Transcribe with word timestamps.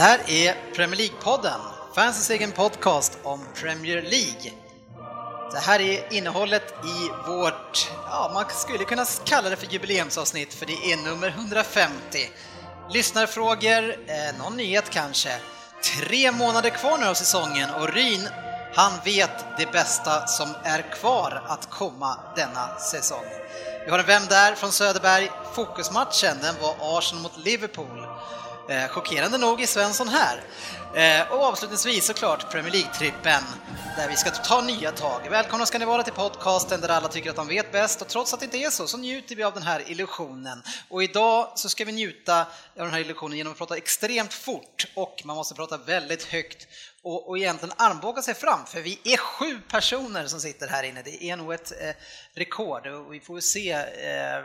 Det 0.00 0.04
här 0.04 0.30
är 0.30 0.74
Premier 0.74 0.96
League-podden, 1.00 1.60
fansens 1.94 2.30
egen 2.30 2.52
podcast 2.52 3.18
om 3.22 3.46
Premier 3.54 4.02
League. 4.02 4.52
Det 5.52 5.58
här 5.58 5.80
är 5.80 6.12
innehållet 6.12 6.74
i 6.84 7.28
vårt, 7.28 7.90
ja 8.06 8.30
man 8.34 8.44
skulle 8.48 8.84
kunna 8.84 9.04
kalla 9.24 9.50
det 9.50 9.56
för 9.56 9.66
jubileumsavsnitt 9.66 10.54
för 10.54 10.66
det 10.66 10.92
är 10.92 10.96
nummer 10.96 11.28
150. 11.28 12.30
Lyssnarfrågor, 12.90 13.90
eh, 13.90 14.38
någon 14.38 14.56
nyhet 14.56 14.90
kanske. 14.90 15.30
Tre 15.96 16.32
månader 16.32 16.70
kvar 16.70 16.98
nu 16.98 17.06
av 17.06 17.14
säsongen 17.14 17.70
och 17.70 17.94
Ryn, 17.94 18.28
han 18.74 18.92
vet 19.04 19.58
det 19.58 19.72
bästa 19.72 20.26
som 20.26 20.48
är 20.64 20.82
kvar 20.92 21.42
att 21.46 21.70
komma 21.70 22.18
denna 22.36 22.78
säsong. 22.78 23.24
Vi 23.84 23.90
har 23.90 23.98
en 23.98 24.06
Vem 24.06 24.26
där? 24.26 24.54
från 24.54 24.72
Söderberg. 24.72 25.30
Fokusmatchen, 25.54 26.36
den 26.42 26.54
var 26.62 26.98
Arsenal 26.98 27.22
mot 27.22 27.36
Liverpool. 27.36 28.06
Eh, 28.70 28.88
chockerande 28.88 29.38
nog 29.38 29.62
är 29.62 29.66
Svensson 29.66 30.08
här. 30.08 30.42
Eh, 30.94 31.32
och 31.32 31.44
avslutningsvis 31.44 32.06
såklart 32.06 32.50
Premier 32.52 32.72
League-trippen 32.72 33.42
där 33.96 34.08
vi 34.08 34.16
ska 34.16 34.30
ta 34.30 34.60
nya 34.60 34.92
tag. 34.92 35.20
Välkomna 35.30 35.66
ska 35.66 35.78
ni 35.78 35.84
vara 35.84 36.02
till 36.02 36.12
podcasten 36.12 36.80
där 36.80 36.88
alla 36.88 37.08
tycker 37.08 37.30
att 37.30 37.36
de 37.36 37.48
vet 37.48 37.72
bäst 37.72 38.02
och 38.02 38.08
trots 38.08 38.34
att 38.34 38.40
det 38.40 38.44
inte 38.44 38.58
är 38.58 38.70
så 38.70 38.86
så 38.86 38.96
njuter 38.96 39.36
vi 39.36 39.42
av 39.42 39.54
den 39.54 39.62
här 39.62 39.90
illusionen. 39.90 40.62
Och 40.88 41.02
idag 41.02 41.52
så 41.54 41.68
ska 41.68 41.84
vi 41.84 41.92
njuta 41.92 42.40
av 42.40 42.46
den 42.74 42.90
här 42.90 43.00
illusionen 43.00 43.38
genom 43.38 43.52
att 43.52 43.58
prata 43.58 43.76
extremt 43.76 44.34
fort 44.34 44.86
och 44.94 45.22
man 45.24 45.36
måste 45.36 45.54
prata 45.54 45.76
väldigt 45.76 46.24
högt 46.24 46.66
och, 47.02 47.28
och 47.28 47.38
egentligen 47.38 47.74
armbåga 47.76 48.22
sig 48.22 48.34
fram 48.34 48.66
för 48.66 48.80
vi 48.80 49.00
är 49.04 49.16
sju 49.16 49.60
personer 49.68 50.26
som 50.26 50.40
sitter 50.40 50.68
här 50.68 50.82
inne. 50.82 51.02
Det 51.02 51.24
är 51.24 51.36
nog 51.36 51.52
ett 51.52 51.72
eh, 51.80 51.94
rekord 52.34 52.86
och 52.86 53.14
vi 53.14 53.20
får 53.20 53.40
se 53.40 53.72
eh, 53.72 54.44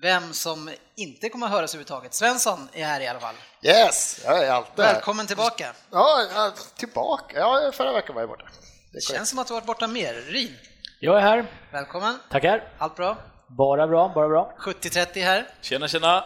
vem 0.00 0.32
som 0.32 0.70
inte 0.96 1.28
kommer 1.28 1.46
att 1.46 1.52
höras 1.52 1.70
överhuvudtaget. 1.74 2.14
Svensson 2.14 2.68
är 2.72 2.84
här 2.84 3.00
i 3.00 3.06
alla 3.08 3.20
fall. 3.20 3.34
Yes, 3.62 4.20
jag 4.24 4.44
är 4.46 4.50
alltid. 4.50 4.76
Välkommen 4.76 5.26
tillbaka. 5.26 5.72
Ja, 5.90 6.52
tillbaka. 6.76 7.38
Ja, 7.38 7.70
förra 7.74 7.92
veckan 7.92 8.14
var 8.14 8.22
jag 8.22 8.28
borta. 8.28 8.44
Det 8.92 9.00
känns 9.00 9.30
som 9.30 9.38
att 9.38 9.46
du 9.46 9.54
varit 9.54 9.66
borta 9.66 9.86
mer. 9.86 10.14
Ryn, 10.14 10.56
Jag 11.00 11.16
är 11.16 11.20
här. 11.20 11.46
välkommen. 11.72 12.18
Tackar. 12.30 12.72
Allt 12.78 12.96
bra? 12.96 13.16
Bara 13.46 13.86
bra, 13.86 14.12
bara 14.14 14.28
bra. 14.28 14.54
70-30 14.60 15.24
här. 15.24 15.48
Tjena, 15.60 15.88
tjena! 15.88 16.24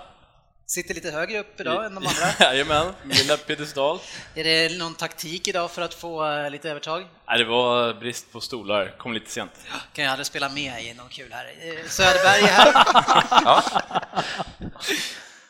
Sitter 0.69 0.95
lite 0.95 1.11
högre 1.11 1.39
upp 1.39 1.61
idag 1.61 1.85
än 1.87 1.95
de 1.95 2.07
andra. 2.07 2.27
Jajamän, 2.41 2.93
mina 3.05 3.37
piedestal. 3.37 3.99
Är 4.35 4.45
det 4.45 4.79
någon 4.79 4.95
taktik 4.95 5.49
idag 5.49 5.71
för 5.71 5.83
att 5.83 5.95
få 5.95 6.27
eh, 6.33 6.51
lite 6.51 6.71
övertag? 6.71 7.07
Nej, 7.29 7.39
det 7.39 7.45
var 7.45 7.95
brist 7.95 8.33
på 8.33 8.41
stolar, 8.41 8.95
kom 8.99 9.13
lite 9.13 9.31
sent. 9.31 9.51
Kan 9.93 10.05
jag 10.05 10.13
aldrig 10.13 10.27
spela 10.27 10.49
med 10.49 10.85
i 10.85 10.95
någon 10.95 11.09
kul 11.09 11.33
här. 11.33 11.45
Eh, 11.61 11.89
Söderberg 11.89 12.43
är 12.43 12.47
här. 12.47 12.75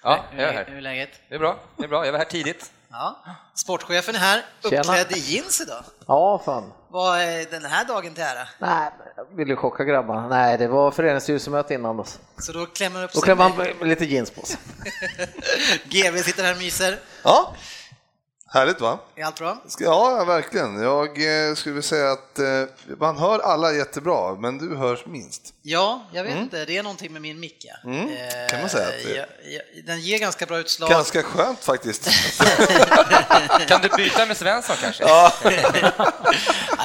Ja, 0.02 0.24
jag 0.36 0.40
är 0.42 0.46
Hur, 0.52 0.58
här. 0.58 0.64
hur 0.68 0.76
är 0.76 0.80
läget? 0.80 1.10
Det 1.28 1.34
är 1.34 1.38
bra, 1.38 1.60
det 1.78 1.84
är 1.84 1.88
bra. 1.88 2.04
Jag 2.04 2.12
var 2.12 2.18
här 2.18 2.26
tidigt. 2.26 2.70
Ja. 2.90 3.16
Sportchefen 3.54 4.14
är 4.14 4.18
här, 4.18 4.44
uppklädd 4.62 5.12
i 5.12 5.18
jeans 5.18 5.60
idag. 5.60 5.84
Ja, 6.06 6.42
fan. 6.44 6.72
Vad 6.88 7.20
är 7.20 7.50
den 7.50 7.64
här 7.64 7.84
dagen 7.84 8.14
till 8.14 8.22
ära? 8.22 8.48
Nej, 8.58 8.90
jag 9.16 9.36
ville 9.36 9.56
chocka 9.56 9.84
grabbarna. 9.84 10.28
Nej, 10.28 10.58
det 10.58 10.68
var 10.68 10.90
föreningsstyrelsemöte 10.90 11.74
innan. 11.74 11.96
Då, 11.96 12.04
Så 12.38 12.52
då 12.52 12.66
klämmer 12.66 13.04
upp 13.04 13.12
då 13.12 13.34
med- 13.36 13.36
man 13.80 13.88
lite 13.88 14.04
jeans 14.04 14.30
på 14.30 14.46
sig. 14.46 14.58
GV 15.84 16.16
sitter 16.22 16.42
här 16.44 16.52
och 16.52 16.58
myser. 16.58 16.98
Ja, 17.22 17.54
härligt 18.52 18.80
va? 18.80 18.98
Är 19.16 19.24
allt 19.24 19.38
bra? 19.38 19.62
Ja, 19.78 20.24
verkligen. 20.24 20.82
Jag 20.82 21.06
eh, 21.48 21.54
skulle 21.54 21.72
vilja 21.74 21.88
säga 21.88 22.10
att 22.12 22.38
eh, 22.38 22.96
man 22.98 23.16
hör 23.18 23.38
alla 23.38 23.72
jättebra, 23.72 24.34
men 24.34 24.58
du 24.58 24.76
hörs 24.76 25.06
minst. 25.06 25.42
Ja, 25.62 26.02
jag 26.12 26.24
vet 26.24 26.36
inte. 26.36 26.64
Det 26.64 26.76
är 26.76 26.82
någonting 26.82 27.12
med 27.12 27.22
min 27.22 27.40
mick. 27.40 27.56
ja. 27.64 27.90
Mm, 27.90 28.08
Eh, 28.08 28.48
kan 28.50 28.60
man 28.60 28.68
säga 28.70 28.86
att 28.88 28.94
det 29.04 29.16
är. 29.18 29.26
den 29.86 30.00
ger 30.00 30.18
ganska 30.18 30.46
bra 30.46 30.58
utslag. 30.58 30.90
Ganska 30.90 31.22
skönt 31.22 31.64
faktiskt. 31.64 32.10
Kan 33.68 33.80
du 33.80 33.88
byta 33.96 34.26
med 34.26 34.36
Svensson 34.36 34.76
kanske? 34.80 35.02
Ja, 35.04 35.32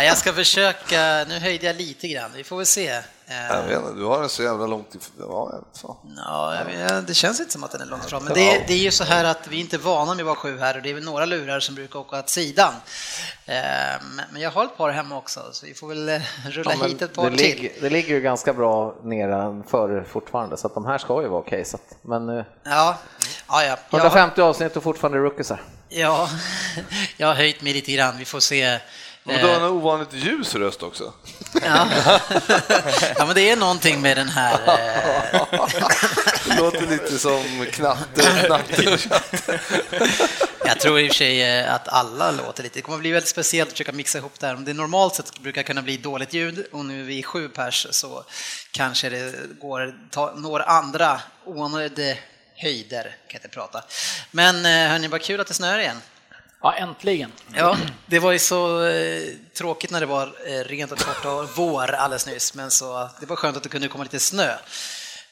Ja, 0.02 0.08
jag 0.08 0.18
ska 0.18 0.34
försöka. 0.34 1.26
Nu 1.28 1.40
höjde 1.40 1.66
jag 1.66 1.76
lite 1.76 2.08
grann. 2.08 2.32
Vi 2.36 2.44
får 2.44 2.58
väl 2.58 2.66
se. 2.66 3.02
Jag 3.50 3.64
vet 3.64 3.78
inte, 3.80 3.94
du 3.94 4.04
har 4.06 4.20
den 4.20 4.30
så 4.30 4.44
jävla 4.44 4.66
långt 4.68 4.96
ifrån. 4.96 5.64
Ja. 5.84 6.04
Ja, 6.18 6.58
vet, 6.68 7.08
det 7.08 7.14
känns 7.14 7.40
inte 7.40 7.52
som 7.52 7.64
att 7.64 7.72
den 7.72 7.82
är 7.82 7.86
långt 7.86 8.06
fram. 8.06 8.24
Men 8.24 8.34
det, 8.34 8.64
det 8.68 8.74
är 8.74 8.78
ju 8.78 8.92
så 8.92 9.04
här 9.04 9.24
att 9.26 9.48
vi 9.48 9.56
är 9.56 9.60
inte 9.62 9.78
vana 9.78 10.14
med 10.14 10.22
att 10.22 10.26
vara 10.26 10.36
sju 10.36 10.60
här 10.60 10.78
och 10.78 10.82
det 10.84 10.90
är 10.90 10.94
väl 10.94 11.04
några 11.04 11.26
lurar 11.26 11.60
som 11.60 11.76
brukar 11.76 12.00
åka 12.00 12.20
åt 12.20 12.30
sidan. 12.30 12.74
Eh, 13.46 13.56
Men 14.32 14.42
jag 14.42 14.52
har 14.52 14.66
ett 14.66 14.78
par 14.78 14.90
hemma 14.92 15.18
också, 15.18 15.40
så 15.52 15.66
vi 15.66 15.74
får 15.74 15.88
väl 15.88 16.10
eh, 16.10 16.22
rulla 16.50 16.74
Ja, 16.80 16.86
hit 16.88 17.02
ett 17.02 17.14
par 17.14 17.30
det, 17.30 17.38
till. 17.38 17.46
ligger, 17.62 17.82
det 17.82 17.90
ligger 17.90 18.10
ju 18.16 18.22
ganska 18.22 18.54
bra 18.54 18.96
nere 19.04 20.04
fortfarande, 20.04 20.58
så 20.58 20.68
att 20.68 20.74
de 20.74 20.86
här 20.86 20.98
ska 20.98 21.22
ju 21.22 21.28
vara 21.28 21.44
att- 21.74 21.96
Men 22.02 22.30
eh, 22.30 22.46
Ja, 22.64 22.98
ja, 23.48 23.64
ja. 23.64 23.78
Jag, 23.90 24.00
150 24.00 24.42
avsnitt 24.42 24.78
och 24.78 24.84
fortfarande 24.84 25.18
rookiesar. 25.18 25.62
ja, 25.90 26.30
jag 27.18 27.28
har 27.28 27.34
höjt 27.36 27.62
mig 27.62 27.74
lite 27.74 27.92
grann. 27.92 28.18
Vi 28.18 28.26
får 28.26 28.40
se. 28.40 28.80
Och 29.24 29.32
du 29.34 29.40
har 29.40 29.50
Eh, 29.50 29.56
en 29.56 29.64
ovanligt 29.64 30.14
ljus 30.14 30.56
röst 30.56 30.84
också. 30.84 31.14
Ja. 31.62 31.88
ja, 33.18 33.26
men 33.26 33.36
det 33.36 33.50
är 33.50 33.56
någonting 33.56 34.02
med 34.02 34.18
den 34.18 34.30
här. 34.30 34.54
eh, 34.54 35.68
Det 36.48 36.58
låter 36.62 36.88
lite 36.88 37.20
som 37.20 37.66
knatte, 37.72 38.22
knatte 38.46 38.98
tjatte. 38.98 39.60
Jag 40.66 40.80
tror 40.80 41.00
i 41.00 41.04
och 41.08 41.12
för 41.12 41.16
sig 41.18 41.42
eh, 41.60 41.74
att 41.74 41.88
alla 41.88 42.32
låter 42.32 42.64
lite. 42.64 42.78
Det 42.80 42.82
kommer 42.82 42.98
bli 42.98 43.12
väldigt 43.12 43.30
speciellt 43.30 43.68
att 43.68 43.74
försöka 43.74 43.92
mixa 43.92 44.18
ihop 44.18 44.40
det 44.40 44.48
här. 44.48 44.56
Om 44.56 44.66
det 44.66 44.74
normalt 44.74 45.16
sett 45.16 45.40
brukar 45.40 45.64
kunna 45.64 45.82
bli 45.82 45.98
dåligt 45.98 46.34
ljud 46.34 46.66
och 46.72 46.86
nu 46.86 47.02
är 47.02 47.06
vi 47.06 47.24
sju 47.24 47.50
pers 47.50 47.88
så 47.92 48.24
kanske 48.72 49.10
det 49.10 49.34
går, 49.62 49.96
ta, 50.12 50.34
når 50.36 50.60
andra 50.62 51.22
oanade 51.46 52.18
höjder, 52.56 53.04
kan 53.04 53.12
jag 53.28 53.36
inte 53.40 53.48
prata. 53.48 53.84
Men 54.32 54.66
hörni, 54.66 55.08
vad 55.08 55.22
kul 55.22 55.40
att 55.40 55.48
det 55.48 55.54
snöar 55.54 55.80
igen. 55.80 56.02
Ja, 56.64 56.74
äntligen. 56.74 57.32
Ja, 57.56 57.78
det 58.06 58.20
var 58.20 58.32
ju 58.32 58.40
så 58.40 58.86
eh, 58.86 59.22
tråkigt 59.54 59.92
när 59.92 60.00
det 60.00 60.06
var 60.06 60.34
eh, 60.48 60.52
rent 60.64 60.92
och 60.92 60.98
torrt 60.98 61.26
och 61.26 61.50
vår 61.56 61.92
alldeles 61.92 62.28
nyss, 62.28 62.54
men 62.54 62.72
så 62.72 63.10
det 63.20 63.26
var 63.26 63.36
skönt 63.36 63.58
att 63.58 63.64
det 63.64 63.70
kunde 63.70 63.88
komma 63.88 64.04
lite 64.04 64.20
snö. 64.20 64.50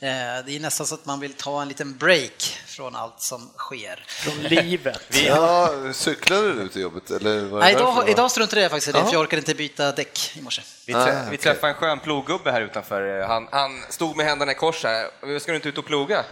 Eh, 0.01 0.45
det 0.45 0.55
är 0.55 0.59
nästan 0.59 0.87
så 0.87 0.95
att 0.95 1.05
man 1.05 1.19
vill 1.19 1.33
ta 1.33 1.61
en 1.61 1.67
liten 1.67 1.97
break 1.97 2.57
från 2.67 2.95
allt 2.95 3.21
som 3.21 3.49
sker. 3.57 4.03
Från 4.07 4.33
livet. 4.43 5.01
Ja, 5.25 5.73
cyklade 5.93 6.53
du 6.53 6.67
till 6.67 6.81
jobbet 6.81 7.11
eller? 7.11 7.39
Var 7.45 7.59
Nej, 7.59 7.73
idag, 7.73 8.09
idag 8.09 8.31
struntade 8.31 8.61
jag 8.61 8.71
faktiskt 8.71 8.87
i 8.87 8.91
det, 8.91 9.05
för 9.05 9.13
jag 9.13 9.21
orkade 9.21 9.39
inte 9.39 9.55
byta 9.55 9.91
däck 9.91 10.31
i 10.37 10.41
morse. 10.41 10.61
Vi, 10.85 10.93
trä- 10.93 10.99
Ah, 10.99 11.21
vi 11.21 11.27
okej. 11.27 11.37
träffade 11.37 11.73
en 11.73 11.79
skön 11.79 11.99
ploggubbe 11.99 12.51
här 12.51 12.61
utanför. 12.61 13.21
Han, 13.27 13.47
han 13.51 13.81
stod 13.89 14.17
med 14.17 14.25
händerna 14.25 14.51
i 14.51 14.55
kors 14.55 14.83
här. 14.83 15.39
Ska 15.39 15.51
du 15.51 15.55
inte 15.55 15.69
ut 15.69 15.77
och 15.77 15.85
ploga? 15.85 16.23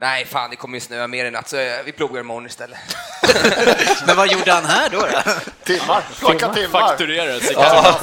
Nej, 0.00 0.24
fan 0.24 0.50
det 0.50 0.56
kommer 0.56 0.76
ju 0.76 0.80
snöa 0.80 1.06
mer 1.06 1.24
i 1.24 1.30
natt 1.30 1.48
så 1.48 1.56
eh, 1.56 1.82
vi 1.84 1.92
plogar 1.92 2.20
imorgon 2.20 2.46
istället. 2.46 2.78
Men 4.06 4.16
vad 4.16 4.28
gjorde 4.32 4.52
han 4.52 4.64
här 4.64 4.88
då? 4.88 5.00
då? 5.00 5.32
Timmar, 5.64 6.02
plocka 6.18 6.54
timmar. 6.54 6.80
Fakturerar 6.80 7.40
sig. 7.40 7.52
Ja, 7.52 8.00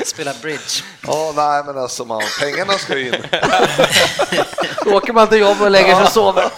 Spela 0.06 0.34
bridge. 0.42 0.82
ja, 1.06 1.32
nej 1.36 1.64
men 1.64 1.78
alltså 1.78 2.04
man, 2.04 2.22
pengarna 2.40 2.72
ska 2.72 2.98
ju 2.98 3.06
in. 3.06 3.26
Då 4.84 4.94
åker 4.96 5.12
man 5.12 5.28
till 5.28 5.38
jobb 5.38 5.62
och 5.62 5.70
lägger 5.70 5.94
sig 5.94 6.04
och 6.04 6.12
sover. 6.12 6.50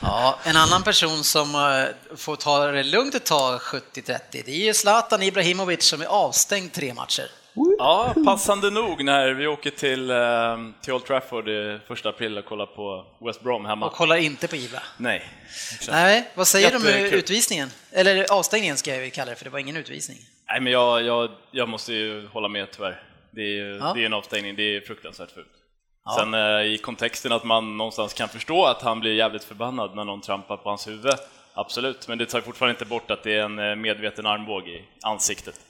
Ja, 0.00 0.38
en 0.44 0.56
annan 0.56 0.82
person 0.82 1.24
som 1.24 1.54
eh, 1.54 2.16
får 2.16 2.36
ta 2.36 2.66
det 2.66 2.82
lugnt 2.82 3.14
ett 3.14 3.24
tag 3.24 3.60
70-30, 3.60 4.18
det 4.30 4.48
är 4.48 4.66
ju 4.66 4.74
Zlatan 4.74 5.22
Ibrahimovic 5.22 5.84
som 5.84 6.00
är 6.02 6.06
avstängd 6.06 6.72
tre 6.72 6.94
matcher. 6.94 7.30
Ja, 7.78 8.14
passande 8.24 8.70
nog 8.70 9.04
när 9.04 9.30
vi 9.34 9.46
åker 9.46 9.70
till, 9.70 10.10
eh, 10.10 10.16
till 10.82 10.92
Old 10.92 11.04
Trafford 11.04 11.48
i 11.48 11.78
första 11.86 12.08
april 12.08 12.38
och 12.38 12.44
kollar 12.44 12.66
på 12.66 13.04
West 13.20 13.40
Brom 13.42 13.64
hemma. 13.64 13.86
Och 13.86 13.92
kollar 13.92 14.16
inte 14.16 14.48
på 14.48 14.56
Ibra. 14.56 14.82
Nej. 14.98 15.22
Nej, 15.90 16.30
vad 16.34 16.46
säger 16.46 16.70
du 16.70 16.76
om 16.76 16.86
utvisningen? 17.12 17.70
Eller 17.92 18.32
avstängningen 18.32 18.76
ska 18.76 18.94
jag 18.94 19.04
ju 19.04 19.10
kalla 19.10 19.30
det, 19.30 19.36
för 19.36 19.44
det 19.44 19.50
var 19.50 19.58
ingen 19.58 19.76
utvisning. 19.76 20.18
Nej, 20.48 20.60
men 20.60 20.72
jag, 20.72 21.02
jag, 21.02 21.30
jag 21.50 21.68
måste 21.68 21.92
ju 21.92 22.26
hålla 22.26 22.48
med 22.48 22.70
tyvärr. 22.70 23.02
Det 23.30 23.58
är, 23.60 23.64
Ja. 23.78 23.92
det 23.94 24.02
är 24.02 24.06
en 24.06 24.12
avstängning, 24.14 24.56
det 24.56 24.76
är 24.76 24.80
fruktansvärt 24.80 25.30
fult. 25.30 25.46
Sen 26.18 26.34
eh, 26.34 26.40
i 26.62 26.78
kontexten 26.78 27.32
att 27.32 27.44
man 27.44 27.76
någonstans 27.76 28.14
kan 28.14 28.28
förstå 28.28 28.64
att 28.64 28.82
han 28.82 29.00
blir 29.00 29.14
jävligt 29.14 29.44
förbannad 29.44 29.96
när 29.96 30.04
någon 30.04 30.20
trampar 30.20 30.56
på 30.56 30.68
hans 30.68 30.86
huvud, 30.88 31.12
absolut, 31.54 32.08
men 32.08 32.18
det 32.18 32.26
tar 32.26 32.40
fortfarande 32.40 32.70
inte 32.70 32.84
bort 32.84 33.10
att 33.10 33.22
det 33.22 33.34
är 33.34 33.42
en 33.42 33.58
eh, 33.58 33.74
medveten 33.76 34.26
armbåge 34.26 34.70
i 34.70 34.84
ansiktet. 35.02 35.60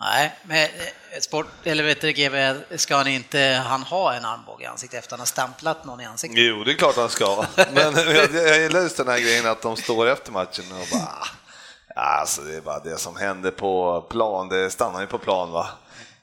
Nej, 0.00 0.32
men 0.42 0.62
eh, 0.64 1.20
sport, 1.20 1.46
eller 1.64 1.84
vet 1.84 2.00
du, 2.00 2.12
GB, 2.12 2.54
ska 2.76 2.96
han 2.96 3.06
inte 3.08 3.38
han 3.66 3.82
ha 3.82 4.14
en 4.14 4.24
armbåge 4.24 4.64
i 4.64 4.66
ansiktet 4.66 4.98
efter 4.98 5.08
att 5.08 5.10
han 5.12 5.20
har 5.20 5.26
stämplat 5.26 5.84
någon 5.84 6.00
i 6.00 6.04
ansiktet? 6.04 6.38
Jo, 6.40 6.64
det 6.64 6.72
är 6.72 6.74
klart 6.74 6.96
han 6.96 7.08
ska. 7.08 7.44
Men 7.72 7.94
jag, 7.94 8.34
jag 8.34 8.58
gillar 8.60 8.80
just 8.80 8.96
den 8.96 9.08
här 9.08 9.18
grejen 9.18 9.46
att 9.46 9.62
de 9.62 9.76
står 9.76 10.06
efter 10.06 10.32
matchen 10.32 10.64
och 10.72 10.86
bara 10.92 11.02
"Ah, 11.96 12.20
Alltså 12.20 12.42
det 12.42 12.56
är 12.56 12.60
bara 12.60 12.78
det 12.78 12.98
som 12.98 13.16
händer 13.16 13.50
på 13.50 14.00
plan, 14.10 14.48
det 14.48 14.70
stannar 14.70 15.00
ju 15.00 15.06
på 15.06 15.18
plan 15.18 15.50
va. 15.52 15.68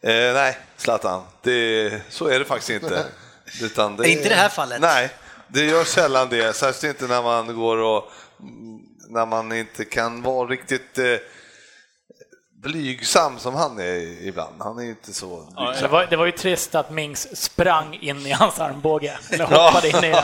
Eh, 0.02 0.10
nej, 0.34 0.58
Zlatan, 0.78 1.24
det, 1.42 2.02
så 2.10 2.28
är 2.28 2.40
det 2.40 2.46
faktiskt 2.46 2.70
inte. 2.84 3.06
Utan 3.62 3.96
det, 3.98 4.10
Inte 4.10 4.26
i 4.26 4.30
det 4.30 4.36
här 4.36 4.50
fallet. 4.50 4.82
Nej, 4.82 5.10
det 5.48 5.66
gör 5.66 5.84
sällan 5.84 6.30
det, 6.30 6.56
särskilt 6.56 7.02
inte 7.02 7.14
när 7.14 7.24
man 7.24 7.56
går 7.56 7.78
och 7.78 8.12
när 9.10 9.26
man 9.26 9.52
inte 9.52 9.86
kan 9.86 10.22
vara 10.22 10.48
riktigt 10.48 10.98
eh, 10.98 11.06
blygsam 12.64 13.40
som 13.40 13.56
han 13.56 13.80
är 13.80 14.28
ibland. 14.28 14.56
Han 14.60 14.80
är 14.80 14.84
inte 14.84 15.14
så 15.14 15.48
blygsam. 15.58 15.82
Det 15.82 15.88
var, 15.88 16.06
det 16.06 16.16
var 16.16 16.26
ju 16.26 16.32
trist 16.32 16.76
att 16.76 16.90
Mings 16.92 17.42
sprang 17.44 17.96
in 18.02 18.26
i 18.28 18.32
hans 18.32 18.60
armbåge, 18.60 19.18
eller 19.30 19.46
hoppade 19.46 19.90
in 19.90 19.96
i 19.96 20.12
den. 20.12 20.24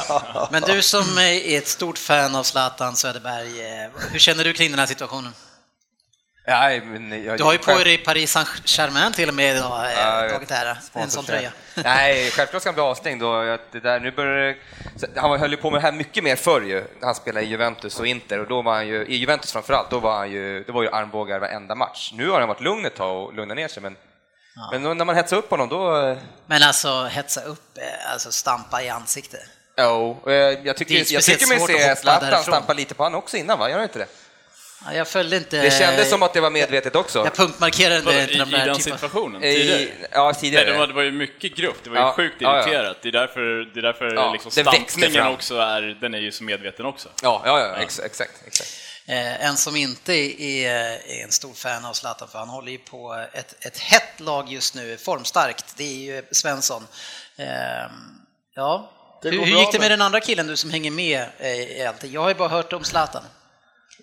Men 0.51 0.61
du 0.61 0.81
som 0.81 1.17
är 1.17 1.57
ett 1.57 1.67
stort 1.67 1.97
fan 1.97 2.35
av 2.35 2.43
Zlatan 2.43 2.95
Söderberg, 2.95 3.83
eh, 3.83 3.89
hur 4.11 4.19
känner 4.19 4.43
du 4.43 4.53
kring 4.53 4.69
den 4.69 4.79
här 4.79 4.85
situationen? 4.87 5.33
Nej, 6.49 6.81
men 6.81 7.23
jag, 7.23 7.37
Du 7.37 7.43
har 7.43 7.51
ju 7.51 7.57
på 7.57 7.77
dig 7.77 7.97
Paris 7.97 8.31
Saint-Germain 8.31 9.13
till 9.13 9.29
och 9.29 9.35
med 9.35 9.55
idag, 9.55 9.85
eh, 9.85 9.99
Ja, 9.99 10.29
tagit 10.29 10.51
ära, 10.51 10.77
en 10.93 11.09
sån 11.09 11.25
tröja. 11.25 11.51
Nej, 11.75 12.31
självklart 12.31 12.61
ska 12.61 12.69
han 12.69 12.73
bli 12.75 12.83
avstängd. 12.83 13.23
Och 13.23 13.53
att 13.53 13.71
det 13.71 13.79
där, 13.79 13.99
nu 13.99 14.11
börjar, 14.11 14.55
han 15.15 15.39
höll 15.39 15.51
ju 15.51 15.57
på 15.57 15.71
med 15.71 15.81
det 15.81 15.85
här 15.85 15.91
mycket 15.91 16.23
mer 16.23 16.35
förr 16.35 16.61
ju. 16.61 16.83
Han 17.01 17.15
spelade 17.15 17.45
i 17.45 17.49
Juventus 17.49 17.99
och 17.99 18.07
Inter 18.07 18.39
och 18.39 18.47
då 18.47 18.61
var 18.61 18.73
han 18.73 18.87
ju, 18.87 19.05
i 19.05 19.15
Juventus 19.15 19.51
framförallt, 19.51 19.89
då 19.89 19.99
var 19.99 20.17
han 20.17 20.31
ju, 20.31 20.63
det 20.63 20.71
var 20.71 20.83
ju 20.83 20.89
armbågar 20.89 21.39
varenda 21.39 21.75
match. 21.75 22.11
Nu 22.13 22.29
har 22.29 22.39
han 22.39 22.49
varit 22.49 22.61
lugn 22.61 22.85
ett 22.85 22.95
tag 22.95 23.23
och 23.23 23.33
lugnat 23.33 23.57
ner 23.57 23.67
sig, 23.67 23.83
men, 23.83 23.95
men 24.71 24.83
då, 24.83 24.93
när 24.93 25.05
man 25.05 25.15
hetsar 25.15 25.37
upp 25.37 25.49
honom 25.49 25.69
då... 25.69 26.17
Men 26.45 26.63
alltså 26.63 27.03
hetsa 27.03 27.41
upp, 27.41 27.77
eh, 27.77 28.11
alltså 28.13 28.31
stampa 28.31 28.83
i 28.83 28.89
ansiktet. 28.89 29.41
Jo, 29.77 30.19
oh, 30.23 30.33
jag 30.33 30.63
Det 30.63 30.69
är 30.69 30.73
tycker, 30.73 31.13
jag 31.13 31.23
tycker 31.23 31.47
mig 31.47 31.59
se 31.59 31.95
Zlatan 31.95 32.43
stampa 32.43 32.73
lite 32.73 32.95
på 32.95 33.03
honom 33.03 33.19
också 33.19 33.37
innan, 33.37 33.59
va? 33.59 33.69
Gör 33.69 33.75
han 33.75 33.83
inte 33.83 33.99
det? 33.99 34.07
Ja, 34.85 34.93
jag 34.93 35.07
följde 35.07 35.37
inte... 35.37 35.61
Det 35.61 35.71
kändes 35.71 36.09
som 36.09 36.23
att 36.23 36.33
det 36.33 36.41
var 36.41 36.49
medvetet 36.49 36.95
också. 36.95 37.19
Jag 37.19 37.35
punktmarkerade 37.35 38.01
Vadå, 38.01 38.19
inte 38.19 38.33
I, 38.33 38.37
de 38.37 38.49
I 38.49 38.51
där 38.51 38.65
den 38.65 38.75
typen- 38.77 38.97
situationen? 38.97 39.43
I, 39.43 39.53
Tidigare? 39.55 39.87
ja, 40.11 40.25
Nej, 40.31 40.41
tidigare. 40.41 40.71
det, 40.71 40.77
var, 40.77 40.87
det 40.87 40.93
var 40.93 41.01
ju 41.03 41.11
mycket 41.11 41.55
grupp, 41.55 41.83
det 41.83 41.89
var 41.89 41.97
ju 41.97 42.03
Ja, 42.03 42.13
sjukt 42.13 42.35
ja, 42.39 42.55
ja. 42.57 42.63
irriterat. 42.63 42.97
Det 43.01 43.07
är 43.07 43.11
därför, 43.11 43.73
det 43.73 43.79
är 43.79 43.81
därför 43.81 44.13
Ja, 44.15 44.31
liksom 44.33 44.51
stampningen 44.51 45.27
också 45.27 45.55
är, 45.57 45.81
den 46.01 46.13
är 46.13 46.19
ju 46.19 46.31
så 46.31 46.43
medveten 46.43 46.85
också. 46.85 47.09
Ja, 47.23 47.41
ja, 47.45 47.59
ja, 47.59 47.75
ex, 47.75 47.99
exakt. 47.99 48.31
exakt. 48.47 48.69
Eh, 49.07 49.45
en 49.45 49.57
som 49.57 49.75
inte 49.75 50.13
är, 50.43 50.69
är 51.09 51.23
en 51.23 51.31
stor 51.31 51.53
fan 51.53 51.85
av 51.85 51.93
Zlatan, 51.93 52.27
för 52.31 52.39
han 52.39 52.49
håller 52.49 52.71
ju 52.71 52.77
på 52.77 53.25
ett, 53.33 53.65
ett 53.65 53.77
hett 53.77 54.19
lag 54.19 54.51
just 54.51 54.75
nu, 54.75 54.97
formstarkt, 54.97 55.65
det 55.77 55.83
är 55.83 56.15
ju 56.15 56.23
Svensson. 56.31 56.87
Eh, 57.37 57.45
ja, 58.55 58.91
Det 59.21 59.29
hur, 59.29 59.39
hur 59.39 59.45
gick 59.45 59.71
det 59.71 59.79
med 59.79 59.79
med- 59.81 59.91
den 59.91 60.01
andra 60.01 60.19
killen 60.19 60.47
du 60.47 60.57
som 60.57 60.69
hänger 60.69 60.91
med 60.91 61.25
eh, 61.39 61.51
i 61.51 61.85
allting? 61.85 62.11
Jag 62.11 62.21
har 62.21 62.29
ju 62.29 62.35
bara 62.35 62.49
hört 62.49 62.73
om 62.73 62.83
Zlatan. 62.83 63.23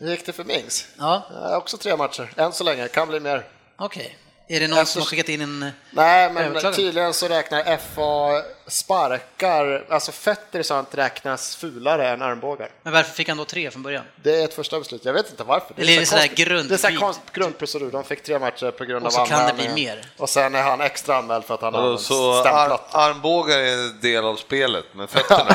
Hur 0.01 0.11
gick 0.11 0.27
det 0.27 0.33
för 0.33 0.45
Mings? 0.45 0.87
Ja, 0.99 1.23
Ja, 1.31 1.57
också 1.57 1.77
tre 1.77 1.97
matcher, 1.97 2.31
än 2.37 2.53
så 2.53 2.65
länge, 2.65 2.89
kan 2.89 3.09
bli 3.09 3.21
mer. 3.21 3.45
okej. 3.77 4.17
Är 4.49 4.61
det 4.61 4.69
någon 4.69 4.87
som 4.87 5.01
har 5.03 5.07
skickat 5.07 5.29
in 5.29 5.41
en... 5.41 5.61
Nej, 5.91 6.31
men 6.33 6.37
Överklagan. 6.45 6.73
tydligen 6.73 7.15
så 7.15 7.29
räknar 7.29 7.77
FA 7.95 8.43
sparkar, 8.67 9.85
alltså 9.91 10.13
fötter 10.13 10.59
och 10.59 10.67
sånt 10.67 10.89
räknas 10.95 11.57
fulare 11.57 12.09
än 12.09 12.23
armbågar. 12.23 12.69
Men 12.83 12.93
varför 12.93 13.13
fick 13.13 13.29
han 13.29 13.37
då 13.37 13.45
tre 13.45 13.71
från 13.71 13.83
början? 13.83 14.05
Det 14.23 14.41
är 14.41 14.45
ett 14.45 14.55
första 14.55 14.79
beslut, 14.79 15.05
jag 15.05 15.13
vet 15.13 15.31
inte 15.31 15.45
varför. 15.45 15.75
Eller 15.79 15.93
är 15.93 16.01
det 16.01 16.07
så 16.07 16.11
sådär 16.11 16.27
konstigt- 16.27 16.47
grund- 16.47 16.69
Det 16.69 16.75
är 16.75 16.79
så 16.79 16.87
här 16.89 16.97
konst, 16.97 17.21
grundprocedur, 17.33 17.91
de 17.91 18.05
fick 18.05 18.23
tre 18.23 18.39
matcher 18.39 18.71
på 18.71 18.85
grund 18.85 19.07
Och 19.07 19.19
av 19.19 19.25
så 19.27 19.31
kan 19.31 19.47
det 19.47 19.53
bli 19.55 19.69
mer. 19.69 20.05
Och 20.17 20.29
sen 20.29 20.55
är 20.55 20.63
han 20.63 20.81
extra 20.81 21.17
anmäld 21.17 21.45
för 21.45 21.55
att 21.55 21.63
han 21.63 21.75
har 21.75 21.97
Så 21.97 22.33
ar 22.33 22.41
stämplat. 22.41 22.95
armbågar 22.95 23.59
är 23.59 23.73
en 23.73 24.01
del 24.01 24.25
av 24.25 24.37
spelet, 24.37 24.85
men 24.93 25.09
fötterna? 25.09 25.55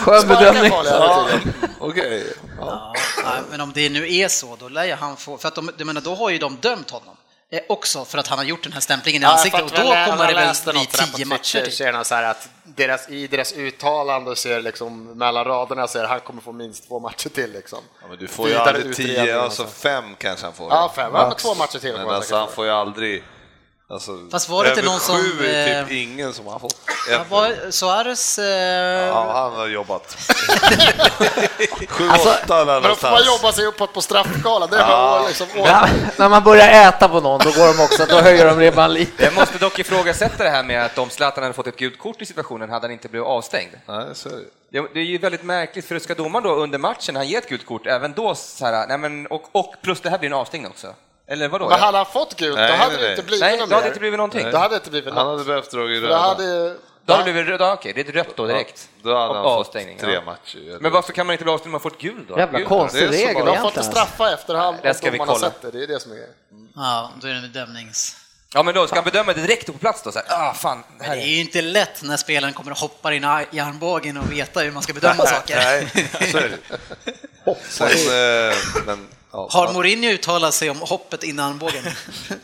Skön 0.00 0.28
bedömning. 0.28 0.72
Ja, 2.60 2.94
nej, 3.24 3.40
men 3.50 3.60
om 3.60 3.72
det 3.74 3.88
nu 3.90 4.14
är 4.14 4.28
så, 4.28 4.56
då 4.56 4.68
lär 4.68 4.96
han 4.96 5.16
få... 5.16 5.38
För 5.38 5.48
att 5.48 5.54
de, 5.54 5.70
jag 5.78 5.86
menar, 5.86 6.00
då 6.00 6.14
har 6.14 6.30
ju 6.30 6.38
de 6.38 6.56
dömt 6.56 6.90
honom. 6.90 7.16
Eh, 7.52 7.60
också 7.68 8.04
för 8.04 8.18
att 8.18 8.26
han 8.26 8.38
har 8.38 8.44
gjort 8.44 8.62
den 8.62 8.72
här 8.72 8.80
stämplingen 8.80 9.22
i 9.22 9.24
Ja, 9.24 9.32
ansiktet 9.32 9.62
och 9.62 9.70
då 9.70 9.76
väl- 9.76 10.10
kommer 10.10 10.26
det 10.26 10.34
väl 10.34 10.54
bli 10.74 10.86
tio 10.86 11.24
matcher. 11.26 11.70
Ser 11.70 11.92
jag 11.92 12.06
så 12.06 12.14
här 12.14 12.22
att 12.22 12.48
deras, 12.64 13.08
i 13.08 13.26
deras 13.26 13.52
uttalande 13.52 14.36
ser 14.36 14.60
liksom 14.60 15.04
mellan 15.18 15.44
raderna 15.44 15.88
så 15.88 15.98
är 15.98 16.02
det, 16.02 16.08
han 16.08 16.20
kommer 16.20 16.42
få 16.42 16.52
minst 16.52 16.88
två 16.88 17.00
matcher 17.00 17.28
till 17.28 17.52
liksom. 17.52 17.78
Ja, 18.00 18.06
men 18.08 18.18
du 18.18 18.28
får 18.28 18.48
ju 18.48 18.54
aldrig 18.54 18.96
tio, 18.96 19.40
alltså 19.40 19.62
så. 19.64 19.68
fem 19.70 20.16
kanske 20.18 20.46
han 20.46 20.52
får. 20.52 20.70
Ja, 20.70 20.92
fem. 20.96 21.10
Ja, 21.14 21.28
men 21.28 21.36
två 21.36 21.54
matcher 21.54 21.78
till. 21.78 21.92
Men 21.92 22.08
alltså 22.10 22.36
han 22.36 22.48
få. 22.48 22.52
får 22.54 22.64
ju 22.64 22.70
aldrig... 22.70 23.24
Alltså, 23.90 24.18
Fast 24.30 24.48
var 24.48 24.64
det 24.64 24.70
inte 24.70 24.82
någon 24.82 25.00
som, 25.00 25.16
sju 25.16 25.44
är 25.46 25.66
det 25.66 25.78
eh, 25.78 25.84
typ 25.84 25.92
ingen 25.92 26.32
som 26.34 26.46
har 26.46 26.58
fått. 26.58 26.76
Ja, 27.10 27.24
var, 27.30 27.70
Suarez... 27.70 28.38
Eh, 28.38 29.06
Ja, 29.08 29.32
han 29.32 29.52
har 29.52 29.66
jobbat. 29.66 30.16
Sju, 31.88 32.08
Alltså, 32.08 32.28
åtta 32.28 32.64
där 32.64 32.80
Men 32.80 32.90
då 32.90 32.96
får 32.96 33.08
man 33.08 33.12
någonstans. 33.12 33.26
jobba 33.26 33.52
sig 33.52 33.66
uppåt 33.66 33.92
på 33.92 34.00
straffskalan. 34.00 34.68
Det 34.70 34.76
är 34.76 34.80
Ja. 34.80 35.24
liksom, 35.28 35.46
Ja, 35.54 35.88
när 36.16 36.28
man 36.28 36.44
börjar 36.44 36.88
äta 36.88 37.08
på 37.08 37.20
någon, 37.20 37.40
då 37.44 37.50
går 37.50 37.76
de 37.76 37.84
också, 37.84 38.06
då 38.08 38.20
höjer 38.20 38.46
de 38.46 38.58
ribban 38.58 38.94
lite. 38.94 39.24
Jag 39.24 39.34
måste 39.34 39.58
dock 39.58 39.78
ifrågasätta 39.78 40.44
det 40.44 40.50
här 40.50 40.62
med 40.64 40.84
att 40.84 40.98
om 40.98 41.10
Zlatan 41.10 41.42
hade 41.42 41.54
fått 41.54 41.66
ett 41.66 41.76
gult 41.76 41.98
kort 41.98 42.22
i 42.22 42.26
situationen 42.26 42.70
hade 42.70 42.84
han 42.86 42.92
inte 42.92 43.08
blivit 43.08 43.26
avstängd. 43.26 43.72
Nej, 43.86 44.04
så 44.14 44.28
är 44.28 44.32
det. 44.72 44.88
Det 44.94 45.00
är 45.00 45.04
ju 45.04 45.18
väldigt 45.18 45.42
märkligt, 45.42 45.84
för 45.88 45.98
ska 45.98 46.14
domaren 46.14 46.44
då 46.44 46.54
under 46.54 46.78
matchen, 46.78 47.16
han 47.16 47.28
ger 47.28 47.38
ett 47.38 47.48
gult 47.48 47.66
kort, 47.66 47.86
även 47.86 48.12
då 48.12 48.34
så 48.34 48.64
här, 48.66 48.86
nej 48.86 48.98
men, 48.98 49.26
och, 49.26 49.42
och 49.52 49.74
plus 49.82 50.00
det 50.00 50.10
här 50.10 50.18
blir 50.18 50.28
en 50.30 50.36
avstängning 50.36 50.70
också? 50.70 50.94
Eller 51.30 51.48
vadå? 51.48 51.68
Men 51.68 51.80
hade 51.80 51.96
han 51.98 52.06
fått 52.06 52.36
gult, 52.36 52.56
Nej, 52.56 52.70
då 52.70 52.76
hade 52.76 52.88
nej, 52.92 52.96
det 52.96 53.02
nej. 53.02 53.10
inte 53.10 53.22
blivit 53.22 53.40
Nej, 53.40 53.58
något 53.58 53.70
då 53.70 53.74
hade 53.74 53.76
mer. 53.76 53.82
det 53.82 53.88
inte 53.88 54.00
blivit 54.00 54.16
någonting. 54.18 54.50
Då 54.50 54.58
hade 54.58 54.74
det 54.74 54.76
inte 54.76 54.90
blivit 54.90 55.14
Han 55.14 55.26
något. 55.26 55.32
hade 55.38 55.44
behövt 55.44 55.70
dra 55.70 55.80
röda. 55.80 56.08
Då 56.08 56.14
hade, 56.14 56.74
Då 57.04 57.12
hade 57.12 57.24
det 57.24 57.32
blivit 57.32 57.60
rött, 57.60 57.78
okej, 57.78 57.92
det 57.94 58.08
är 58.08 58.12
rött 58.12 58.36
då 58.36 58.46
direkt. 58.46 58.88
Då 59.02 59.08
hade 59.16 59.34
han 59.34 59.44
fått 59.44 59.66
avstängning, 59.66 59.98
tre 59.98 60.14
ja. 60.14 60.20
matcher. 60.22 60.78
Men 60.80 60.92
varför 60.92 61.12
kan 61.12 61.26
man 61.26 61.32
inte 61.34 61.44
bli 61.44 61.52
avstängd 61.52 61.66
om 61.68 61.72
man 61.72 61.80
får 61.80 61.90
ett 61.90 61.98
gult 61.98 62.28
då? 62.28 62.38
Jävla 62.38 62.64
konstig 62.64 63.00
det 63.00 63.06
är 63.06 63.08
så 63.08 63.12
regel 63.28 63.34
bara. 63.34 63.44
de 63.44 63.56
får 63.56 63.66
inte 63.66 63.80
egentligen. 63.80 64.06
straffa 64.06 64.34
efterhand 64.34 64.76
Det 64.82 64.94
ska 64.94 65.10
vi 65.10 65.18
domarna 65.18 65.32
kolla. 65.32 65.50
sett 65.50 65.62
det. 65.62 65.70
Det 65.70 65.82
är 65.82 65.86
det 65.86 66.00
som 66.00 66.12
är 66.12 66.16
grejen. 66.16 66.32
ja, 66.74 67.10
då 67.22 67.28
är 67.28 67.34
det 67.34 67.40
bedömnings... 67.40 68.16
Ja, 68.54 68.62
men 68.62 68.74
då 68.74 68.86
ska 68.86 68.96
han 68.96 69.04
bedöma 69.04 69.32
det 69.32 69.40
direkt 69.40 69.66
på 69.66 69.72
plats 69.72 70.02
då? 70.02 70.12
Så 70.12 70.18
här, 70.18 70.48
ah, 70.50 70.54
fan, 70.54 70.84
det 70.98 71.04
här 71.04 71.16
det 71.16 71.22
är 71.22 71.24
är... 71.24 71.28
ju 71.28 71.40
inte 71.40 71.62
lätt 71.62 72.02
när 72.02 72.16
spelaren 72.16 72.54
kommer 72.54 72.70
och 72.70 72.78
hoppar 72.78 73.12
in 73.12 73.24
i 73.50 73.60
armbågen 73.60 74.16
och 74.16 74.32
veta 74.32 74.60
hur 74.60 74.70
man 74.72 74.82
ska 74.82 74.92
bedöma 74.92 75.26
saker. 75.26 75.56
Nej, 75.56 75.88
så 76.32 76.38
är 76.38 76.48
det. 76.48 77.54
Sen, 77.68 77.86
eh, 77.88 78.56
men, 78.86 79.06
ja, 79.32 79.48
Har 79.52 79.72
Mourinho 79.72 80.08
uttalat 80.10 80.54
sig 80.54 80.70
om 80.70 80.80
hoppet 80.80 81.22
in 81.22 81.38
i 81.38 81.42
armbågen? 81.42 81.84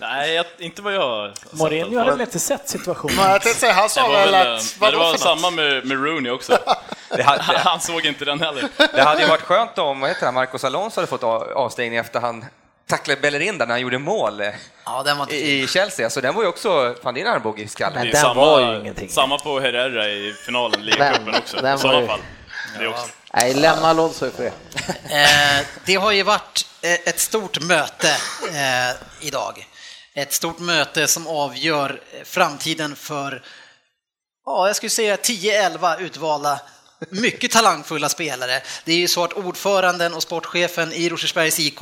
Nej, 0.01 0.33
jag, 0.35 0.47
inte 0.59 0.83
vad 0.83 0.95
jag. 0.95 1.33
Mourinho 1.51 1.99
hade 1.99 2.11
väl 2.11 2.21
inte 2.21 2.39
sett 2.39 2.69
situationen? 2.69 3.17
Men 3.17 3.31
jag 3.31 3.43
tänkte 3.43 3.61
säga, 3.61 3.73
han 3.73 3.83
Det 3.85 3.89
sa 3.89 4.09
var, 4.09 4.15
väl 4.15 4.35
eh, 4.35 4.41
att... 4.41 4.47
men 4.47 4.61
Vadå 4.79 4.91
det 4.91 5.05
var 5.05 5.13
för 5.13 5.19
samma 5.19 5.51
med, 5.51 5.87
med 5.87 6.05
Rooney 6.05 6.33
också. 6.33 6.59
Det 7.17 7.23
hade, 7.23 7.43
Han 7.43 7.81
såg 7.81 8.07
inte 8.07 8.25
den 8.25 8.41
heller. 8.41 8.69
det 8.95 9.03
hade 9.03 9.21
ju 9.23 9.29
varit 9.29 9.43
skönt 9.43 9.79
om, 9.79 10.01
vad 10.01 10.11
heter 10.11 10.25
han, 10.25 10.35
Marcos 10.35 10.65
Alonso 10.65 11.01
hade 11.01 11.07
fått 11.07 11.23
av- 11.23 11.43
avstängning 11.43 11.99
efter 11.99 12.21
han 12.21 12.45
tacklade 12.89 13.21
Bellerin 13.21 13.59
där 13.59 13.67
när 13.67 13.73
han 13.75 13.81
gjorde 13.81 13.99
mål 13.99 14.41
eh, 14.41 14.49
Ja, 14.85 15.27
i 15.31 15.67
Chelsea. 15.67 16.11
Så 16.11 16.21
den 16.21 16.35
var 16.35 16.43
ju 16.43 16.49
också, 16.49 16.95
fan 17.03 17.15
det 17.15 17.21
är 17.21 17.25
en 17.27 17.33
armbåge 17.33 17.63
i 17.63 17.69
skallen. 17.69 17.95
Men 17.99 18.07
Det 18.07 18.13
den 18.13 18.21
samma, 18.23 18.35
var 18.35 18.61
ju 18.61 18.81
ingenting. 18.81 19.09
Samma 19.09 19.39
på 19.39 19.61
Herrera 19.61 20.09
i 20.09 20.33
finalen, 20.47 20.81
ligacupen 20.85 21.35
också. 21.35 21.57
den 21.57 21.77
I 21.77 21.79
sådana 21.79 22.07
fall. 22.07 22.21
Det 22.79 22.89
också. 22.89 23.07
Nej, 23.35 23.55
lämna 23.55 23.89
Alonso 23.89 24.27
i 24.27 24.31
fred. 24.31 24.53
Eh, 25.11 25.67
det 25.85 25.95
har 25.95 26.13
ju 26.13 26.23
varit 26.23 26.67
eh, 26.76 26.76
Eh, 26.87 26.99
ett 27.05 27.21
stort 27.21 27.61
möte 27.61 28.09
eh, 28.53 28.97
idag. 29.21 29.69
Ett 30.15 30.33
stort 30.33 30.59
möte 30.59 31.07
som 31.07 31.27
avgör 31.27 32.01
eh, 32.13 32.25
framtiden 32.25 32.97
för, 32.97 33.43
ja, 34.45 34.67
jag 34.67 34.77
skulle 34.77 34.91
säga 34.91 35.17
10-11 35.17 36.01
utvalda 36.01 36.61
mycket 37.11 37.51
talangfulla 37.51 38.09
spelare. 38.09 38.61
Det 38.85 38.93
är 38.93 38.97
ju 38.97 39.09
så 39.09 39.25
att 39.25 39.33
ordföranden 39.33 40.15
och 40.15 40.23
sportchefen 40.23 40.93
i 40.93 41.09
Rosersbergs 41.09 41.61
IK, 41.61 41.81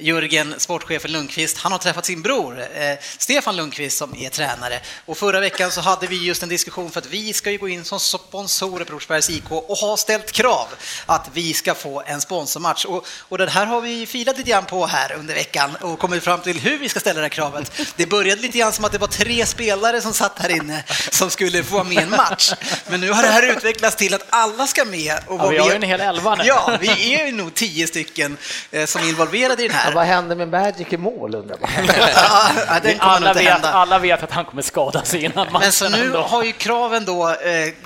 Jörgen, 0.00 0.54
sportchefen 0.58 1.12
Lundqvist, 1.12 1.58
han 1.58 1.72
har 1.72 1.78
träffat 1.78 2.04
sin 2.04 2.22
bror, 2.22 2.60
eh, 2.60 2.98
Stefan 3.18 3.56
Lundqvist, 3.56 3.98
som 3.98 4.16
är 4.16 4.30
tränare. 4.30 4.80
Och 5.06 5.18
förra 5.18 5.40
veckan 5.40 5.70
så 5.70 5.80
hade 5.80 6.06
vi 6.06 6.26
just 6.26 6.42
en 6.42 6.48
diskussion 6.48 6.90
för 6.90 7.00
att 7.00 7.06
vi 7.06 7.32
ska 7.32 7.50
ju 7.50 7.58
gå 7.58 7.68
in 7.68 7.84
som 7.84 8.00
sponsorer 8.00 8.84
på 8.84 8.92
Rosersbergs 8.92 9.30
IK 9.30 9.50
och 9.50 9.76
har 9.76 9.96
ställt 9.96 10.32
krav 10.32 10.66
att 11.06 11.30
vi 11.32 11.54
ska 11.54 11.74
få 11.74 12.02
en 12.06 12.20
sponsormatch. 12.20 12.84
Och, 12.84 13.06
och 13.18 13.38
det 13.38 13.50
här 13.50 13.66
har 13.66 13.80
vi 13.80 14.06
filat 14.06 14.38
lite 14.38 14.50
grann 14.50 14.64
på 14.64 14.86
här 14.86 15.12
under 15.12 15.34
veckan 15.34 15.76
och 15.80 15.98
kommit 15.98 16.24
fram 16.24 16.40
till 16.40 16.60
hur 16.60 16.78
vi 16.78 16.88
ska 16.88 17.00
ställa 17.00 17.20
det 17.20 17.24
här 17.24 17.28
kravet. 17.28 17.72
Det 17.96 18.06
började 18.06 18.42
lite 18.42 18.58
grann 18.58 18.72
som 18.72 18.84
att 18.84 18.92
det 18.92 18.98
var 18.98 19.08
tre 19.08 19.46
spelare 19.46 20.00
som 20.00 20.14
satt 20.14 20.38
här 20.38 20.50
inne 20.50 20.84
som 21.10 21.30
skulle 21.30 21.64
få 21.64 21.74
vara 21.74 21.84
med 21.84 21.96
i 21.96 22.00
en 22.00 22.10
match. 22.10 22.52
Men 22.88 23.00
nu 23.00 23.10
har 23.10 23.22
det 23.22 23.28
här 23.28 23.42
utvecklats 23.42 23.96
till 23.96 24.14
att 24.14 24.26
alla 24.44 24.66
ska 24.66 24.84
med. 24.84 25.14
Och 25.26 25.38
Ja, 25.44 25.48
vi 25.48 25.58
har 25.58 25.68
ju 25.70 25.74
en 25.76 25.82
hel 25.82 26.00
elva 26.00 26.34
nu. 26.34 26.44
Ja, 26.44 26.78
vi 26.80 27.14
är 27.14 27.26
ju 27.26 27.32
nog 27.32 27.54
tio 27.54 27.86
stycken 27.86 28.36
eh, 28.70 28.86
som 28.86 29.02
är 29.02 29.08
involverade 29.08 29.64
i 29.64 29.68
den 29.68 29.76
Ja, 29.76 29.82
här. 29.82 29.92
vad 29.94 30.04
hände 30.06 30.34
med 30.34 30.48
Magic 30.48 30.86
i 30.90 30.96
mål 30.96 31.34
undrar 31.34 31.56
man. 31.60 31.70
Ja, 32.14 32.50
ja, 32.68 32.80
den 32.82 33.00
Alla 33.00 33.32
vet, 33.32 33.44
hända. 33.44 33.68
alla 33.72 33.98
vet 33.98 34.22
att 34.22 34.30
han 34.32 34.44
kommer 34.44 34.62
skada 34.62 35.02
sig 35.02 35.24
innan 35.24 35.46
matchen. 35.52 35.60
Men 35.60 35.72
så 35.72 35.88
nu 35.88 36.04
ändå. 36.06 36.20
har 36.20 36.42
ju 36.44 36.52
kraven 36.52 37.04
då 37.04 37.28
eh, 37.30 37.36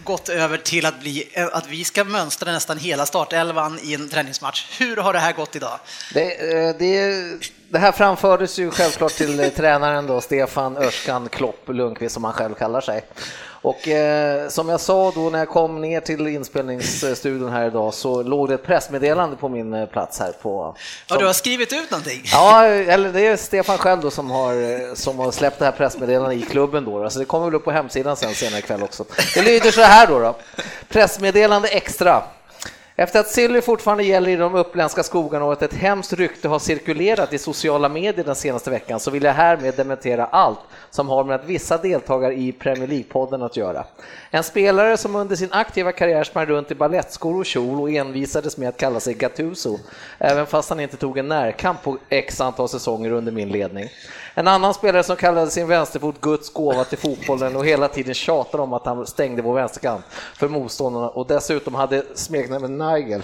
gått 0.04 0.28
över 0.28 0.56
till 0.56 0.86
att, 0.86 1.00
bli, 1.00 1.28
eh, 1.32 1.46
att 1.52 1.66
vi 1.68 1.84
ska 1.84 2.04
mönstra 2.04 2.52
nästan 2.52 2.78
hela 2.78 3.06
startelvan 3.06 3.78
i 3.82 3.94
en 3.94 4.08
träningsmatch. 4.08 4.66
Hur 4.78 4.96
har 4.96 5.12
det 5.12 5.18
här 5.18 5.32
gått 5.32 5.56
idag? 5.56 5.78
Det, 6.14 6.52
eh, 6.68 6.74
det, 6.78 7.14
det 7.70 7.78
här 7.78 7.92
framfördes 7.92 8.58
ju 8.58 8.70
självklart 8.70 9.12
till 9.12 9.40
eh, 9.40 9.48
tränaren 9.48 10.06
då, 10.06 10.20
Stefan 10.20 10.76
Örskan 10.76 11.28
Klopp 11.28 11.68
Lundqvist 11.68 12.14
som 12.14 12.24
han 12.24 12.32
själv 12.32 12.54
kallar 12.54 12.80
sig. 12.80 13.04
Och 13.62 13.88
eh, 13.88 14.48
som 14.48 14.68
jag 14.68 14.80
sa 14.80 15.10
då 15.14 15.20
när 15.30 15.38
jag 15.38 15.48
kom 15.48 15.80
ner 15.80 16.00
till 16.00 16.26
inspelningsstudion 16.26 17.52
här 17.52 17.66
idag 17.66 17.94
så 17.94 18.22
låg 18.22 18.48
det 18.48 18.54
ett 18.54 18.66
pressmeddelande 18.66 19.36
på 19.36 19.48
min 19.48 19.72
eh, 19.74 19.86
plats 19.86 20.20
här 20.20 20.32
på... 20.42 20.74
Ja, 20.76 21.14
som- 21.14 21.18
du 21.18 21.26
har 21.26 21.32
skrivit 21.32 21.72
ut 21.72 21.90
någonting? 21.90 22.22
Ja, 22.32 22.64
eller 22.64 23.12
det 23.12 23.26
är 23.26 23.36
Stefan 23.36 23.78
själv 23.78 24.00
då 24.00 24.10
som 24.10 24.30
har, 24.30 24.54
eh, 24.54 24.94
som 24.94 25.18
har 25.18 25.30
släppt 25.30 25.58
det 25.58 25.64
här 25.64 25.72
pressmeddelandet 25.72 26.38
i 26.38 26.42
klubben 26.42 26.84
då. 26.84 27.10
Så 27.10 27.18
det 27.18 27.24
kommer 27.24 27.44
väl 27.44 27.54
upp 27.54 27.64
på 27.64 27.70
hemsidan 27.70 28.16
sen 28.16 28.34
senare 28.34 28.58
ikväll 28.58 28.82
också. 28.82 29.04
Det 29.34 29.42
lyder 29.42 29.70
så 29.70 29.80
här 29.82 30.06
då, 30.06 30.18
då. 30.18 30.34
Pressmeddelande 30.88 31.68
extra. 31.68 32.22
Efter 33.00 33.20
att 33.20 33.28
Silly 33.28 33.60
fortfarande 33.60 34.04
gäller 34.04 34.30
i 34.30 34.36
de 34.36 34.54
uppländska 34.54 35.02
skogarna 35.02 35.44
och 35.44 35.52
att 35.52 35.62
ett 35.62 35.74
hemskt 35.74 36.12
rykte 36.12 36.48
har 36.48 36.58
cirkulerat 36.58 37.32
i 37.32 37.38
sociala 37.38 37.88
medier 37.88 38.24
den 38.24 38.34
senaste 38.34 38.70
veckan 38.70 39.00
så 39.00 39.10
vill 39.10 39.22
jag 39.22 39.32
härmed 39.32 39.74
dementera 39.74 40.24
allt 40.24 40.58
som 40.90 41.08
har 41.08 41.24
med 41.24 41.34
att 41.34 41.44
vissa 41.44 41.78
deltagare 41.78 42.34
i 42.34 42.52
Premier 42.52 42.86
League-podden 42.86 43.44
att 43.44 43.56
göra. 43.56 43.84
En 44.30 44.42
spelare 44.42 44.96
som 44.96 45.16
under 45.16 45.36
sin 45.36 45.52
aktiva 45.52 45.92
karriär 45.92 46.24
sprang 46.24 46.46
runt 46.46 46.70
i 46.70 46.74
balettskor 46.74 47.38
och 47.38 47.46
kjol 47.46 47.80
och 47.80 47.90
envisades 47.90 48.56
med 48.56 48.68
att 48.68 48.76
kalla 48.76 49.00
sig 49.00 49.14
Gattuso, 49.14 49.78
även 50.18 50.46
fast 50.46 50.68
han 50.68 50.80
inte 50.80 50.96
tog 50.96 51.18
en 51.18 51.28
närkamp 51.28 51.82
på 51.82 51.98
x 52.08 52.40
antal 52.40 52.68
säsonger 52.68 53.10
under 53.10 53.32
min 53.32 53.48
ledning. 53.48 53.88
En 54.38 54.48
annan 54.48 54.74
spelare 54.74 55.02
som 55.02 55.16
kallade 55.16 55.50
sin 55.50 55.68
vänsterfot 55.68 56.20
Guds 56.20 56.52
gåva 56.52 56.84
till 56.84 56.98
fotbollen 56.98 57.56
och 57.56 57.66
hela 57.66 57.88
tiden 57.88 58.14
tjatade 58.14 58.62
om 58.62 58.72
att 58.72 58.86
han 58.86 59.06
stängde 59.06 59.42
vår 59.42 59.54
vänsterkant 59.54 60.04
för 60.10 60.48
motståndarna 60.48 61.08
och 61.08 61.26
dessutom 61.26 61.74
hade 61.74 62.04
smeknamnet 62.14 62.70
Nigel 62.70 63.22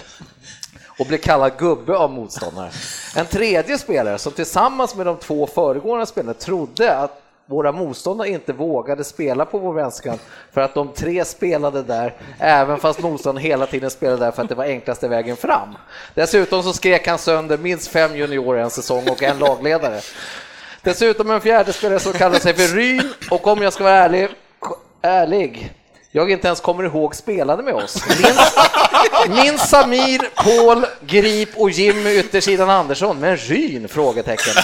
och 0.98 1.06
blev 1.06 1.18
kallad 1.18 1.52
gubbe 1.58 1.96
av 1.96 2.10
motståndare. 2.10 2.70
En 3.16 3.26
tredje 3.26 3.78
spelare 3.78 4.18
som 4.18 4.32
tillsammans 4.32 4.96
med 4.96 5.06
de 5.06 5.16
två 5.16 5.46
föregående 5.46 6.06
spelarna 6.06 6.34
trodde 6.34 6.96
att 6.96 7.20
våra 7.46 7.72
motståndare 7.72 8.28
inte 8.28 8.52
vågade 8.52 9.04
spela 9.04 9.44
på 9.44 9.58
vår 9.58 9.72
vänsterkant 9.72 10.20
för 10.52 10.60
att 10.60 10.74
de 10.74 10.92
tre 10.92 11.24
spelade 11.24 11.82
där, 11.82 12.14
även 12.38 12.78
fast 12.78 13.02
motståndarna 13.02 13.40
hela 13.40 13.66
tiden 13.66 13.90
spelade 13.90 14.24
där 14.24 14.30
för 14.30 14.42
att 14.42 14.48
det 14.48 14.54
var 14.54 14.64
enklaste 14.64 15.08
vägen 15.08 15.36
fram. 15.36 15.68
Dessutom 16.14 16.62
så 16.62 16.72
skrek 16.72 17.06
han 17.06 17.18
sönder 17.18 17.58
minst 17.58 17.88
fem 17.88 18.16
juniorer 18.16 18.62
en 18.62 18.70
säsong 18.70 19.08
och 19.08 19.22
en 19.22 19.38
lagledare. 19.38 20.00
Dessutom 20.84 21.30
en 21.30 21.40
fjärde 21.40 21.72
spelare 21.72 22.00
som 22.00 22.12
kallar 22.12 22.38
sig 22.38 22.54
för 22.54 22.76
Ryn 22.76 23.12
och 23.30 23.46
om 23.46 23.62
jag 23.62 23.72
ska 23.72 23.84
vara 23.84 23.94
ärlig, 23.94 24.28
ärlig 25.02 25.72
jag 26.16 26.30
inte 26.30 26.46
ens 26.46 26.60
kommer 26.60 26.84
ihåg 26.84 27.14
spelade 27.14 27.62
med 27.62 27.74
oss. 27.74 28.04
Minns, 28.08 28.56
minns 29.28 29.70
Samir, 29.70 30.20
Paul, 30.34 30.86
Grip 31.06 31.48
och 31.56 31.70
Jimmy 31.70 32.18
yttersidan 32.18 32.70
Andersson, 32.70 33.20
men 33.20 33.36
Ryn? 33.36 33.88
Frågetecken. 33.88 34.54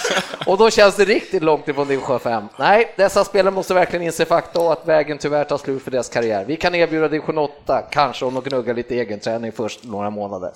Och 0.47 0.59
då 0.59 0.71
känns 0.71 0.97
det 0.97 1.05
riktigt 1.05 1.43
långt 1.43 1.69
ifrån 1.69 1.89
division 1.89 2.21
5. 2.21 2.45
Nej, 2.59 2.95
dessa 2.97 3.25
spelare 3.25 3.55
måste 3.55 3.75
verkligen 3.75 4.03
inse 4.03 4.25
fakta 4.25 4.61
och 4.61 4.73
att 4.73 4.89
vägen 4.89 5.19
tyvärr 5.19 5.45
tar 5.45 5.59
slut 5.59 5.83
för 5.83 5.91
deras 5.91 6.09
karriär. 6.09 6.45
Vi 6.45 6.57
kan 6.57 6.75
erbjuda 6.75 7.09
division 7.09 7.39
8, 7.39 7.83
kanske 7.91 8.25
om 8.25 8.35
de 8.35 8.43
gnuggar 8.43 8.75
lite 8.75 8.95
egenträning 8.95 9.53
först 9.53 9.85
några 9.85 10.11
månader. 10.11 10.51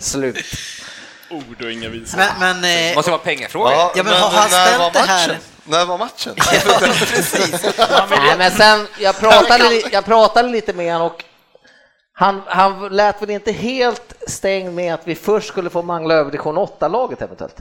Slut. 0.00 0.36
Ord 1.30 1.62
och 1.62 1.72
inga 1.72 1.88
visor. 1.88 2.18
Men, 2.18 2.38
men, 2.40 2.62
Det 2.62 2.90
eh, 2.90 2.96
måste 2.96 3.10
vara 3.10 3.20
pengafråga. 3.20 3.70
Ja, 3.70 3.92
Ja, 3.96 4.02
men 4.02 4.12
har 4.12 4.30
han 4.30 4.48
ställt 4.48 4.78
var 4.78 4.90
det 4.92 4.98
här-? 4.98 5.38
När 5.64 5.84
var 5.84 5.98
matchen? 5.98 6.34
precis. 7.06 7.62
Nej, 8.10 8.38
men 8.38 8.50
sen, 8.50 8.86
jag 8.98 9.18
pratade, 9.18 9.82
jag 9.92 10.04
pratade 10.04 10.48
lite 10.48 10.72
med 10.72 10.92
honom 10.92 11.06
och 11.10 11.24
han, 12.12 12.42
han 12.46 12.88
lät 12.88 13.22
väl 13.22 13.30
inte 13.30 13.52
helt 13.52 14.14
stängd 14.28 14.74
med 14.74 14.94
att 14.94 15.00
vi 15.04 15.14
först 15.14 15.48
skulle 15.48 15.70
få 15.70 15.82
mangla 15.82 16.14
över 16.14 16.30
division 16.30 16.58
8-laget 16.58 17.22
eventuellt. 17.22 17.56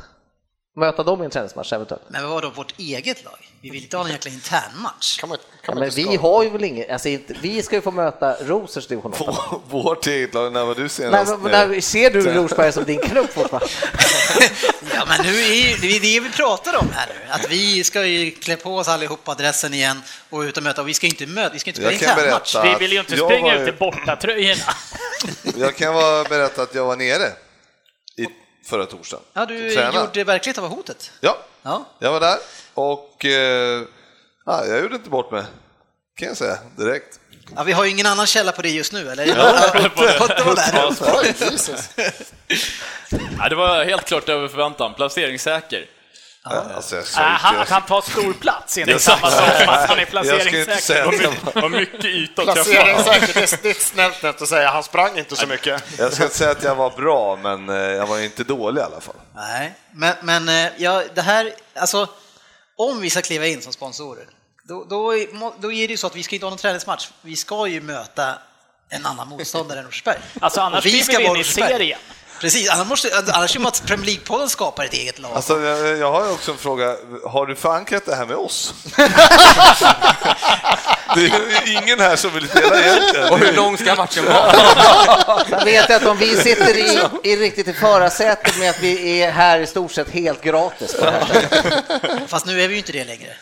Möta 0.75 1.03
dem 1.03 1.21
i 1.21 1.25
en 1.25 1.31
träningsmatch 1.31 1.73
eventuellt. 1.73 2.03
Men 2.07 2.23
vad 2.23 2.31
var 2.31 2.41
då 2.41 2.49
vårt 2.49 2.79
eget 2.79 3.23
lag? 3.23 3.49
Vi 3.61 3.69
vill 3.69 3.83
inte 3.83 3.97
ha 3.97 4.05
en 4.05 4.11
jäkla 4.11 4.31
internmatch. 4.31 5.19
Kan 5.19 5.29
man, 5.29 5.37
Ja, 5.67 5.75
men 5.75 5.89
vi 5.89 6.15
har 6.15 6.43
ju 6.43 6.49
väl 6.49 6.63
inget, 6.63 6.89
alltså 6.91 7.09
inte, 7.09 7.33
vi 7.41 7.63
ska 7.63 7.75
ju 7.75 7.81
få 7.81 7.91
möta 7.91 8.35
Rosers 8.41 8.87
division 8.87 9.13
8. 9.19 9.33
Vårt 9.69 10.07
eget 10.07 10.33
lag, 10.33 10.53
när 10.53 10.65
var 10.65 10.75
du 10.75 10.81
Nej, 10.81 10.89
senast? 10.89 11.33
men, 11.41 11.51
när, 11.51 11.81
ser 11.81 12.09
du 12.09 12.21
Rosberg 12.33 12.71
som 12.71 12.83
din 12.83 12.99
klubb 12.99 13.29
fortfarande? 13.29 13.67
Ja, 14.93 15.05
men 15.07 15.25
nu 15.25 15.39
är 15.41 15.81
det 15.81 15.87
är 15.95 15.99
det 15.99 16.19
vi 16.19 16.29
pratar 16.31 16.75
om 16.77 16.87
här 16.93 17.07
nu, 17.09 17.31
att 17.31 17.51
vi 17.51 17.83
ska 17.83 18.05
ju 18.05 18.31
klä 18.31 18.55
på 18.55 18.75
oss 18.75 18.87
allihopa 18.87 19.33
dressen 19.33 19.73
igen 19.73 20.01
och 20.29 20.39
ut 20.39 20.57
och 20.57 20.63
möta, 20.63 20.81
och 20.81 20.87
vi 20.87 20.93
ska 20.93 21.07
inte 21.07 21.25
möta, 21.25 21.53
vi 21.53 21.59
ska 21.59 21.69
inte 21.69 21.81
spela 21.81 21.93
internmatch. 21.93 22.55
Vi 22.63 22.75
vill 22.79 22.91
ju 22.91 22.99
inte 22.99 23.17
springa 23.17 23.55
var 23.55 23.61
ut 23.63 23.69
i 23.69 23.71
bortatröjorna. 23.71 24.61
Jag 25.57 25.75
kan 25.75 25.93
vara 25.93 26.23
berätta 26.23 26.61
att 26.61 26.75
jag 26.75 26.85
var 26.85 26.95
nere 26.95 27.27
i 28.17 28.25
förra 28.65 28.85
torsdagen. 28.85 29.23
Ja, 29.33 29.45
du 29.45 29.71
Träna. 29.75 29.99
gjorde 29.99 30.23
verklighet 30.23 30.57
av 30.57 30.67
hotet. 30.69 31.11
Ja, 31.21 31.37
Ja. 31.61 31.85
jag 31.99 32.11
var 32.11 32.19
där 32.19 32.37
och 32.73 33.25
eh, 33.25 33.81
ja, 34.45 34.65
jag 34.65 34.79
gjorde 34.81 34.95
inte 34.95 35.09
bort 35.09 35.31
mig, 35.31 35.43
kan 36.19 36.27
jag 36.27 36.37
säga 36.37 36.57
direkt. 36.77 37.19
Ja, 37.55 37.63
vi 37.63 37.71
har 37.71 37.83
ju 37.85 37.89
ingen 37.91 38.05
annan 38.05 38.27
källa 38.27 38.51
på 38.51 38.61
det 38.61 38.69
just 38.69 38.93
nu, 38.93 39.09
eller? 39.09 39.25
Ja, 43.37 43.49
det 43.49 43.55
var 43.55 43.83
helt 43.85 44.05
klart 44.05 44.29
över 44.29 44.47
förväntan. 44.47 44.93
Placeringssäker. 44.93 45.85
Alltså, 46.75 46.95
Äh, 46.97 47.03
han, 47.23 47.59
att 47.59 47.69
han 47.69 47.81
tar 47.85 48.01
stor 48.01 48.33
plats 48.33 48.77
är 48.77 48.81
inte 48.81 48.99
samma 48.99 49.31
sak 49.31 49.57
som 49.59 49.69
att 49.69 49.89
han 49.89 49.99
är 49.99 50.07
jag 50.11 50.41
ska 50.41 50.57
inte 50.59 50.75
säga 50.81 51.05
placeringssäker. 51.05 51.51
Det 51.53 51.61
var 51.61 51.69
mycket 51.69 52.05
yta 52.05 52.41
att 52.41 52.53
träffa. 52.55 52.69
det 52.71 52.89
är- 52.91 53.61
det 53.63 53.67
är 53.67 53.71
ett 53.71 53.81
snällt 53.81 54.15
sätt 54.21 54.41
att 54.41 54.49
säga. 54.49 54.69
Han 54.69 54.83
sprang 54.83 55.17
inte 55.17 55.35
så 55.35 55.47
mycket. 55.47 55.83
jag 55.97 56.13
ska 56.13 56.23
inte 56.23 56.35
säga 56.37 56.51
att 56.51 56.63
jag 56.63 56.75
var 56.75 56.89
bra, 56.89 57.35
men 57.35 57.69
eh, 57.69 57.75
jag 57.75 58.07
var 58.07 58.19
inte 58.19 58.43
dålig 58.43 58.81
i 58.81 58.83
alla 58.83 59.01
fall. 59.01 59.15
Nej, 59.35 59.73
men, 59.91 60.15
men 60.21 60.49
eh, 60.49 60.71
ja, 60.77 61.03
det 61.15 61.21
här, 61.21 61.53
alltså, 61.75 62.09
om 62.77 63.01
vi 63.01 63.09
ska 63.09 63.21
kliva 63.21 63.45
in 63.47 63.61
som 63.61 63.73
sponsorer, 63.73 64.25
då, 64.67 64.83
då, 64.83 65.15
är- 65.17 65.61
då 65.61 65.71
är 65.71 65.87
det 65.87 65.91
ju 65.91 65.97
så 65.97 66.07
att 66.07 66.15
vi 66.15 66.23
ska 66.23 66.35
inte 66.35 66.45
ha 66.45 66.49
någon 66.49 66.59
träningsmatch. 66.59 67.09
Vi 67.21 67.35
ska 67.35 67.67
ju 67.67 67.81
möta 67.81 68.33
en 68.89 69.05
annan 69.05 69.27
motståndare 69.27 69.79
än 69.79 69.85
Rosersberg. 69.85 70.17
Alltså 70.41 70.61
annars 70.61 70.85
vi 70.85 71.03
ska 71.03 71.21
in 71.21 71.35
i 71.35 71.43
serien. 71.43 71.99
Precis, 72.39 72.69
annars, 72.69 72.87
måste, 72.87 73.09
annars 73.33 73.55
är 73.55 73.59
det 73.59 73.67
att 73.67 73.83
Premier 73.85 74.05
League-podden 74.11 74.47
skapar 74.47 74.85
ett 74.85 74.93
eget 74.93 75.19
lag. 75.19 75.31
Alltså, 75.35 75.59
jag, 75.61 75.97
jag 75.97 76.11
har 76.11 76.25
ju 76.25 76.31
också 76.31 76.51
en 76.51 76.57
fråga, 76.57 76.95
har 77.25 77.45
du 77.45 77.55
förankrat 77.55 78.05
det 78.05 78.15
här 78.15 78.25
med 78.25 78.35
oss? 78.35 78.73
det 81.15 81.25
är 81.25 81.81
ingen 81.83 81.99
här 81.99 82.15
som 82.15 82.33
vill 82.33 82.49
spela 82.49 82.81
egentligen. 82.81 83.29
Och 83.33 83.39
hur 83.39 83.53
lång 83.53 83.77
ska 83.77 83.95
matchen 83.95 84.25
vara? 84.25 84.53
Jag 85.49 85.65
vet 85.65 85.89
att 85.91 86.05
om 86.05 86.17
vi 86.17 86.35
sitter 86.37 86.77
i, 86.77 86.99
i 87.23 87.35
riktigt 87.35 87.67
i 87.67 87.73
förarsätet 87.73 88.57
med 88.59 88.69
att 88.69 88.79
vi 88.79 89.21
är 89.21 89.31
här 89.31 89.59
i 89.59 89.67
stort 89.67 89.91
sett 89.91 90.09
helt 90.09 90.43
gratis. 90.43 90.95
Fast 92.27 92.45
nu 92.45 92.61
är 92.61 92.67
vi 92.67 92.73
ju 92.73 92.77
inte 92.79 92.91
det 92.91 93.03
längre. 93.05 93.35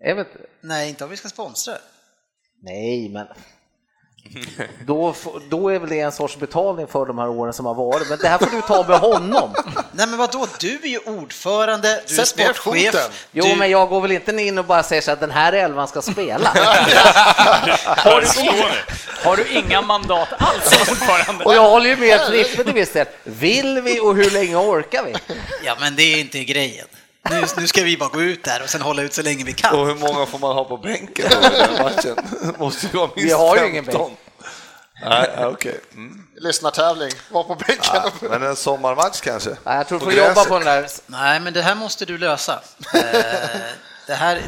Jag 0.00 0.14
vet, 0.16 0.28
Nej, 0.60 0.88
inte 0.88 1.04
om 1.04 1.10
vi 1.10 1.16
ska 1.16 1.28
sponsra. 1.28 1.74
nej, 2.62 3.08
men 3.08 3.26
då, 4.86 5.14
då 5.50 5.68
är 5.68 5.78
väl 5.78 5.88
det 5.88 6.00
en 6.00 6.12
sorts 6.12 6.36
betalning 6.36 6.86
för 6.86 7.06
de 7.06 7.18
här 7.18 7.28
åren 7.28 7.52
som 7.52 7.66
har 7.66 7.74
varit. 7.74 8.08
Men 8.08 8.18
det 8.18 8.28
här 8.28 8.38
får 8.38 8.46
du 8.56 8.60
ta 8.62 8.86
med 8.88 8.98
honom. 8.98 9.54
Nej 9.92 10.06
men 10.06 10.18
vadå, 10.18 10.46
du 10.60 10.78
är 10.82 10.86
ju 10.86 10.98
ordförande, 10.98 12.02
du 12.06 12.14
är 12.14 12.16
Sätt 12.24 12.28
sportchef. 12.28 12.56
foten. 12.56 13.10
Jo, 13.32 13.44
du... 13.44 13.56
men 13.56 13.70
jag 13.70 13.88
går 13.88 14.00
väl 14.00 14.12
inte 14.12 14.32
in 14.32 14.58
och 14.58 14.64
bara 14.64 14.82
säger 14.82 15.02
så 15.02 15.10
att 15.10 15.20
den 15.20 15.30
här 15.30 15.52
elvan 15.52 15.88
ska 15.88 16.02
spela. 16.02 16.48
Har 17.84 18.20
du, 18.20 18.26
har 19.28 19.36
du 19.36 19.46
inga 19.48 19.82
mandat 19.82 20.28
alls 20.38 20.80
ordförande? 20.90 21.44
Och 21.44 21.54
jag 21.54 21.70
håller 21.70 21.90
ju 21.90 21.96
med 21.96 22.20
Frippe 22.20 22.64
till 22.64 22.74
viss 22.74 22.92
del. 22.92 23.06
Vill 23.24 23.80
vi 23.80 24.00
och 24.00 24.16
hur 24.16 24.30
länge 24.30 24.56
orkar 24.56 25.04
vi? 25.04 25.14
Ja 25.64 25.76
men 25.80 25.96
det 25.96 26.02
är 26.02 26.20
inte 26.20 26.44
grejen. 26.44 26.86
Nu, 27.30 27.44
nu 27.56 27.66
ska 27.66 27.82
vi 27.82 27.96
bara 27.96 28.08
gå 28.08 28.22
ut 28.22 28.44
där 28.44 28.62
och 28.62 28.68
sen 28.68 28.82
hålla 28.82 29.02
ut 29.02 29.14
så 29.14 29.22
länge 29.22 29.44
vi 29.44 29.52
kan. 29.52 29.78
Och 29.80 29.86
hur 29.86 29.94
många 29.94 30.26
får 30.26 30.38
man 30.38 30.54
ha 30.56 30.64
på 30.64 30.76
bänken 30.76 31.26
då 31.30 31.46
i 31.46 31.50
den 31.50 31.82
matchen? 31.82 32.16
Måste 32.58 32.86
ju 32.86 32.92
vara 32.98 33.10
minst 33.16 33.30
Vi 33.30 33.32
har 33.32 33.56
ju 33.56 33.60
15. 33.60 33.70
ingen 33.70 33.84
bänk. 33.84 34.18
Nej, 35.04 35.46
okej. 35.46 35.80
Mm. 35.94 36.26
Lyssnartävling, 36.36 37.10
var 37.30 37.44
på 37.44 37.54
bänken. 37.54 37.78
Ja, 37.92 38.10
men 38.20 38.42
en 38.42 38.56
sommarmatch 38.56 39.20
kanske? 39.20 39.50
Nej, 39.64 39.76
jag 39.76 39.88
tror 39.88 39.98
du 39.98 40.04
får 40.04 40.14
jobba 40.14 40.44
på 40.44 40.58
den 40.58 40.66
där. 40.66 40.86
Nej, 41.06 41.40
men 41.40 41.52
det 41.52 41.62
här 41.62 41.74
måste 41.74 42.04
du 42.04 42.18
lösa. 42.18 42.60
Eh, 42.94 43.00
det 44.06 44.14
här, 44.14 44.42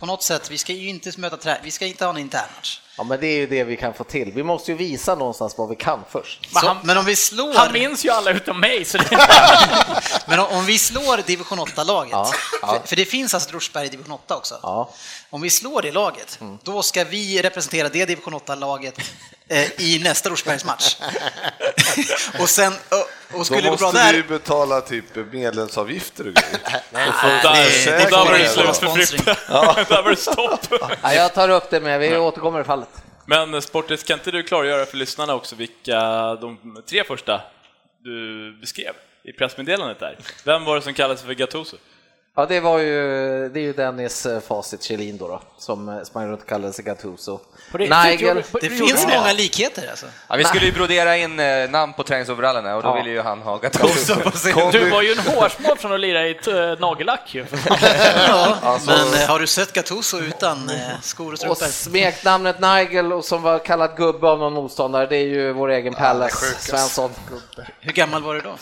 på 0.00 0.06
något 0.06 0.22
sätt, 0.22 0.50
vi 0.50 0.58
ska 0.58 0.72
ju 0.72 0.88
inte 0.88 1.20
möta 1.20 1.36
trä, 1.36 1.58
vi 1.62 1.70
ska 1.70 1.86
inte 1.86 2.04
ha 2.04 2.12
en 2.12 2.18
internmatch. 2.18 2.80
Ja, 2.98 3.04
men 3.04 3.20
det 3.20 3.26
är 3.26 3.36
ju 3.36 3.46
det 3.46 3.64
vi 3.64 3.76
kan 3.76 3.94
få 3.94 4.04
till. 4.04 4.32
Vi 4.32 4.42
måste 4.42 4.70
ju 4.70 4.76
visa 4.76 5.14
någonstans 5.14 5.58
vad 5.58 5.68
vi 5.68 5.76
kan 5.76 6.00
först. 6.10 6.48
Men 6.52 6.60
Så, 6.62 6.68
han, 6.68 6.76
men 6.82 6.98
om 6.98 7.04
vi 7.04 7.16
slår... 7.16 7.54
han 7.54 7.72
minns 7.72 8.04
ju 8.04 8.10
alla 8.10 8.30
utom 8.30 8.60
mig, 8.60 8.84
så 8.84 8.98
det... 8.98 9.28
Men 10.26 10.38
om, 10.38 10.46
om 10.46 10.64
vi 10.66 10.78
slår 10.78 11.22
division 11.26 11.58
8-laget, 11.58 12.12
Ja, 12.12 12.32
ja. 12.62 12.68
För, 12.68 12.88
för 12.88 12.96
det 12.96 13.04
finns 13.04 13.34
alltså 13.34 13.50
Rosberg 13.50 13.86
i 13.86 13.88
division 13.88 14.12
8 14.12 14.36
också. 14.36 14.58
Ja. 14.62 14.90
Om 15.30 15.42
vi 15.42 15.50
slår 15.50 15.82
det 15.82 15.92
laget, 15.92 16.38
då 16.62 16.82
ska 16.82 17.04
vi 17.04 17.42
representera 17.42 17.88
det 17.88 18.04
division 18.04 18.34
8-laget 18.34 19.00
eh, 19.48 19.80
i 19.80 20.00
nästa 20.04 20.30
Rosbergsmatch. 20.30 20.96
och 22.40 22.50
sen, 22.50 22.72
och, 23.34 23.46
skulle 23.46 23.60
det 23.60 23.66
Då 23.66 23.70
gå 23.70 23.76
bra 23.76 23.86
måste 23.86 24.10
vi 24.12 24.16
ju 24.16 24.22
där... 24.22 24.28
betala 24.28 24.80
typ 24.80 25.04
medlemsavgifter 25.32 26.26
och 26.28 26.34
grejer. 26.34 26.60
Där, 26.92 27.06
det 27.86 28.10
där 28.10 28.10
får 28.10 28.26
var 28.26 28.68
det 28.68 28.74
slut 28.74 28.78
för. 28.78 29.34
Frippe. 29.34 29.36
Där 29.94 30.02
var 30.02 30.10
det 30.10 30.16
stopp. 30.16 30.80
Ja, 31.02 31.14
jag 31.14 31.34
tar 31.34 31.48
upp 31.48 31.70
det 31.70 31.80
med, 31.80 32.00
vi 32.00 32.16
återkommer 32.16 32.60
i 32.60 32.64
fallet. 32.64 32.88
Men 33.26 33.62
Sportis, 33.62 34.02
kan 34.02 34.18
inte 34.18 34.30
du 34.30 34.42
klargöra 34.42 34.86
för 34.86 34.96
lyssnarna 34.96 35.34
också 35.34 35.56
vilka 35.56 36.00
de 36.34 36.82
tre 36.88 37.04
första 37.04 37.40
du 38.04 38.52
beskrev 38.60 38.92
i 39.24 39.32
pressmeddelandet 39.32 39.98
där? 39.98 40.18
Vem 40.44 40.64
var 40.64 40.76
det 40.76 40.82
som 40.82 40.94
kallades 40.94 41.22
för 41.22 41.32
Gattuso? 41.32 41.76
Ja, 42.38 42.46
det 42.46 42.60
var 42.60 42.78
ju, 42.78 42.98
det 43.48 43.60
är 43.60 43.62
ju 43.62 43.72
Dennis 43.72 44.26
eh, 44.26 44.40
Facit 44.40 44.82
Kjellin 44.82 45.16
då, 45.18 45.28
då 45.28 45.40
som 45.58 45.88
eh, 45.88 46.02
sprang 46.02 46.28
runt 46.28 46.42
och 46.42 46.48
kallade 46.48 46.72
sig 46.72 46.84
Gattuso. 46.84 47.38
Riktigt, 47.72 47.96
Nigel, 48.04 48.42
Det 48.60 48.70
finns 48.70 49.06
det? 49.06 49.16
många 49.18 49.32
likheter 49.32 49.88
alltså. 49.90 50.06
Ja, 50.28 50.36
vi 50.36 50.44
skulle 50.44 50.66
ju 50.66 50.72
brodera 50.72 51.16
in 51.16 51.40
eh, 51.40 51.70
namn 51.70 51.92
på 51.92 52.02
träningsoverallerna 52.02 52.76
och 52.76 52.82
då 52.82 52.88
Ja. 52.88 52.94
ville 52.94 53.10
ju 53.10 53.20
han 53.20 53.42
ha 53.42 53.56
Gattuso 53.58 54.14
på 54.14 54.30
sin... 54.38 54.70
Du 54.72 54.90
var 54.90 55.02
ju 55.02 55.12
en 55.12 55.18
hårsmål 55.18 55.76
från 55.78 55.92
att 55.92 56.00
lira 56.00 56.26
i 56.26 56.30
ett 56.30 56.46
äh, 56.46 56.54
nagellack 56.78 57.34
ju. 57.34 57.46
Ja, 58.28 58.78
men 58.86 59.14
eh, 59.22 59.28
har 59.28 59.38
du 59.38 59.46
sett 59.46 59.72
Gattuso 59.72 60.18
utan 60.18 60.68
eh, 60.70 60.76
skor 61.02 61.26
och 61.26 61.32
Och 61.32 61.38
strumpor? 61.38 61.66
smeknamnet 61.66 62.60
Nigel 62.60 63.12
och 63.12 63.24
som 63.24 63.42
var 63.42 63.58
kallad 63.58 63.96
gubbe 63.96 64.26
av 64.28 64.38
någon 64.38 64.52
motståndare, 64.52 65.06
det 65.06 65.16
är 65.16 65.26
ju 65.26 65.52
vår 65.52 65.68
egen 65.70 65.94
Pallas 65.94 66.56
Svensson. 66.60 67.10
Hur 67.80 67.92
gammal 67.92 68.22
var 68.22 68.34
du 68.34 68.40
då? 68.40 68.54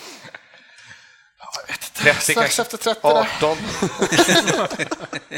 30 1.94 2.20
Strax 2.20 2.34
kanske. 2.34 2.62
efter 2.62 2.76
30 2.76 3.00
där. 3.02 3.28
18. 3.42 3.56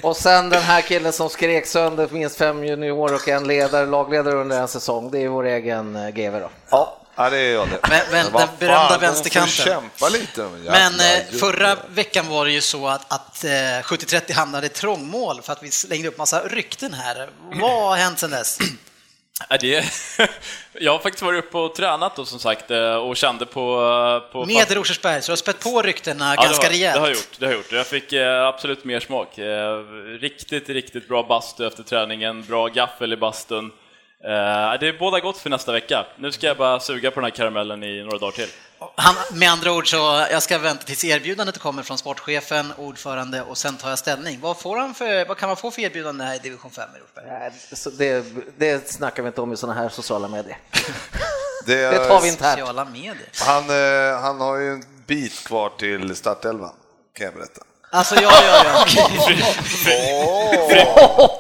Och 0.02 0.16
sen 0.16 0.50
den 0.50 0.62
här 0.62 0.80
killen 0.80 1.12
som 1.12 1.30
skrek 1.30 1.66
sönder 1.66 2.08
minst 2.10 2.36
fem 2.38 2.64
junior 2.64 3.12
och 3.14 3.28
en 3.28 3.46
ledare, 3.48 3.86
lagledare 3.86 4.34
under 4.34 4.60
en 4.60 4.68
säsong, 4.68 5.10
det 5.10 5.18
är 5.24 5.28
vår 5.28 5.46
egen 5.46 5.96
eh, 5.96 6.08
GV 6.10 6.32
då. 6.40 6.50
Ja, 6.70 6.98
ja, 7.16 7.30
det 7.30 7.38
är 7.38 7.52
jag 7.54 7.68
det. 7.68 7.78
Men- 7.88 8.00
men 8.10 8.32
den 8.32 8.48
berömda 8.58 8.98
vänsterkanten. 8.98 9.50
kämpa 9.64 10.08
lite. 10.08 10.48
Men 10.64 11.00
eh, 11.00 11.38
förra 11.40 11.76
veckan 11.88 12.28
var 12.28 12.44
det 12.44 12.52
ju 12.52 12.60
så 12.60 12.88
att, 12.88 13.12
att 13.12 13.44
eh, 13.44 13.48
70-30 13.50 14.32
hamnade 14.32 14.66
i 14.66 14.70
trångmål 14.70 15.42
för 15.42 15.52
att 15.52 15.62
vi 15.62 15.70
slängde 15.70 16.08
upp 16.08 16.18
massa 16.18 16.40
rykten 16.40 16.94
här. 16.94 17.30
Vad 17.60 17.70
har 17.88 17.96
hänt 17.96 18.18
sedan 18.18 18.30
dess? 18.30 18.58
Det... 19.60 19.84
Jag 20.80 20.92
har 20.92 20.98
faktiskt 20.98 21.22
varit 21.22 21.44
uppe 21.44 21.58
och 21.58 21.74
tränat 21.74 22.16
då 22.16 22.24
som 22.24 22.38
sagt 22.38 22.70
eh, 22.70 22.94
och 22.94 23.16
kände 23.16 23.46
på... 23.46 23.62
på 24.32 24.46
Med 24.46 24.70
Rosersberg, 24.70 25.22
så 25.22 25.26
du 25.26 25.32
har 25.32 25.36
spett 25.36 25.60
på 25.60 25.82
ryktena 25.82 26.34
Ja, 26.36 26.42
ganska 26.42 26.68
det 26.68 26.68
har, 26.68 26.72
rejält. 26.72 26.94
Det 26.94 27.00
har 27.00 27.08
jag 27.08 27.16
gjort. 27.16 27.38
Det 27.38 27.46
har 27.46 27.52
jag 27.52 27.58
gjort. 27.58 27.72
Jag 27.72 27.86
fick 27.86 28.12
eh, 28.12 28.46
absolut 28.46 28.84
mer 28.84 29.00
smak. 29.00 29.38
Eh, 29.38 29.78
riktigt, 30.20 30.68
riktigt 30.68 31.08
bra 31.08 31.22
bastu 31.22 31.66
efter 31.66 31.82
träningen, 31.82 32.42
bra 32.42 32.66
gaffel 32.66 33.12
i 33.12 33.16
bastun. 33.16 33.72
Eh, 34.26 34.78
det 34.80 34.88
är 34.88 34.98
båda 34.98 35.20
gott 35.20 35.38
för 35.38 35.50
nästa 35.50 35.72
vecka. 35.72 36.06
Nu 36.18 36.32
ska 36.32 36.46
jag 36.46 36.56
bara 36.56 36.80
suga 36.80 37.10
på 37.10 37.20
den 37.20 37.24
här 37.24 37.36
karamellen 37.36 37.82
i 37.82 38.02
några 38.02 38.18
dagar 38.18 38.32
till. 38.32 38.48
Han, 38.96 39.14
med 39.32 39.50
andra 39.50 39.72
ord 39.72 39.90
så, 39.90 40.26
jag 40.30 40.42
ska 40.42 40.58
vänta 40.58 40.84
tills 40.84 41.04
erbjudandet 41.04 41.58
kommer 41.58 41.82
från 41.82 41.98
sportchefen, 41.98 42.72
ordförande 42.78 43.42
och 43.42 43.58
sen 43.58 43.76
tar 43.76 43.88
jag 43.88 43.98
ställning. 43.98 44.38
Vad, 44.40 44.60
får 44.60 44.76
han 44.76 44.94
för, 44.94 45.24
vad 45.28 45.36
kan 45.36 45.48
man 45.48 45.56
få 45.56 45.70
för 45.70 45.82
erbjudande 45.82 46.24
här 46.24 46.34
i 46.34 46.38
division 46.38 46.70
5 46.70 46.88
i? 46.96 47.20
Nej, 47.28 47.50
det, 47.98 48.24
det 48.58 48.90
snackar 48.90 49.22
vi 49.22 49.26
inte 49.26 49.40
om 49.40 49.52
i 49.52 49.56
sådana 49.56 49.80
här 49.80 49.88
sociala 49.88 50.28
medier. 50.28 50.58
det, 51.66 51.82
är- 51.82 51.92
Det 51.92 52.08
tar 52.08 52.20
vi 52.20 52.28
internt. 52.28 52.58
Sociala 52.58 52.84
medier. 52.84 53.28
Han, 53.46 53.62
eh, 53.70 54.20
han 54.20 54.40
har 54.40 54.56
ju 54.56 54.72
en 54.72 54.84
bit 55.06 55.44
kvar 55.46 55.70
till 55.78 56.16
startelvan, 56.16 56.72
kan 57.16 57.24
jag 57.24 57.34
berätta. 57.34 57.62
Alltså, 57.90 58.14
ja, 58.14 58.30
ja, 58.42 58.86
ja. 58.96 59.08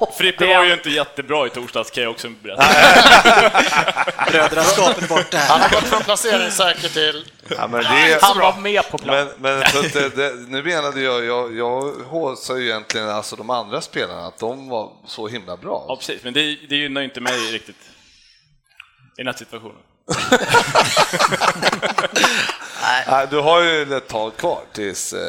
Frippe 0.18 0.46
var 0.46 0.64
ju 0.64 0.72
inte 0.72 0.90
jättebra 0.90 1.46
i 1.46 1.50
torsdags 1.50 1.90
kan 1.90 2.02
jag 2.02 2.12
också 2.12 2.28
berätta. 2.42 2.64
Brödraskapet 4.30 5.02
är 5.02 5.08
borta 5.08 5.38
Han 5.38 5.60
här. 5.60 5.68
har 5.68 5.80
gått 5.80 5.84
från 5.88 6.02
placering 6.02 6.50
säker 6.50 6.88
till... 6.88 7.24
Ja, 7.48 7.66
men 7.66 7.82
det, 7.82 8.18
Han 8.22 8.38
var 8.38 8.56
med 8.56 8.90
på 8.90 8.98
plan. 8.98 9.28
men, 9.38 9.40
men 9.60 9.60
det, 9.92 10.16
det, 10.16 10.34
nu 10.48 10.62
menade 10.62 11.00
jag, 11.00 11.24
jag, 11.24 11.56
jag 11.56 11.92
håsar 11.92 12.56
ju 12.56 12.64
egentligen 12.68 13.08
alltså 13.08 13.36
de 13.36 13.50
andra 13.50 13.80
spelarna, 13.80 14.26
att 14.26 14.38
de 14.38 14.68
var 14.68 14.92
så 15.06 15.28
himla 15.28 15.56
bra. 15.56 15.84
Ja, 15.88 15.96
precis, 15.96 16.24
men 16.24 16.34
det, 16.34 16.40
det 16.68 16.76
gynnar 16.76 17.00
ju 17.00 17.04
inte 17.04 17.20
mig 17.20 17.38
riktigt 17.52 17.76
i 17.76 19.16
den 19.16 19.26
här 19.26 19.34
situationen. 19.34 19.76
Nej, 23.10 23.26
du 23.30 23.38
har 23.40 23.62
ju 23.62 23.96
ett 23.96 24.08
tag 24.08 24.36
kvar 24.36 24.60
tills, 24.72 25.12
eh, 25.12 25.20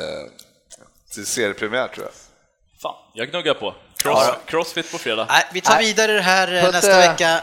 till 1.18 1.26
seriepremiär 1.26 1.88
tror 1.88 2.06
jag. 2.06 2.14
Fan, 2.82 2.96
jag 3.14 3.32
gnuggar 3.32 3.54
på. 3.54 3.76
Cross, 3.98 4.30
Crossfit 4.46 4.92
på 4.92 4.98
fredag. 4.98 5.26
Nej, 5.30 5.46
vi 5.54 5.62
tar 5.62 5.80
vidare 5.80 6.14
det 6.14 6.22
här 6.22 6.54
eh, 6.54 6.72
nästa 6.72 6.98
vecka. 6.98 7.42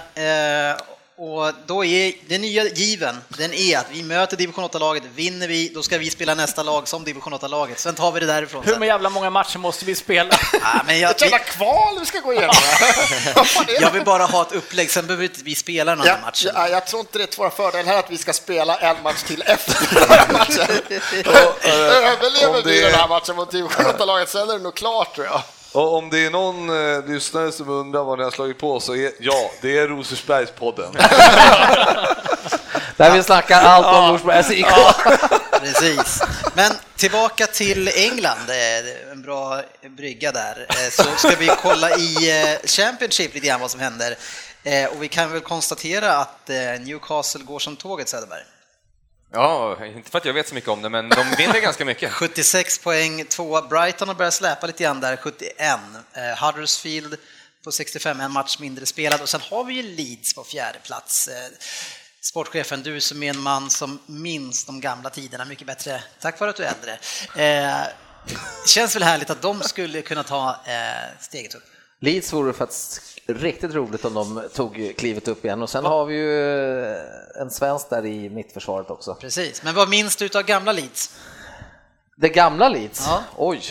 Eh, 1.24 1.30
och 1.30 1.52
då 1.66 1.84
är 1.84 2.12
den 2.28 2.40
nya 2.40 2.64
given, 2.64 3.16
den 3.28 3.54
är 3.54 3.78
att 3.78 3.86
vi 3.90 4.02
möter 4.02 4.36
division 4.36 4.64
8-laget, 4.64 5.02
vinner 5.14 5.48
vi, 5.48 5.68
då 5.74 5.82
ska 5.82 5.98
vi 5.98 6.10
spela 6.10 6.34
nästa 6.34 6.62
lag 6.62 6.88
som 6.88 7.04
division 7.04 7.34
8-laget. 7.34 7.78
Sen 7.78 7.94
tar 7.94 8.12
vi 8.12 8.20
det 8.20 8.26
därifrån. 8.26 8.64
Hur 8.66 8.76
med 8.76 8.86
jävla 8.86 9.10
många 9.10 9.30
matcher 9.30 9.58
måste 9.58 9.84
vi 9.84 9.94
spela? 9.94 10.34
Ja, 10.52 10.82
men 10.86 11.00
jag, 11.00 11.10
Ett 11.14 11.20
jävla 11.20 11.38
kval 11.38 11.98
vi 12.00 12.06
ska 12.06 12.20
gå 12.20 12.32
igenom. 12.32 12.54
Jag 13.80 13.90
vill 13.90 14.04
bara 14.04 14.24
ha 14.24 14.42
ett 14.42 14.52
upplägg, 14.52 14.90
sen 14.90 15.06
behöver 15.06 15.24
inte 15.24 15.40
vi 15.44 15.54
spela 15.54 15.92
andra 15.92 16.06
Ja, 16.06 16.16
matchen. 16.22 16.50
ja, 16.54 16.68
jag 16.68 16.86
tror 16.86 17.00
inte 17.00 17.18
det 17.18 17.24
är 17.24 17.26
till 17.26 17.38
vår 17.38 17.50
fördel 17.50 17.86
här 17.86 17.98
att 17.98 18.10
vi 18.10 18.18
ska 18.18 18.32
spela 18.32 18.76
en 18.76 19.02
match 19.02 19.22
till 19.22 19.42
efter 19.46 19.94
den 19.94 20.08
här 20.08 20.28
matchen. 20.32 20.66
Överlever 21.64 22.48
om 22.48 22.54
det 22.64 22.70
vi 22.70 22.80
den 22.80 22.90
är- 22.94 22.96
här 22.96 23.08
matchen 23.08 23.36
mot 23.36 23.50
division 23.50 23.84
8-laget 23.86 24.28
sen 24.28 24.50
är 24.50 24.52
det 24.52 24.58
nog 24.62 24.74
klart 24.74 25.14
tror 25.14 25.26
jag. 25.26 25.42
Och 25.74 25.94
om 25.94 26.10
det 26.10 26.26
är 26.26 26.30
någon 26.30 26.68
eh, 26.70 27.06
lyssnare 27.06 27.52
som 27.52 27.68
undrar 27.68 28.04
vad 28.04 28.18
ni 28.18 28.24
har 28.24 28.30
slagit 28.30 28.58
på 28.58 28.80
så 28.80 28.94
är 28.94 29.12
ja, 29.20 29.50
det 29.62 29.78
är 29.78 29.88
Rosersbergspodden. 29.88 30.92
Där 32.96 33.10
vi 33.16 33.22
snackar 33.22 33.62
allt 33.62 33.86
om 33.86 34.08
Norsbergs 34.08 34.50
IK. 34.60 34.66
Precis. 35.60 36.22
Men 36.54 36.72
tillbaka 36.96 37.46
till 37.46 37.88
England, 37.94 38.50
eh, 38.50 39.12
en 39.12 39.22
bra 39.22 39.62
brygga 39.96 40.32
där, 40.32 40.66
Eh, 40.68 40.90
så 40.90 41.02
ska 41.16 41.36
vi 41.36 41.50
kolla 41.62 41.96
i 41.96 42.40
eh, 42.40 42.58
Championship 42.64 43.34
lite 43.34 43.46
grann 43.46 43.60
vad 43.60 43.70
som 43.70 43.80
händer. 43.80 44.16
Och 44.90 45.02
vi 45.02 45.08
kan 45.08 45.32
väl 45.32 45.40
konstatera 45.40 46.16
att 46.16 46.48
Newcastle 46.80 47.44
går 47.44 47.58
som 47.58 47.76
tåget, 47.76 48.08
Söderberg. 48.08 48.42
Ja, 49.34 49.86
inte 49.86 50.10
för 50.10 50.18
att 50.18 50.24
jag 50.24 50.32
vet 50.34 50.48
så 50.48 50.54
mycket 50.54 50.70
om 50.70 50.82
det, 50.82 50.88
men 50.88 51.08
de 51.08 51.30
vinner 51.38 51.60
ganska 51.60 51.84
mycket. 51.84 52.12
76 52.12 52.78
poäng, 52.78 53.24
tvåa. 53.24 53.62
Brighton 53.62 54.08
har 54.08 54.14
börjat 54.14 54.34
släpa 54.34 54.66
lite 54.66 54.82
grann 54.82 55.00
där, 55.00 55.16
71. 55.16 55.54
Eh, 56.12 56.44
Huddersfield 56.44 57.16
på 57.64 57.72
65, 57.72 58.20
en 58.20 58.32
match 58.32 58.58
mindre 58.58 58.86
spelad. 58.86 59.20
Och 59.20 59.28
sen 59.28 59.40
har 59.50 59.64
vi 59.64 59.74
ju 59.74 59.82
Leeds 59.82 60.34
på 60.34 60.44
fjärde 60.44 60.78
plats. 60.78 61.28
Eh, 61.28 61.34
Sportchefen, 62.20 62.82
du 62.82 63.00
som 63.00 63.22
är 63.22 63.30
en 63.30 63.40
man 63.40 63.70
som 63.70 63.98
minns 64.06 64.64
de 64.64 64.80
gamla 64.80 65.10
tiderna 65.10 65.44
mycket 65.44 65.66
bättre, 65.66 66.02
tack 66.20 66.40
vare 66.40 66.50
att 66.50 66.56
du 66.56 66.64
är 66.64 66.74
äldre. 66.74 66.98
Eh, 67.44 67.86
känns 68.66 68.96
väl 68.96 69.02
härligt 69.02 69.30
att 69.30 69.42
de 69.42 69.62
skulle 69.62 70.02
kunna 70.02 70.22
ta 70.22 70.50
eh, 70.66 71.20
steget 71.20 71.54
upp. 71.54 71.64
Leeds 72.04 72.32
vore 72.32 72.52
faktiskt 72.52 73.18
riktigt 73.26 73.74
roligt 73.74 74.04
om 74.04 74.14
de 74.14 74.42
tog 74.54 74.94
klivet 74.98 75.28
upp 75.28 75.44
igen 75.44 75.62
och 75.62 75.70
sen 75.70 75.84
har 75.84 76.04
vi 76.04 76.14
ju 76.14 76.40
eh, 76.84 76.96
en 77.40 77.50
svensk 77.50 77.90
där 77.90 78.06
i 78.06 78.30
mittförsvaret 78.30 78.90
också. 78.90 79.14
Precis, 79.14 79.62
men 79.62 79.74
vad 79.74 79.88
minns 79.88 80.16
du 80.16 80.30
av 80.38 80.42
gamla 80.42 80.72
Leeds? 80.72 81.16
Det 82.16 82.28
gamla 82.28 82.68
Leeds? 82.68 83.06
Ja. 83.06 83.22
Oj! 83.36 83.62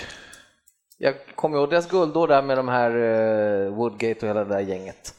Jag 0.97 1.15
kommer 1.35 1.57
ihåg 1.57 1.69
deras 1.69 1.87
guldår 1.87 2.27
där 2.27 2.41
med 2.41 2.57
de 2.57 2.67
här 2.67 2.91
eh, 2.91 3.73
Woodgate 3.73 4.19
och 4.21 4.27
hela 4.27 4.43
det 4.43 4.53
där 4.55 4.59
gänget. 4.59 5.13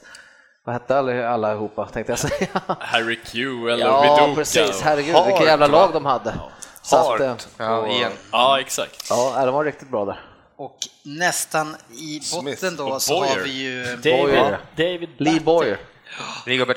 Vad 0.64 0.72
hette 0.72 0.98
alla, 0.98 1.28
allihopa 1.28 1.86
tänkte 1.86 2.12
jag 2.12 2.18
säga? 2.18 2.48
Harry 2.80 3.18
Q 3.24 3.68
eller 3.68 3.86
ja, 3.86 4.00
Viduka. 4.00 4.34
precis. 4.34 4.80
Herregud, 4.80 5.14
Hart, 5.14 5.28
vilka 5.28 5.44
jävla 5.44 5.66
lag 5.66 5.92
de 5.92 6.04
hade. 6.04 6.34
Så 6.82 6.96
att, 6.96 7.20
eh, 7.20 7.28
Hart. 7.28 7.46
Ja, 7.58 7.88
igen. 7.88 8.12
Ja, 8.32 8.60
exakt. 8.60 9.06
ja, 9.10 9.44
de 9.44 9.54
var 9.54 9.64
riktigt 9.64 9.90
bra 9.90 10.04
där. 10.04 10.33
Och 10.56 10.78
nästan 11.02 11.76
i 11.98 12.20
botten 12.32 12.56
Smith 12.56 12.76
då 12.76 13.00
så 13.00 13.24
har 13.24 13.40
vi 13.40 13.50
ju 13.50 13.84
David. 13.96 14.56
David 14.76 15.08
Lee. 15.18 15.40
Boyer. 15.40 15.78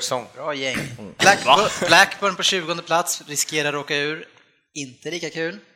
Song. 0.00 0.26
Bra 0.34 0.54
gäng. 0.54 0.76
Blackburn, 1.18 1.68
Blackburn 1.86 2.36
på 2.36 2.42
20 2.42 2.82
plats, 2.82 3.22
riskerar 3.26 3.68
att 3.68 3.84
åka 3.84 3.96
ur. 3.96 4.28
Inte 4.74 5.10
lika 5.10 5.30
kul. 5.30 5.58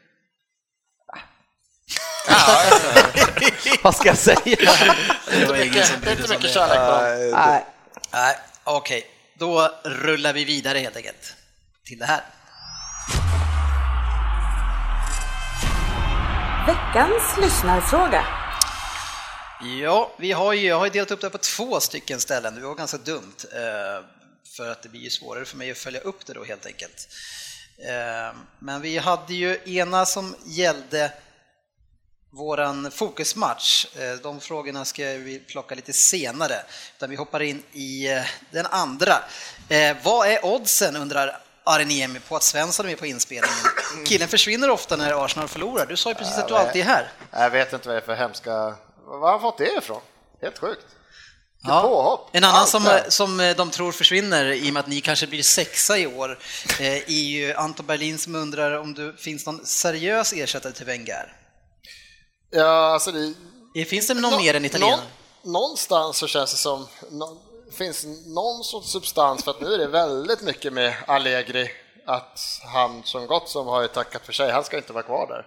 Vad 3.82 3.96
ska 3.96 4.08
jag 4.08 4.18
säga? 4.18 4.40
Det 5.30 5.46
var 5.46 5.56
ingen 5.56 5.84
som 5.86 6.00
Det 6.00 6.10
är 6.10 6.16
brydde 6.16 6.22
inte 6.22 6.28
mycket 6.28 6.50
kärlek 6.50 6.78
på 6.78 6.90
dem. 6.90 7.02
Nej, 7.02 7.30
Nej, 7.32 7.64
Nej, 8.12 8.36
okej. 8.64 9.06
Då 9.38 9.70
rullar 9.84 10.32
vi 10.32 10.44
vidare 10.44 10.78
helt 10.78 10.96
enkelt 10.96 11.36
till 11.84 11.98
det 11.98 12.06
här. 12.06 12.22
Veckans 16.66 17.36
lyssnarfråga. 17.40 18.24
Ja, 19.80 20.12
vi 20.18 20.32
har 20.32 20.52
ju, 20.52 20.66
jag 20.66 20.78
har 20.78 20.86
ju 20.86 20.90
delat 20.90 21.10
upp 21.10 21.20
det 21.20 21.30
på 21.30 21.38
två 21.38 21.80
stycken 21.80 22.20
ställen. 22.20 22.54
Det 22.54 22.60
var 22.60 22.74
ganska 22.74 22.98
dumt, 22.98 23.36
eh, 23.52 24.04
för 24.56 24.70
att 24.70 24.82
det 24.82 24.88
blir 24.88 25.00
ju 25.00 25.10
svårare 25.10 25.44
för 25.44 25.56
mig 25.56 25.70
att 25.70 25.78
följa 25.78 26.00
upp 26.00 26.26
det 26.26 26.32
då 26.32 26.44
helt 26.44 26.66
enkelt. 26.66 27.08
Eh, 27.78 28.36
men 28.58 28.80
vi 28.80 28.98
hade 28.98 29.34
ju 29.34 29.58
ena 29.64 30.06
som 30.06 30.34
gällde 30.44 31.12
våran 32.30 32.90
fokusmatch. 32.90 33.86
Eh, 33.96 34.14
de 34.22 34.40
frågorna 34.40 34.84
ska 34.84 35.04
vi 35.04 35.38
plocka 35.38 35.74
lite 35.74 35.92
senare, 35.92 36.54
utan 36.96 37.10
vi 37.10 37.16
hoppar 37.16 37.42
in 37.42 37.62
i 37.72 38.22
den 38.50 38.66
andra. 38.66 39.14
Vad 40.02 40.28
är 40.28 40.44
oddsen, 40.44 40.96
undrar 40.96 41.42
Arniemi, 41.64 42.20
på 42.28 42.36
att 42.36 42.42
Svensson 42.42 42.86
är 42.86 42.90
med 42.90 42.98
på 42.98 43.06
inspelningen? 43.06 43.56
Killen 44.06 44.28
försvinner 44.28 44.70
ofta 44.70 44.96
när 44.96 45.24
Arsenal 45.24 45.48
förlorar. 45.48 45.86
Du 45.86 45.96
sa 45.96 46.08
ju 46.08 46.14
precis 46.14 46.38
att 46.38 46.48
du 46.48 46.56
alltid 46.56 46.80
är 46.82 46.86
här. 46.86 47.12
Jag 47.30 47.50
vet 47.50 47.72
inte 47.72 47.88
vad 47.88 47.96
det 47.96 48.00
är 48.00 48.04
för 48.06 48.14
hemska... 48.14 48.50
Var 49.06 49.20
har 49.20 49.30
han 49.30 49.40
fått 49.40 49.58
det 49.58 49.76
ifrån? 49.78 50.00
Helt 50.42 50.58
sjukt. 50.58 50.86
Ja. 51.64 52.28
En 52.32 52.44
annan 52.44 52.66
som, 52.66 52.84
där. 52.84 53.06
som 53.08 53.40
eh, 53.40 53.56
de 53.56 53.70
tror 53.70 53.92
försvinner 53.92 54.44
i 54.44 54.68
och 54.70 54.74
med 54.74 54.80
att 54.80 54.86
ni 54.86 55.00
kanske 55.00 55.26
blir 55.26 55.42
sexa 55.42 55.98
i 55.98 56.06
år 56.06 56.38
eh, 56.80 56.96
är 56.96 57.10
ju 57.10 57.52
Anton 57.54 57.86
Berlin 57.86 58.18
som 58.18 58.34
undrar 58.34 58.78
om 58.78 58.94
det 58.94 59.12
finns 59.18 59.46
någon 59.46 59.66
seriös 59.66 60.32
ersättare 60.32 60.72
till 60.72 60.86
Wenger. 60.86 61.36
Ja, 62.50 62.92
alltså 62.92 63.12
det... 63.12 63.34
Eh, 63.76 63.84
Finns 63.86 64.06
det 64.06 64.14
någon 64.14 64.36
mer 64.36 64.54
än 64.54 64.64
italienare? 64.64 65.00
Nå- 65.44 65.52
någonstans 65.52 66.16
så 66.16 66.26
känns 66.26 66.50
det 66.52 66.58
som 66.58 66.86
nå, 67.10 67.40
finns 67.72 68.06
någon 68.26 68.64
sorts 68.64 68.92
substans 68.92 69.44
för 69.44 69.50
att 69.50 69.60
nu 69.60 69.74
är 69.74 69.78
det 69.78 69.86
väldigt 69.86 70.42
mycket 70.42 70.72
med 70.72 70.94
Allegri 71.06 71.70
att 72.06 72.40
han 72.72 73.02
som 73.04 73.26
gott 73.26 73.48
som 73.48 73.66
har 73.66 73.82
ju 73.82 73.88
tackat 73.88 74.26
för 74.26 74.32
sig, 74.32 74.50
han 74.50 74.64
ska 74.64 74.76
inte 74.76 74.92
vara 74.92 75.02
kvar 75.02 75.26
där. 75.26 75.46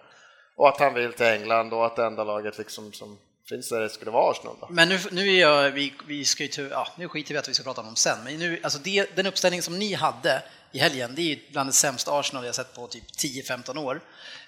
Och 0.58 0.70
att 0.70 0.80
han 0.80 0.94
vill 0.94 1.14
till 1.14 1.26
England 1.26 1.74
och 1.74 1.86
att 1.86 1.96
det 1.96 2.06
enda 2.06 2.24
laget 2.24 2.58
liksom 2.58 2.94
som 2.94 3.18
finns 3.50 3.70
där 3.70 3.80
det 3.80 3.90
skulle 3.90 4.12
vara 4.12 4.32
Arsenal. 4.32 4.56
Då. 4.62 4.68
Men 4.70 4.90
nu, 4.90 5.00
nu 5.12 5.36
är 5.36 5.42
jag, 5.42 5.72
vi, 5.72 5.94
vi 6.08 6.26
ska 6.26 6.44
ju, 6.44 6.70
ja, 6.70 6.88
nu 6.98 7.08
skiter 7.08 7.34
vi 7.34 7.40
att 7.40 7.50
vi 7.50 7.54
ska 7.54 7.64
prata 7.64 7.82
om 7.82 7.88
dem 7.88 7.96
sen, 7.96 8.18
men 8.24 8.40
nu, 8.40 8.60
alltså 8.64 8.80
det, 8.80 9.16
den 9.16 9.26
uppställning 9.26 9.62
som 9.62 9.80
ni 9.80 9.94
hade 9.94 10.44
i 10.72 10.80
helgen, 10.80 11.16
det 11.16 11.22
är 11.22 11.26
ju 11.26 11.40
bland 11.52 11.70
det 11.70 11.74
sämsta 11.74 12.20
Arsenal 12.20 12.46
jag 12.46 12.56
sett 12.56 12.76
på 12.76 12.88
typ 12.88 13.04
10-15 13.18 13.78
år. 13.78 14.02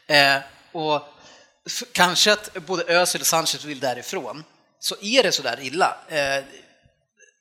Eh, 0.07 0.37
och 0.71 1.01
kanske 1.91 2.33
att 2.33 2.53
både 2.65 2.83
Özil 2.83 3.21
och 3.21 3.27
Sanchez 3.27 3.63
vill 3.65 3.79
därifrån, 3.79 4.43
så 4.79 4.95
är 5.01 5.23
det 5.23 5.31
så 5.31 5.43
där 5.43 5.59
illa. 5.61 5.97
Eh, 6.07 6.43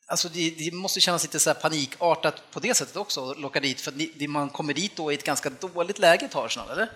Alltså 0.08 0.28
det, 0.28 0.50
det 0.50 0.72
måste 0.72 1.00
kännas 1.00 1.22
lite 1.22 1.38
så 1.38 1.50
här 1.50 1.54
panikartat 1.54 2.42
på 2.50 2.60
det 2.60 2.74
sättet 2.74 2.96
också, 2.96 3.30
att 3.30 3.38
locka 3.38 3.60
dit, 3.60 3.80
för 3.80 3.92
ni, 3.92 4.28
man 4.28 4.48
kommer 4.48 4.74
dit 4.74 4.96
då 4.96 5.12
i 5.12 5.14
ett 5.14 5.24
ganska 5.24 5.50
dåligt 5.50 5.98
läge 5.98 6.28
till 6.28 6.38
Arsenal, 6.38 6.70
eller? 6.70 6.90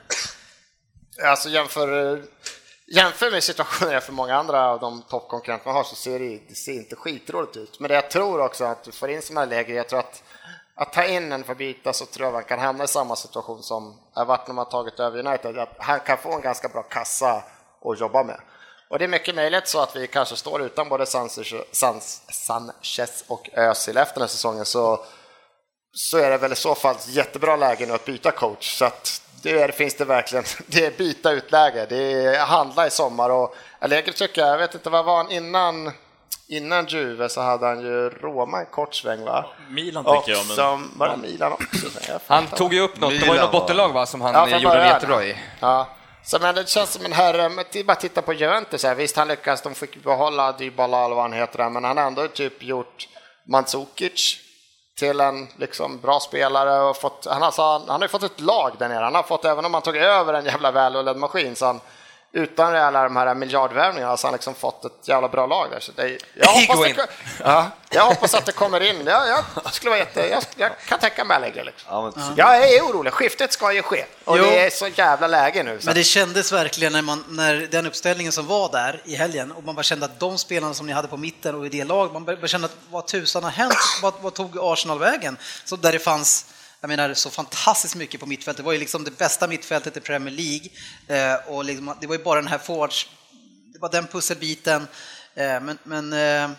Alltså 1.25 1.49
jämför, 1.49 2.17
eh, 2.17 2.25
jämför 2.87 3.31
med 3.31 3.43
situationen 3.43 4.01
för 4.01 4.13
många 4.13 4.37
andra 4.37 4.71
av 4.71 4.81
de 4.81 5.03
toppkonkurrenter 5.03 5.67
man 5.67 5.75
har 5.75 5.85
så 5.85 5.95
ser 5.95 6.19
det, 6.19 6.41
det 6.49 6.55
ser 6.55 6.73
inte 6.73 6.97
skitdåligt 6.97 7.57
ut. 7.57 7.81
Men 7.81 7.89
det 7.89 7.95
jag 7.95 8.11
tror 8.11 8.41
också 8.41 8.65
att 8.65 8.85
du 8.85 8.93
får 8.93 9.11
in 9.11 9.23
sådana 9.23 9.41
här 9.41 9.49
läger, 9.49 9.75
jag 9.75 9.89
tror 9.89 9.99
att 9.99 10.23
att 10.81 10.93
ta 10.93 11.05
in 11.05 11.33
en 11.33 11.45
Fabita 11.45 11.93
så 11.93 12.07
tror 12.07 12.27
jag 12.27 12.33
man 12.33 12.45
kan 12.45 12.59
hamna 12.59 12.85
i 12.85 12.89
samma 12.89 13.17
situation 13.17 13.63
som 13.63 14.01
har 14.15 14.25
varit 14.25 14.47
när 14.47 14.55
man 14.55 14.69
tagit 14.69 15.01
över 15.01 15.27
United, 15.27 15.59
att 15.59 15.77
han 15.79 16.01
kan 16.01 16.19
få 16.19 16.33
en 16.33 16.41
ganska 16.41 16.69
bra 16.69 16.83
kassa 16.83 17.45
att 17.85 18.01
jobba 18.01 18.25
med. 18.25 18.41
Och 18.91 18.99
det 18.99 19.05
är 19.05 19.09
mycket 19.09 19.35
möjligt 19.35 19.69
så 19.69 19.81
att 19.81 19.97
vi 19.97 20.07
kanske 20.07 20.37
står 20.37 20.63
utan 20.63 20.89
både 20.89 21.07
Sanchez, 21.07 21.53
och 23.27 23.51
Özil 23.53 23.97
efter 23.97 24.15
den 24.15 24.23
här 24.23 24.29
säsongen 24.29 24.65
så, 24.65 25.05
så 25.93 26.19
är 26.19 26.31
det 26.31 26.39
väl 26.39 26.53
i 26.53 26.57
så 26.57 26.75
fall 26.75 26.95
ett 26.95 27.09
jättebra 27.09 27.57
läge 27.57 27.87
nu 27.87 27.93
att 27.93 28.05
byta 28.05 28.31
coach. 28.31 28.79
Så 28.79 28.85
att 28.85 29.23
det 29.43 29.63
är, 29.63 29.69
finns 29.69 29.95
det 29.95 30.05
verkligen, 30.05 30.45
det 30.67 30.87
är 30.87 30.91
byta 30.91 31.31
ut-läge, 31.31 31.87
det 31.89 31.97
är 31.97 32.39
handla 32.39 32.87
i 32.87 32.91
sommar 32.91 33.31
och 33.31 33.57
Allegri 33.79 34.13
tycker 34.13 34.41
jag, 34.41 34.51
jag 34.51 34.59
vet 34.59 34.75
inte 34.75 34.91
vad 34.91 35.05
var 35.05 35.17
han 35.17 35.31
innan 35.31 35.93
Innan 36.49 36.87
Juve 36.87 37.29
så 37.29 37.41
hade 37.41 37.67
han 37.67 37.81
ju 37.81 38.11
Roma 38.11 38.61
en 38.61 38.67
kort 38.67 38.95
sväng 38.95 39.25
va? 39.25 39.47
Milan 39.69 40.07
Och 40.07 40.15
tänker 40.15 40.33
jag, 40.33 40.47
men... 40.47 40.57
som, 40.57 40.91
var 40.97 41.09
det 41.09 41.17
Milan 41.17 41.53
också? 41.53 41.87
Han 42.27 42.47
tog 42.47 42.75
ju 42.75 42.81
upp 42.81 43.01
något, 43.01 43.11
det 43.11 43.19
var 43.19 43.27
ju 43.27 43.33
Milan 43.33 43.37
något 43.37 43.53
bottenlag 43.53 43.93
va, 43.93 44.07
som 44.07 44.21
han 44.21 44.51
Ja, 44.51 44.59
gjorde 44.59 44.79
det 44.79 44.87
jättebra 44.87 45.25
i. 45.25 45.37
Ja. 45.61 45.89
Så 46.25 46.39
men 46.39 46.55
det 46.55 46.69
känns 46.69 46.93
som 46.93 47.05
en 47.05 47.13
herre, 47.13 47.49
men 47.49 47.65
det 47.73 47.81
är 47.81 47.85
bara 47.85 47.93
att 47.93 48.01
titta 48.01 48.23
på 48.23 48.33
Juventus 48.33 48.85
här. 48.85 48.95
Visst, 48.95 49.17
han 49.17 49.29
lyckas, 49.29 49.63
de 49.63 49.75
fick 49.75 50.03
behålla 50.03 50.53
Dybala 50.53 51.05
eller 51.05 51.15
vad 51.15 51.25
han 51.25 51.33
heter, 51.33 51.71
men 51.71 51.85
han 51.85 51.97
har 51.97 52.05
ändå 52.05 52.29
typ 52.29 52.63
gjort 52.63 53.09
Mandzukic 53.45 54.39
till 54.99 55.21
en 55.21 55.49
liksom 55.57 56.01
bra 56.01 56.21
spelare 56.21 56.81
och 56.81 56.97
fått, 56.97 57.27
han, 57.31 57.43
alltså, 57.43 57.63
han, 57.63 57.89
har 57.89 58.03
ju 58.03 58.09
fått 58.09 58.23
ett 58.23 58.41
lag 58.41 58.73
där 58.79 58.89
nere. 58.89 59.05
Han 59.05 59.15
har 59.15 59.23
fått, 59.23 59.45
även 59.45 59.65
om 59.65 59.75
han 59.75 59.83
tog 59.83 59.97
över 59.97 60.35
en 60.35 60.45
jävla 60.45 60.71
välrullad 60.71 61.17
maskin, 61.17 61.57
så 61.57 61.67
han 61.67 61.81
utan 62.33 62.77
alla 62.77 63.03
de 63.03 63.17
här 63.17 63.35
miljardvärvningarna 63.35 64.17
så 64.17 64.27
har 64.27 64.31
han 64.31 64.35
liksom 64.35 64.55
fått 64.55 64.85
ett 64.85 65.09
jävla 65.09 65.29
bra 65.29 65.47
lag 65.47 65.71
där. 65.71 65.81
Så 65.81 65.93
det, 65.93 66.19
jag, 66.35 66.47
hoppas 66.47 66.81
det, 66.81 67.07
ja, 67.45 67.71
jag 67.91 68.05
hoppas 68.05 68.35
att 68.35 68.47
det 68.47 68.53
kommer 68.53 68.81
in. 68.81 69.07
Jag, 69.07 69.29
jag, 69.65 69.75
skulle 69.75 69.91
vara 69.91 69.99
jätte, 69.99 70.29
jag, 70.29 70.43
jag 70.57 70.71
kan 70.87 70.99
tänka 70.99 71.25
mig 71.25 71.37
Allegri. 71.37 71.65
Liksom. 71.65 71.89
Ja, 71.91 72.13
men, 72.17 72.35
Jag 72.37 72.57
är 72.57 72.83
orolig, 72.83 73.13
skiftet 73.13 73.53
ska 73.53 73.73
ju 73.73 73.83
ske. 73.83 74.05
Och 74.25 74.39
Jo. 74.39 74.45
det 74.45 74.67
är 74.67 74.71
så 74.71 74.89
jävla 74.89 75.27
läge 75.27 75.63
nu. 75.63 75.81
Så 75.81 75.87
Men 75.87 75.95
det 75.95 76.05
kändes 76.05 76.53
verkligen 76.53 76.93
när, 76.93 77.03
man, 77.03 77.25
när 77.29 77.69
den 77.71 77.87
uppställningen 77.87 78.33
som 78.33 78.47
var 78.47 78.73
där 78.73 79.03
i 79.05 79.15
helgen 79.15 79.53
och 79.53 79.65
man 79.65 79.75
bara 79.75 79.83
kände 79.83 80.05
att 80.07 80.21
de 80.21 80.39
spelarna 80.39 80.75
som 80.75 80.87
ni 80.87 80.93
hade 80.93 81.09
på 81.09 81.17
mitten 81.17 81.55
och 81.55 81.67
i 81.67 81.69
det 81.69 81.85
lag, 81.85 82.13
man 82.13 82.25
bara 82.25 82.47
kände 82.47 82.65
att 82.65 82.77
vad 82.91 83.07
tusan 83.07 83.45
har 83.45 83.51
hänt? 83.51 83.75
Vad, 84.03 84.15
vad 84.21 84.35
tog 84.35 84.59
Arsenal 84.61 84.99
vägen? 84.99 85.37
Så 85.65 85.77
där 85.77 85.93
det 85.93 85.99
fanns 85.99 86.47
jag 86.81 86.89
menar 86.89 87.15
så 87.15 87.31
fantastiskt 87.31 87.97
mycket 87.97 88.21
på 88.21 88.27
mittfältet. 88.27 88.57
Det 88.57 88.67
var 88.67 88.73
ju 88.73 88.79
liksom 88.79 89.05
det 89.05 89.19
bästa 89.19 89.47
mittfältet 89.47 89.97
i 89.97 90.01
Premier 90.01 90.35
League 90.35 90.69
eh, 91.09 91.49
och 91.49 91.65
liksom, 91.65 91.97
det 92.01 92.07
var 92.07 92.17
ju 92.17 92.23
bara 92.23 92.41
den 92.41 92.51
här 92.51 92.59
forwards, 92.59 93.09
det 93.73 93.79
var 93.79 93.91
den 93.91 94.07
pusselbiten. 94.07 94.87
Eh, 95.35 95.61
men 95.61 95.79
men 95.85 96.13
eh, 96.13 96.51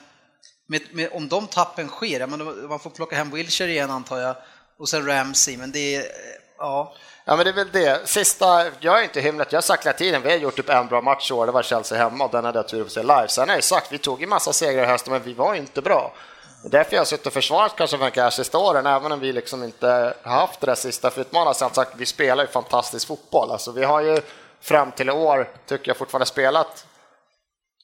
med, 0.67 0.81
med, 0.91 1.09
om 1.11 1.27
de 1.27 1.47
tappen 1.47 1.87
sker, 1.87 2.27
menar, 2.27 2.67
man 2.67 2.79
får 2.79 2.89
plocka 2.89 3.15
hem 3.15 3.31
Wilshire 3.31 3.71
igen 3.71 3.91
antar 3.91 4.19
jag 4.19 4.35
och 4.79 4.89
sen 4.89 5.05
Ramsey, 5.05 5.57
men 5.57 5.71
det 5.71 5.95
är, 5.95 6.05
ja. 6.57 6.95
Ja, 7.25 7.35
men 7.35 7.45
det 7.45 7.51
är 7.51 7.55
väl 7.55 7.71
det. 7.71 8.07
Sista, 8.07 8.65
jag 8.79 8.99
är 8.99 9.03
inte 9.03 9.21
himlat, 9.21 9.51
jag 9.51 9.57
har 9.57 9.61
sagt 9.61 9.85
hela 9.85 9.97
tiden, 9.97 10.21
vi 10.21 10.29
har 10.29 10.37
gjort 10.37 10.55
typ 10.55 10.69
en 10.69 10.87
bra 10.87 11.01
match 11.01 11.31
i 11.31 11.33
år, 11.33 11.45
det 11.45 11.51
var 11.51 11.63
Chelsea 11.63 11.97
hemma 11.97 12.25
och 12.25 12.31
den 12.31 12.45
hade 12.45 12.59
jag 12.59 12.67
tur 12.67 12.85
att 12.85 12.91
se 12.91 13.01
live. 13.01 13.27
Sen 13.27 13.49
har 13.49 13.55
jag 13.55 13.63
sagt, 13.63 13.91
vi 13.91 13.97
tog 13.97 14.21
ju 14.21 14.27
massa 14.27 14.53
segrar 14.53 14.83
i 14.83 14.87
hösten, 14.87 15.13
men 15.13 15.23
vi 15.23 15.33
var 15.33 15.55
inte 15.55 15.81
bra. 15.81 16.13
Det 16.63 16.67
är 16.67 16.71
därför 16.71 16.93
jag 16.93 16.99
har 16.99 17.05
suttit 17.05 17.27
och 17.27 17.33
försvarat 17.33 17.75
kanske 17.75 17.97
Wenger 17.97 18.29
sista 18.29 18.57
åren, 18.57 18.85
även 18.85 19.11
om 19.11 19.19
vi 19.19 19.33
liksom 19.33 19.63
inte 19.63 20.13
har 20.23 20.31
haft 20.31 20.59
det 20.59 20.67
där 20.67 20.75
sista 20.75 21.09
för 21.09 21.21
utmanarna. 21.21 21.55
Har 21.59 21.69
sagt, 21.69 21.91
vi 21.95 22.05
spelar 22.05 22.43
ju 22.43 22.49
fantastisk 22.49 23.07
fotboll. 23.07 23.51
Alltså, 23.51 23.71
vi 23.71 23.83
har 23.83 24.01
ju 24.01 24.21
fram 24.61 24.91
till 24.91 25.09
i 25.09 25.11
år, 25.11 25.49
tycker 25.67 25.89
jag, 25.89 25.97
fortfarande 25.97 26.25
spelat 26.25 26.85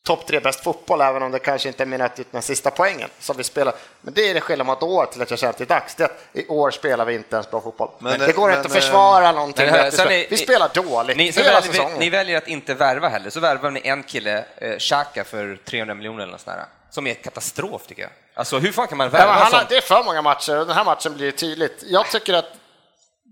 topp 0.08 0.26
tre 0.28 0.40
bäst 0.40 0.64
fotboll, 0.64 1.02
även 1.02 1.24
om 1.24 1.32
det 1.32 1.40
kanske 1.40 1.68
inte 1.68 1.84
är 1.84 1.88
menat 1.88 2.20
ut 2.20 2.28
den 2.32 2.42
sista 2.42 2.72
poängen 2.72 3.10
som 3.20 3.38
vi 3.38 3.44
spelar. 3.44 3.74
Men 4.02 4.14
det 4.14 4.30
är 4.30 4.34
det 4.34 4.42
skillnad 4.42 4.68
mot 4.68 4.84
år 4.84 5.06
till 5.06 5.22
att 5.22 5.30
jag 5.30 5.40
känner 5.40 5.62
är 5.62 5.66
dags. 5.66 5.96
Det 5.96 6.06
att 6.06 6.20
I 6.34 6.48
år 6.48 6.72
spelar 6.72 7.06
vi 7.06 7.16
inte 7.16 7.36
ens 7.36 7.52
bra 7.52 7.62
fotboll. 7.62 7.90
Men, 8.00 8.20
det 8.20 8.36
går 8.36 8.48
men, 8.48 8.58
inte 8.58 8.68
att 8.68 8.74
försvara 8.74 9.32
någonting. 9.32 9.70
Att 9.70 9.86
vi, 9.86 9.92
spelar. 9.92 10.12
är- 10.12 10.30
vi 10.30 10.38
spelar 10.38 10.70
dåligt 10.74 11.18
Ni, 11.18 11.32
så 11.32 11.42
hela 11.42 11.54
väljer, 11.54 11.72
säsongen. 11.74 12.00
ni 12.00 12.10
väljer 12.10 12.38
att 12.38 12.48
inte 12.48 12.74
värva 12.74 13.10
heller, 13.10 13.30
så 13.30 13.40
värvar 13.40 13.72
ni 13.72 13.82
en 13.84 14.04
kille, 14.04 14.46
eh, 14.58 14.78
Xhaka, 14.78 15.24
för 15.24 15.60
300 15.66 15.96
miljoner 15.96 16.24
eller 16.24 16.32
något 16.32 16.42
sånt 16.42 16.58
där, 16.58 16.66
som 16.90 17.08
är 17.08 17.14
katastrof 17.14 17.88
tycker 17.88 18.02
jag. 18.02 18.12
Alltså 18.38 18.60
hur 18.60 18.72
fan 18.72 18.88
kan 18.88 18.98
man 18.98 19.10
värva 19.10 19.32
han, 19.32 19.52
sånt? 19.52 19.70
det 19.70 19.78
är 19.78 19.82
för 19.82 20.04
många 20.04 20.22
matcher 20.22 20.60
och 20.60 20.68
den 20.68 20.76
här 20.76 20.84
matchen 20.84 21.14
blir 21.14 21.32
tydligt. 21.32 21.84
Jag 21.86 22.10
tycker 22.10 22.34
att 22.34 22.54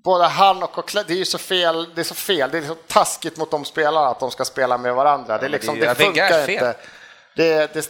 både 0.04 0.26
han 0.26 0.64
och 0.64 0.72
Coquelin, 0.72 1.06
det 1.08 1.14
är 1.14 1.18
ju 1.18 1.26
så 1.26 1.38
fel, 1.38 1.88
det 1.96 2.02
är 2.02 2.04
så 2.04 2.16
fel, 2.16 2.50
det 2.52 2.58
är 2.58 2.62
så 2.62 2.76
taskigt 2.76 3.38
mot 3.38 3.52
de 3.52 3.66
spelarna 3.66 4.08
att 4.08 4.20
de 4.20 4.32
ska 4.32 4.46
spela 4.46 4.78
med 4.78 4.96
varandra. 4.96 5.38
Det, 5.38 5.46
är 5.46 5.50
liksom, 5.50 5.80
det 5.80 5.96
funkar 5.96 6.50
inte. 6.50 6.76
Det, 7.36 7.74
det 7.74 7.90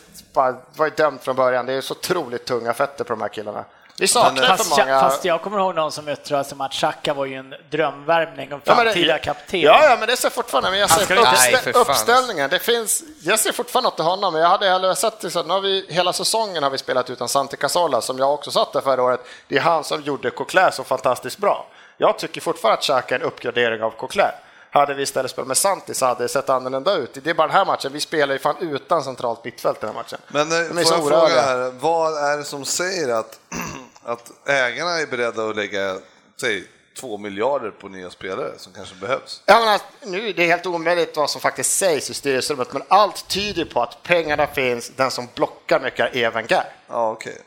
var 0.76 0.86
ju 0.86 0.90
dömt 0.90 1.24
från 1.24 1.36
början, 1.36 1.66
det 1.66 1.74
är 1.74 1.82
så 1.82 1.94
otroligt 1.94 2.46
tunga 2.46 2.74
fötter 2.74 3.04
på 3.04 3.14
de 3.14 3.22
här 3.22 3.30
killarna. 3.30 3.66
Vi 3.98 4.08
saknar 4.08 4.48
Fast, 4.48 4.74
för 4.76 4.84
många... 4.86 5.00
fast 5.00 5.26
jag 5.26 5.42
kommer 5.42 5.58
ihåg 5.60 5.76
någon 5.76 5.92
som 5.92 6.10
yttrade 6.10 6.44
som 6.44 6.62
att 6.62 6.72
Xhaka 6.74 7.14
var 7.14 7.26
ju 7.26 7.36
en 7.36 7.54
drömvärvning 7.72 8.54
om 8.54 8.62
Ja, 8.64 8.76
framtida 8.76 9.18
kapten. 9.20 9.60
Ja, 9.62 9.84
ja, 9.90 9.96
men 10.00 10.08
det 10.08 10.18
ser 10.18 10.30
fortfarande, 10.30 10.70
men 10.72 10.80
jag 10.80 10.90
ser 10.90 11.16
uppstä- 11.16 11.60
Nej, 11.64 11.74
uppställningen, 11.76 12.50
det 12.50 12.60
finns, 12.60 13.04
jag 13.24 13.40
ser 13.40 13.52
fortfarande 13.52 13.88
något 13.90 13.96
till 13.96 14.06
honom, 14.06 14.34
men 14.34 14.42
jag 14.42 14.50
hade 14.50 14.70
hellre 14.70 14.96
sett 14.96 15.20
det 15.20 15.32
så 15.32 15.40
att 15.40 15.48
nu 15.48 15.54
har 15.54 15.62
vi, 15.62 15.86
hela 15.90 16.14
säsongen 16.14 16.64
har 16.64 16.70
vi 16.70 16.78
spelat 16.78 17.10
utan 17.10 17.30
Santi 17.30 17.58
Cazorla, 17.58 18.02
som 18.02 18.18
jag 18.20 18.34
också 18.34 18.52
satt 18.52 18.74
där 18.74 18.82
förra 18.82 19.04
året. 19.04 19.20
Det 19.48 19.58
är 19.58 19.62
han 19.62 19.84
som 19.84 20.02
gjorde 20.02 20.30
Coquelin 20.30 20.72
så 20.72 20.84
fantastiskt 20.84 21.38
bra. 21.38 21.68
Jag 21.98 22.18
tycker 22.20 22.42
fortfarande 22.42 22.78
att 22.78 22.84
Xhaka 22.84 23.16
är 23.16 23.20
en 23.20 23.26
uppgradering 23.26 23.84
av 23.84 23.92
Coquelin. 23.92 24.32
Hade 24.72 24.94
vi 24.94 25.04
istället 25.04 25.32
spelat 25.32 25.48
med 25.48 25.58
Santi 25.58 25.94
så 25.94 26.06
hade 26.06 26.24
det 26.24 26.30
sett 26.30 26.50
annorlunda 26.50 26.94
ut. 26.96 27.18
Det 27.24 27.30
är 27.30 27.34
bara 27.34 27.48
den 27.48 27.56
här 27.58 27.66
matchen, 27.66 27.92
vi 27.94 28.00
spelar 28.00 28.34
ju 28.34 28.40
fan 28.40 28.56
utan 28.60 29.04
centralt 29.04 29.44
mittfält 29.46 29.82
den 29.82 29.90
här 29.90 29.96
matchen. 29.96 30.20
Men 30.28 30.52
eh, 30.52 30.58
De 30.76 30.84
får 30.86 30.94
jag 30.98 31.08
fråga 31.08 31.42
här, 31.42 31.72
vad 31.80 32.14
är 32.32 32.38
det 32.38 32.44
som 32.44 32.66
säger 32.66 33.10
att, 33.14 33.40
att 34.06 34.48
ägarna 34.50 34.92
är 35.00 35.08
beredda 35.08 35.50
att 35.50 35.56
lägga, 35.56 35.98
säg, 36.42 36.64
två 37.00 37.18
miljarder 37.18 37.72
på 37.72 37.88
nya 37.88 38.10
spelare 38.10 38.52
som 38.58 38.74
kanske 38.74 38.96
behövs? 38.96 39.42
Jag 39.46 39.60
menar, 39.60 39.82
nu 40.04 40.30
är 40.30 40.34
det 40.34 40.46
helt 40.46 40.66
omöjligt 40.66 41.18
vad 41.18 41.30
som 41.30 41.42
faktiskt 41.42 41.72
sägs 41.78 42.10
i 42.10 42.14
styrelserummet, 42.14 42.74
men 42.74 42.84
allt 42.88 43.28
tyder 43.28 43.66
på 43.66 43.82
att 43.82 44.04
pengarna 44.04 44.48
finns, 44.48 44.90
den 44.90 45.12
som 45.12 45.28
blockar 45.36 45.80
mycket 45.80 46.16
är 46.16 46.32
Wenger. 46.32 46.64
Ja, 46.88 47.12
okej. 47.12 47.38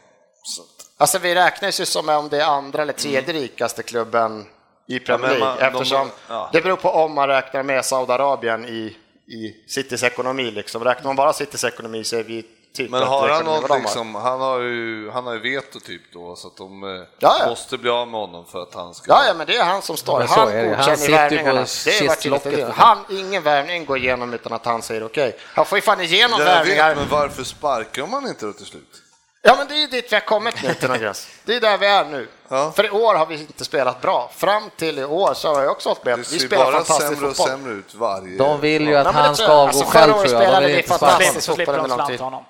Alltså 0.96 1.18
vi 1.18 1.34
räknas 1.34 1.80
ju 1.80 1.86
som 1.86 2.08
om 2.08 2.28
det 2.28 2.40
är 2.42 2.44
andra 2.46 2.82
eller 2.82 2.92
tredje 2.92 3.34
rikaste 3.34 3.82
klubben 3.82 4.46
i 4.88 4.98
Premier 5.00 5.30
Mm. 5.36 5.40
Ja, 5.42 5.48
men 5.48 5.58
League 5.58 5.70
man- 5.70 5.72
de- 5.72 5.78
eftersom 5.78 6.10
ja. 6.28 6.50
det 6.52 6.60
beror 6.62 6.76
på 6.76 6.90
om 6.90 7.12
man 7.14 7.28
räknar 7.28 7.62
med 7.62 7.84
Saudiarabien 7.84 8.64
i, 8.64 8.96
i 9.26 9.64
Citys 9.68 10.02
ekonomi. 10.02 10.50
Liksom. 10.50 10.84
Räknar 10.84 11.04
man 11.04 11.16
bara 11.16 11.32
Citys 11.32 11.64
ekonomi 11.64 12.04
så 12.04 12.16
är 12.16 12.22
vi 12.22 12.46
typ 12.76 12.90
Men 12.90 13.02
har 13.02 13.28
han 13.28 13.46
har. 13.46 13.78
liksom, 13.80 14.14
han 14.14 14.40
har 14.40 14.58
ju, 14.60 15.10
han 15.10 15.26
har 15.26 15.32
ju 15.34 15.40
veto 15.40 15.80
typ 15.80 16.02
då 16.12 16.36
så 16.36 16.48
att 16.48 16.56
de 16.56 16.84
eh, 16.84 16.90
Ja, 17.18 17.36
ja. 17.40 17.48
måste 17.48 17.78
bli 17.78 17.90
av 17.90 18.08
med 18.08 18.20
honom 18.20 18.44
för 18.46 18.62
att 18.62 18.74
han 18.74 18.94
ska... 18.94 19.12
Ja, 19.12 19.24
ja, 19.26 19.34
men 19.34 19.46
det 19.46 19.56
är 19.56 19.64
han 19.64 19.82
som 19.82 19.96
står. 19.96 20.20
Han 20.20 20.48
det. 20.48 20.62
Godkänner 20.68 21.10
värvningarna. 21.10 21.60
på 21.60 21.68
Det 21.84 21.98
är 21.98 22.30
varit. 22.60 22.74
Han, 22.74 22.98
ingen 23.10 23.42
värvning 23.42 23.84
går 23.86 23.98
igenom 23.98 24.34
utan 24.34 24.52
att 24.52 24.66
han 24.66 24.82
säger 24.82 25.04
okej. 25.04 25.36
Han 25.54 25.64
får 25.66 25.78
ju 25.78 25.82
fan 25.82 26.00
igenom 26.00 26.38
Det 26.38 26.44
värvningar. 26.44 26.94
men 26.94 27.08
varför 27.08 27.44
sparkar 27.44 28.06
man 28.06 28.28
inte 28.28 28.46
då 28.46 28.52
till 28.52 28.66
slut? 28.66 29.02
Ja, 29.42 29.54
men 29.58 29.66
det 29.68 29.74
är 29.74 29.78
ju 29.78 29.86
dit 29.86 30.12
vi 30.12 30.16
har 30.16 30.20
kommit 30.20 30.62
nu 30.62 30.74
till 30.74 30.88
någon 30.88 30.98
gräns. 30.98 31.28
Det 31.44 31.54
är 31.56 31.60
där 31.60 31.78
vi 31.78 31.86
är 31.86 32.04
nu. 32.04 32.28
Ja. 32.48 32.72
För 32.76 32.86
i 32.86 32.90
år 32.90 33.14
har 33.14 33.26
vi 33.26 33.34
inte 33.40 33.64
spelat 33.64 34.00
bra. 34.00 34.30
Fram 34.36 34.70
till 34.76 34.98
i 34.98 35.04
år 35.04 35.34
så 35.34 35.54
har 35.54 35.62
jag 35.62 35.70
också 35.72 35.88
hållit 35.88 36.04
med. 36.04 36.18
Det 36.18 36.32
Vi 36.32 36.38
ser 36.38 36.46
spelar 36.46 36.64
bara 36.64 36.72
fantastisk 36.72 37.08
sämre 37.10 37.26
och 37.28 37.36
fotboll. 37.36 37.48
sämre 37.48 37.72
ut 37.72 37.94
varje... 37.94 38.38
De 38.38 38.60
vill 38.60 38.86
ju 38.88 38.92
Ja, 38.92 38.98
att 39.00 39.06
det 39.06 39.12
han 39.12 39.36
ska 39.36 39.44
avgå 39.46 39.66
Alltså, 39.66 39.84
själv 39.84 40.12
förra 40.12 40.20
året 40.20 40.30
tror 40.30 40.42
jag. 40.42 40.42
De 40.42 40.46
spelade 40.46 40.66
vill 40.66 40.74
vi 40.76 40.82
inte 40.82 40.88
fantastiskt. 40.88 41.30
sparka 41.30 41.40
Så 41.40 41.54
slipper 41.54 41.72
fotboll 41.72 41.88
de 42.08 42.18
honom. 42.18 42.44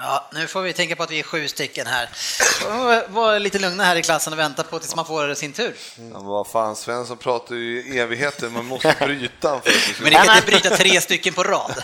Ja, 0.00 0.24
nu 0.32 0.46
får 0.46 0.60
vi 0.62 0.72
tänka 0.72 0.96
på 0.96 1.02
att 1.02 1.10
vi 1.10 1.18
är 1.18 1.22
sju 1.22 1.48
stycken 1.48 1.86
här. 1.86 2.08
Var- 3.08 3.38
lite 3.38 3.58
lugna 3.58 3.84
här 3.84 3.96
i 3.96 4.02
klassen 4.02 4.32
och 4.32 4.38
vänta 4.38 4.62
på 4.62 4.78
tills 4.78 4.96
man 4.96 5.04
får 5.04 5.34
sin 5.34 5.52
tur. 5.52 5.76
Ja, 5.96 6.02
men 6.02 6.24
vad 6.24 6.46
fan, 6.46 6.76
Svensson 6.76 7.16
pratar 7.16 7.54
ju 7.54 7.82
i 7.82 7.98
evigheter, 7.98 8.48
man 8.48 8.64
måste 8.64 8.94
bryta 9.00 9.60
för 9.60 10.02
Men 10.02 10.12
det 10.12 10.16
kan 10.18 10.36
inte 10.36 10.46
bryta 10.46 10.76
tre 10.76 11.00
stycken 11.00 11.34
på 11.34 11.42
rad. 11.42 11.72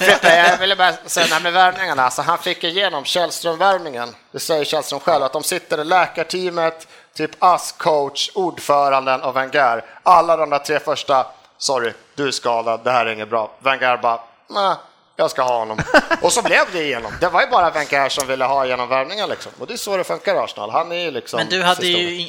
Frippe, 0.00 0.36
jag 0.36 0.58
ville 0.58 0.76
bara 0.76 0.92
säga 1.06 1.26
det 1.26 1.34
här 1.34 1.40
med 1.40 1.52
värvningarna. 1.52 2.02
Alltså, 2.04 2.22
han 2.22 2.38
fick 2.38 2.64
igenom 2.64 3.04
Källström-värvningen. 3.04 4.14
Det 4.32 4.40
säger 4.40 4.64
Källström 4.64 5.00
själv, 5.00 5.24
att 5.24 5.32
de 5.32 5.42
sitter 5.42 5.80
i 5.80 5.84
läkarteamet, 5.84 6.86
typ 7.14 7.30
ASS 7.38 7.72
coach, 7.72 8.30
ordföranden 8.34 9.22
och 9.22 9.36
Wenger. 9.36 9.84
Alla 10.02 10.36
de 10.36 10.50
där 10.50 10.58
tre 10.58 10.78
första, 10.80 11.26
sorry, 11.58 11.92
du 12.14 12.26
är 12.28 12.30
skadad, 12.32 12.80
det 12.84 12.90
här 12.90 13.06
är 13.06 13.12
inget 13.12 13.30
bra. 13.30 13.50
Wenger 13.58 13.96
bara, 13.96 14.20
nej, 14.50 14.76
jag 15.16 15.30
ska 15.30 15.42
ha 15.42 15.58
honom. 15.58 15.78
och 16.22 16.32
så 16.32 16.42
blev 16.42 16.72
det 16.72 16.82
igenom. 16.84 17.12
Det 17.20 17.28
var 17.28 17.40
ju 17.40 17.46
bara 17.46 17.70
Wenger 17.70 18.08
som 18.08 18.26
ville 18.26 18.44
ha 18.44 18.66
igenom 18.66 18.88
värvningen 18.88 19.28
liksom. 19.28 19.52
Och 19.58 19.66
det 19.66 19.72
är 19.72 19.76
så 19.76 19.96
det 19.96 20.04
funkar 20.04 20.34
i 20.34 20.38
Arsenal. 20.38 20.70
Han 20.70 20.92
är 20.92 20.96
ju 21.04 21.10
liksom... 21.10 21.38
Men 21.38 21.48
du 21.48 21.62
hade 21.62 21.86
ju, 21.86 22.26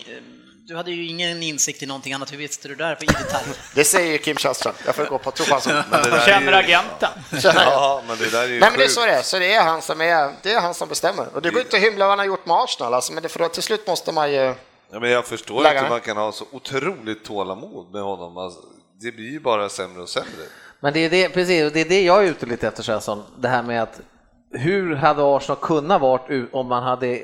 du 0.68 0.76
hade 0.76 0.92
ju 0.92 1.08
ingen 1.08 1.44
insikt 1.44 1.84
i 1.84 1.86
någonting 1.86 2.14
annat. 2.14 2.32
Hur 2.32 2.38
visste 2.38 2.68
du 2.68 2.76
där 2.76 2.96
på 2.96 3.04
i 3.04 3.08
detalj? 3.08 3.46
Det 3.76 3.84
säger 3.84 4.12
ju 4.12 4.18
Kim 4.18 4.38
Källström. 4.38 4.74
Jag 4.86 4.96
får 4.96 5.06
gå 5.06 5.18
på 5.18 5.32
tro 5.32 5.46
känner 6.26 6.52
ju- 6.52 6.58
agenten. 6.58 7.10
Ja, 7.44 8.04
men 8.08 8.18
det 8.18 8.32
där 8.32 8.44
är 8.44 8.48
ju 8.48 8.60
Nej 8.60 8.70
men 8.70 8.80
det 8.80 8.86
är 8.86 8.90
så 8.90 9.06
det 9.06 9.12
är, 9.12 9.22
så 9.22 9.40
det 9.40 9.54
är 9.54 9.64
han 9.64 9.82
som, 9.82 10.02
är, 10.02 10.34
det 10.42 10.52
är 10.54 10.62
han 10.62 10.74
som 10.74 10.90
bestämmer. 10.90 11.28
Och 11.34 11.42
det 11.42 11.50
går 11.50 11.62
inte 11.62 11.78
att 11.78 11.84
hymla 11.84 12.06
vad 12.06 12.12
han 12.12 12.20
har 12.20 12.26
gjort 12.26 12.46
med 12.46 12.56
Arsenal, 12.56 12.94
alltså, 12.94 13.14
men 13.14 13.24
det, 13.24 13.30
för 13.30 13.48
till 13.48 13.64
slut 13.64 13.88
måste 13.88 14.12
man 14.12 14.32
ju... 14.32 14.56
Ja, 14.92 15.00
men 15.00 15.10
jag 15.12 15.26
förstår 15.26 15.58
inte 15.68 15.82
hur 15.82 15.90
man 15.90 16.02
kan 16.02 16.18
ha 16.18 16.32
så 16.32 16.46
otroligt 16.52 17.26
tålamod 17.26 17.94
med 17.94 18.02
honom. 18.02 18.38
Alltså, 18.38 18.60
det 19.02 19.12
blir 19.12 19.32
ju 19.32 19.40
bara 19.40 19.70
sämre 19.70 20.02
och 20.02 20.10
sämre. 20.10 20.30
Men 20.84 20.94
det 20.94 21.00
är 21.00 21.10
det, 21.10 21.30
precis, 21.30 21.74
det 21.74 21.82
är 21.82 21.90
det 21.90 22.04
jag 22.04 22.24
är 22.24 22.30
ute 22.30 22.46
lite 22.46 22.68
efter 22.68 22.84
Svensson, 22.84 23.24
det 23.38 23.48
här 23.48 23.64
med 23.64 23.84
att 23.84 24.02
hur 24.52 24.96
hade 24.96 25.36
Arsenal 25.36 25.58
kunnat 25.62 26.02
vara 26.02 26.22
om 26.52 26.68
man 26.68 26.84
hade 26.84 27.20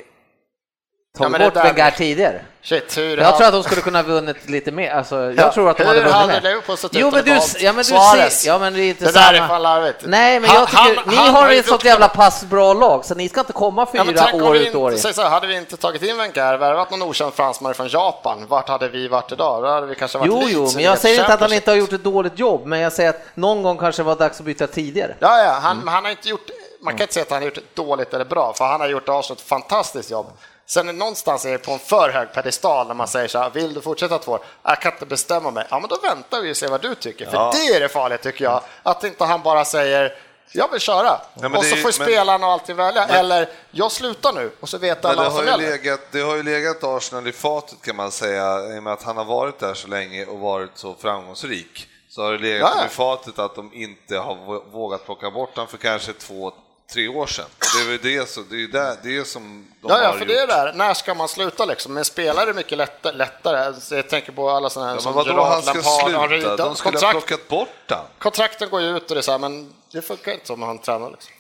tagit 1.17 1.31
men 1.31 1.41
det 1.41 1.47
bort 1.47 1.53
där- 1.53 1.63
Wenger 1.73 1.91
tidigare? 1.91 2.41
Shit, 2.61 2.97
hur 2.97 3.17
Jag 3.17 3.37
tror 3.37 3.47
att 3.47 3.53
de 3.53 3.63
skulle 3.63 3.81
kunna 3.81 4.03
vunnit 4.03 4.49
lite 4.49 4.71
mer, 4.71 4.91
alltså, 4.91 5.15
jag 5.15 5.37
Ja, 5.37 5.51
tror 5.53 5.69
att 5.69 5.77
de 5.77 5.83
hade 5.83 5.99
vunnit 6.01 6.43
mer. 6.43 6.61
Jo 6.91 7.11
men 7.11 7.25
det 7.25 7.31
du, 7.31 7.65
ja, 7.65 7.73
men 7.73 7.77
du 7.77 7.83
ser, 7.83 8.47
ja 8.47 8.59
men 8.59 8.73
det 8.73 8.81
är 8.81 8.89
inte 8.89 9.05
Det 9.05 9.11
samma. 9.11 9.31
där 9.31 9.41
är 9.43 9.47
fan 9.47 9.61
larvigt. 9.61 10.03
Nej 10.05 10.39
men 10.39 10.49
Han- 10.49 10.59
jag 10.59 10.69
tycker, 10.69 10.83
han- 10.95 11.09
ni 11.09 11.15
han 11.15 11.33
har 11.33 11.51
ett 11.51 11.67
sånt 11.67 11.85
jävla 11.85 12.07
pass 12.07 12.43
bra 12.43 12.73
lag 12.73 13.05
så 13.05 13.15
ni 13.15 13.29
ska 13.29 13.39
inte 13.39 13.53
komma 13.53 13.87
Ja, 13.93 14.05
fyra 14.05 14.25
om 14.33 14.41
år 14.43 14.57
ut 14.57 14.75
och 14.75 14.81
år 14.81 14.91
in. 14.93 14.99
så 14.99 15.23
hade 15.23 15.47
vi 15.47 15.55
inte 15.57 15.77
tagit 15.77 16.03
in 16.03 16.17
Wenger, 16.17 16.57
värvat 16.57 16.91
någon 16.91 17.01
okänd 17.01 17.33
fransman 17.33 17.73
från 17.73 17.87
Japan, 17.87 18.45
vart 18.47 18.69
hade 18.69 18.89
vi 18.89 19.07
varit 19.07 19.31
idag? 19.31 19.63
Då 19.63 19.67
hade 19.69 19.87
vi 19.87 19.95
kanske 19.95 20.17
varit 20.17 20.27
Jo, 20.31 20.39
Leeds 20.39 20.51
jo, 20.53 20.71
men 20.75 20.83
jag 20.83 20.97
säger 20.97 21.19
inte 21.19 21.33
att 21.33 21.39
han 21.39 21.53
inte 21.53 21.71
har 21.71 21.75
gjort 21.75 21.93
ett 21.93 22.03
dåligt 22.03 22.39
jobb, 22.39 22.65
men 22.65 22.79
jag 22.79 22.93
säger 22.93 23.09
att 23.09 23.21
någon 23.33 23.63
gång 23.63 23.77
kanske 23.77 24.03
var 24.03 24.15
dags 24.15 24.39
att 24.39 24.45
byta 24.45 24.67
tidigare. 24.67 25.15
Ja, 25.19 25.43
ja, 25.43 25.51
han, 25.61 25.87
han 25.87 26.03
har 26.03 26.11
inte 26.11 26.29
gjort, 26.29 26.49
man 26.81 26.93
kan 26.93 27.01
inte 27.01 27.13
säga 27.13 27.23
att 27.23 27.29
han 27.31 27.39
har 27.41 27.45
gjort 27.45 27.59
dåligt 27.75 28.13
eller 28.13 28.25
bra, 28.25 28.53
för 28.53 28.65
han 28.65 28.81
har 28.81 28.87
gjort 28.87 29.09
Arsenal 29.09 29.37
ett 29.37 29.47
fantastiskt 29.47 30.11
jobb. 30.11 30.27
Sen 30.69 30.89
är 30.89 30.93
någonstans 30.93 31.45
är 31.45 31.51
det 31.51 31.57
på 31.57 31.71
en 31.71 31.79
för 31.79 32.09
hög 32.09 32.33
pedestal 32.33 32.87
när 32.87 32.93
man 32.93 33.07
säger 33.07 33.27
så 33.27 33.39
här, 33.39 33.49
vill 33.49 33.73
du 33.73 33.81
fortsätta 33.81 34.19
två 34.19 34.31
år? 34.31 34.39
Jag 34.63 34.81
kan 34.81 34.93
inte 34.93 35.05
bestämma 35.05 35.51
mig. 35.51 35.67
Ja, 35.69 35.79
men 35.79 35.89
då 35.89 35.95
väntar 35.97 36.41
vi 36.41 36.51
och 36.53 36.57
ser 36.57 36.67
vad 36.67 36.81
du 36.81 36.95
tycker, 36.95 37.25
för 37.25 37.37
Ja. 37.37 37.51
det 37.55 37.67
är 37.75 37.79
det 37.79 37.89
farliga 37.89 38.17
tycker 38.17 38.45
jag, 38.45 38.61
att 38.83 39.03
inte 39.03 39.23
han 39.25 39.41
bara 39.41 39.65
säger 39.65 40.15
jag 40.51 40.71
vill 40.71 40.79
köra 40.81 41.21
men 41.33 41.55
och 41.55 41.65
så 41.65 41.75
är- 41.75 41.79
får 41.81 41.83
men- 41.83 41.93
spelarna 42.07 42.47
och 42.47 42.53
allting 42.53 42.75
välja, 42.75 43.05
eller 43.07 43.49
jag 43.71 43.91
slutar 43.91 44.33
nu 44.33 44.51
och 44.59 44.69
så 44.69 44.77
vet 44.77 45.03
Men 45.03 45.11
alla 45.11 45.23
det 45.23 45.29
vad 45.29 45.33
har, 45.33 45.39
som 45.39 45.59
ju 45.61 45.65
gäller. 45.67 45.77
legat, 45.77 45.99
det 46.11 46.21
har 46.21 46.35
ju 46.35 46.43
legat 46.43 46.83
Arsenal 46.83 47.27
i 47.27 47.31
fatet 47.31 47.81
kan 47.81 47.95
man 47.95 48.11
säga, 48.11 48.75
i 48.75 48.79
och 48.79 48.83
med 48.83 48.93
att 48.93 49.03
han 49.03 49.17
har 49.17 49.25
varit 49.25 49.59
där 49.59 49.73
så 49.73 49.87
länge 49.87 50.25
och 50.25 50.39
varit 50.39 50.71
så 50.75 50.95
framgångsrik. 50.99 51.87
Så 52.09 52.21
har 52.23 52.31
det 52.31 52.37
legat 52.39 52.71
Ja, 52.75 52.81
ja. 52.81 52.85
i 52.85 52.89
fatet 52.89 53.39
att 53.39 53.55
de 53.55 53.73
inte 53.73 54.17
har 54.17 54.35
vå- 54.35 54.71
vågat 54.71 55.05
plocka 55.05 55.31
bort 55.31 55.55
honom 55.55 55.67
för 55.67 55.77
kanske 55.77 56.13
två, 56.13 56.51
tre 56.93 57.07
år 57.07 57.27
sedan. 57.27 57.45
Det 57.75 57.81
är 57.81 57.87
väl 57.87 57.99
det, 58.01 58.29
så, 58.29 58.41
det, 58.41 58.55
är 58.63 58.67
det, 58.67 58.97
det 59.03 59.25
som 59.27 59.67
de 59.81 59.87
Ja, 59.89 59.95
har 59.95 60.03
ja, 60.03 60.11
för 60.11 60.19
gjort. 60.19 60.27
det 60.27 60.39
är 60.39 60.47
det 60.47 60.53
där, 60.53 60.73
när 60.73 60.93
ska 60.93 61.13
man 61.13 61.27
sluta 61.27 61.65
liksom? 61.65 61.93
Men 61.93 62.05
spelare 62.05 62.49
är 62.49 62.53
mycket 62.53 62.77
lättare, 62.77 63.15
lättare. 63.17 63.81
Så 63.81 63.95
jag 63.95 64.09
tänker 64.09 64.31
på 64.31 64.49
alla 64.49 64.69
sådana 64.69 64.89
här 64.89 64.97
Ja, 64.97 65.01
som 65.01 65.13
vadå, 65.13 65.31
Gerard, 65.31 65.47
han 65.47 65.61
ska 65.61 66.07
Lampard, 66.07 66.29
sluta? 66.29 66.57
De 66.57 66.75
skulle 66.75 66.97
ha 66.97 67.01
kontrakt, 67.01 67.27
plockat 67.27 67.47
bort 67.47 67.69
han. 67.89 68.05
kontrakten 68.19 68.69
går 68.69 68.81
ju 68.81 68.97
ut 68.97 69.03
och 69.11 69.15
det 69.15 69.19
är 69.19 69.21
så 69.21 69.31
här, 69.31 69.39
men 69.39 69.73
det 69.91 70.01
funkar 70.01 70.31
inte 70.31 70.47
som 70.47 70.61
han 70.61 70.79
tränar 70.79 71.11
liksom. 71.11 71.31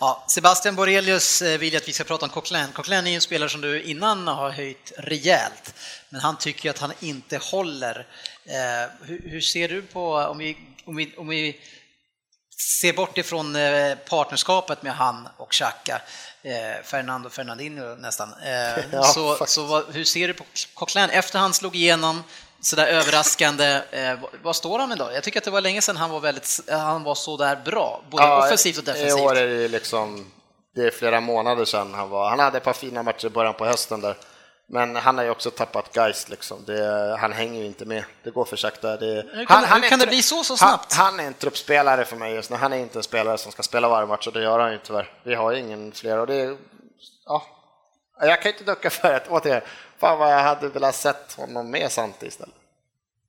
Ja, 0.00 0.24
Sebastian 0.28 0.76
Borelius 0.76 1.42
eh, 1.42 1.58
vill 1.58 1.76
att 1.76 1.88
vi 1.88 1.92
ska 1.92 2.04
prata 2.04 2.26
om 2.26 2.30
Coquelin. 2.30 2.66
Coquelin 2.72 3.06
är 3.06 3.10
ju 3.10 3.14
en 3.14 3.20
spelare 3.20 3.48
som 3.48 3.60
du 3.60 3.82
innan 3.82 4.28
har 4.28 4.50
höjt 4.50 4.92
rejält, 4.96 5.74
men 6.08 6.20
han 6.20 6.38
tycker 6.38 6.64
ju 6.64 6.70
att 6.70 6.78
han 6.78 6.92
inte 7.00 7.36
håller. 7.38 8.06
Eh, 8.46 9.06
hur, 9.06 9.22
hur 9.30 9.40
ser 9.40 9.68
du 9.68 9.82
på, 9.82 10.14
om 10.14 10.38
vi, 10.38 10.56
om 10.84 10.96
vi, 10.96 11.14
om 11.16 11.28
vi 11.28 11.60
ser 12.60 12.92
bort 12.92 13.18
ifrån 13.18 13.56
eh, 13.56 13.94
partnerskapet 14.08 14.82
med 14.82 14.92
han 14.94 15.28
och 15.36 15.52
Xhaka, 15.52 16.00
eh, 16.42 16.84
Fernando 16.84 17.30
Fernandinho 17.30 17.94
nästan, 17.94 18.28
eh, 18.44 18.84
Ja, 18.92 19.02
så, 19.02 19.46
så 19.46 19.62
vad, 19.64 19.84
hur 19.92 20.04
ser 20.04 20.28
du 20.28 20.34
på 20.34 20.44
Coquelin 20.74 21.10
efter 21.10 21.38
han 21.38 21.54
slog 21.54 21.76
igenom 21.76 22.24
sådär 22.60 22.86
överraskande, 22.86 23.80
eh, 23.90 24.18
vad- 24.42 24.56
står 24.56 24.78
han 24.78 24.92
idag? 24.92 25.14
Jag 25.14 25.22
tycker 25.24 25.40
att 25.40 25.44
det 25.44 25.50
var 25.50 25.60
länge 25.60 25.82
sedan 25.82 25.96
han 25.96 26.10
var, 26.10 26.20
väldigt, 26.20 26.60
han 26.70 27.02
var 27.02 27.14
så 27.14 27.36
där 27.36 27.56
bra, 27.56 28.02
både 28.10 28.24
offensivt 28.38 28.78
och 28.78 28.84
defensivt. 28.84 29.18
I 29.18 29.22
år 29.22 29.36
är 29.36 29.46
det 29.48 29.68
liksom, 29.68 30.30
det 30.74 30.82
är 30.86 30.90
flera 30.90 31.20
månader 31.20 31.64
sedan 31.64 31.94
han 31.94 32.08
var, 32.08 32.30
han 32.30 32.38
hade 32.38 32.58
ett 32.58 32.64
par 32.64 32.72
fina 32.72 33.02
matcher 33.02 33.26
i 33.26 33.30
början 33.30 33.54
på 33.54 33.64
hösten 33.66 34.00
där. 34.00 34.16
Men 34.70 34.96
han 34.96 35.16
har 35.18 35.24
ju 35.24 35.30
också 35.30 35.50
tappat 35.50 35.96
geist 35.96 36.28
liksom. 36.28 36.64
Det, 36.64 37.16
han 37.20 37.32
hänger 37.32 37.60
ju 37.60 37.66
inte 37.66 37.84
med. 37.84 38.04
Det 38.22 38.30
går 38.30 38.44
för 38.44 38.56
sakta. 38.56 38.96
Det, 38.96 39.22
kan- 39.48 39.64
hur 39.64 39.84
är 39.84 39.88
kan 39.88 39.98
det 39.98 40.06
bli 40.06 40.22
så, 40.22 40.44
så 40.44 40.52
han- 40.52 40.58
snabbt? 40.58 40.92
Han, 40.94 41.20
är 41.20 41.24
en 41.24 41.34
truppspelare 41.34 42.04
för 42.04 42.16
mig 42.16 42.34
just 42.34 42.50
nu. 42.50 42.56
Han 42.56 42.72
är 42.72 42.76
inte 42.76 42.98
en 42.98 43.02
spelare 43.02 43.38
som 43.38 43.52
ska 43.52 43.62
spela 43.62 43.88
varje 43.88 44.06
match 44.06 44.26
och 44.26 44.32
det 44.32 44.42
gör 44.42 44.58
han 44.58 44.72
ju 44.72 44.78
tyvärr. 44.78 45.12
Vi 45.22 45.34
har 45.34 45.52
ju 45.52 45.58
ingen 45.58 45.92
fler 45.92 46.18
och 46.18 46.26
det 46.26 46.56
ja. 47.26 47.46
Jag 48.20 48.42
kan 48.42 48.52
inte 48.52 48.64
ducka 48.64 48.90
för 48.90 49.12
det, 49.12 49.22
återigen. 49.28 49.60
Fan 49.98 50.18
vad 50.18 50.32
jag 50.32 50.38
hade 50.42 50.68
velat 50.68 50.94
sett 50.94 51.34
honom 51.36 51.70
med 51.70 51.92
Santi 51.92 52.26
istället. 52.26 52.54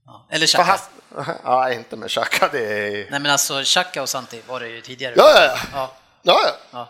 Ja, 0.05 0.25
Eller 0.29 0.47
Xhaka. 0.47 0.79
han, 1.15 1.35
ja, 1.43 1.71
inte 1.71 1.95
med 1.95 2.09
Xhaka, 2.09 2.49
det 2.51 2.59
är... 2.73 2.91
Nej 3.11 3.19
men 3.19 3.25
alltså 3.31 3.63
Xhaka 3.63 4.01
och 4.01 4.09
Santi 4.09 4.41
var 4.47 4.59
det 4.59 4.67
ju 4.69 4.81
tidigare. 4.81 5.13
Ja, 5.17 5.31
ja, 5.35 5.45
ja. 5.45 5.57
ja. 5.73 5.91
Ja, 6.21 6.39
ja. 6.45 6.51
ja. 6.71 6.89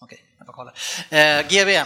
Okej, 0.00 0.24
jag 0.38 0.46
får 0.46 0.52
kolla. 0.52 0.72
Eh, 1.10 1.46
GB. 1.48 1.76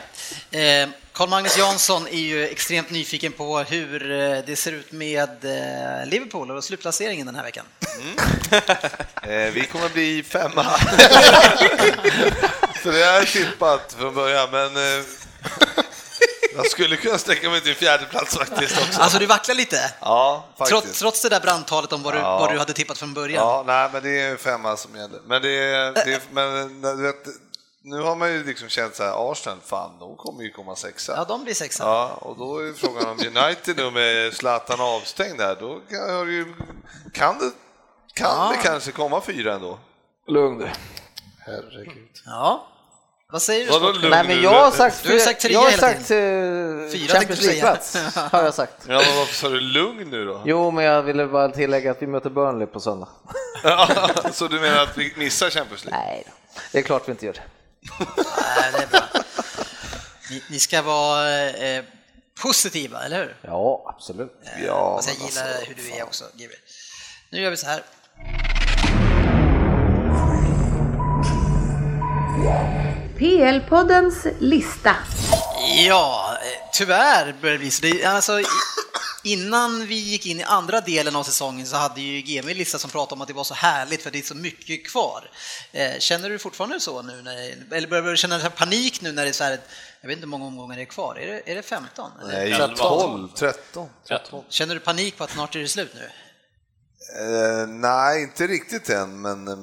Eh, 0.50 0.88
Carl-Magnus 1.14 1.58
Jansson 1.58 2.06
är 2.08 2.18
ju 2.18 2.48
extremt 2.48 2.90
nyfiken 2.90 3.32
på 3.32 3.58
hur 3.58 4.10
eh, 4.12 4.38
det 4.46 4.56
ser 4.56 4.72
ut 4.72 4.92
med 4.92 5.44
eh, 5.44 6.06
Liverpool 6.06 6.50
och 6.50 6.64
slutplaceringen 6.64 7.26
den 7.26 7.34
här 7.36 7.42
veckan. 7.42 7.64
Eh, 9.22 9.52
vi 9.52 9.68
kommer 9.72 9.88
bli 9.88 10.22
femma. 10.22 10.64
så 12.82 12.90
det 12.90 13.04
är 13.04 13.24
tippat 13.24 13.96
från 13.98 14.14
början, 14.14 14.48
men 14.50 14.70
jag 16.54 16.66
skulle 16.70 16.96
kunna 16.96 17.18
sträcka 17.18 17.50
mig 17.50 17.60
till 17.60 17.74
fjärde 17.74 18.04
plats 18.04 18.36
faktiskt 18.36 18.78
också. 18.78 19.00
Alltså 19.00 19.18
du 19.18 19.26
vacklar 19.26 19.54
lite, 19.54 19.92
Ja, 20.00 20.48
faktiskt. 20.58 20.82
trots, 20.82 20.98
trots 20.98 21.22
det 21.22 21.28
där 21.28 21.40
brandtalet 21.40 21.92
om 21.92 22.02
vad 22.02 22.14
du, 22.14 22.18
Ja. 22.18 22.38
vad 22.38 22.52
du 22.52 22.58
hade 22.58 22.72
tippat 22.72 22.98
från 22.98 23.14
början. 23.14 23.42
Ja, 23.46 23.64
nej, 23.66 23.88
men 23.92 24.02
det 24.02 24.20
är 24.20 24.36
femma 24.36 24.76
som 24.76 24.96
gäller. 24.96 25.20
Men, 25.26 25.42
det 25.42 25.50
är, 25.50 25.92
det 25.92 26.20
men 26.30 26.82
du 26.82 27.02
vet, 27.02 27.26
nu 27.84 28.00
har 28.00 28.16
man 28.16 28.32
ju 28.32 28.44
liksom 28.44 28.68
känt 28.68 28.94
så 28.96 29.02
här, 29.02 29.32
Arsenal, 29.32 29.58
fan, 29.64 29.90
de 30.00 30.16
kommer 30.16 30.42
ju 30.42 30.50
komma 30.50 30.76
sexa. 30.76 31.12
Ja, 31.16 31.24
de 31.24 31.44
blir 31.44 31.54
sexa. 31.54 31.84
Ja, 31.84 32.18
och 32.20 32.38
då 32.38 32.58
är 32.58 32.72
frågan 32.72 33.06
om 33.06 33.18
United 33.18 33.76
nu 33.76 33.90
med 33.90 34.32
Zlatan 34.34 34.80
avstängd 34.80 35.38
där, 35.38 35.56
då 35.60 35.80
kan, 35.90 36.16
har 36.16 36.26
ju, 36.26 36.54
kan, 37.12 37.38
det, 37.38 37.50
kan 38.14 38.30
Ja. 38.30 38.52
det 38.56 38.68
kanske 38.68 38.92
komma 38.92 39.20
fyra 39.20 39.54
ändå? 39.54 39.78
Lugn 40.28 40.58
du. 40.58 40.68
Herregud. 41.38 42.08
Ja. 42.26 42.66
Vad 43.32 43.42
säger 43.42 43.66
du? 43.66 43.72
Vadå 43.72 43.92
lugn 43.92 44.10
Nej 44.10 44.24
men 44.26 44.42
jag 44.42 44.64
har 44.64 44.70
sagt, 44.70 45.02
Du 45.02 45.12
har 45.12 45.18
sagt 45.18 45.40
trea 45.40 45.52
jag 45.52 45.60
har 45.60 45.70
sagt 45.70 46.10
eh, 46.10 46.98
Fyra 47.00 47.14
Champions. 47.14 47.42
League-plats, 47.42 47.96
har 48.32 48.42
jag 48.42 48.54
sagt. 48.54 48.72
Ja, 48.88 49.02
men 49.06 49.16
varför 49.16 49.34
sa 49.34 49.48
du 49.48 49.60
lugn 49.60 50.10
nu 50.10 50.24
då? 50.24 50.42
Jo, 50.44 50.70
men 50.70 50.84
jag 50.84 51.02
ville 51.02 51.26
bara 51.26 51.48
tillägga 51.48 51.90
att 51.90 52.02
vi 52.02 52.06
möter 52.06 52.30
Burnley 52.30 52.66
på 52.66 52.80
söndag. 52.80 53.08
så 54.32 54.48
du 54.48 54.60
menar 54.60 54.82
att 54.82 54.98
vi 54.98 55.12
missar 55.16 55.50
Champions 55.50 55.84
League? 55.84 56.04
Nej, 56.06 56.24
det 56.72 56.78
är 56.78 56.82
klart 56.82 57.08
vi 57.08 57.12
inte 57.12 57.26
gör 57.26 57.32
det. 57.32 57.42
Nej, 57.98 58.72
det 58.72 58.82
är 58.82 58.86
bra. 58.86 59.08
Ni, 60.30 60.42
ni 60.50 60.58
ska 60.58 60.82
vara 60.82 61.50
eh, 61.50 61.84
positiva, 62.42 63.04
eller 63.04 63.18
hur? 63.18 63.36
Ja, 63.42 63.94
absolut. 63.96 64.32
Eh, 64.44 64.64
ja, 64.64 64.96
fast 64.96 65.08
alltså, 65.08 65.22
jag 65.24 65.30
gillar 65.30 65.54
alltså, 65.54 65.68
hur 65.68 65.74
du 65.74 65.90
är 65.90 65.98
fan. 65.98 66.06
också, 66.06 66.24
GB. 66.34 66.52
Nu 67.30 67.40
gör 67.40 67.50
vi 67.50 67.56
så 67.56 67.66
här. 67.66 67.82
PL-poddens 73.18 74.26
lista. 74.38 74.96
Ja, 75.86 76.38
eh, 76.42 76.68
tyvärr 76.72 77.34
börjar 77.40 77.52
det 77.52 77.58
bli 77.58 77.70
så. 77.70 78.08
Alltså, 78.08 78.40
innan 79.24 79.86
vi 79.86 79.94
gick 79.94 80.26
in 80.26 80.40
i 80.40 80.42
andra 80.42 80.80
delen 80.80 81.16
av 81.16 81.22
säsongen 81.24 81.66
så 81.66 81.76
hade 81.76 82.00
ju 82.00 82.20
GM 82.20 82.48
en 82.48 82.56
lista 82.56 82.78
som 82.78 82.90
pratade 82.90 83.14
om 83.14 83.22
att 83.22 83.28
det 83.28 83.34
var 83.34 83.44
så 83.44 83.54
härligt 83.54 84.02
för 84.02 84.10
det 84.10 84.18
är 84.18 84.22
så 84.22 84.34
mycket 84.34 84.86
kvar. 84.86 85.30
Eh, 85.72 85.98
Känner 85.98 86.30
du 86.30 86.38
fortfarande 86.38 86.80
så 86.80 87.02
nu? 87.02 87.22
När, 87.22 87.74
eller 87.76 87.88
börjar 87.88 88.02
du 88.02 88.16
känna 88.16 88.50
panik 88.50 89.00
nu 89.00 89.12
när 89.12 89.22
det 89.22 89.28
är 89.28 89.32
så 89.32 89.44
här, 89.44 89.58
jag 90.00 90.08
vet 90.08 90.16
inte 90.16 90.24
hur 90.26 90.30
många 90.30 90.44
omgångar 90.44 90.76
det 90.76 90.82
är 90.82 90.86
kvar, 90.86 91.16
är 91.18 91.26
det, 91.26 91.50
är 91.50 91.54
det 91.54 91.62
15? 91.62 92.10
Eller? 92.22 92.58
Nej, 92.58 92.76
12, 92.76 93.28
13. 94.08 94.44
Känner 94.48 94.74
du 94.74 94.80
panik 94.80 95.16
på 95.16 95.24
att 95.24 95.30
snart 95.30 95.56
är 95.56 95.60
det 95.60 95.68
slut 95.68 95.92
nu? 95.94 96.10
Eh, 97.20 97.66
nej, 97.66 98.22
inte 98.22 98.46
riktigt 98.46 98.88
än, 98.88 99.22
men 99.22 99.48
eh, 99.48 99.56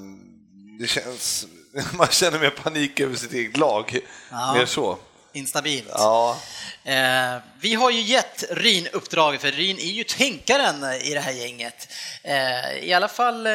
det 0.79 0.87
känns... 0.87 1.45
Man 1.93 2.07
känner 2.07 2.39
mer 2.39 2.49
panik 2.49 2.99
över 2.99 3.15
sitt 3.15 3.33
eget 3.33 3.57
lag. 3.57 3.99
Ja. 4.31 4.53
Mer 4.53 4.65
så. 4.65 4.97
Instabilt. 5.33 5.91
Ja. 5.93 6.37
Eh, 6.83 7.35
vi 7.59 7.73
har 7.73 7.91
ju 7.91 8.01
gett 8.01 8.43
Ryn 8.51 8.87
uppdraget, 8.93 9.41
för 9.41 9.51
Ryn 9.51 9.77
är 9.77 9.91
ju 9.91 10.03
tänkaren 10.03 10.83
i 11.01 11.13
det 11.13 11.19
här 11.19 11.31
gänget. 11.31 11.87
Eh, 12.23 12.77
I 12.83 12.93
alla 12.93 13.07
fall 13.07 13.47
eh, 13.47 13.53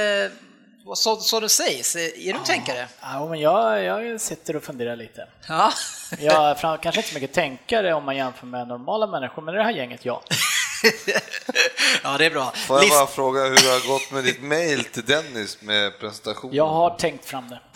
vad 0.84 0.98
så, 0.98 1.16
så 1.16 1.40
det 1.40 1.48
sägs. 1.48 1.96
Är 1.96 2.32
du 2.32 2.38
tänkare? 2.44 2.88
Ja, 3.00 3.28
men 3.28 3.40
jag, 3.40 3.82
jag 3.84 4.20
sitter 4.20 4.56
och 4.56 4.62
funderar 4.62 4.96
lite. 4.96 5.26
Ja. 5.48 5.72
Jag 6.20 6.50
är 6.50 6.76
kanske 6.76 7.00
inte 7.00 7.08
så 7.08 7.14
mycket 7.14 7.32
tänkare 7.32 7.94
om 7.94 8.04
man 8.04 8.16
jämför 8.16 8.46
med 8.46 8.68
normala 8.68 9.06
människor, 9.06 9.42
men 9.42 9.54
i 9.54 9.58
det 9.58 9.64
här 9.64 9.72
gänget, 9.72 10.04
ja. 10.04 10.22
ja, 12.02 12.18
det 12.18 12.26
är 12.26 12.30
bra. 12.30 12.52
Får 12.66 12.76
jag 12.76 12.84
List- 12.84 12.94
bara 12.96 13.06
fråga 13.06 13.42
hur 13.44 13.56
det 13.56 13.68
har 13.70 13.88
gått 13.88 14.10
med 14.10 14.24
ditt 14.24 14.42
mail 14.42 14.84
till 14.84 15.04
Dennis 15.04 15.58
med 15.60 15.98
presentationen? 16.00 16.56
Jag 16.56 16.68
har 16.68 16.90
tänkt 16.98 17.24
fram 17.28 17.48
det. 17.48 17.60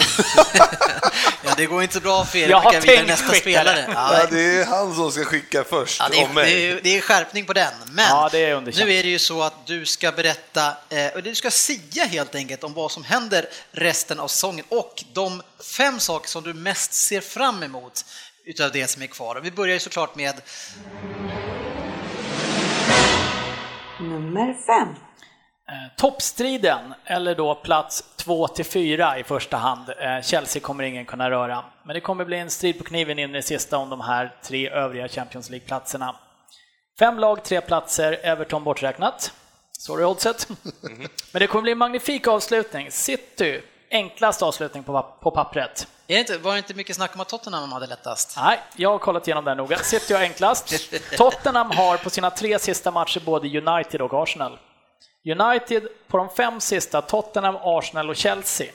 Ja, 1.44 1.54
det 1.56 1.66
går 1.66 1.82
inte 1.82 1.94
så 1.94 2.00
bra 2.00 2.24
för 2.24 2.38
er 2.38 2.54
att 2.54 2.64
skicka 2.64 2.80
vidare 2.80 3.06
nästa 3.06 3.26
skicka 3.26 3.40
spelare. 3.40 3.76
det. 3.76 3.88
Ja, 3.94 4.18
Ja, 4.18 4.26
det 4.30 4.40
är 4.60 4.64
han 4.66 4.94
som 4.94 5.12
ska 5.12 5.24
skicka 5.24 5.64
först 5.64 6.00
Ja, 6.00 6.08
det, 6.12 6.24
om 6.24 6.30
är, 6.30 6.34
mig. 6.34 6.54
det, 6.54 6.70
är, 6.70 6.80
det 6.82 6.96
är 6.96 7.00
skärpning 7.00 7.44
på 7.46 7.52
den. 7.52 7.72
Men 7.92 8.04
Ja, 8.08 8.28
det 8.32 8.38
är 8.44 8.60
nu 8.60 8.70
är 8.94 9.02
det 9.02 9.08
ju 9.08 9.18
så 9.18 9.42
att 9.42 9.66
du 9.66 9.86
ska 9.86 10.12
berätta, 10.12 10.72
eh, 10.88 11.06
och 11.14 11.22
du 11.22 11.34
ska 11.34 11.50
sia 11.50 12.04
helt 12.04 12.34
enkelt 12.34 12.64
om 12.64 12.74
vad 12.74 12.92
som 12.92 13.04
händer 13.04 13.48
resten 13.72 14.20
av 14.20 14.28
säsongen 14.28 14.64
och 14.68 15.04
de 15.12 15.42
fem 15.76 16.00
saker 16.00 16.28
som 16.28 16.42
du 16.42 16.54
mest 16.54 16.92
ser 16.92 17.20
fram 17.20 17.62
emot 17.62 18.04
utav 18.44 18.72
det 18.72 18.86
som 18.90 19.02
är 19.02 19.06
kvar. 19.06 19.34
Och 19.34 19.44
vi 19.44 19.50
börjar 19.50 19.74
ju 19.74 19.80
såklart 19.80 20.16
med 20.16 20.34
Nummer 24.00 24.54
fem. 24.54 24.88
Eh, 25.68 25.96
Toppstriden, 25.96 26.94
eller 27.04 27.34
då 27.34 27.54
plats 27.54 28.16
2 28.16 28.48
till 28.48 28.64
4 28.64 29.18
i 29.18 29.24
första 29.24 29.56
hand. 29.56 29.88
Eh, 29.88 30.22
Chelsea 30.22 30.62
kommer 30.62 30.84
ingen 30.84 31.04
kunna 31.04 31.30
röra. 31.30 31.64
Men 31.84 31.94
det 31.94 32.00
kommer 32.00 32.24
bli 32.24 32.38
en 32.38 32.50
strid 32.50 32.78
på 32.78 32.84
kniven 32.84 33.18
in 33.18 33.30
i 33.30 33.32
det 33.32 33.42
sista 33.42 33.78
om 33.78 33.90
de 33.90 34.00
här 34.00 34.36
tre 34.42 34.70
övriga 34.70 35.08
Champions 35.08 35.50
League-platserna. 35.50 36.16
Fem 36.98 37.18
lag, 37.18 37.44
tre 37.44 37.60
platser, 37.60 38.18
Everton 38.22 38.64
borträknat. 38.64 39.32
Sorry 39.72 40.04
oddset. 40.04 40.48
Men 41.32 41.40
det 41.40 41.46
kommer 41.46 41.62
bli 41.62 41.72
en 41.72 41.78
magnifik 41.78 42.28
avslutning. 42.28 42.90
City, 42.90 43.62
enklast 43.90 44.42
avslutning 44.42 44.82
på 44.82 45.30
pappret. 45.34 45.88
Är 46.10 46.14
det 46.14 46.20
inte, 46.20 46.38
var 46.38 46.52
det 46.52 46.58
inte 46.58 46.74
mycket 46.74 46.96
snack 46.96 47.14
om 47.14 47.20
att 47.20 47.28
Tottenham 47.28 47.72
hade 47.72 47.86
lättast? 47.86 48.36
Nej, 48.36 48.60
jag 48.76 48.90
har 48.90 48.98
kollat 48.98 49.28
igenom 49.28 49.44
det 49.44 49.54
noga. 49.54 49.78
City 49.78 50.14
har 50.14 50.20
enklast. 50.20 50.74
Tottenham 51.16 51.70
har 51.70 51.96
på 51.96 52.10
sina 52.10 52.30
tre 52.30 52.58
sista 52.58 52.90
matcher 52.90 53.20
både 53.24 53.48
United 53.58 54.00
och 54.02 54.22
Arsenal. 54.22 54.58
United 55.38 55.88
på 56.08 56.16
de 56.16 56.28
fem 56.28 56.60
sista, 56.60 57.02
Tottenham, 57.02 57.56
Arsenal 57.62 58.10
och 58.10 58.16
Chelsea. 58.16 58.66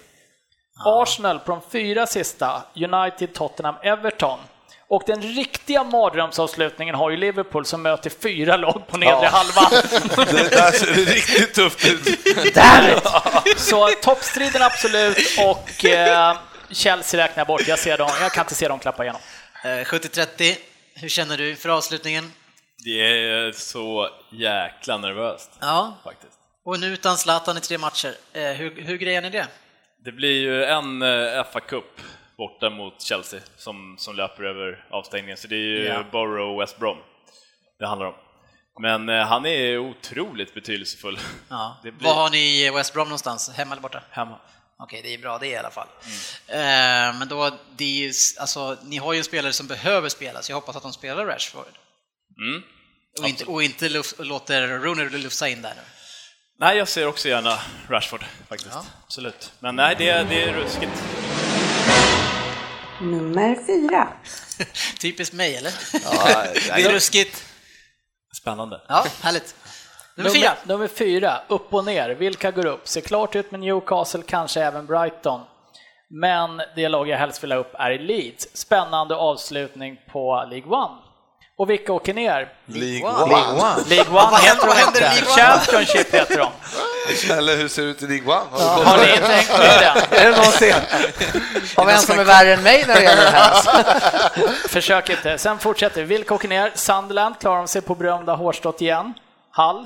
Arsenal 0.86 1.40
på 1.40 1.52
de 1.52 1.62
fyra 1.72 2.08
sista, 2.08 2.64
United, 2.76 3.34
Tottenham, 3.34 3.76
Everton. 3.84 4.40
Och 4.88 5.04
den 5.06 5.22
riktiga 5.22 5.84
mardrömsavslutningen 5.84 6.96
har 6.96 7.10
ju 7.10 7.18
Liverpool 7.18 7.66
som 7.66 7.82
möter 7.82 8.10
fyra 8.10 8.58
lag 8.58 8.82
på 8.88 8.98
nedre 8.98 9.20
Ja. 9.22 9.30
halvan. 9.30 9.72
Det, 10.36 10.50
där 10.50 10.72
ser 10.72 10.86
riktigt 10.86 11.54
tufft 11.54 11.86
ut. 11.86 13.60
Så 13.60 13.88
toppstriden 14.02 14.62
absolut 14.62 15.18
och 15.40 15.86
eh, 15.86 16.38
Chelsea 16.72 17.24
räknar 17.24 17.38
jag 17.42 17.48
bort. 17.48 17.68
Jag, 17.68 17.80
ser 17.80 17.98
dem, 17.98 18.10
jag 18.22 18.32
kan 18.32 18.42
inte 18.44 18.56
se 18.56 18.68
dem 18.68 18.80
klappa 18.80 19.04
igenom. 19.04 19.22
Eh, 19.64 19.68
70-30, 19.70 20.56
hur 20.96 21.10
känner 21.10 21.38
du 21.38 21.56
för 21.56 21.70
avslutningen? 21.70 22.32
Det 22.86 23.02
är 23.02 23.52
så 23.52 24.10
jäkla 24.32 24.98
nervöst 24.98 25.52
Ja, 25.62 25.98
faktiskt. 26.04 26.34
och 26.66 26.80
nu 26.80 26.88
utan 26.88 27.18
Zlatan 27.18 27.58
i 27.58 27.62
tre 27.62 27.78
matcher. 27.78 28.16
Eh, 28.34 28.44
hur, 28.52 28.82
hur 28.82 28.98
grejer 28.98 29.22
ni 29.22 29.30
det? 29.30 29.48
Det 30.06 30.12
blir 30.12 30.40
ju 30.42 30.64
en 30.66 31.02
eh, 31.02 31.44
fa 31.54 31.60
Cup 31.60 32.02
borta 32.38 32.70
mot 32.70 33.02
Chelsea 33.02 33.40
som, 33.58 33.96
som 34.00 34.16
löper 34.16 34.44
över 34.44 34.86
avstängningen, 34.92 35.38
så 35.38 35.48
det 35.48 35.56
är 35.56 35.60
ju 35.60 35.84
Ja. 35.86 36.04
Borough 36.12 36.54
och 36.54 36.62
West 36.62 36.78
Brom 36.80 36.98
det 37.80 37.88
handlar 37.88 38.08
om. 38.08 38.14
Men 38.82 39.10
eh, 39.10 39.26
han 39.28 39.46
är 39.46 39.78
otroligt 39.78 40.54
betydelsefull. 40.54 41.20
Ja. 41.50 41.78
Blir 41.84 41.94
Var 42.00 42.14
har 42.14 42.30
ni 42.30 42.70
West 42.72 42.94
Brom 42.94 43.08
någonstans? 43.08 43.50
Hemma 43.58 43.72
eller 43.72 43.82
borta? 43.82 44.02
hemma. 44.12 44.40
Okej, 44.80 45.02
det 45.04 45.14
är 45.14 45.18
bra 45.18 45.38
det 45.38 45.48
i 45.48 45.56
alla 45.56 45.72
fall. 45.72 45.88
Eh, 46.48 46.58
men 47.20 47.28
då, 47.28 47.58
det 47.76 47.84
är 47.84 48.08
ju, 48.08 48.14
alltså, 48.40 48.78
ni 48.84 48.98
har 48.98 49.14
ju 49.14 49.20
en 49.20 49.26
spelare 49.26 49.54
som 49.54 49.68
behöver 49.68 50.10
spela, 50.10 50.42
så 50.42 50.52
jag 50.52 50.56
hoppas 50.56 50.76
att 50.76 50.84
de 50.84 50.94
spelar 50.94 51.26
Rashford. 51.26 51.78
Mm. 52.38 52.64
Och 53.20 53.30
inte, 53.30 53.46
och 53.46 53.64
inte 53.64 53.90
luf, 53.90 54.14
låter 54.20 54.68
Rooney 54.68 55.10
lufsa 55.10 55.48
in 55.48 55.62
där 55.62 55.74
nu. 55.76 55.82
Nej, 56.60 56.78
jag 56.78 56.88
ser 56.88 57.08
också 57.08 57.30
gärna 57.30 57.60
Rashford 57.90 58.26
faktiskt. 58.50 58.72
Ja. 58.74 58.86
Absolut. 59.06 59.52
Men 59.60 59.76
nej, 59.76 59.96
det, 59.98 60.24
det 60.24 60.44
är 60.44 60.54
ruskigt. 60.54 61.04
Nummer 63.02 63.66
fyra. 63.66 64.08
Typiskt 65.00 65.34
mig, 65.34 65.56
eller? 65.56 65.74
Ja, 66.04 66.46
det 66.76 66.84
är 66.84 66.92
ruskigt. 66.92 67.46
Spännande. 68.42 68.82
Ja, 68.88 69.08
härligt. 69.22 69.56
Nummer 70.18 70.30
fyra. 70.30 70.52
Nummer 70.64 70.88
fyra, 70.88 71.42
upp 71.48 71.74
och 71.74 71.86
ner. 71.86 72.10
Vilka 72.10 72.52
går 72.52 72.66
upp? 72.66 72.88
Ser 72.88 73.02
klart 73.02 73.36
ut 73.36 73.52
med 73.52 73.60
Newcastle, 73.60 74.22
kanske 74.28 74.62
även 74.62 74.86
Brighton. 74.86 75.42
Men 76.10 76.62
det 76.76 76.88
lag 76.90 77.08
jag 77.10 77.18
helst 77.18 77.44
vill 77.44 77.52
ha 77.52 77.60
upp 77.60 77.74
är 77.80 78.00
Leeds. 78.00 78.48
Spännande 78.54 79.16
avslutning 79.16 79.98
på 80.12 80.46
League 80.50 80.72
One. 80.78 80.96
Och 81.58 81.70
vilka 81.70 81.94
åker 81.94 82.14
ner? 82.14 82.50
League 82.66 83.10
One. 83.10 83.24
One. 83.24 83.76
League 83.88 84.10
One 84.10 84.32
vad 84.32 84.40
heter 84.42 84.48
händer- 84.48 84.68
vad 84.68 84.76
händer. 84.76 85.02
League 85.02 85.22
One? 85.34 85.42
Championship 85.60 86.14
heter 86.14 86.38
de. 86.38 86.48
Eller 87.34 87.56
hur 87.58 87.68
ser 87.68 87.82
det 87.82 87.88
ut 87.88 88.02
i 88.04 88.08
League 88.08 88.34
One? 88.34 88.46
Har 88.52 88.80
du 88.80 88.86
Har 88.86 88.98
ni 88.98 89.12
inte 89.14 89.26
hängt 89.28 89.50
med 89.50 89.60
det? 90.10 90.18
Är 90.18 90.24
det 90.32 90.38
någonsin? 90.38 90.74
Har 91.76 91.86
vi 91.86 91.94
en 91.94 92.00
som 92.00 92.20
är 92.20 92.24
värre 92.24 92.54
än 92.54 92.64
mig 92.64 92.84
när 92.88 92.96
det 92.96 93.04
gäller 93.04 93.24
det 93.24 93.30
här? 93.30 94.68
Försök 94.68 95.10
inte. 95.10 95.38
Sen 95.38 95.60
fortsätter 95.60 96.02
vi. 96.02 96.08
Vilka 96.08 96.34
åker 96.34 96.48
ner? 96.48 96.72
Sunderland 96.76 97.40
klarar 97.40 97.58
de 97.58 97.68
sig 97.68 97.82
på 97.82 97.96
berömda 97.96 98.34
hårstråt 98.36 98.82
igen. 98.82 99.14
Hull, 99.56 99.86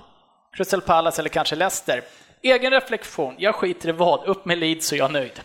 Crystal 0.60 0.82
Palace 0.82 1.22
eller 1.22 1.30
kanske 1.30 1.56
Leicester. 1.56 2.04
Egen 2.41 2.72
reflektion. 2.72 3.36
Jag 3.38 3.56
skiter 3.56 3.89
i 3.89 3.91
vad. 3.91 4.26
Upp 4.26 4.45
med 4.45 4.58
Leeds 4.58 4.88
så 4.88 4.95
jag 4.95 5.10
är 5.10 5.13
nöjd. 5.13 5.41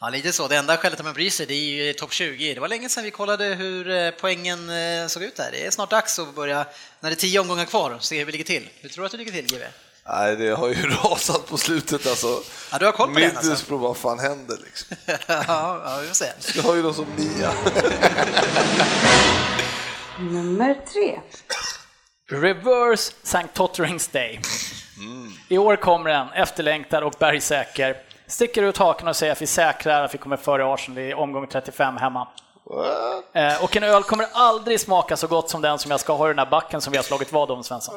Ja, 0.00 0.08
lite 0.08 0.32
så. 0.32 0.48
Det 0.48 0.56
enda 0.56 0.76
skälet 0.76 0.98
att 0.98 1.04
man 1.04 1.14
bryr 1.14 1.30
sig, 1.30 1.46
det 1.46 1.54
är 1.54 1.86
ju 1.86 1.92
topp 1.92 2.12
20. 2.12 2.54
Det 2.54 2.60
var 2.60 2.68
länge 2.68 2.88
sedan 2.88 3.04
vi 3.04 3.10
kollade 3.10 3.44
hur 3.44 3.90
eh, 3.90 4.10
poängen 4.10 4.70
eh, 4.70 5.06
såg 5.06 5.22
ut 5.22 5.36
där. 5.36 5.48
Det 5.52 5.66
är 5.66 5.70
snart 5.70 5.90
dags 5.90 6.18
att 6.18 6.34
börja, 6.34 6.66
när 7.00 7.10
det 7.10 7.14
är 7.14 7.20
tio 7.20 7.40
omgångar 7.40 7.64
kvar, 7.64 7.98
se 8.00 8.18
hur 8.18 8.24
vi 8.24 8.32
ligger 8.32 8.44
till. 8.44 8.68
Hur 8.80 8.88
tror 8.88 9.02
du 9.02 9.06
att 9.06 9.12
du 9.12 9.18
ligger 9.18 9.32
till, 9.32 9.46
GW? 9.46 9.64
Nej, 10.08 10.36
det 10.36 10.50
har 10.50 10.68
ju 10.68 10.74
rasat 11.04 11.46
på 11.46 11.56
slutet 11.56 12.06
alltså. 12.06 12.40
Ja, 12.72 12.78
du 12.78 12.84
har 12.84 12.92
koll 12.92 13.14
på 13.14 13.20
den 13.20 13.30
alltså? 13.30 13.42
Middlesbrough, 13.42 13.82
vad 13.82 13.96
fan 13.96 14.18
händer 14.18 14.58
liksom? 14.64 14.96
ja, 15.06 15.82
ja, 15.84 15.98
vi 16.02 16.08
får 16.08 16.14
se. 16.14 16.26
Jag 16.54 16.62
har 16.62 16.74
ju 16.74 16.82
dem 16.82 16.94
som 16.94 17.06
nia. 17.16 17.52
Nummer 20.18 20.74
tre. 20.92 21.20
Reverse 22.30 23.12
St. 23.22 23.48
Totterings 23.54 24.08
Day. 24.08 24.40
I 25.48 25.58
år 25.58 25.76
kommer 25.76 26.10
den, 26.10 26.32
efterlängtad 26.32 27.02
och 27.04 27.14
bergsäker. 27.18 27.96
Sticker 28.26 28.62
ut 28.62 28.76
haken 28.78 29.08
och 29.08 29.16
säger 29.16 29.32
att 29.32 29.42
vi 29.42 29.46
säkrar 29.46 30.04
att 30.04 30.14
vi 30.14 30.18
kommer 30.18 30.36
före 30.36 30.74
Arsenal 30.74 30.98
i 30.98 31.14
omgång 31.14 31.46
35 31.46 31.96
hemma. 31.96 32.28
Eh, 33.34 33.64
och 33.64 33.76
en 33.76 33.82
öl 33.82 34.02
kommer 34.02 34.26
aldrig 34.32 34.80
smaka 34.80 35.16
så 35.16 35.26
gott 35.26 35.50
som 35.50 35.62
den 35.62 35.78
som 35.78 35.90
jag 35.90 36.00
ska 36.00 36.12
ha 36.16 36.26
i 36.26 36.28
den 36.28 36.38
här 36.38 36.46
backen 36.46 36.80
som 36.80 36.90
vi 36.90 36.96
har 36.96 37.04
slagit 37.04 37.32
vad 37.32 37.50
om, 37.50 37.64
Svensson. 37.64 37.94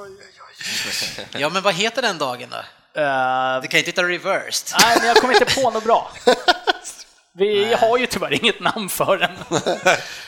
Ja, 1.38 1.50
men 1.50 1.62
vad 1.64 1.74
heter 1.74 2.02
den 2.02 2.18
dagen 2.18 2.50
då? 2.52 2.58
Eh, 3.02 3.62
Du 3.62 3.68
kan 3.68 3.78
ju 3.78 3.80
inte 3.80 3.92
hitta 3.92 4.04
reversed. 4.04 4.78
nej, 4.82 4.98
men 5.00 5.08
jag 5.08 5.18
kommer 5.18 5.34
inte 5.42 5.62
på 5.62 5.70
något 5.70 5.84
bra. 5.84 6.12
Vi 7.38 7.74
har 7.74 7.98
ju 7.98 8.06
tyvärr 8.06 8.34
inget 8.34 8.60
namn 8.60 8.90
för 8.90 9.18
den. 9.18 9.32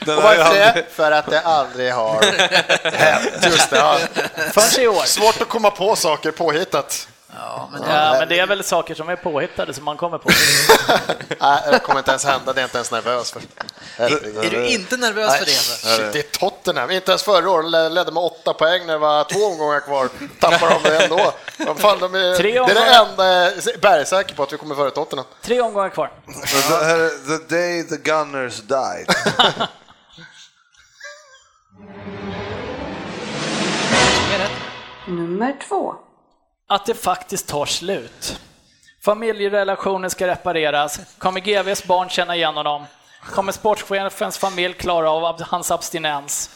Den 0.06 0.18
Och 0.18 0.24
varför 0.24 0.54
det? 0.56 0.86
För 0.92 1.12
att 1.12 1.26
det 1.26 1.40
aldrig 1.42 1.94
har 1.94 2.22
hänt. 2.92 3.46
Just 3.46 3.70
det, 3.70 3.78
ja. 3.78 3.98
Förrän 4.54 4.84
i 4.84 4.88
år. 4.88 5.04
Svårt 5.06 5.42
att 5.42 5.50
komma 5.50 5.72
på 5.72 5.96
saker 5.96 6.32
påhittat. 6.32 7.08
Ja, 7.36 7.70
men 7.72 7.82
Ja, 7.90 8.16
men 8.20 8.28
det 8.28 8.40
är 8.40 8.48
väl 8.48 8.64
saker 8.64 8.96
som 8.96 9.10
är 9.10 9.16
påhittade 9.16 9.74
som 9.74 9.84
man 9.84 9.98
kommer 9.98 10.18
på. 10.18 10.30
Nej, 11.40 11.62
det 11.72 11.80
kommer 11.80 12.00
inte 12.00 12.12
ens 12.12 12.26
hända, 12.26 12.54
det 12.54 12.62
är 12.62 12.64
inte 12.64 12.78
ens 12.78 12.92
nervös 12.92 13.32
för. 13.32 13.42
är 13.98 14.50
du 14.50 14.68
inte 14.68 14.98
nervös 14.98 15.38
för 15.38 15.46
det? 15.46 15.52
Alltså? 15.52 15.88
Shit, 15.88 16.14
det 16.14 16.20
är 16.20 16.40
Tottenham 16.66 16.88
Tottenham, 16.88 16.92
inte 16.92 17.12
ens 17.12 17.24
förra 17.24 17.50
året, 17.50 17.66
led- 17.72 17.90
ledde 17.94 18.12
med 18.12 18.24
åtta 18.24 18.54
poäng 18.54 18.86
när 18.86 18.94
det 18.94 19.00
var 19.00 19.24
två 19.24 19.40
omgångar 19.46 19.80
kvar. 19.80 20.10
Tappar 20.40 20.70
de 20.70 20.90
det 20.90 21.04
ändå. 21.04 21.34
Vad 21.68 21.80
fan, 21.80 22.00
de 22.00 22.16
är, 22.16 22.36
Tre 22.38 22.52
det 22.54 22.60
är 22.72 22.76
det 22.76 22.96
enda 23.12 23.26
jag 23.28 23.46
är 23.48 23.78
bergsäker 23.82 24.36
på 24.36 24.44
att 24.44 24.54
vi 24.54 24.58
kommer 24.58 24.76
före 24.76 24.92
Tottenham. 24.92 25.26
Tre 25.42 25.62
omgångar 25.62 25.90
kvar. 25.90 26.12
Är 26.28 27.38
the 27.38 27.56
day 27.56 27.84
the 27.84 27.98
Gunners 27.98 28.62
died. 28.62 29.08
Nummer 35.08 35.56
två. 35.70 35.96
Att 36.68 36.86
det 36.86 36.94
faktiskt 36.94 37.48
tar 37.48 37.66
slut. 37.66 38.40
Familjerelationer 39.04 40.10
ska 40.10 40.28
repareras. 40.28 41.00
Kommer 41.18 41.40
GVs 41.40 41.84
barn 41.84 42.10
känna 42.10 42.36
igen 42.36 42.56
honom? 42.56 42.86
Kommer 43.26 43.52
sportchefens 43.52 44.38
familj 44.38 44.74
klara 44.74 45.10
av 45.10 45.42
hans 45.42 45.72
abstinens? 45.72 46.50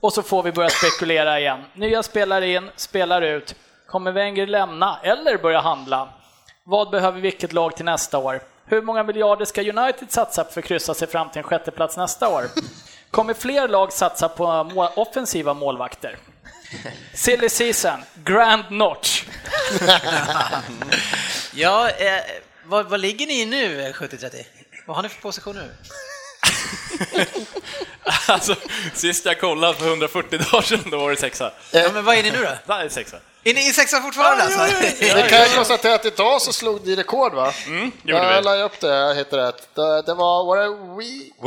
Och 0.00 0.12
så 0.12 0.22
får 0.22 0.42
vi 0.42 0.52
börja 0.52 0.70
spekulera 0.70 1.40
igen. 1.40 1.64
Nya 1.74 2.02
spelare 2.02 2.48
in, 2.48 2.70
spelar 2.76 3.22
ut. 3.22 3.54
Kommer 3.86 4.12
Wenger 4.12 4.46
lämna 4.46 4.98
eller 5.02 5.38
börja 5.38 5.60
handla? 5.60 6.08
Vad 6.64 6.90
behöver 6.90 7.20
vilket 7.20 7.52
lag 7.52 7.76
till 7.76 7.84
nästa 7.84 8.18
år? 8.18 8.40
Hur 8.64 8.82
många 8.82 9.02
miljarder 9.02 9.44
ska 9.44 9.60
United 9.60 10.12
satsa 10.12 10.44
för 10.44 10.60
att 10.60 10.66
kryssa 10.66 10.94
sig 10.94 11.08
fram 11.08 11.30
till 11.30 11.38
en 11.38 11.44
sjätteplats 11.44 11.96
nästa 11.96 12.28
år? 12.28 12.44
Kommer 13.10 13.34
fler 13.34 13.68
lag 13.68 13.92
satsa 13.92 14.28
på 14.28 14.44
eh, 14.44 14.98
offensiva 14.98 15.54
målvakter? 15.54 16.16
Silly 17.14 17.48
season, 17.48 18.04
grand 18.24 18.64
notch. 18.70 19.24
Ja, 21.54 21.90
eh, 21.90 22.22
vad, 22.64 23.00
ligger 23.00 23.26
ni 23.26 23.40
i 23.40 23.46
nu, 23.46 23.82
eh, 23.86 23.92
70-30? 23.92 24.44
Vad 24.86 24.96
har 24.96 25.02
ni 25.02 25.08
för 25.08 25.20
position 25.20 25.54
nu? 25.56 25.70
Alltså, 28.28 28.56
sist 28.94 29.24
jag 29.24 29.40
kollade 29.40 29.74
för 29.78 29.86
140 29.86 30.38
dagar 30.38 30.62
sedan, 30.62 30.90
då 30.90 30.98
var 30.98 31.10
det 31.10 31.16
sexa. 31.16 31.52
Ja, 31.72 31.90
men 31.94 32.04
vad 32.04 32.16
är 32.16 32.22
ni 32.22 32.30
nu 32.30 32.42
då? 32.42 32.50
Nej, 32.66 32.90
sexa. 32.90 33.16
Är 33.44 33.54
ni 33.54 33.68
i 33.68 33.72
sexa 33.72 34.00
fortfarande 34.02 34.42
alltså? 34.44 34.86
Vi 35.00 35.26
kan 35.28 35.46
konstatera 35.54 35.94
att 35.94 36.04
idag 36.04 36.42
så 36.42 36.52
slog 36.52 36.86
ni 36.86 36.96
rekord 36.96 37.34
va? 37.34 37.52
Mm, 37.66 37.92
gjorde 38.02 38.22
jag 38.24 38.36
vi. 38.36 38.42
la 38.42 38.54
upp 38.64 38.80
det, 38.80 39.14
heter 39.14 39.36
det. 39.36 39.52
Det, 39.74 40.02
det 40.02 40.14
var, 40.14 40.44
var 40.44 40.56
det 40.56 40.68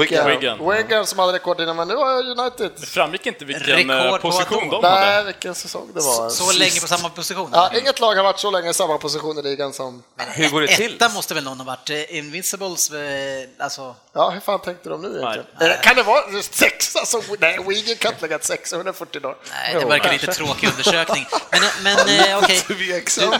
Wigan? 0.01 0.29
Wigan. 0.29 0.69
Wigan 0.71 1.05
som 1.05 1.19
hade 1.19 1.33
rekord 1.33 1.61
innan, 1.61 1.75
men 1.75 1.87
nu 1.87 1.95
har 1.95 2.39
United. 2.39 2.71
Det 2.79 2.85
framgick 2.85 3.25
inte 3.25 3.45
vilken 3.45 3.89
eh, 3.89 3.95
Rekord 3.95 4.21
position 4.21 4.69
de 4.69 4.81
Nej, 4.81 4.91
hade. 5.15 5.23
vilken 5.23 5.55
säsong 5.55 5.89
det 5.93 6.01
var. 6.01 6.29
Så 6.29 6.51
länge 6.59 6.79
på 6.81 6.87
samma 6.87 7.09
position? 7.09 7.49
Ja, 7.53 7.71
inget 7.81 7.99
lag 7.99 8.15
har 8.15 8.23
varit 8.23 8.39
så 8.39 8.51
länge 8.51 8.69
i 8.69 8.73
samma 8.73 8.97
position 8.97 9.39
i 9.39 9.41
ligan 9.41 9.73
som... 9.73 10.03
Hur 10.17 10.49
går 10.49 10.61
det 10.61 10.67
till? 10.67 10.95
Etta 10.95 11.09
måste 11.09 11.33
väl 11.33 11.43
någon 11.43 11.57
ha 11.59 11.65
varit? 11.65 11.89
Eh, 11.89 12.17
Invincibles, 12.17 12.91
eh, 12.91 12.99
alltså... 13.59 13.95
Ja, 14.13 14.29
hur 14.29 14.39
fan 14.39 14.59
tänkte 14.59 14.89
de 14.89 15.01
nu 15.01 15.07
egentligen? 15.07 15.71
Eh, 15.71 15.81
Kan 15.81 15.95
det 15.95 16.03
vara 16.03 16.41
sexa 16.41 17.05
som... 17.05 17.21
Nej, 17.39 17.59
Wigan 17.67 17.95
kan 17.95 18.11
inte 18.11 18.21
lägga 18.21 18.35
ett 18.35 18.45
sexa 18.45 18.75
140 18.75 19.21
dagar. 19.21 19.37
Nej, 19.51 19.75
det 19.79 19.85
verkar 19.85 20.11
lite 20.11 20.27
tråkig 20.33 20.67
undersökning. 20.69 21.25
Men, 21.51 21.61
men 21.85 22.19
eh, 22.19 22.37
okej. 22.37 22.59
Tveksamma. 22.59 23.37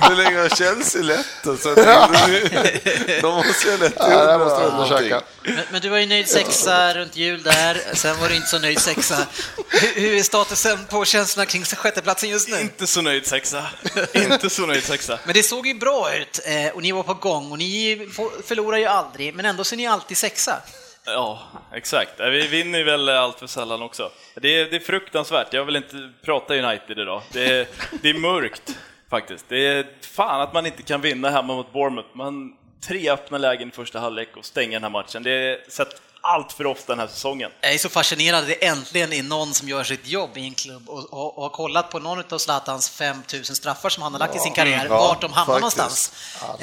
Hur 0.00 0.16
länge 0.16 0.38
har 0.38 0.48
Chelsea 0.48 1.02
lett? 1.02 1.46
Alltså, 1.46 1.74
de 1.74 3.34
måste 3.34 3.66
ju 3.66 3.70
ha 3.70 3.78
lett 3.78 3.94
Ja, 3.98 4.06
det 4.08 4.30
här 4.32 4.38
måste 4.38 4.60
någonting. 4.60 4.96
undersöka. 4.96 5.22
Men, 5.42 5.60
men 5.72 5.80
du 5.80 5.88
var 5.88 5.98
ju 5.98 6.06
nöjd 6.06 6.28
sexa 6.28 6.94
runt 6.94 7.16
jul 7.16 7.42
där, 7.42 7.80
sen 7.94 8.20
var 8.20 8.28
du 8.28 8.34
inte 8.34 8.48
så 8.48 8.58
nöjd 8.58 8.78
sexa. 8.80 9.26
Hur, 9.68 10.00
hur 10.00 10.14
är 10.18 10.22
statusen 10.22 10.78
på 10.90 11.04
känslorna 11.04 11.46
kring 11.46 11.64
sjätteplatsen 11.64 12.28
just 12.30 12.48
nu? 12.48 12.60
Inte 12.60 12.86
så 12.86 13.00
nöjd 13.02 13.26
sexa. 13.26 13.66
Inte 14.14 14.50
så 14.50 14.66
nöjd 14.66 14.84
sexa. 14.84 15.18
Men 15.24 15.34
det 15.34 15.42
såg 15.42 15.66
ju 15.66 15.74
bra 15.74 16.14
ut 16.14 16.40
eh, 16.44 16.66
och 16.74 16.82
ni 16.82 16.92
var 16.92 17.02
på 17.02 17.14
gång 17.14 17.52
och 17.52 17.58
ni 17.58 18.08
förlorar 18.46 18.78
ju 18.78 18.86
aldrig, 18.86 19.34
men 19.34 19.44
ändå 19.44 19.64
så 19.64 19.74
är 19.74 19.76
ni 19.76 19.86
alltid 19.86 20.16
sexa. 20.16 20.56
Ja, 21.12 21.40
exakt. 21.72 22.20
Vi 22.20 22.46
vinner 22.46 22.78
ju 22.78 22.84
väl 22.84 23.08
allt 23.08 23.38
för 23.38 23.46
sällan 23.46 23.82
också. 23.82 24.10
Det 24.34 24.60
är, 24.60 24.70
det 24.70 24.76
är 24.76 24.80
fruktansvärt. 24.80 25.52
Jag 25.52 25.64
vill 25.64 25.76
inte 25.76 26.12
prata 26.24 26.54
United 26.54 26.98
idag. 26.98 27.22
Det 27.32 27.60
är, 27.60 27.66
det 28.02 28.10
är 28.10 28.14
mörkt 28.14 28.78
faktiskt. 29.10 29.44
Det 29.48 29.66
är 29.66 29.86
fan 30.00 30.40
att 30.40 30.52
man 30.52 30.66
inte 30.66 30.82
kan 30.82 31.00
vinna 31.00 31.30
hemma 31.30 31.54
mot 31.54 31.72
Bournemouth. 31.72 32.08
Man 32.12 32.56
tre 32.80 33.10
öppna 33.10 33.38
lägen 33.38 33.68
i 33.68 33.70
första 33.70 34.00
halvlek 34.00 34.36
och 34.36 34.44
stänger 34.44 34.72
den 34.72 34.82
här 34.82 34.90
matchen. 34.90 35.22
Det 35.22 35.30
är 35.30 35.70
sett 35.70 36.02
allt 36.20 36.52
för 36.52 36.66
ofta 36.66 36.92
den 36.92 37.00
här 37.00 37.06
säsongen. 37.06 37.50
Jag 37.60 37.74
är 37.74 37.78
så 37.78 37.88
fascinerad, 37.88 38.46
det 38.46 38.66
äntligen 38.66 39.12
är 39.12 39.22
någon 39.22 39.54
som 39.54 39.68
gör 39.68 39.84
sitt 39.84 40.06
jobb 40.06 40.30
i 40.36 40.44
en 40.44 40.54
klubb 40.54 40.88
och, 40.88 41.12
och, 41.12 41.38
och 41.38 41.42
har 41.42 41.50
kollat 41.50 41.90
på 41.90 41.98
någon 41.98 42.22
av 42.30 42.38
Zlatans 42.38 42.90
5000 42.90 43.56
straffar 43.56 43.88
som 43.88 44.02
han 44.02 44.12
har 44.12 44.18
lagt 44.18 44.36
i 44.36 44.38
sin 44.38 44.52
karriär, 44.52 44.86
ja, 44.88 44.98
vart 44.98 45.20
de 45.20 45.32
hamnar 45.32 45.60
faktiskt. 45.60 45.78
någonstans. 45.78 46.12
Och 46.54 46.62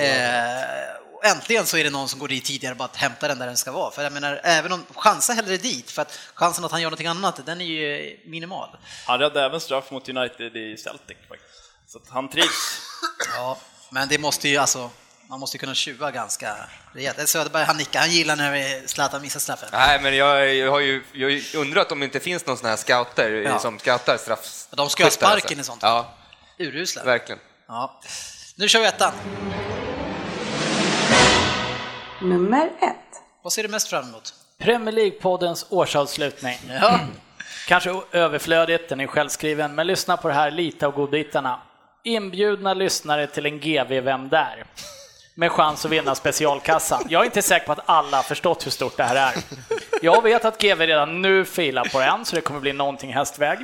äntligen 1.25 1.65
så 1.65 1.77
är 1.77 1.83
det 1.83 1.89
någon 1.89 2.09
som 2.09 2.19
går 2.19 2.27
dit 2.27 2.45
tidigare 2.45 2.75
bara 2.75 2.83
att 2.85 2.95
hämta 2.95 3.27
den 3.27 3.39
där 3.39 3.45
den 3.47 3.57
ska 3.57 3.71
vara. 3.71 3.91
För 3.91 4.03
jag 4.03 4.13
menar, 4.13 4.41
även 4.43 4.71
om, 4.71 4.85
chansa 4.95 5.33
hellre 5.33 5.57
dit, 5.57 5.91
för 5.91 6.01
att 6.01 6.19
chansen 6.33 6.65
att 6.65 6.71
han 6.71 6.81
gör 6.81 6.89
någonting 6.89 7.07
annat, 7.07 7.45
den 7.45 7.61
är 7.61 7.65
ju 7.65 8.17
minimal. 8.25 8.69
Han 9.05 9.19
räddade 9.19 9.45
även 9.45 9.59
straff 9.61 9.91
mot 9.91 10.09
United 10.09 10.55
i 10.57 10.77
Celtic 10.77 11.17
faktiskt. 11.29 11.71
Så 11.87 11.97
att 11.97 12.09
han 12.09 12.29
trivs. 12.29 12.81
Ja, 13.35 13.57
men 13.89 14.07
det 14.07 14.17
måste 14.17 14.49
ju 14.49 14.57
alltså, 14.57 14.89
man 15.29 15.39
måste 15.39 15.57
ju 15.57 15.59
kunna 15.59 15.75
tjuva 15.75 16.11
ganska 16.11 16.55
rejält. 16.93 17.29
Söderberg, 17.29 17.63
han 17.65 17.77
nickar, 17.77 17.99
han 17.99 18.11
gillar 18.11 18.35
när 18.35 18.51
vi- 18.51 18.83
Zlatan 18.87 19.21
missar 19.21 19.39
straffen. 19.39 19.69
Nej, 19.71 20.01
men 20.01 20.15
jag, 20.15 20.53
jag 20.55 20.71
har 20.71 20.79
ju 20.79 21.03
jag 21.13 21.43
undrat 21.61 21.91
om 21.91 21.99
det 21.99 22.05
inte 22.05 22.19
finns 22.19 22.45
någon 22.45 22.57
sån 22.57 22.69
här 22.69 22.75
scouter 22.75 23.31
Ja. 23.31 23.59
som 23.59 23.79
scoutar 23.79 24.17
straff. 24.17 24.67
De 24.71 24.89
ska 24.89 25.03
ha 25.03 25.09
skyttar, 25.09 25.25
alltså. 25.27 25.39
sparken 25.39 25.59
i 25.59 25.63
sånt. 25.63 25.81
Ja, 25.83 26.13
Urusla. 26.59 27.03
verkligen. 27.03 27.39
Ja. 27.67 28.01
Nu 28.55 28.67
kör 28.69 28.79
vi 28.79 28.85
ettan. 28.85 29.11
Nummer 32.29 32.65
ett. 32.81 33.21
Vad 33.43 33.53
ser 33.53 33.63
du 33.63 33.69
mest 33.69 33.87
fram 33.87 34.09
emot? 34.09 34.33
Premier 34.57 34.91
League-poddens 34.91 35.65
årsavslutning. 35.69 36.57
Ja. 36.81 36.99
Kanske 37.67 38.01
överflödigt, 38.11 38.89
den 38.89 38.99
är 38.99 39.07
självskriven, 39.07 39.75
men 39.75 39.87
lyssna 39.87 40.17
på 40.17 40.27
det 40.27 40.33
här, 40.33 40.51
lite 40.51 40.87
av 40.87 40.93
godbitarna. 40.93 41.59
Inbjudna 42.03 42.73
lyssnare 42.73 43.27
till 43.27 43.45
en 43.45 43.59
GV 43.59 44.01
Vem 44.01 44.29
där? 44.29 44.65
Med 45.35 45.51
chans 45.51 45.85
att 45.85 45.91
vinna 45.91 46.15
specialkassan. 46.15 47.03
Jag 47.09 47.21
är 47.21 47.25
inte 47.25 47.41
säker 47.41 47.65
på 47.65 47.71
att 47.71 47.79
alla 47.85 48.17
har 48.17 48.23
förstått 48.23 48.65
hur 48.65 48.71
stort 48.71 48.97
det 48.97 49.03
här 49.03 49.15
är. 49.15 49.43
Jag 50.01 50.21
vet 50.23 50.45
att 50.45 50.61
GV 50.61 50.81
redan 50.81 51.21
nu 51.21 51.45
filar 51.45 51.83
på 51.83 51.99
en, 52.01 52.25
så 52.25 52.35
det 52.35 52.41
kommer 52.41 52.59
bli 52.59 52.73
någonting 52.73 53.13
hästväg. 53.13 53.57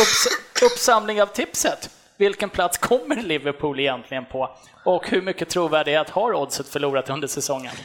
Upps 0.00 0.26
uppsamling 0.62 1.22
av 1.22 1.26
tipset. 1.26 1.90
Vilken 2.20 2.50
plats 2.50 2.78
kommer 2.78 3.16
Liverpool 3.16 3.80
egentligen 3.80 4.24
på? 4.24 4.56
Och 4.84 5.08
hur 5.08 5.22
mycket 5.22 5.48
trovärdighet 5.48 6.10
har 6.10 6.32
oddset 6.32 6.68
förlorat 6.68 7.10
under 7.10 7.28
säsongen? 7.28 7.72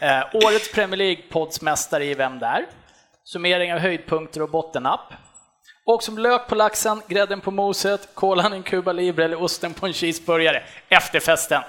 Eh, 0.00 0.24
årets 0.34 0.72
Premier 0.72 0.96
League-poddsmästare 0.96 2.00
i 2.00 2.14
Vem 2.14 2.38
där? 2.38 2.66
Summering 3.24 3.72
av 3.72 3.78
höjdpunkter 3.78 4.42
och 4.42 4.50
bottennapp. 4.50 5.12
Och 5.90 6.02
som 6.02 6.18
lök 6.18 6.46
på 6.48 6.54
laxen, 6.54 7.02
grädden 7.08 7.40
på 7.40 7.50
moset, 7.50 8.08
kolan 8.14 8.52
i 8.52 8.56
en 8.56 8.62
Cuba 8.62 8.92
Libre 8.92 9.24
eller 9.24 9.42
osten 9.42 9.74
på 9.74 9.86
en 9.86 9.92
cheeseburgare. 9.92 10.62
Efterfesten. 10.88 11.62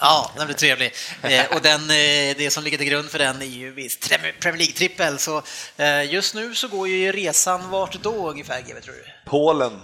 Ja, 0.00 0.30
den 0.36 0.46
blir 0.46 0.56
trevlig. 0.56 0.92
Eh, 1.22 1.56
och 1.56 1.62
den, 1.62 1.80
eh, 1.80 2.36
det 2.36 2.52
som 2.52 2.64
ligger 2.64 2.78
till 2.78 2.86
grund 2.86 3.10
för 3.10 3.18
den 3.18 3.42
är 3.42 3.46
ju 3.46 3.70
visst 3.70 4.10
Premier 4.40 4.58
League-trippel. 4.58 5.18
Så 5.18 5.42
eh, 5.76 6.12
just 6.12 6.34
nu 6.34 6.54
så 6.54 6.68
går 6.68 6.88
ju 6.88 7.12
resan 7.12 7.70
vart 7.70 8.02
då 8.02 8.30
ungefär, 8.30 8.60
GW, 8.60 8.80
tror 8.80 8.94
du? 8.94 9.04
Polen. 9.24 9.80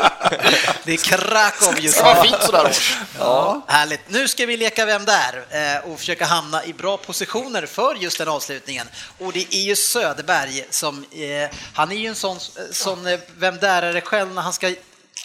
Det 0.84 0.92
är 0.92 0.96
Krakow 0.96 1.80
just 1.80 1.98
Det 1.98 2.04
nu. 2.04 2.14
var 2.14 2.24
fint 2.24 2.42
sådär 2.42 2.66
års. 2.70 2.96
Ja, 3.18 3.62
härligt. 3.68 4.00
Nu 4.08 4.28
ska 4.28 4.46
vi 4.46 4.56
leka 4.56 4.84
Vem 4.86 5.04
där? 5.04 5.44
Eh, 5.50 5.90
och 5.90 5.98
försöka 5.98 6.24
hamna 6.24 6.64
i 6.64 6.72
bra 6.72 6.96
positioner 6.96 7.66
för 7.66 7.94
just 7.94 8.18
den 8.18 8.28
avslutningen. 8.28 8.88
Och 9.18 9.32
det 9.32 9.54
är 9.54 9.60
ju 9.60 9.76
Söderberg 9.76 10.64
som, 10.70 11.04
eh, 11.12 11.56
han 11.74 11.92
är 11.92 11.96
ju 11.96 12.06
en 12.06 12.14
sån, 12.14 12.38
sån 12.72 13.06
eh, 13.06 13.18
Vem 13.36 13.56
där-are 13.58 14.00
själv 14.00 14.34
när 14.34 14.42
han 14.42 14.52
ska 14.52 14.74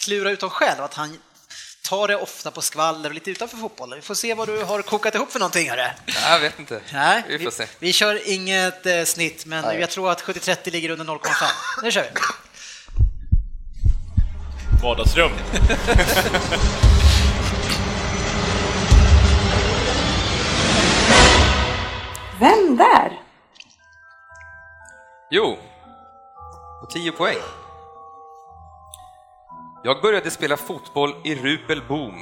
klura 0.00 0.30
ut 0.30 0.40
dem 0.40 0.50
själv, 0.50 0.82
att 0.82 0.94
han 0.94 1.18
tar 1.82 2.08
det 2.08 2.16
ofta 2.16 2.50
på 2.50 2.62
skvaller 2.62 3.08
och 3.08 3.14
lite 3.14 3.30
utanför 3.30 3.56
fotbollen. 3.56 3.98
Vi 3.98 4.02
får 4.02 4.14
se 4.14 4.34
vad 4.34 4.48
du 4.48 4.62
har 4.64 4.82
kokat 4.82 5.14
ihop 5.14 5.32
för 5.32 5.38
någonting, 5.38 5.70
hörru. 5.70 5.88
Jag 6.24 6.40
vet 6.40 6.58
inte. 6.58 6.80
Nej, 6.92 7.22
Vi 7.28 7.38
får 7.44 7.50
se. 7.50 7.66
vi 7.78 7.92
kör 7.92 8.28
inget 8.28 8.86
eh, 8.86 9.04
snitt, 9.04 9.46
men 9.46 9.80
jag 9.80 9.90
tror 9.90 10.10
att 10.10 10.22
70-30 10.22 10.70
ligger 10.70 10.90
under 10.90 11.04
0,5. 11.04 11.46
Nu 11.82 11.90
kör 11.92 12.02
vi! 12.02 12.20
Vardagsrum. 14.82 15.30
Vem 22.40 22.76
där? 22.76 23.20
Jo, 25.30 25.56
och 26.82 26.90
10 26.90 27.12
poäng. 27.12 27.36
Jag 29.84 30.02
började 30.02 30.30
spela 30.30 30.56
fotboll 30.56 31.14
i 31.24 31.34
Rupelboom 31.34 32.14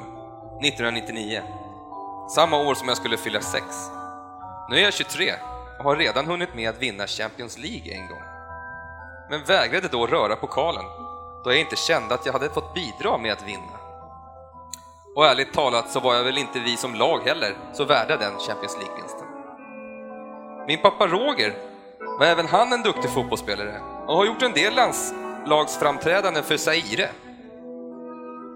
1999. 0.63 1.43
Samma 2.35 2.57
år 2.57 2.75
som 2.75 2.89
jag 2.89 2.97
skulle 2.97 3.17
fylla 3.17 3.41
sex. 3.41 3.65
Nu 4.71 4.77
är 4.77 4.83
jag 4.83 4.95
23 4.95 5.33
och 5.79 5.85
har 5.85 5.97
redan 5.97 6.27
hunnit 6.27 6.55
med 6.55 6.71
att 6.71 6.83
vinna 6.83 7.07
Champions 7.07 7.59
League 7.59 7.95
en 7.95 8.09
gång. 8.09 8.23
Men 9.31 9.45
vägrade 9.45 9.89
då 9.89 10.07
röra 10.07 10.37
pokalen 10.37 10.85
då 11.45 11.51
jag 11.51 11.61
inte 11.61 11.77
kände 11.77 12.15
att 12.15 12.27
jag 12.27 12.33
hade 12.33 12.51
fått 12.51 12.75
bidra 12.75 13.19
med 13.19 13.33
att 13.33 13.43
vinna. 13.43 13.79
Och 15.17 15.27
ärligt 15.27 15.53
talat 15.53 15.91
så 15.91 16.01
var 16.01 16.15
jag 16.15 16.25
väl 16.25 16.39
inte 16.39 16.61
vi 16.61 16.77
som 16.77 16.95
lag 16.95 17.21
heller 17.25 17.57
så 17.73 17.85
värda 17.85 18.17
den 18.17 18.33
Champions 18.39 18.77
League-vinsten. 18.77 19.27
Min 20.67 20.83
pappa 20.83 21.07
Roger 21.07 21.55
var 22.19 22.27
även 22.27 22.47
han 22.47 22.73
en 22.73 22.83
duktig 22.83 23.11
fotbollsspelare 23.11 23.81
och 24.07 24.17
har 24.17 24.25
gjort 24.25 24.43
en 24.43 24.53
del 24.53 24.75
landslagsframträdanden 24.75 26.45
för 26.45 26.57
Zaire. 26.57 27.09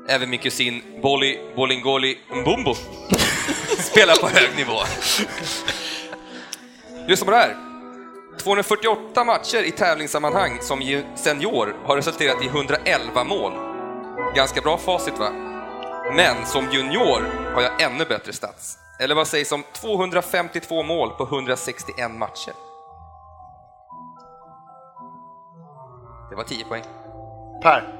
Även 0.09 0.31
min 0.31 0.39
kusin 0.39 0.83
Bolly 1.03 1.39
Bolingoli 1.57 2.19
Mbumbo 2.31 2.75
spelar 3.79 4.21
på 4.21 4.29
hög 4.29 4.57
nivå. 4.57 4.79
Lyssna 7.09 7.25
på 7.25 7.31
det 7.31 7.37
här. 7.37 7.68
248 8.39 9.25
matcher 9.25 9.63
i 9.63 9.71
tävlingssammanhang 9.71 10.59
som 10.61 11.03
senior 11.15 11.77
har 11.85 11.97
resulterat 11.97 12.43
i 12.43 12.47
111 12.47 13.25
mål. 13.25 13.53
Ganska 14.35 14.61
bra 14.61 14.79
facit 14.79 15.19
va? 15.19 15.31
Men 16.17 16.47
som 16.47 16.71
junior 16.73 17.23
har 17.55 17.63
jag 17.63 17.83
ännu 17.83 18.05
bättre 18.05 18.33
stats. 18.33 18.79
Eller 19.01 19.15
vad 19.15 19.27
sägs 19.27 19.53
om 19.53 19.65
252 19.73 20.83
mål 20.83 21.11
på 21.11 21.25
161 21.25 22.11
matcher? 22.11 22.53
Det 26.31 26.37
var 26.37 26.45
10 26.45 26.65
poäng. 26.65 26.83
Per. 27.63 27.95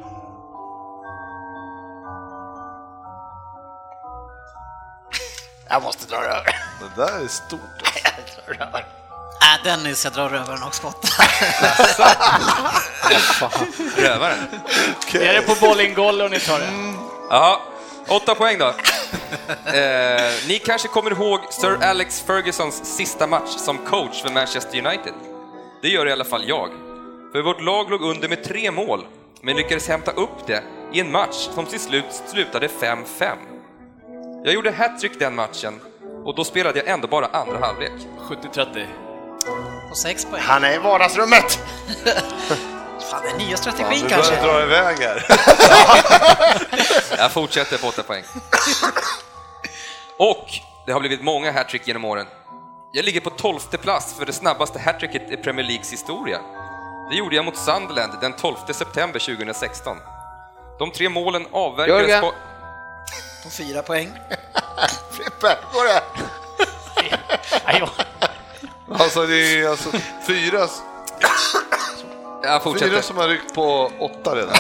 Jag 5.69 5.83
måste 5.83 6.07
dra 6.07 6.17
över. 6.17 6.57
Det 6.81 7.03
där 7.03 7.25
är 7.25 7.29
stort. 7.29 7.61
Jag 8.05 8.57
drar 8.57 8.67
över. 8.67 8.98
Dennis, 9.65 10.05
jag 10.05 10.13
drar 10.13 10.29
rövaren 10.29 10.63
och 10.63 10.75
spottar. 10.75 11.11
Rövaren. 14.03 14.39
Är 15.13 15.35
det 15.35 15.43
på 15.43 15.55
Bolingollo 15.67 16.29
ni 16.29 16.41
tar 16.41 16.59
det? 16.59 16.95
Jaha, 17.31 17.59
åtta 18.09 18.35
poäng 18.35 18.59
då. 18.59 18.67
Eh, 19.73 20.33
ni 20.49 20.59
kanske 20.65 20.89
kommer 20.89 21.11
ihåg 21.11 21.41
Sir 21.51 21.79
Alex 21.83 22.21
Fergusons 22.21 22.97
sista 22.97 23.27
match 23.27 23.51
som 23.57 23.79
coach 23.79 24.23
för 24.23 24.31
Manchester 24.31 24.87
United. 24.87 25.13
Det 25.83 25.89
gör 25.89 26.07
i 26.07 26.13
alla 26.13 26.25
fall 26.25 26.49
jag. 26.49 26.69
För 27.33 27.43
vårt 27.43 27.61
lag 27.61 27.91
låg 27.91 28.03
under 28.03 28.29
med 28.29 28.45
tre 28.45 28.71
mål, 28.71 29.07
men 29.43 29.57
lyckades 29.57 29.89
hämta 29.89 30.11
upp 30.11 30.47
det 30.47 30.63
i 30.93 31.01
en 31.01 31.13
match 31.13 31.49
som 31.55 31.67
till 31.67 31.81
slut 31.81 32.23
slutade 32.27 32.69
5-5. 32.69 33.37
Jag 34.45 34.55
gjorde 34.55 34.71
hattrick 34.73 35.19
den 35.19 35.35
matchen 35.35 35.81
och 36.25 36.35
då 36.35 36.45
spelade 36.45 36.79
jag 36.79 36.89
ändå 36.89 37.09
bara 37.09 37.27
andra 37.27 37.59
halvlek. 37.59 37.93
70-30. 38.29 39.08
Och 39.91 39.97
sex 39.97 40.25
poäng. 40.25 40.43
Han 40.43 40.65
är 40.65 40.75
i 40.75 40.79
vardagsrummet. 40.79 41.53
Fan, 43.11 43.23
det 43.23 43.31
är 43.31 43.39
nya 43.39 43.57
Fan, 43.57 43.59
strategin 43.59 44.03
vi 44.05 44.09
kanske. 44.11 44.37
börjar 44.37 44.55
dra 44.55 44.63
iväg 44.63 44.99
här. 44.99 45.27
Jag 47.19 47.33
fortsätter 47.33 47.79
på 47.79 47.87
8 47.89 48.03
poäng. 48.03 48.25
Och 50.19 50.47
det 50.87 50.93
har 50.93 51.01
blivit 51.01 51.23
många 51.23 51.53
hattrick 51.53 51.87
genom 51.87 52.05
åren. 52.05 52.27
Jag 52.93 53.05
ligger 53.05 53.21
på 53.21 53.31
12 53.31 53.59
plats 53.59 54.15
för 54.15 54.27
det 54.27 54.33
snabbaste 54.33 54.79
hattricket 54.79 55.31
i 55.31 55.37
Premier 55.37 55.67
Leagues 55.67 55.93
historia. 55.93 56.41
Det 57.11 57.17
gjorde 57.17 57.37
jag 57.37 57.45
mot 57.45 57.57
Sunderland 57.57 58.13
den 58.21 58.33
12 58.33 58.57
september 58.73 59.19
2016. 59.19 59.97
De 60.79 60.91
tre 60.91 61.09
målen 61.09 61.47
avverkades 61.53 62.09
Jörgen. 62.09 62.21
på... 62.21 62.33
På 63.45 63.51
fyra 63.51 63.83
poäng. 63.83 64.13
Frippe, 65.11 65.57
går 65.73 65.85
det? 65.85 66.03
Alltså 68.93 69.27
det 69.27 69.61
är 69.61 69.69
alltså 69.69 69.91
fyra, 70.27 70.67
Jag 72.43 72.63
fortsätter. 72.63 72.91
fyra 72.91 73.03
som 73.03 73.17
har 73.17 73.29
ryckt 73.29 73.55
på 73.55 73.91
åtta 73.99 74.37
redan. 74.37 74.55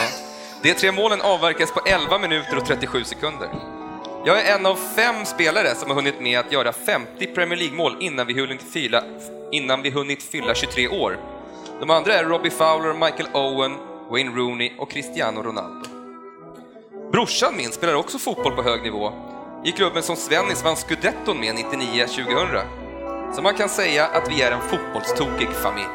De 0.62 0.74
tre 0.74 0.92
målen 0.92 1.20
avverkades 1.20 1.72
på 1.72 1.80
11 1.86 2.18
minuter 2.18 2.56
och 2.56 2.66
37 2.66 3.04
sekunder. 3.04 3.48
Jag 4.24 4.40
är 4.40 4.54
en 4.56 4.66
av 4.66 4.78
fem 4.96 5.24
spelare 5.24 5.74
som 5.74 5.88
har 5.90 5.94
hunnit 5.94 6.20
med 6.20 6.38
att 6.38 6.52
göra 6.52 6.72
50 6.72 7.26
Premier 7.26 7.58
League-mål 7.58 7.96
innan 8.00 8.26
vi 8.26 8.40
hunnit 8.40 8.62
fylla, 8.72 9.02
innan 9.52 9.82
vi 9.82 9.90
hunnit 9.90 10.22
fylla 10.22 10.54
23 10.54 10.88
år. 10.88 11.18
De 11.80 11.90
andra 11.90 12.14
är 12.14 12.24
Robbie 12.24 12.50
Fowler, 12.50 12.92
Michael 12.92 13.28
Owen, 13.34 13.76
Wayne 14.10 14.30
Rooney 14.36 14.72
och 14.78 14.90
Cristiano 14.90 15.42
Ronaldo. 15.42 15.88
Brorsan 17.12 17.56
min 17.56 17.72
spelar 17.72 17.94
också 17.94 18.18
fotboll 18.18 18.52
på 18.56 18.62
hög 18.62 18.82
nivå 18.82 19.12
i 19.64 19.72
klubben 19.72 20.02
som 20.02 20.16
Svennis 20.16 20.64
vann 20.64 20.76
scudetton 20.76 21.40
med 21.40 21.54
99-2000. 21.54 22.87
Så 23.34 23.42
man 23.42 23.54
kan 23.54 23.68
säga 23.68 24.06
att 24.06 24.30
vi 24.30 24.42
är 24.42 24.52
en 24.52 24.60
fotbollstokig 24.60 25.48
familj. 25.48 25.86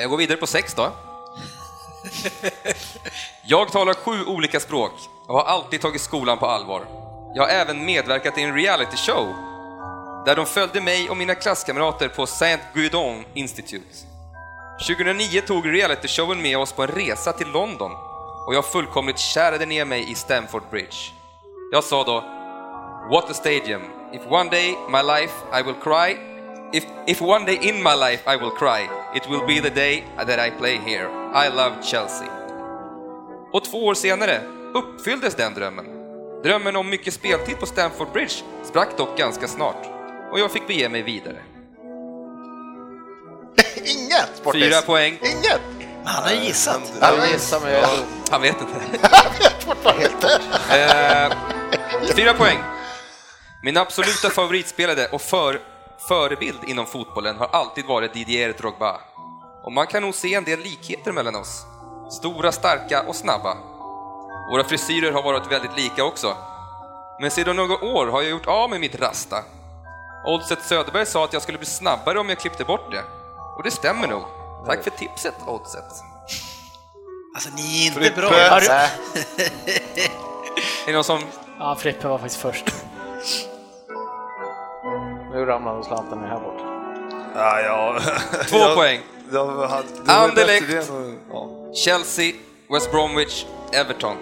Jag 0.00 0.10
går 0.10 0.16
vidare 0.16 0.38
på 0.38 0.46
sex 0.46 0.74
då. 0.74 0.92
Jag 3.46 3.72
talar 3.72 3.94
sju 3.94 4.24
olika 4.24 4.60
språk 4.60 4.92
och 5.26 5.34
har 5.34 5.44
alltid 5.44 5.80
tagit 5.80 6.00
skolan 6.00 6.38
på 6.38 6.46
allvar. 6.46 6.86
Jag 7.34 7.42
har 7.42 7.50
även 7.50 7.84
medverkat 7.84 8.38
i 8.38 8.42
en 8.42 8.54
reality 8.54 8.96
show 8.96 9.26
där 10.26 10.36
de 10.36 10.46
följde 10.46 10.80
mig 10.80 11.10
och 11.10 11.16
mina 11.16 11.34
klasskamrater 11.34 12.08
på 12.08 12.26
Saint 12.26 12.62
Guidon 12.74 13.24
Institute. 13.34 13.96
2009 14.88 15.40
tog 15.40 15.72
realityshowen 15.72 16.42
med 16.42 16.58
oss 16.58 16.72
på 16.72 16.82
en 16.82 16.88
resa 16.88 17.32
till 17.32 17.48
London 17.48 17.92
och 18.46 18.54
jag 18.54 18.64
fullkomligt 18.64 19.18
kärade 19.18 19.66
ner 19.66 19.84
mig 19.84 20.10
i 20.10 20.14
Stamford 20.14 20.70
Bridge. 20.70 20.96
Jag 21.72 21.84
sa 21.84 22.04
då 22.04 22.20
What 23.10 23.30
a 23.30 23.34
stadium! 23.34 24.03
If 24.14 24.20
one 24.30 24.50
day 24.50 24.76
my 24.88 25.02
life 25.02 25.32
I 25.52 25.62
will 25.62 25.74
cry 25.82 26.16
If, 26.72 26.84
if 27.06 27.20
one 27.20 27.44
day 27.44 27.58
in 27.62 27.82
my 27.82 27.94
life 27.94 28.22
I 28.26 28.36
will 28.36 28.50
cry, 28.50 28.88
it 29.14 29.28
will 29.30 29.46
be 29.46 29.60
the 29.60 29.70
day 29.74 30.04
that 30.16 30.38
I 30.48 30.50
play 30.50 30.78
here. 30.86 31.08
I 31.34 31.48
love 31.48 31.72
Chelsea. 31.82 32.28
Och 33.52 33.64
två 33.64 33.86
år 33.86 33.94
senare 33.94 34.40
uppfylldes 34.74 35.34
den 35.34 35.54
drömmen. 35.54 35.86
Drömmen 36.42 36.76
om 36.76 36.90
mycket 36.90 37.14
speltid 37.14 37.58
på 37.60 37.66
Stamford 37.66 38.12
Bridge 38.12 38.34
sprack 38.64 38.88
dock 38.96 39.18
ganska 39.18 39.48
snart 39.48 39.86
och 40.32 40.40
jag 40.40 40.50
fick 40.52 40.66
bege 40.66 40.88
mig 40.88 41.02
vidare. 41.02 41.36
Inget, 43.76 44.30
Sportis. 44.36 44.62
Fyra 44.64 44.82
poäng. 44.82 45.18
Inget. 45.22 45.60
Han 46.04 46.22
har 46.24 46.32
gissat. 46.44 46.92
Jag 47.00 47.28
gissar 47.32 47.60
mig. 47.60 47.72
jag- 47.72 47.88
Han 48.30 48.42
vet 48.42 48.56
inte. 48.60 48.98
Jag 49.02 49.10
vet 49.38 49.62
fortfarande 49.64 50.04
inte. 50.14 50.40
Eh, 50.70 51.32
fyra 52.16 52.34
poäng. 52.34 52.58
Min 53.64 53.76
absoluta 53.76 54.30
favoritspelare 54.30 55.06
och 55.12 55.20
för, 55.22 55.60
förebild 56.08 56.58
inom 56.66 56.86
fotbollen 56.86 57.36
har 57.36 57.46
alltid 57.52 57.84
varit 57.86 58.12
Didier 58.12 58.52
Drogba. 58.52 59.00
Och 59.64 59.72
man 59.72 59.86
kan 59.86 60.02
nog 60.02 60.14
se 60.14 60.34
en 60.34 60.44
del 60.44 60.60
likheter 60.60 61.12
mellan 61.12 61.34
oss. 61.36 61.62
Stora, 62.10 62.52
starka 62.52 63.02
och 63.02 63.16
snabba. 63.16 63.56
Våra 64.50 64.64
frisyrer 64.64 65.12
har 65.12 65.22
varit 65.22 65.52
väldigt 65.52 65.76
lika 65.76 66.04
också. 66.04 66.36
Men 67.20 67.30
sedan 67.30 67.56
några 67.56 67.84
år 67.84 68.06
har 68.06 68.22
jag 68.22 68.30
gjort 68.30 68.46
av 68.46 68.70
med 68.70 68.80
mitt 68.80 69.00
rasta. 69.00 69.42
Oddset 70.26 70.62
Söderberg 70.62 71.06
sa 71.06 71.24
att 71.24 71.32
jag 71.32 71.42
skulle 71.42 71.58
bli 71.58 71.66
snabbare 71.66 72.18
om 72.20 72.28
jag 72.28 72.38
klippte 72.38 72.64
bort 72.64 72.90
det. 72.90 73.04
Och 73.56 73.62
det 73.62 73.70
stämmer 73.70 74.08
nog. 74.08 74.22
Tack 74.66 74.82
för 74.84 74.90
tipset, 74.90 75.34
Oddset. 75.46 75.84
Alltså, 77.34 77.50
ni 77.56 77.82
är 77.82 77.86
inte 77.86 78.00
Frippe. 78.00 78.20
bra. 78.20 78.30
Har 78.30 78.60
du- 78.60 78.66
Är 80.82 80.86
det 80.86 80.92
någon 80.92 81.04
som... 81.04 81.20
Ja, 81.58 81.76
Frippe 81.76 82.08
var 82.08 82.18
faktiskt 82.18 82.40
först. 82.40 82.64
Nu 85.34 85.44
ramlar 85.44 85.74
nog 85.74 85.84
slanten 85.84 86.18
ner 86.18 86.28
här 86.28 86.40
bort. 86.40 86.60
Ja, 87.34 87.60
ja. 87.60 87.98
Två 88.48 88.56
Jag- 88.58 88.76
poäng. 88.76 89.00
Anderlecht. 90.06 90.90
ja. 91.32 91.48
Chelsea, 91.74 92.32
West 92.70 92.90
Bromwich, 92.90 93.44
Everton. 93.72 94.16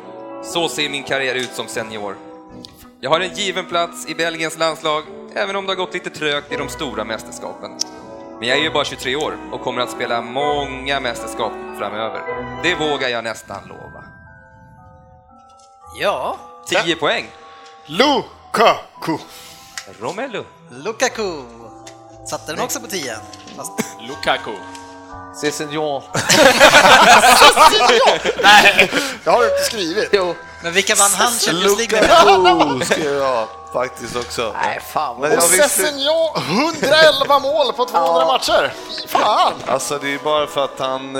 Så 0.44 0.68
ser 0.68 0.88
min 0.90 1.02
karriär 1.02 1.34
ut 1.34 1.52
som 1.52 1.66
senior. 1.66 2.16
Jag 3.00 3.10
har 3.10 3.20
en 3.20 3.34
given 3.34 3.66
plats 3.66 4.08
i 4.08 4.14
Belgiens 4.14 4.58
landslag, 4.58 5.02
även 5.34 5.56
om 5.56 5.66
det 5.66 5.70
har 5.70 5.76
gått 5.76 5.94
lite 5.94 6.10
trögt 6.10 6.52
i 6.52 6.56
de 6.56 6.68
stora 6.68 7.04
mästerskapen. 7.04 7.70
Men 8.38 8.48
jag 8.48 8.58
är 8.58 8.62
ju 8.62 8.70
bara 8.70 8.84
23 8.84 9.16
år 9.16 9.36
och 9.52 9.60
kommer 9.60 9.80
att 9.82 9.90
spela 9.90 10.20
många 10.20 11.00
mästerskap 11.00 11.52
framöver. 11.78 12.20
Det 12.62 12.74
vågar 12.74 13.08
jag 13.08 13.24
nästan 13.24 13.68
lova. 13.68 14.04
Ja, 16.00 16.36
10 16.84 16.96
poäng. 16.96 17.26
Lukaku. 17.86 19.18
Romelu. 20.00 20.44
Lukaku. 20.74 21.42
Satte 22.26 22.52
den 22.52 22.60
också 22.60 22.80
på 22.80 22.86
10? 22.86 23.14
Fast 23.56 23.72
Lukaku. 24.00 24.54
C'est. 25.42 25.60
Nej, 28.42 28.90
det 29.24 29.30
har 29.30 29.40
du 29.40 29.44
inte 29.50 29.64
skrivit. 29.66 30.08
Jo. 30.12 30.34
Men 30.62 30.72
vilka 30.72 30.94
vann 30.94 31.10
han 31.10 31.32
Champions 31.32 31.78
League 31.78 32.00
med? 32.00 32.10
Lukaku 32.26 32.84
skrev 32.94 33.14
jag 33.16 33.48
faktiskt 33.72 34.16
också. 34.16 34.52
Nej, 34.62 34.80
fan 34.92 35.20
vad... 35.20 35.32
Och 35.32 35.38
visste, 35.38 35.68
Sessignon, 35.68 36.30
111 36.36 37.38
mål 37.38 37.72
på 37.72 37.84
200 37.84 38.26
matcher. 38.26 38.72
Fan! 39.08 39.52
alltså 39.66 39.98
det 39.98 40.14
är 40.14 40.18
bara 40.18 40.46
för 40.46 40.64
att 40.64 40.78
han... 40.78 41.16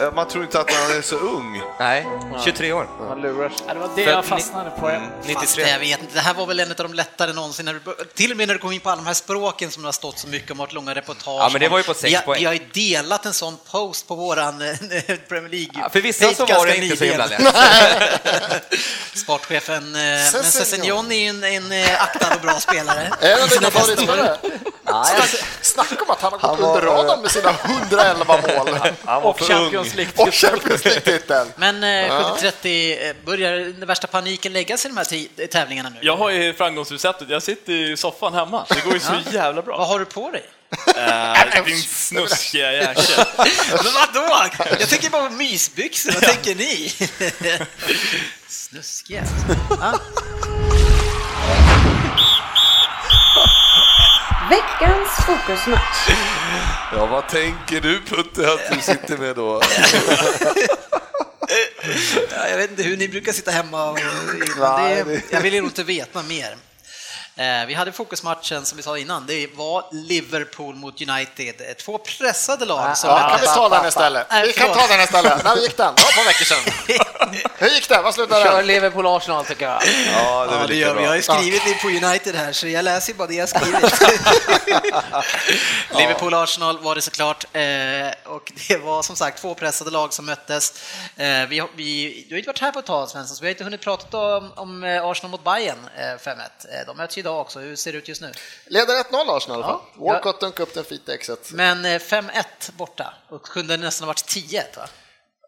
eh, 0.00 0.12
Man 0.14 0.28
tror 0.28 0.44
inte 0.44 0.60
att 0.60 0.70
han 0.72 0.96
är 0.98 1.02
så 1.02 1.16
ung. 1.16 1.62
Nej, 1.78 2.06
23 2.44 2.72
år. 2.72 2.88
Han 3.08 3.20
lurar. 3.20 3.52
Ja, 3.66 3.74
det 3.74 3.80
var 3.80 3.88
det 3.96 4.04
För- 4.04 4.10
jag 4.12 4.24
fastnade 4.24 4.70
på. 4.70 4.90
ja. 4.90 5.00
Fast 5.34 5.58
jag 5.58 5.78
vet 5.78 6.00
inte, 6.00 6.14
det 6.14 6.20
här 6.20 6.34
var 6.34 6.46
väl 6.46 6.60
en 6.60 6.70
av 6.70 6.76
de 6.76 6.94
lättare 6.94 7.32
någonsin. 7.32 7.64
När 7.64 7.74
du, 7.74 7.80
till 8.14 8.30
och 8.30 8.36
med 8.36 8.48
när 8.48 8.54
du 8.54 8.60
kom 8.60 8.72
in 8.72 8.80
på 8.80 8.90
alla 8.90 8.96
de 9.02 9.06
här 9.06 9.14
språken 9.14 9.70
som 9.70 9.82
det 9.82 9.86
har 9.86 9.92
stått 9.92 10.18
så 10.18 10.28
mycket 10.28 10.50
om, 10.50 10.58
varit 10.58 10.72
långa 10.72 10.94
reportage 10.94 11.40
Ja, 11.42 11.48
men 11.52 11.60
det 11.60 11.68
var 11.68 11.78
ju 11.78 11.84
på 11.84 11.94
sex 11.94 12.04
vi, 12.04 12.14
har- 12.14 12.22
poäng. 12.22 12.38
Vi 12.40 12.44
har 12.46 12.52
ju 12.52 12.60
delat 12.74 13.26
en 13.26 13.32
sån 13.34 13.56
post 13.70 14.08
på 14.08 14.14
våran 14.14 14.62
eh, 14.62 14.76
Premier 15.28 15.48
League. 15.50 15.70
Ja, 15.74 15.88
för 15.92 16.00
vissa 16.00 16.34
så 16.34 16.46
var 16.46 16.66
det 16.66 16.76
inte 16.76 16.96
så 16.96 17.04
himla 17.04 17.26
lätt. 17.26 17.42
Sportchefen, 19.14 19.94
eh, 19.94 20.00
men 20.00 20.44
Sessignon. 20.44 21.12
Är 21.12 21.16
ju 21.16 21.26
en, 21.28 21.44
en 21.72 21.72
aktad 21.98 22.34
och 22.34 22.40
bra 22.40 22.60
spelare. 22.60 23.12
Är 23.20 23.36
det 23.36 23.46
dina 23.58 23.70
favoritspelare? 23.70 24.36
Snacka 25.60 26.04
om 26.04 26.10
att 26.10 26.20
han 26.22 26.32
har 26.32 26.38
gått 26.38 26.50
Han 26.50 26.60
var- 26.62 26.74
under 26.76 26.86
radarn 26.86 27.22
med 27.22 27.30
sina 27.30 27.50
111 27.50 28.24
mål. 28.26 28.78
Han 29.04 29.22
var 29.22 29.30
Och 29.30 29.38
för 29.38 29.44
Champions 29.84 29.92
ung. 29.92 29.96
League. 29.96 30.12
Och 30.28 30.34
Champions 30.34 30.84
League-titeln. 30.84 31.52
Men 31.56 31.84
eh, 31.84 32.12
70-30, 32.62 33.08
eh, 33.08 33.16
börjar 33.24 33.52
den 33.58 33.86
värsta 33.86 34.06
paniken 34.06 34.52
läggas 34.52 34.84
i 34.84 34.88
de 34.88 34.96
här 34.96 35.46
tävlingarna 35.46 35.88
nu? 35.88 35.98
Jag 36.02 36.16
har 36.16 36.30
ju 36.30 36.54
framgångsreceptet, 36.54 37.28
jag 37.30 37.42
sitter 37.42 37.72
i 37.72 37.96
soffan 37.96 38.34
hemma. 38.34 38.66
Det 38.68 38.84
går 38.84 38.94
ju 38.94 39.00
så 39.00 39.12
jävla 39.32 39.52
Vad 39.52 39.64
bra. 39.64 39.84
har 39.84 39.98
du 39.98 40.04
på 40.04 40.30
dig? 40.30 40.42
Äh, 40.96 41.64
din 41.64 41.82
snuskiga 41.82 42.72
jäkel. 42.82 43.24
Men 43.84 43.92
vadå? 43.94 44.46
Jag 44.80 44.88
tänker 44.88 45.10
bara 45.10 45.28
på 45.28 45.34
mysbyxor, 45.34 46.12
vad 46.12 46.22
tänker 46.22 46.54
ni? 46.54 46.92
Snuskiga. 48.48 49.24
Veckans 54.52 55.08
fokusmatch. 55.26 56.08
Ja, 56.92 57.06
vad 57.06 57.28
tänker 57.28 57.80
du 57.80 58.00
Putte 58.02 58.52
att 58.52 58.70
du 58.72 58.80
sitter 58.80 59.16
med 59.16 59.36
då? 59.36 59.60
Ja, 62.36 62.48
jag 62.48 62.56
vet 62.56 62.70
inte 62.70 62.82
hur 62.82 62.96
ni 62.96 63.08
brukar 63.08 63.32
sitta 63.32 63.50
hemma 63.50 63.90
och... 63.90 63.98
Det, 64.56 65.22
jag 65.30 65.40
vill 65.40 65.54
nog 65.56 65.64
inte 65.64 65.82
veta 65.82 66.22
mer. 66.22 66.56
Eh, 67.36 67.66
Vi 67.66 67.74
hade 67.74 67.92
fokusmatchen 67.92 68.64
som 68.64 68.76
vi 68.76 68.82
sa 68.82 68.98
innan, 68.98 69.26
det 69.26 69.46
var 69.54 69.84
Liverpool 69.92 70.74
mot 70.74 71.00
United, 71.08 71.54
Eh, 71.60 71.74
två 71.84 71.98
pressade 71.98 72.64
lag 72.64 72.96
som 72.98 73.10
Ja, 73.10 73.28
kan 73.30 73.40
vi 73.40 73.46
ta 73.46 73.68
den 73.68 73.88
istället? 73.88 74.26
Vi 74.46 74.52
kan 74.52 74.72
ta 74.72 74.86
den 74.86 75.00
istället. 75.00 75.44
När 75.44 75.56
gick 75.56 75.76
den? 75.76 75.94
Det 75.94 76.02
var 76.02 76.08
ett 76.10 76.16
par 76.16 76.24
veckor 76.24 76.44
sedan. 76.44 77.06
Hur 77.58 77.68
gick 77.68 77.88
det? 77.88 78.02
Vad 78.02 78.14
slutade 78.14 78.44
kör 78.44 78.56
den? 78.56 78.66
Liverpool 78.66 79.06
Arsenal 79.06 79.44
tycker 79.44 79.64
jag. 79.64 79.82
Ja, 80.14 80.46
det 80.46 80.54
Ja, 80.56 80.66
det 80.66 80.74
gör 80.74 80.94
vi. 80.94 81.02
Jag 81.02 81.08
har 81.08 81.16
ju 81.16 81.22
skrivit 81.22 81.62
det 81.64 81.74
på 81.74 81.88
United 82.06 82.34
här, 82.34 82.52
så 82.52 82.68
jag 82.68 82.84
läser 82.84 83.14
bara 83.14 83.28
det 83.28 83.34
jag 83.34 83.48
skrivit. 83.48 83.82
Liverpool-Arsenal 85.90 86.78
var 86.78 86.94
det 86.94 87.02
såklart, 87.02 87.44
eh, 87.52 88.32
och 88.32 88.52
det 88.68 88.76
var 88.76 89.02
som 89.02 89.16
sagt 89.16 89.40
två 89.40 89.54
pressade 89.54 89.90
lag 89.90 90.12
som 90.12 90.26
möttes. 90.26 90.72
Eh, 91.16 91.46
Vi, 91.48 91.58
har- 91.58 91.70
vi, 91.76 92.24
du 92.28 92.34
har 92.34 92.38
inte 92.38 92.46
varit 92.48 92.60
här 92.60 92.72
på 92.72 92.78
ett 92.78 92.86
tag 92.86 93.08
Svensson, 93.08 93.36
så 93.36 93.40
vi 93.42 93.46
har 93.46 93.50
inte 93.50 93.64
hunnit 93.64 93.80
prata 93.80 94.18
om, 94.36 94.52
om 94.56 94.84
eh, 94.84 95.04
Arsenal 95.04 95.30
mot 95.30 95.44
Bayern 95.44 95.88
eh, 95.96 96.02
5-1. 96.02 96.30
Eh, 96.30 96.36
De 96.86 96.96
möts 96.96 97.16
ju 97.16 97.20
idag 97.20 97.40
också, 97.40 97.58
hur 97.60 97.76
ser 97.76 97.92
det 97.92 97.98
ut 97.98 98.08
just 98.08 98.20
nu? 98.22 98.32
Leder 98.66 98.94
1-0 98.94 99.36
Arsenal 99.36 99.60
i 99.60 99.62
alla 99.62 99.72
fall. 99.72 99.80
Ja. 100.00 100.12
Walcott 100.12 100.40
dunkade 100.40 100.62
upp 100.62 100.74
den 100.74 100.84
fita 100.84 101.14
exet. 101.14 101.50
Men 101.50 101.84
eh, 101.84 101.98
5-1 101.98 102.44
borta, 102.72 103.14
och 103.28 103.42
kunde 103.42 103.76
nästan 103.76 104.04
ha 104.04 104.10
varit 104.10 104.24
10-1 104.26 104.62
va? 104.76 104.86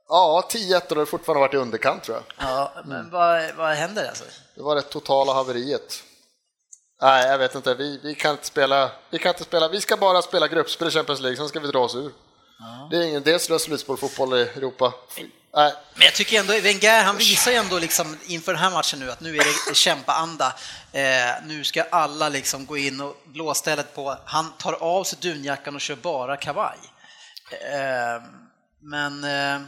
Ja, 0.08 0.48
10-1 0.50 0.88
och 0.88 0.94
det 0.94 1.00
har 1.00 1.06
fortfarande 1.06 1.40
varit 1.40 1.54
i 1.54 1.56
underkant 1.56 2.02
tror 2.04 2.16
jag. 2.16 2.48
Ja, 2.48 2.72
men 2.84 3.10
vad, 3.10 3.54
vad 3.54 3.74
händer 3.74 4.08
alltså? 4.08 4.24
Det 4.54 4.62
var 4.62 4.74
det 4.74 4.82
totala 4.82 5.32
haveriet. 5.32 6.02
Nej, 7.02 7.26
jag 7.26 7.38
vet 7.38 7.54
inte. 7.54 7.74
Vi, 7.74 8.00
vi 8.02 8.14
kan 8.14 8.30
inte 8.30 8.46
spela. 8.46 8.90
Vi 9.10 9.18
kan 9.18 9.28
inte 9.32 9.44
spela. 9.44 9.68
Vi 9.68 9.80
ska 9.80 9.96
bara 9.96 10.22
spela 10.22 10.48
gruppspel 10.48 10.88
i 10.88 10.90
Champions 10.90 11.20
League, 11.20 11.36
sen 11.36 11.48
ska 11.48 11.60
vi 11.60 11.68
dra 11.68 11.78
oss 11.78 11.94
ur. 11.94 12.12
Det 12.90 12.96
är 12.96 13.02
ingen 13.02 13.22
dels 13.22 13.44
slutspelsfotboll 13.44 14.38
i 14.38 14.42
Europa. 14.42 14.92
Nej, 15.56 15.72
Men 15.94 16.04
jag 16.04 16.14
tycker 16.14 16.40
ändå, 16.40 16.52
Wenger 16.52 17.02
han 17.02 17.16
visar 17.16 17.50
ju 17.50 17.56
ändå 17.56 17.78
liksom 17.78 18.18
inför 18.26 18.52
den 18.52 18.62
här 18.62 18.70
matchen 18.70 18.98
nu 18.98 19.10
att 19.10 19.20
nu 19.20 19.36
är 19.36 19.68
det 19.68 19.74
kämpaanda. 19.74 20.54
Eh, 20.92 21.44
nu 21.44 21.64
ska 21.64 21.82
alla 21.82 22.28
liksom 22.28 22.66
gå 22.66 22.76
in 22.76 23.00
och 23.00 23.16
blåstället 23.24 23.94
på, 23.94 24.16
han 24.24 24.52
tar 24.58 24.72
av 24.72 25.04
sig 25.04 25.18
dunjackan 25.22 25.74
och 25.74 25.80
kör 25.80 25.96
bara 25.96 26.36
kavaj. 26.36 26.78
Eh, 27.50 28.22
men 28.80 29.24
eh, 29.24 29.66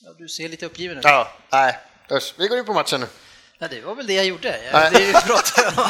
ja, 0.00 0.10
du 0.18 0.28
ser 0.28 0.48
lite 0.48 0.66
uppgiven 0.66 0.98
ut. 0.98 1.04
ja, 1.04 1.32
nej. 1.52 1.78
Usch, 2.12 2.34
vi 2.36 2.48
går 2.48 2.58
in 2.58 2.64
på 2.64 2.72
matchen 2.72 3.00
nu. 3.00 3.06
Ja, 3.58 3.68
det 3.68 3.80
var 3.80 3.94
väl 3.94 4.06
det 4.06 4.14
jag 4.14 4.24
gjorde. 4.26 4.60
Nej. 4.72 4.90
Det 4.92 4.98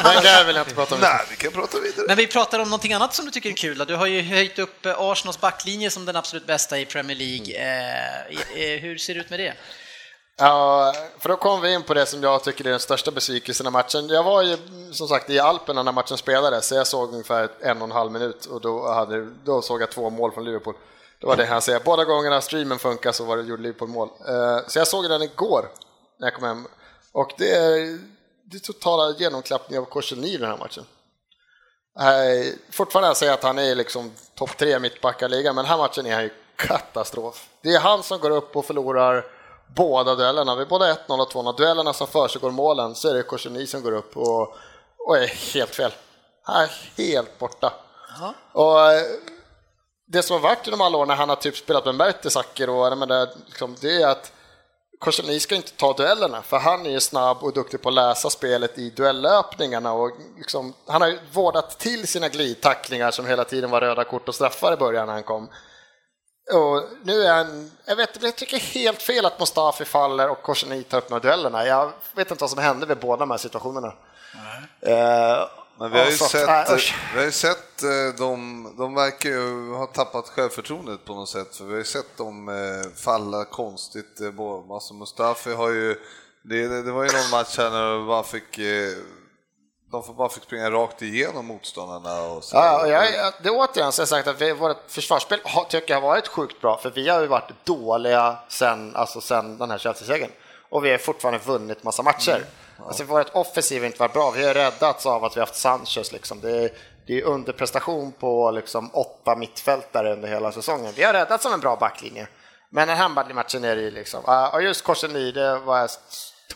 Men 0.03 0.23
där 0.23 0.43
vill 0.45 0.55
jag 0.55 0.63
inte 0.63 0.75
prata 0.75 0.95
om. 0.95 1.01
Nej, 1.01 1.19
vi 1.29 1.35
kan 1.35 1.51
prata 1.51 1.79
vidare. 1.79 2.05
Men 2.07 2.17
vi 2.17 2.27
pratar 2.27 2.59
om 2.59 2.69
någonting 2.69 2.93
annat 2.93 3.13
som 3.13 3.25
du 3.25 3.31
tycker 3.31 3.49
är 3.49 3.53
kul. 3.53 3.77
Du 3.77 3.95
har 3.95 4.07
ju 4.07 4.21
höjt 4.21 4.59
upp 4.59 4.85
eh, 4.85 4.95
Arsenals 4.97 5.41
backlinje 5.41 5.89
som 5.89 6.05
den 6.05 6.15
absolut 6.15 6.47
bästa 6.47 6.79
i 6.79 6.85
Premier 6.85 7.17
League. 7.17 7.55
Eh, 7.55 8.73
eh, 8.73 8.79
hur 8.79 8.97
ser 8.97 9.13
det 9.13 9.19
ut 9.19 9.29
med 9.29 9.39
det? 9.39 9.53
Ja, 10.37 10.93
för 11.19 11.29
då 11.29 11.35
kom 11.37 11.61
vi 11.61 11.73
in 11.73 11.83
på 11.83 11.93
det 11.93 12.05
som 12.05 12.23
jag 12.23 12.43
tycker 12.43 12.65
är 12.65 12.69
den 12.69 12.79
största 12.79 13.11
besvikelsen 13.11 13.67
av 13.67 13.73
matchen. 13.73 14.09
Jag 14.09 14.23
var 14.23 14.41
ju 14.41 14.57
som 14.91 15.07
sagt 15.07 15.29
i 15.29 15.39
Alperna 15.39 15.83
när 15.83 15.91
matchen 15.91 16.17
spelades, 16.17 16.67
så 16.67 16.75
jag 16.75 16.87
såg 16.87 17.11
ungefär 17.11 17.49
en 17.61 17.77
och 17.77 17.87
en 17.87 17.91
halv 17.91 18.11
minut 18.11 18.45
och 18.45 18.61
då, 18.61 18.93
hade, 18.93 19.25
då 19.45 19.61
såg 19.61 19.81
jag 19.81 19.91
två 19.91 20.09
mål 20.09 20.31
från 20.31 20.45
Liverpool. 20.45 20.75
Det 21.21 21.27
var 21.27 21.35
det 21.35 21.45
han 21.45 21.61
säger. 21.61 21.79
Båda 21.79 22.03
gångerna 22.05 22.41
streamen 22.41 22.79
funkar 22.79 23.11
så 23.11 23.23
var 23.23 23.37
det 23.37 23.43
gjorde 23.43 23.61
Liverpool 23.63 23.87
mål. 23.89 24.09
Eh, 24.27 24.67
Så 24.67 24.79
jag 24.79 24.87
såg 24.87 25.09
den 25.09 25.21
igår 25.21 25.69
när 26.19 26.27
jag 26.27 26.33
kom 26.35 26.43
hem 26.43 26.67
och 27.11 27.31
det 27.37 27.51
är, 27.55 27.99
det 28.45 28.57
är 28.57 28.59
totala 28.59 29.15
genomklappning 29.17 29.79
av 29.79 29.85
Korselny 29.85 30.27
i 30.33 30.37
den 30.37 30.49
här 30.49 30.57
matchen. 30.57 30.85
Eh, 31.99 32.53
Fortfarande 32.71 33.07
jag 33.09 33.17
säger 33.17 33.33
att 33.33 33.43
han 33.43 33.59
är 33.59 33.75
liksom 33.75 34.11
topp 34.35 34.57
tre 34.57 34.79
mittbackar 34.79 35.25
i 35.25 35.29
ligan, 35.29 35.55
men 35.55 35.63
den 35.65 35.69
här 35.71 35.77
matchen 35.77 36.05
är 36.05 36.13
han 36.13 36.23
ju 36.23 36.29
katastrof. 36.55 37.49
Det 37.61 37.69
är 37.69 37.79
han 37.79 38.03
som 38.03 38.19
går 38.19 38.29
upp 38.31 38.55
och 38.55 38.65
förlorar 38.65 39.25
båda 39.75 40.15
duellerna. 40.15 40.55
Vid 40.55 40.67
båda 40.67 40.93
1-0 40.93 41.19
och 41.21 41.31
2-0 41.33 41.57
duellerna 41.57 41.93
som 41.93 42.07
försiggår 42.07 42.51
målen 42.51 42.95
så 42.95 43.09
är 43.09 43.13
det 43.13 43.23
Korselny 43.23 43.67
som 43.67 43.81
går 43.81 43.91
upp 43.91 44.17
och, 44.17 44.55
och 44.97 45.17
är 45.17 45.27
helt 45.53 45.75
fel. 45.75 45.91
Han 46.43 46.63
är 46.63 46.69
helt 46.97 47.39
borta. 47.39 47.73
Och 48.51 48.91
eh, 48.91 49.01
det 50.11 50.23
som 50.23 50.33
har 50.33 50.49
varit 50.49 50.65
genom 50.65 50.81
alla 50.81 50.97
år 50.97 51.05
när 51.05 51.15
han 51.15 51.29
har 51.29 51.35
typ 51.35 51.57
spelat 51.57 51.85
med 51.85 51.95
Mertesacker 51.95 52.69
och 52.69 52.85
jag 52.85 52.97
menar, 52.97 53.29
liksom, 53.45 53.75
det 53.81 54.01
är 54.01 54.07
att 54.07 54.31
Korselny 54.99 55.39
ska 55.39 55.55
inte 55.55 55.71
ta 55.71 55.93
duellerna, 55.93 56.41
för 56.41 56.57
han 56.57 56.85
är 56.85 56.89
ju 56.89 56.99
snabb 56.99 57.37
och 57.41 57.53
duktig 57.53 57.81
på 57.81 57.89
att 57.89 57.95
läsa 57.95 58.29
spelet 58.29 58.77
i 58.77 58.89
duellöpningarna 58.89 59.93
och 59.93 60.11
liksom, 60.37 60.73
han 60.87 61.01
har 61.01 61.09
ju 61.09 61.19
vårdat 61.31 61.79
till 61.79 62.07
sina 62.07 62.29
glidtacklingar 62.29 63.11
som 63.11 63.25
hela 63.25 63.43
tiden 63.43 63.69
var 63.69 63.81
röda 63.81 64.03
kort 64.03 64.27
och 64.27 64.35
straffar 64.35 64.73
i 64.73 64.77
början 64.77 65.05
när 65.05 65.13
han 65.13 65.23
kom. 65.23 65.49
Och 66.53 66.83
nu 67.03 67.23
är 67.23 67.33
han, 67.33 67.71
jag 67.85 67.95
vet 67.95 68.23
jag 68.23 68.35
tycker 68.35 68.57
helt 68.57 69.01
fel 69.01 69.25
att 69.25 69.39
Mustafi 69.39 69.85
faller 69.85 70.29
och 70.29 70.41
Korselny 70.41 70.83
tar 70.83 70.97
upp 70.97 71.11
här 71.11 71.19
duellerna. 71.19 71.65
Jag 71.65 71.91
vet 72.15 72.31
inte 72.31 72.43
vad 72.43 72.49
som 72.49 72.59
hände 72.59 72.85
vid 72.85 72.97
båda 72.97 73.19
de 73.19 73.31
här 73.31 73.37
situationerna. 73.37 73.93
Eh, 74.81 75.47
Men 75.81 75.91
vi 75.91 75.97
har 75.99 76.05
ju 76.05 76.11
sett, 76.29 76.47
usch. 76.75 76.95
vi 77.13 77.19
har 77.19 77.25
ju 77.25 77.31
sett 77.31 77.83
eh, 77.83 77.89
de, 78.17 78.73
de 78.77 78.95
verkar 78.95 79.29
ju 79.29 79.73
ha 79.73 79.85
tappat 79.85 80.29
självförtroendet 80.29 81.05
på 81.05 81.13
något 81.15 81.29
sätt, 81.29 81.55
för 81.55 81.63
vi 81.65 81.71
har 81.71 81.77
ju 81.77 81.83
sett 81.85 82.17
dem 82.17 82.49
eh, 82.49 83.03
falla 83.03 83.45
konstigt. 83.45 84.21
Eh, 84.21 84.27
Alltså 84.73 84.93
Mustafi 84.93 85.53
har 85.53 85.69
ju, 85.69 85.95
det, 86.43 86.81
det 86.83 86.91
var 86.91 87.03
ju 87.03 87.09
någon 87.11 87.29
match 87.31 87.57
här 87.57 87.69
när 87.69 87.91
de 87.93 88.07
bara 88.07 88.23
fick, 88.23 88.59
de 89.91 90.15
bara 90.17 90.29
fick 90.29 90.43
springa 90.43 90.71
rakt 90.71 91.01
igenom 91.01 91.45
motståndarna. 91.45 92.21
Och 92.21 92.43
så. 92.43 92.55
Ja, 92.55 92.81
och 92.81 92.87
jag, 92.89 93.13
jag- 93.13 93.33
det 93.43 93.49
är 93.49 93.53
återigen 93.55 93.91
så 93.91 94.01
jag 94.01 94.07
sagt 94.09 94.27
att 94.27 94.41
vi, 94.41 94.53
vårt 94.53 94.77
försvarsspel 94.87 95.39
har, 95.43 95.63
tycker 95.63 95.93
jag 95.93 96.01
har 96.01 96.07
varit 96.07 96.27
sjukt 96.27 96.61
bra, 96.61 96.77
för 96.77 96.89
vi 96.91 97.09
har 97.09 97.21
ju 97.21 97.27
varit 97.27 97.65
dåliga 97.65 98.37
sen, 98.49 98.95
alltså 98.95 99.21
sen 99.21 99.57
den 99.57 99.71
här 99.71 99.77
Chelsea-segern. 99.77 100.31
Och 100.69 100.85
vi 100.85 100.91
har 100.91 100.97
fortfarande 100.97 101.39
vunnit 101.45 101.83
massa 101.83 102.03
matcher. 102.03 102.45
Alltså 102.87 103.03
vårt 103.03 103.35
offensiv 103.35 103.81
har 103.81 103.87
inte 103.87 103.99
varit 103.99 104.13
bra, 104.13 104.31
vi 104.31 104.45
har 104.45 104.53
räddats 104.53 105.05
av 105.05 105.25
att 105.25 105.35
vi 105.35 105.39
har 105.39 105.47
haft 105.47 105.59
Sanchez. 105.59 106.11
Liksom. 106.11 106.41
Det, 106.41 106.63
är, 106.63 106.71
det 107.07 107.19
är 107.19 107.23
underprestation 107.23 108.11
på 108.11 108.51
liksom, 108.51 108.89
åtta 108.93 109.35
mittfältare 109.35 110.13
under 110.13 110.27
hela 110.27 110.51
säsongen. 110.51 110.93
Vi 110.95 111.03
har 111.03 111.13
räddats 111.13 111.45
av 111.45 111.53
en 111.53 111.59
bra 111.59 111.75
backlinje. 111.75 112.27
Men 112.69 112.87
den 112.87 112.97
här 112.97 113.09
matchen 113.09 113.63
är 113.63 113.75
det 113.75 113.81
ju 113.81 113.91
liksom, 113.91 114.49
och 114.53 114.63
just 114.63 114.83
Korselny, 114.83 115.31
det 115.31 115.59
var 115.59 115.79
jag 115.79 115.89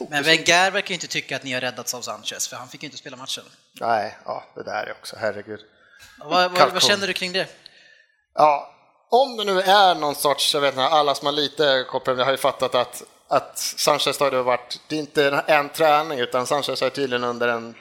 Men 0.10 0.24
Wenger 0.24 0.72
verkar 0.72 0.90
ju 0.90 0.94
inte 0.94 1.08
tycka 1.08 1.36
att 1.36 1.44
ni 1.44 1.54
har 1.54 1.62
räddats 1.62 1.94
av 1.94 2.02
Sanchez, 2.02 2.48
för 2.48 2.56
han 2.56 2.68
fick 2.68 2.84
ju 2.84 2.88
inte 2.88 2.98
spela 2.98 3.18
matchen. 3.18 3.44
Nej, 3.82 4.18
ja, 4.26 4.44
det 4.56 4.64
där 4.64 4.84
är 4.84 4.92
också, 4.92 5.16
herregud. 5.20 5.60
Vad, 6.20 6.52
vad, 6.52 6.74
vad 6.74 6.84
känner 6.84 7.08
du 7.08 7.14
kring 7.14 7.34
det? 7.34 7.48
Ja, 8.34 8.76
om 9.10 9.38
det 9.38 9.44
nu 9.44 9.62
är 9.62 9.96
någon 9.96 10.16
sorts, 10.16 10.54
jag 10.54 10.62
vet 10.62 10.74
inte, 10.74 10.84
alla 10.84 11.16
som 11.16 11.26
har 11.26 11.34
lite 11.34 11.86
på 11.92 12.14
det 12.14 12.24
har 12.24 12.32
ju 12.32 12.38
fattat 12.38 12.76
att, 12.76 13.04
att 13.30 13.58
Sanchez 13.58 14.20
har 14.20 14.32
ju 14.32 14.42
varit, 14.44 14.80
det 14.88 14.96
är 14.96 15.00
inte 15.00 15.44
en 15.48 15.70
träning 15.70 16.20
utan 16.20 16.48
Sanchez 16.48 16.82
har 16.82 16.90
tydligen 16.90 17.24
under 17.24 17.48
en, 17.48 17.76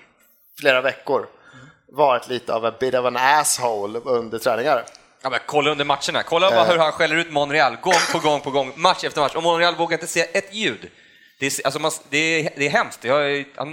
flera 0.60 0.80
veckor 0.80 1.26
varit 1.92 2.28
lite 2.28 2.54
av 2.54 2.64
a 2.64 2.72
bit 2.80 2.94
of 2.94 3.06
an 3.06 3.16
asshole 3.16 3.98
under 4.04 4.38
träningar. 4.38 4.84
Ja, 5.22 5.30
men 5.30 5.40
kolla 5.46 5.70
under 5.70 5.84
matcherna, 5.84 6.22
kolla 6.22 6.50
bara 6.50 6.64
hur 6.64 6.78
han 6.78 6.92
skäller 6.92 7.16
ut 7.16 7.32
Monreal 7.32 7.76
gång 7.76 7.94
på 8.12 8.18
gång 8.18 8.40
på 8.40 8.50
gång, 8.50 8.72
match 8.76 9.04
efter 9.04 9.20
match, 9.20 9.34
och 9.34 9.42
Monreal 9.42 9.74
vågar 9.76 9.96
inte 9.96 10.06
säga 10.06 10.24
ett 10.24 10.54
ljud. 10.54 10.90
Det 11.40 11.46
är, 11.46 11.52
alltså 11.66 11.80
man, 11.80 11.90
det 12.08 12.18
är, 12.18 12.50
det 12.56 12.66
är 12.66 12.70
hemskt, 12.70 13.04
är- 13.04 13.10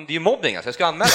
det 0.05 0.11
är 0.11 0.11
ju 0.11 0.19
mobbing 0.19 0.55
alltså, 0.55 0.67
jag 0.67 0.75
ska 0.75 0.85
anmäla. 0.85 1.11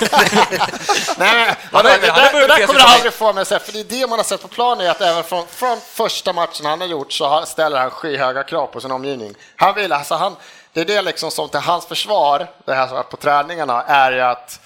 Nej, 1.18 1.56
Han 1.72 1.84
det, 1.84 1.90
det, 1.90 2.06
där, 2.06 2.40
det 2.40 2.46
där 2.46 2.66
kommer 2.66 2.80
du 2.80 2.86
aldrig 2.86 3.12
få 3.12 3.32
mig 3.32 3.42
att 3.42 3.48
säga, 3.48 3.60
för 3.60 3.72
det 3.72 3.80
är 3.80 4.00
det 4.00 4.06
man 4.06 4.18
har 4.18 4.24
sett 4.24 4.42
på 4.42 4.48
planen, 4.48 4.86
är 4.86 4.90
att 4.90 5.00
även 5.00 5.24
från, 5.24 5.46
från 5.46 5.80
första 5.80 6.32
matchen 6.32 6.66
han 6.66 6.80
har 6.80 6.88
gjort 6.88 7.12
så 7.12 7.42
ställer 7.46 7.78
han 7.78 7.90
skyhöga 7.90 8.42
krav 8.42 8.66
på 8.66 8.80
sin 8.80 8.90
omgivning. 8.90 9.34
Han 9.56 9.74
vill, 9.74 9.92
alltså 9.92 10.14
han, 10.14 10.36
det 10.72 10.80
är 10.80 10.84
det 10.84 11.02
liksom 11.02 11.30
som 11.30 11.48
till 11.48 11.60
hans 11.60 11.86
försvar, 11.86 12.46
det 12.64 12.74
här 12.74 12.86
som 12.86 12.96
varit 12.96 13.10
på 13.10 13.16
träningarna, 13.16 13.82
är 13.82 14.12
ju 14.12 14.20
att 14.20 14.60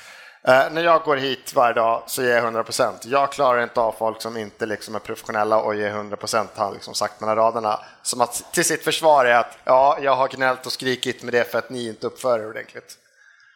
eh, 0.48 0.62
när 0.70 0.84
jag 0.84 1.02
går 1.02 1.16
hit 1.16 1.52
varje 1.54 1.74
dag 1.74 2.02
så 2.06 2.22
ger 2.22 2.34
jag 2.34 2.44
100%. 2.44 2.92
Jag 3.02 3.32
klarar 3.32 3.62
inte 3.62 3.80
av 3.80 3.94
folk 3.98 4.22
som 4.22 4.36
inte 4.36 4.66
liksom 4.66 4.94
är 4.94 4.98
professionella 4.98 5.60
och 5.60 5.74
ger 5.74 5.90
100%, 5.90 6.48
har 6.54 6.64
han 6.64 6.74
liksom 6.74 6.94
sagt 6.94 7.20
mellan 7.20 7.36
raderna. 7.36 7.80
Som 8.02 8.20
att 8.20 8.52
till 8.52 8.64
sitt 8.64 8.84
försvar 8.84 9.24
är 9.24 9.34
att 9.34 9.58
ja, 9.64 9.98
jag 10.02 10.16
har 10.16 10.28
gnällt 10.28 10.66
och 10.66 10.72
skrikit 10.72 11.22
med 11.22 11.34
det 11.34 11.50
för 11.50 11.58
att 11.58 11.70
ni 11.70 11.88
inte 11.88 12.06
uppför 12.06 12.38
er 12.38 12.48
ordentligt. 12.48 12.98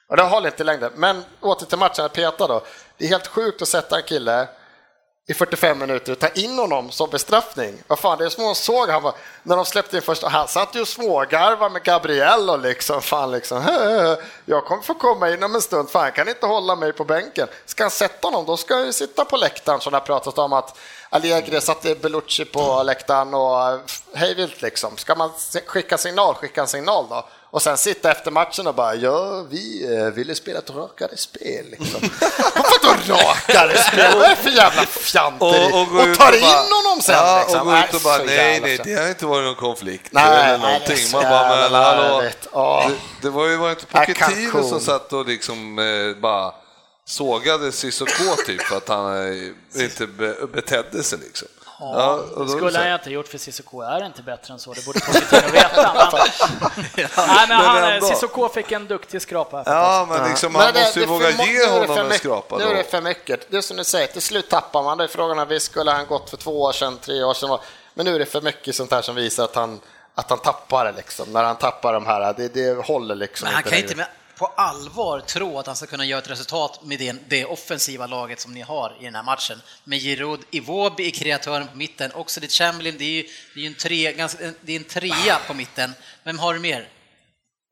Och 0.09 0.17
det 0.17 0.23
håller 0.23 0.49
inte 0.49 0.65
längre. 0.65 0.91
Men 0.95 1.25
åter 1.41 1.67
till 1.67 1.79
matchen, 1.79 2.05
att 2.05 2.13
peta 2.13 2.47
då. 2.47 2.63
Det 2.97 3.05
är 3.05 3.09
helt 3.09 3.27
sjukt 3.27 3.63
att 3.63 3.69
sätta 3.69 3.97
en 3.97 4.03
kille 4.03 4.49
i 5.31 5.35
45 5.35 5.79
minuter 5.79 6.13
och 6.13 6.19
ta 6.19 6.29
in 6.29 6.59
honom 6.59 6.91
som 6.91 7.11
bestraffning. 7.11 7.83
Vad 7.87 7.99
fan, 7.99 8.19
det 8.19 8.25
är 8.25 8.29
som 8.29 8.45
hon 8.45 8.55
såg 8.55 8.89
han 8.89 9.03
var, 9.03 9.15
när 9.43 9.57
de 9.57 9.65
släppte 9.65 9.97
in 9.97 10.03
första, 10.03 10.29
han 10.29 10.49
satt 10.49 10.75
ju 10.77 10.81
och 10.81 10.89
smågarvade 10.89 11.73
med 11.73 11.83
Gabriel 11.83 12.51
och 12.51 12.59
liksom, 12.59 13.03
fan 13.03 13.31
liksom, 13.31 13.63
jag 14.45 14.65
kommer 14.65 14.83
få 14.83 14.95
komma 14.95 15.31
in 15.31 15.43
om 15.43 15.55
en 15.55 15.63
stund, 15.63 15.91
fan 15.91 16.13
kan 16.13 16.29
inte 16.29 16.47
hålla 16.47 16.77
mig 16.77 16.93
på 16.93 17.05
bänken. 17.05 17.49
Ska 17.65 17.85
han 17.85 17.91
sätta 17.91 18.29
honom, 18.29 18.47
då 18.47 18.57
ska 18.57 18.75
han 18.75 18.87
ju 18.87 18.93
sitta 18.93 19.25
på 19.25 19.37
läktaren 19.37 19.81
som 19.81 19.91
det 19.91 19.99
har 19.99 20.07
pratats 20.07 20.39
om 20.39 20.53
att 20.53 20.79
Allegri 21.11 21.61
satte 21.61 21.95
Belucci 21.95 22.45
på 22.45 22.83
läktaren 22.83 23.35
och 23.35 23.81
hejvilt 24.15 24.63
liksom. 24.63 24.97
Ska 24.97 25.15
man 25.15 25.31
skicka 25.67 25.99
signal, 25.99 26.35
skicka 26.35 26.61
en 26.61 26.67
signal 26.67 27.07
då. 27.11 27.29
Och 27.51 27.63
sen 27.63 27.77
sitta 27.79 28.11
efter 28.11 28.31
matchen 28.31 28.67
och 28.67 28.75
bara, 28.75 28.95
ja, 28.95 29.43
vi 29.51 29.95
eh, 29.97 30.05
ville 30.05 30.35
spela 30.35 30.59
ett 30.59 30.71
rakare 30.71 31.17
spel. 31.17 31.67
Liksom. 31.71 32.01
Vadå 32.55 32.97
rakare 33.15 33.79
spel? 33.79 34.13
Vad 34.15 34.25
är 34.25 34.29
det 34.29 34.37
för 34.37 34.51
jävla 34.51 34.83
fjanteri? 34.83 35.71
Och, 35.73 35.81
och, 35.81 36.09
och 36.09 36.17
tar 36.17 36.29
och 36.29 36.35
in 36.35 36.41
bara- 36.43 36.77
honom 36.77 37.03
sen. 37.03 37.15
Ja, 37.15 37.39
liksom. 37.41 37.61
och 37.61 37.67
gå 37.67 37.79
ut 37.79 37.95
och 37.95 38.01
bara, 38.01 38.19
nej, 38.19 38.61
nej, 38.61 38.81
det 38.85 38.95
har 38.95 39.09
inte 39.09 39.27
varit 39.27 39.45
någon 39.45 39.55
konflikt 39.55 40.09
Nej, 40.13 40.25
eller 40.55 40.59
någonting. 40.59 41.11
Man 41.13 41.23
bara, 41.23 41.71
men 41.71 41.73
hallå, 41.83 42.21
det, 42.21 42.95
det 43.23 43.31
var 43.31 43.47
ju 43.47 43.57
var 43.57 43.71
inte 43.71 43.87
Pochettino 43.87 44.69
som 44.69 44.81
satt 44.81 45.13
och 45.13 45.27
liksom 45.27 45.79
eh, 45.79 46.21
bara 46.21 46.53
sågade 47.05 47.73
Cissoko 47.73 48.37
typ 48.47 48.63
för 48.63 48.77
att 48.77 48.89
han 48.89 49.33
eh, 49.33 49.83
inte 49.83 50.07
be, 50.07 50.37
betedde 50.53 51.03
sig 51.03 51.19
liksom. 51.19 51.49
Ja, 51.81 52.21
är 52.37 52.45
det 52.45 52.51
skulle 52.51 52.79
han 52.79 52.93
inte 52.93 53.11
gjort 53.11 53.29
för 53.29 53.39
Cissoko 53.39 53.81
är 53.81 54.07
inte 54.07 54.23
bättre 54.23 54.53
än 54.55 54.59
så, 54.59 54.73
det 54.73 54.85
borde 54.87 55.01
Pochettino 55.01 55.53
veta. 55.53 55.95
Men, 55.95 57.09
nej, 57.29 57.49
men 57.49 57.59
han. 57.93 58.03
Cissoko 58.03 58.49
fick 58.49 58.73
en 58.73 58.87
duktig 58.87 59.23
skrapa. 59.23 59.63
Ja, 59.67 60.07
men 60.11 60.29
liksom, 60.29 60.53
Men 60.53 60.63
man 60.63 60.75
det- 60.75 60.81
måste 60.81 61.01
ju 61.01 61.07
det 61.07 61.13
våga 61.13 61.31
ge 61.31 61.67
honom 61.67 61.99
en 61.99 62.19
skrapa 62.19 62.59
Nu 62.59 62.65
är 62.65 62.75
det 62.75 62.85
för 62.85 63.01
mycket. 63.01 63.51
Det 63.51 63.57
är 63.57 63.61
som 63.61 63.77
du 63.77 63.85
säger, 63.85 64.07
till 64.07 64.23
slut 64.23 64.51
tappar 64.51 64.83
man. 64.83 64.99
Det 64.99 65.05
är 65.05 65.09
frågan 65.09 65.39
är, 65.39 65.47
visst 65.47 65.67
skulle 65.67 65.91
han 65.91 66.07
gått 66.07 66.31
för 66.31 66.37
två 66.37 66.63
år 66.63 66.73
sedan, 66.73 66.99
tre 67.01 67.23
år 67.25 67.35
sedan, 67.35 67.59
men 67.95 68.07
nu 68.07 68.15
är 68.15 68.19
det 68.19 68.27
för 68.27 68.41
mycket 68.41 68.75
sånt 68.75 68.93
här 68.93 69.03
som 69.03 69.15
visar 69.15 69.45
att 69.45 69.55
han, 69.55 69.81
att 70.15 70.31
han 70.31 70.39
tappar 70.39 70.85
det 70.85 70.93
liksom. 70.93 71.33
När 71.33 71.45
han 71.45 71.57
tappar 71.57 71.93
de 71.93 72.07
här, 72.07 72.35
det, 72.37 72.49
det 72.49 72.85
håller 72.87 73.15
liksom 73.15 73.45
Men 73.47 73.55
han 73.55 73.63
kan 73.63 73.71
längre. 73.71 73.83
inte 73.83 73.97
med, 73.97 74.07
på 74.39 74.47
allvar 74.47 75.21
tro 75.21 75.59
att 75.59 75.67
han 75.67 75.77
ska 75.77 75.87
kunna 75.87 76.05
göra 76.05 76.19
ett 76.19 76.31
resultat 76.31 76.81
med 76.83 76.99
det, 76.99 77.17
det 77.29 77.45
offensiva 77.45 78.07
laget 78.07 78.41
som 78.41 78.55
ni 78.55 78.61
har 78.61 78.97
i 79.01 79.05
den 79.05 79.15
här 79.15 79.23
matchen. 79.23 79.63
Med 79.85 79.99
Giroud, 79.99 80.41
Iwobi 80.51 81.07
i 81.07 81.11
kreatören 81.11 81.69
på 81.69 81.77
mitten, 81.77 82.13
också 82.15 82.41
det 82.41 82.53
Chamberlain, 82.53 82.97
det 82.99 83.05
är 83.05 83.11
ju, 83.11 83.25
det 83.55 83.63
är 83.63 83.67
en, 83.67 83.75
tre, 83.75 84.13
ganska, 84.13 84.53
det 84.61 84.73
är 84.73 84.77
en 84.77 84.85
trea 84.85 85.39
på 85.47 85.55
mitten. 85.55 85.93
Vem 86.25 86.39
har 86.39 86.55
du 86.55 86.61
mer? 86.61 86.89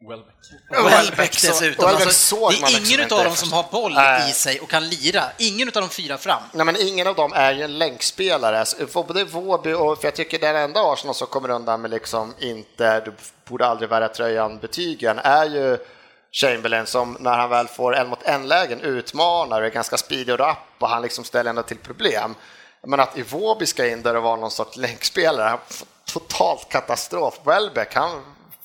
Welbeck. 0.08 0.34
Welbeck 0.70 1.32
dessutom. 1.32 1.86
Welbeck 1.86 2.06
Alltså, 2.06 2.36
det 2.36 2.46
är 2.46 2.50
liksom 2.50 2.84
ingen 2.84 3.12
av 3.12 3.24
dem 3.24 3.36
som 3.36 3.52
har 3.52 3.66
boll 3.70 3.94
Nej. 3.94 4.30
i 4.30 4.32
sig 4.32 4.60
och 4.60 4.70
kan 4.70 4.88
lira. 4.88 5.24
Ingen 5.38 5.68
av 5.68 5.72
de 5.72 5.88
fyra 5.88 6.18
fram. 6.18 6.42
Nej, 6.52 6.66
men 6.66 6.76
ingen 6.80 7.06
av 7.06 7.14
dem 7.14 7.32
är 7.34 7.52
ju 7.52 7.62
en 7.62 7.78
länkspelare. 7.78 8.60
Alltså, 8.60 8.86
för 8.86 9.02
Både 9.02 9.24
Våby 9.24 9.72
och, 9.72 9.98
för 9.98 10.06
jag 10.06 10.14
tycker 10.14 10.38
den 10.38 10.56
enda 10.56 10.92
Arsenal 10.92 11.14
som 11.14 11.26
kommer 11.26 11.50
undan 11.50 11.80
med 11.80 11.90
liksom 11.90 12.34
inte, 12.40 13.00
du 13.00 13.12
borde 13.48 13.66
aldrig 13.66 13.90
bära 13.90 14.08
tröjan 14.08 14.58
betygen, 14.58 15.18
är 15.18 15.46
ju 15.46 15.78
Chamberlain 16.36 16.86
som 16.86 17.16
när 17.20 17.38
han 17.38 17.50
väl 17.50 17.68
får 17.68 17.96
en 17.96 18.08
mot 18.08 18.22
en-lägen 18.22 18.80
utmanar 18.80 19.60
och 19.60 19.66
är 19.66 19.70
ganska 19.70 19.96
speedig 19.96 20.32
och 20.32 20.38
rapp 20.38 20.58
och 20.78 20.88
han 20.88 21.02
liksom 21.02 21.24
ställer 21.24 21.50
ändå 21.50 21.62
till 21.62 21.78
problem. 21.78 22.34
Men 22.82 23.00
att 23.00 23.18
Iwobi 23.18 23.66
ska 23.66 23.86
in 23.86 24.02
där 24.02 24.16
och 24.16 24.22
vara 24.22 24.36
någon 24.36 24.50
sorts 24.50 24.76
länkspelare, 24.76 25.58
totalt 26.04 26.68
katastrof. 26.68 27.40
Welbeck, 27.44 27.94
han 27.94 28.22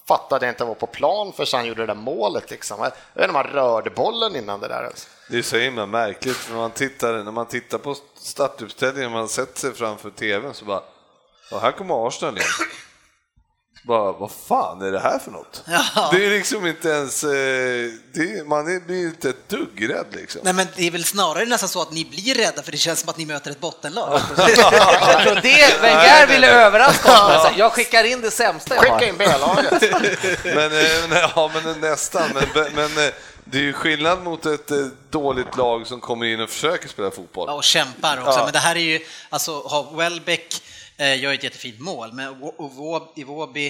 fattade 0.07 0.49
inte 0.49 0.63
att 0.63 0.79
på 0.79 0.87
plan 0.87 1.33
förrän 1.33 1.59
han 1.59 1.65
gjorde 1.65 1.81
det 1.81 1.85
där 1.85 1.93
målet. 1.93 2.51
Liksom. 2.51 2.77
Jag 2.79 2.85
vet 2.85 2.95
inte 3.15 3.29
om 3.29 3.35
han 3.35 3.53
rörde 3.53 3.89
bollen 3.89 4.35
innan 4.35 4.59
det 4.59 4.67
där. 4.67 4.83
Alltså. 4.83 5.07
Det 5.29 5.37
är 5.37 5.41
så 5.41 5.57
himla 5.57 5.85
märkligt 5.85 6.47
när 6.49 6.57
man 6.57 6.71
tittar, 6.71 7.23
när 7.23 7.31
man 7.31 7.45
tittar 7.45 7.77
på 7.77 7.95
startuppställningen, 8.15 9.11
man 9.11 9.29
sätter 9.29 9.59
sig 9.59 9.73
framför 9.73 10.09
tvn 10.09 10.53
så 10.53 10.65
bara, 10.65 10.83
och 11.51 11.61
här 11.61 11.71
kommer 11.71 12.07
Arsenal 12.07 12.37
igen. 12.37 12.49
Bara, 13.83 14.11
vad 14.11 14.31
fan 14.47 14.81
är 14.81 14.91
det 14.91 14.99
här 14.99 15.19
för 15.19 15.31
något? 15.31 15.63
Ja. 15.67 16.09
Det 16.11 16.25
är 16.25 16.29
liksom 16.29 16.67
inte 16.67 16.89
ens, 16.89 17.23
eh, 17.23 17.29
det 18.13 18.21
är, 18.21 18.47
man 18.47 18.75
är, 18.75 18.79
blir 18.79 19.05
inte 19.05 19.29
ett 19.29 19.49
dugg 19.49 19.89
rädd 19.89 20.05
liksom. 20.11 20.41
Nej, 20.43 20.53
men 20.53 20.67
det 20.75 20.87
är 20.87 20.91
väl 20.91 21.03
snarare 21.05 21.45
nästan 21.45 21.69
så 21.69 21.81
att 21.81 21.91
ni 21.91 22.05
blir 22.05 22.35
rädda 22.35 22.63
för 22.63 22.71
det 22.71 22.77
känns 22.77 22.99
som 22.99 23.09
att 23.09 23.17
ni 23.17 23.25
möter 23.25 23.51
ett 23.51 23.59
bottenlag. 23.59 24.21
Jag 24.37 25.23
tror 25.23 25.35
det 25.41 25.81
Wenger 25.81 26.27
ville 26.27 26.65
överraska 26.65 27.11
oss 27.11 27.29
med. 27.29 27.41
Så 27.41 27.59
Jag 27.59 27.71
skickar 27.73 28.03
in 28.03 28.21
det 28.21 28.31
sämsta 28.31 28.75
jag 28.75 28.81
Skicka 28.83 28.95
har. 28.95 29.03
in 29.03 29.15
B-laget. 29.17 29.81
Men, 30.43 30.65
eh, 30.65 31.09
nej, 31.09 31.29
ja, 31.35 31.51
men 31.63 31.79
nästan, 31.81 32.29
men, 32.33 32.73
men 32.75 33.05
eh, 33.05 33.13
det 33.45 33.57
är 33.57 33.61
ju 33.61 33.73
skillnad 33.73 34.23
mot 34.23 34.45
ett 34.45 34.71
eh, 34.71 34.77
dåligt 35.09 35.57
lag 35.57 35.87
som 35.87 35.99
kommer 36.01 36.25
in 36.25 36.41
och 36.41 36.49
försöker 36.49 36.87
spela 36.89 37.11
fotboll. 37.11 37.45
Ja, 37.49 37.53
och 37.53 37.63
kämpar 37.63 38.17
också. 38.17 38.39
Ja. 38.39 38.43
Men 38.43 38.53
det 38.53 38.59
här 38.59 38.75
är 38.75 38.79
ju, 38.79 38.99
alltså, 39.29 39.61
har 39.67 39.97
Welbeck 39.97 40.53
eh, 40.55 40.70
gör 41.05 41.33
ett 41.33 41.43
jättefint 41.43 41.79
mål, 41.79 42.13
men 42.13 42.35
Iwo- 42.35 43.07
Iwobi 43.15 43.67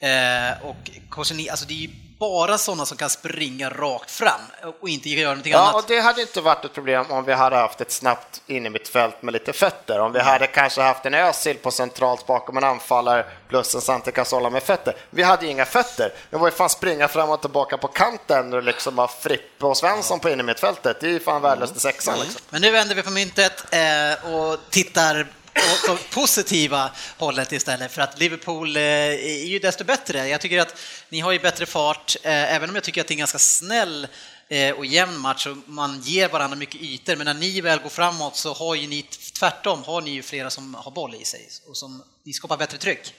eh, 0.00 0.66
och 0.68 0.90
Korseni, 1.10 1.50
alltså 1.50 1.66
det 1.66 1.74
är 1.74 1.76
ju 1.76 1.90
bara 2.18 2.58
sådana 2.58 2.86
som 2.86 2.96
kan 2.96 3.10
springa 3.10 3.70
rakt 3.70 4.10
fram 4.10 4.40
och 4.80 4.88
inte 4.88 5.08
göra 5.10 5.28
någonting 5.30 5.52
Ja, 5.52 5.62
och 5.62 5.68
annat. 5.68 5.88
det 5.88 6.00
hade 6.00 6.20
inte 6.20 6.40
varit 6.40 6.64
ett 6.64 6.72
problem 6.74 7.04
om 7.08 7.24
vi 7.24 7.32
hade 7.32 7.56
haft 7.56 7.80
ett 7.80 7.92
snabbt 7.92 8.42
in 8.46 8.66
i 8.66 8.70
mitt 8.70 8.88
fält 8.88 9.22
med 9.22 9.32
lite 9.32 9.52
fötter. 9.52 9.98
Om 10.00 10.12
vi 10.12 10.20
hade 10.20 10.46
kanske 10.46 10.80
haft 10.82 11.06
en 11.06 11.14
Özil 11.14 11.56
på 11.56 11.70
centralt 11.70 12.26
bakom 12.26 12.56
en 12.56 12.64
anfallare 12.64 13.26
plus 13.48 13.74
en 13.74 13.80
Santi 13.80 14.12
Cazorla 14.12 14.50
med 14.50 14.62
fötter. 14.62 14.96
Vi 15.10 15.22
hade 15.22 15.44
ju 15.44 15.50
inga 15.50 15.64
fötter. 15.64 16.12
Det 16.30 16.36
var 16.36 16.46
ju 16.48 16.52
fan 16.52 16.68
springa 16.70 17.08
fram 17.08 17.30
och 17.30 17.40
tillbaka 17.40 17.78
på 17.78 17.88
kanten 17.88 18.52
och 18.54 18.62
liksom 18.62 18.98
ha 18.98 19.08
Frippe 19.08 19.66
och 19.66 19.76
Svensson 19.76 20.20
på 20.20 20.30
in 20.30 20.40
i 20.40 20.42
mittfältet. 20.42 21.00
Det 21.00 21.06
är 21.06 21.10
ju 21.10 21.20
fan 21.20 21.42
värdelöst 21.42 21.76
i 21.76 21.80
sexan 21.80 22.18
liksom. 22.20 22.40
Men 22.50 22.62
nu 22.62 22.70
vänder 22.70 22.94
vi 22.94 23.02
på 23.02 23.10
myntet 23.10 23.64
eh, 23.72 24.34
och 24.34 24.58
tittar 24.70 25.26
åt 25.56 25.98
det 25.98 26.10
positiva 26.10 26.90
hållet 27.18 27.52
istället 27.52 27.92
för 27.92 28.02
att 28.02 28.18
Liverpool 28.18 28.76
eh, 28.76 28.82
är 28.82 29.46
ju 29.46 29.58
desto 29.58 29.84
bättre. 29.84 30.28
Jag 30.28 30.40
tycker 30.40 30.60
att 30.60 30.74
ni 31.08 31.20
har 31.20 31.32
ju 31.32 31.38
bättre 31.38 31.66
fart, 31.66 32.16
eh, 32.22 32.54
även 32.54 32.68
om 32.68 32.74
jag 32.74 32.84
tycker 32.84 33.00
att 33.00 33.06
det 33.06 33.12
är 33.12 33.16
en 33.16 33.18
ganska 33.18 33.38
snäll 33.38 34.06
eh, 34.48 34.74
och 34.74 34.86
jämn 34.86 35.18
match 35.18 35.46
och 35.46 35.56
man 35.66 36.00
ger 36.00 36.28
varandra 36.28 36.56
mycket 36.56 36.80
ytor, 36.80 37.16
men 37.16 37.24
när 37.24 37.34
ni 37.34 37.60
väl 37.60 37.78
går 37.78 37.90
framåt 37.90 38.36
så 38.36 38.52
har 38.52 38.74
ju 38.74 38.86
ni 38.86 39.02
tvärtom, 39.38 39.84
har 39.84 40.00
ni 40.00 40.10
ju 40.10 40.22
flera 40.22 40.50
som 40.50 40.74
har 40.74 40.90
boll 40.90 41.14
i 41.14 41.24
sig 41.24 41.48
och 41.68 41.76
som 41.76 42.02
ni 42.24 42.32
skapar 42.32 42.56
bättre 42.56 42.78
tryck. 42.78 43.14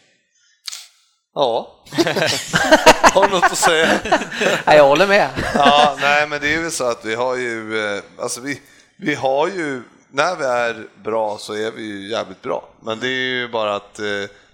Ja. 1.35 1.83
Har 3.13 3.27
du 3.27 3.33
något 3.33 3.43
att 3.43 3.57
säga? 3.57 3.99
Nej, 4.65 4.77
jag 4.77 4.87
håller 4.87 5.07
med. 5.07 5.29
Ja, 5.53 5.97
nej, 6.01 6.27
men 6.27 6.41
det 6.41 6.53
är 6.53 6.61
väl 6.61 6.71
så 6.71 6.83
att 6.83 7.05
vi 7.05 7.15
har 7.15 7.35
ju, 7.35 8.01
alltså 8.19 8.41
vi, 8.41 8.61
vi 8.97 9.15
har 9.15 9.47
ju, 9.47 9.83
när 10.13 10.35
vi 10.35 10.43
är 10.43 10.87
bra 11.03 11.37
så 11.37 11.53
är 11.53 11.71
vi 11.71 11.83
ju 11.83 12.09
jävligt 12.09 12.41
bra. 12.41 12.69
Men 12.79 12.99
det 12.99 13.07
är 13.07 13.39
ju 13.39 13.47
bara 13.47 13.75
att 13.75 13.99
eh, 13.99 14.05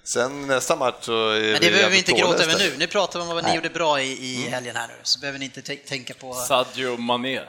sen 0.04 0.48
nästa 0.48 0.76
match 0.76 0.96
så 1.00 1.30
är 1.30 1.42
Men 1.42 1.42
vi 1.42 1.52
det 1.54 1.72
behöver 1.72 1.90
vi 1.90 1.98
inte 1.98 2.12
gråta 2.12 2.44
över 2.44 2.58
nu. 2.60 2.74
Nu 2.78 2.88
pratar 2.88 3.20
vi 3.20 3.24
om 3.26 3.36
vad 3.36 3.44
ni 3.44 3.56
gjorde 3.56 3.70
bra 3.70 4.02
i, 4.02 4.12
i 4.12 4.50
helgen 4.50 4.76
här 4.76 4.88
nu, 4.88 4.94
så 5.04 5.20
behöver 5.20 5.40
ni 5.40 5.46
inte 5.46 5.62
tän- 5.62 5.88
tänka 5.88 6.14
på... 6.14 6.34
Sadio 6.34 6.98
Mané. 6.98 7.42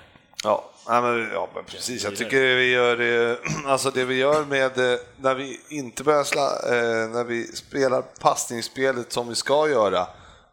Ja, 0.45 0.71
nej, 0.89 1.03
men, 1.03 1.31
ja, 1.33 1.49
men 1.55 1.65
precis. 1.65 2.05
Jag 2.05 2.17
tycker 2.17 2.55
vi 2.55 2.71
gör 2.71 2.97
det, 2.97 3.39
alltså 3.67 3.91
det 3.91 4.05
vi 4.05 4.15
gör 4.15 4.45
med, 4.45 4.79
eh, 4.79 4.99
när 5.17 5.35
vi 5.35 5.61
inte 5.69 6.05
börjar 6.05 6.25
sla, 6.25 6.47
eh, 6.67 7.09
när 7.09 7.25
vi 7.25 7.47
spelar 7.47 8.03
passningsspelet 8.03 9.13
som 9.13 9.29
vi 9.29 9.35
ska 9.35 9.69
göra 9.69 10.07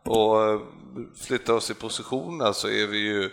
och 0.03 0.61
flyttar 1.21 1.53
oss 1.53 1.69
i 1.69 1.73
positionerna 1.73 2.53
så 2.53 2.67
är 2.67 2.87
vi 2.87 2.97
ju, 2.97 3.31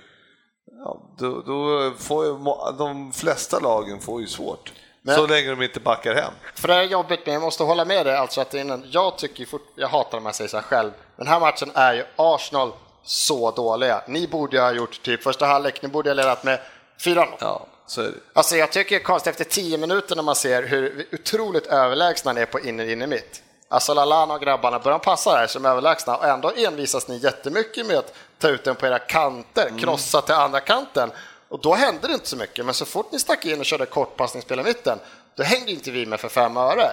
ja, 0.72 1.00
då, 1.18 1.40
då 1.42 1.92
får 1.98 2.24
ju, 2.26 2.32
de 2.78 3.12
flesta 3.12 3.60
lagen 3.60 4.00
får 4.00 4.20
ju 4.20 4.26
svårt. 4.26 4.72
Men- 5.02 5.14
så 5.16 5.26
länge 5.26 5.50
de 5.50 5.62
inte 5.62 5.80
backar 5.80 6.14
hem. 6.14 6.32
För 6.54 6.68
det 6.68 6.74
är 6.74 6.82
jobbigt, 6.82 7.20
men 7.24 7.34
jag 7.34 7.42
måste 7.42 7.62
hålla 7.62 7.84
med 7.84 8.06
dig. 8.06 8.16
Alltså 8.16 8.40
att 8.40 8.54
innan, 8.54 8.84
jag 8.90 9.18
tycker 9.18 9.46
fort, 9.46 9.66
jag 9.74 9.88
hatar 9.88 10.18
om 10.18 10.26
jag 10.26 10.34
säger 10.34 10.48
så 10.48 10.56
här 10.56 10.64
själv. 10.64 10.90
Den 11.16 11.26
här 11.26 11.40
matchen 11.40 11.70
är 11.74 11.94
ju 11.94 12.04
Arsenal 12.16 12.72
så 13.02 13.50
dåliga. 13.50 14.02
Ni 14.08 14.26
borde 14.26 14.56
ju 14.56 14.62
ha 14.62 14.72
gjort 14.72 15.02
typ 15.02 15.22
första 15.22 15.46
halvlek, 15.46 15.82
ni 15.82 15.88
borde 15.88 16.10
ha 16.10 16.14
ledat 16.14 16.44
med 16.44 16.60
4-0. 17.00 17.26
Ja, 17.40 17.66
så 17.86 18.00
är 18.00 18.04
det. 18.04 18.12
Alltså 18.32 18.56
jag 18.56 18.72
tycker 18.72 18.96
det 18.96 19.02
är 19.02 19.04
konstigt 19.04 19.30
efter 19.30 19.44
10 19.44 19.78
minuter 19.78 20.16
när 20.16 20.22
man 20.22 20.34
ser 20.36 20.62
hur 20.62 21.06
otroligt 21.12 21.66
överlägsna 21.66 22.32
ni 22.32 22.40
är 22.40 22.46
på 22.46 22.60
in 22.60 22.80
in 22.80 23.02
i 23.02 23.06
mitt. 23.06 23.42
Alltså 23.74 23.94
Lallana 23.94 24.34
och 24.34 24.40
grabbarna 24.40 24.78
börjar 24.78 24.98
passa 24.98 25.30
här 25.30 25.46
som 25.46 25.66
överlägsna 25.66 26.16
och 26.16 26.24
ändå 26.24 26.52
envisas 26.56 27.08
ni 27.08 27.16
jättemycket 27.18 27.86
med 27.86 27.96
att 27.96 28.14
ta 28.38 28.48
ut 28.48 28.64
den 28.64 28.74
på 28.76 28.86
era 28.86 28.98
kanter, 28.98 29.70
krossa 29.78 30.20
till 30.20 30.34
andra 30.34 30.60
kanten. 30.60 31.10
Och 31.48 31.60
då 31.62 31.74
hände 31.74 32.08
det 32.08 32.14
inte 32.14 32.28
så 32.28 32.36
mycket, 32.36 32.64
men 32.64 32.74
så 32.74 32.84
fort 32.84 33.12
ni 33.12 33.18
stack 33.18 33.44
in 33.44 33.58
och 33.60 33.64
körde 33.64 33.86
kortpassningsspel 33.86 34.60
i 34.60 34.62
mitten, 34.62 34.98
då 35.36 35.42
hängde 35.42 35.70
inte 35.72 35.90
vi 35.90 36.06
med 36.06 36.20
för 36.20 36.28
fem 36.28 36.56
öre. 36.56 36.90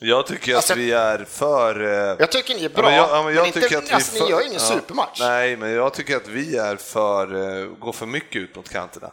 Jag 0.00 0.26
tycker 0.26 0.54
Alltså- 0.56 0.72
att 0.72 0.78
vi 0.78 0.92
är 0.92 1.24
för... 1.24 1.82
eh, 1.84 2.16
Jag 2.18 2.30
tycker 2.32 2.54
ni 2.54 2.60
är 2.64 2.70
Ja, 2.74 2.74
bra, 2.74 2.84
men 2.84 2.94
jag, 2.94 3.08
ja, 3.10 3.22
men 3.22 3.34
jag 3.34 3.46
inte, 3.46 3.60
tycker 3.60 3.78
att 3.78 3.90
vi 3.90 3.94
alltså, 3.94 4.16
för- 4.18 4.24
ni 4.24 4.30
gör 4.30 4.40
ingen 4.40 4.52
ja, 4.52 4.58
supermatch. 4.60 5.20
Nej, 5.20 5.56
men 5.56 5.70
jag 5.72 5.94
tycker 5.94 6.16
att 6.16 6.28
vi 6.28 6.56
är 6.56 6.76
för, 6.76 7.34
eh, 7.62 7.66
går 7.66 7.92
för 7.92 8.06
mycket 8.06 8.36
ut 8.42 8.56
mot 8.56 8.68
kanterna. 8.68 9.10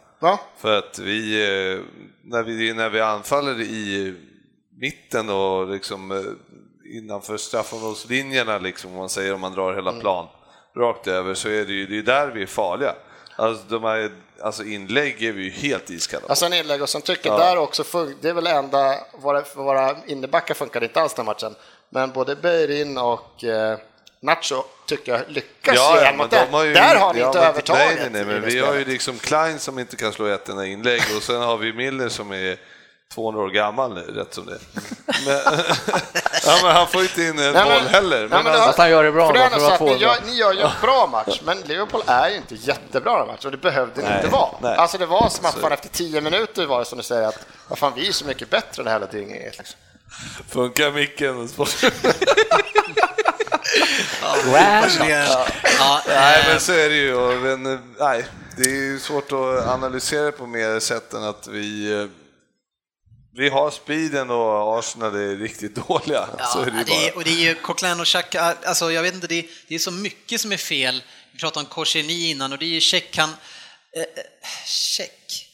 För 0.58 0.78
att 0.78 0.98
vi, 0.98 1.34
eh, 1.74 1.80
när 2.24 2.42
vi, 2.42 2.72
när 2.74 2.88
vi 2.90 3.00
anfaller 3.00 3.60
i 3.60 4.14
mitten 4.80 5.30
och 5.30 5.68
liksom 5.68 6.10
eh, 6.12 6.96
innanför 6.98 7.36
straffområdeslinjerna, 7.36 8.58
liksom, 8.58 8.90
om 8.90 8.96
man 8.96 9.08
säger 9.08 9.34
om 9.34 9.40
man 9.40 9.52
drar 9.52 9.74
hela 9.74 9.90
Mm. 9.90 10.00
plan 10.00 10.26
rakt 10.76 11.06
över, 11.06 11.34
så 11.34 11.48
är 11.48 11.64
det 11.64 11.72
ju 11.72 11.86
det 11.86 11.98
är 11.98 12.02
där 12.02 12.28
vi 12.34 12.42
är 12.42 12.46
farliga. 12.46 12.94
Alltså, 13.36 13.64
de 13.68 13.84
här, 13.84 14.10
alltså 14.42 14.64
inlägg 14.64 15.22
är 15.22 15.32
vi 15.32 15.42
ju 15.44 15.50
helt 15.50 15.90
iskalla. 15.90 16.24
Alltså 16.28 16.46
en 16.46 16.52
inlägg 16.52 16.82
och 16.82 16.88
sen 16.88 17.02
tycker 17.02 17.30
Ja. 17.30 17.38
där 17.38 17.56
också, 17.58 17.84
det 18.20 18.28
är 18.28 18.32
väl 18.32 18.46
enda, 18.46 18.94
våra, 19.14 19.44
våra 19.54 19.96
innebackar 20.06 20.54
funkade 20.54 20.86
inte 20.86 21.00
alls 21.00 21.14
den 21.14 21.26
matchen, 21.26 21.54
men 21.90 22.12
både 22.12 22.36
Beirin 22.36 22.98
och 22.98 23.44
eh, 23.44 23.78
Nacho 24.20 24.62
tycker 24.86 25.12
jag 25.12 25.20
lyckas 25.28 25.74
Ja, 25.76 26.00
ja, 26.04 26.12
mot 26.16 26.30
de 26.30 26.36
en. 26.36 26.52
har 26.54 26.64
ju, 26.64 26.72
Där 26.72 26.96
har 26.96 27.14
ni 27.14 27.20
ja, 27.20 27.26
inte 27.26 27.38
men- 27.38 27.48
övertaget. 27.48 27.86
Nej, 27.86 27.96
nej, 28.12 28.24
nej, 28.24 28.24
men 28.24 28.42
vi 28.50 28.58
har 28.58 28.74
ju 28.74 28.84
liksom 28.84 29.18
Klein 29.18 29.58
som 29.58 29.78
inte 29.78 29.96
kan 29.96 30.12
slå 30.12 30.26
ett 30.26 30.48
enda 30.48 30.66
inlägg 30.66 31.02
och 31.16 31.22
sen 31.22 31.42
har 31.42 31.56
vi 31.56 31.72
Miller 31.72 32.08
som 32.08 32.32
är 32.32 32.56
200 33.14 33.42
år 33.42 33.48
gammal 33.50 33.94
nu, 33.94 34.00
rätt 34.00 34.34
som 34.34 34.46
det 34.46 34.58
men, 35.06 35.34
ja, 36.46 36.58
men 36.62 36.72
han 36.76 36.88
får 36.88 37.02
inte 37.02 37.22
in 37.22 37.28
en 37.38 37.52
Nej, 37.52 37.64
boll 37.64 37.72
men- 37.82 37.86
heller. 37.86 38.18
nej, 38.18 38.28
Men 38.28 38.30
men 38.30 38.44
det 38.44 38.50
alltså, 38.52 38.70
Att 38.70 38.78
han 38.78 38.90
gör 38.90 39.04
det 39.04 39.12
bra 39.12 39.26
För 39.26 39.34
det 39.34 39.50
för 39.50 39.70
att 39.72 39.80
ni 39.80 39.96
gör, 39.96 40.16
ni 40.26 40.34
gör 40.34 40.52
ju 40.52 40.60
en 40.60 40.70
bra 40.80 41.06
match, 41.06 41.40
men 41.44 41.60
Liverpool 41.60 42.02
är 42.06 42.28
ju 42.30 42.36
inte 42.36 42.54
jättebra 42.54 43.18
den 43.18 43.26
matchen 43.26 43.44
och 43.46 43.50
det 43.50 43.58
behövde 43.58 44.02
Nej, 44.02 44.16
inte 44.16 44.28
vara. 44.28 44.50
nej. 44.62 44.76
Alltså 44.76 44.98
det 44.98 45.06
var 45.06 45.28
som 45.28 45.46
att 45.46 45.54
fan 45.54 45.72
efter 45.72 45.88
tio 45.88 46.20
minuter 46.20 46.66
var 46.66 46.78
det 46.78 46.84
som 46.84 46.98
du 46.98 47.04
säger 47.04 47.28
att 47.28 47.46
vad 47.68 47.78
fan, 47.78 47.92
vi 47.96 48.08
är 48.08 48.12
så 48.12 48.24
mycket 48.26 48.50
bättre 48.50 48.80
än 48.80 48.84
det 48.84 48.90
här 48.90 48.98
hela 48.98 49.10
tiden. 49.12 49.28
Liksom. 49.28 49.64
funkar 50.48 50.90
micken? 50.92 51.48
Ja, 54.22 54.36
Nej, 56.08 56.40
eh, 56.40 56.46
men 56.48 56.60
så 56.60 56.72
är 56.72 56.88
det 56.88 56.94
ju. 56.96 57.14
och, 57.14 57.34
Men, 57.42 57.66
eh, 57.74 57.78
nej, 57.98 58.26
det 58.56 58.62
är 58.62 58.74
ju 58.74 58.98
svårt 59.00 59.32
att 59.32 59.66
analysera 59.68 60.24
det 60.24 60.32
på 60.32 60.46
mer 60.46 60.80
sätt 60.80 61.12
än 61.14 61.24
att 61.24 61.46
vi 61.48 61.92
eh, 62.02 62.06
vi 63.36 63.48
har 63.48 63.70
speeden 63.70 64.30
och 64.30 64.78
Arsenal 64.78 65.14
är 65.14 65.36
riktigt 65.36 65.74
dåliga. 65.74 66.28
så 66.52 66.60
är 66.60 66.70
det 66.70 66.78
ju 66.78 66.84
det 66.84 67.08
är, 67.08 67.16
och 67.16 67.24
det 67.24 67.30
är 67.30 67.48
ju 67.48 67.54
Coquelin 67.54 68.00
och 68.00 68.06
Xhaka, 68.06 68.56
alltså 68.64 68.92
jag 68.92 69.02
vet 69.02 69.14
inte, 69.14 69.26
det 69.26 69.38
är, 69.38 69.44
det 69.68 69.74
är 69.74 69.78
så 69.78 69.90
mycket 69.90 70.40
som 70.40 70.52
är 70.52 70.56
fel. 70.56 71.02
Vi 71.32 71.38
pratade 71.38 71.66
om 71.66 71.70
Korseni 71.70 72.30
innan 72.30 72.52
och 72.52 72.58
det 72.58 72.64
är 72.64 72.68
ju 72.68 72.80
Check, 72.80 73.16
han... 73.16 73.30
Eh, 73.96 74.02
eh, 74.02 74.06
check. 74.66 75.46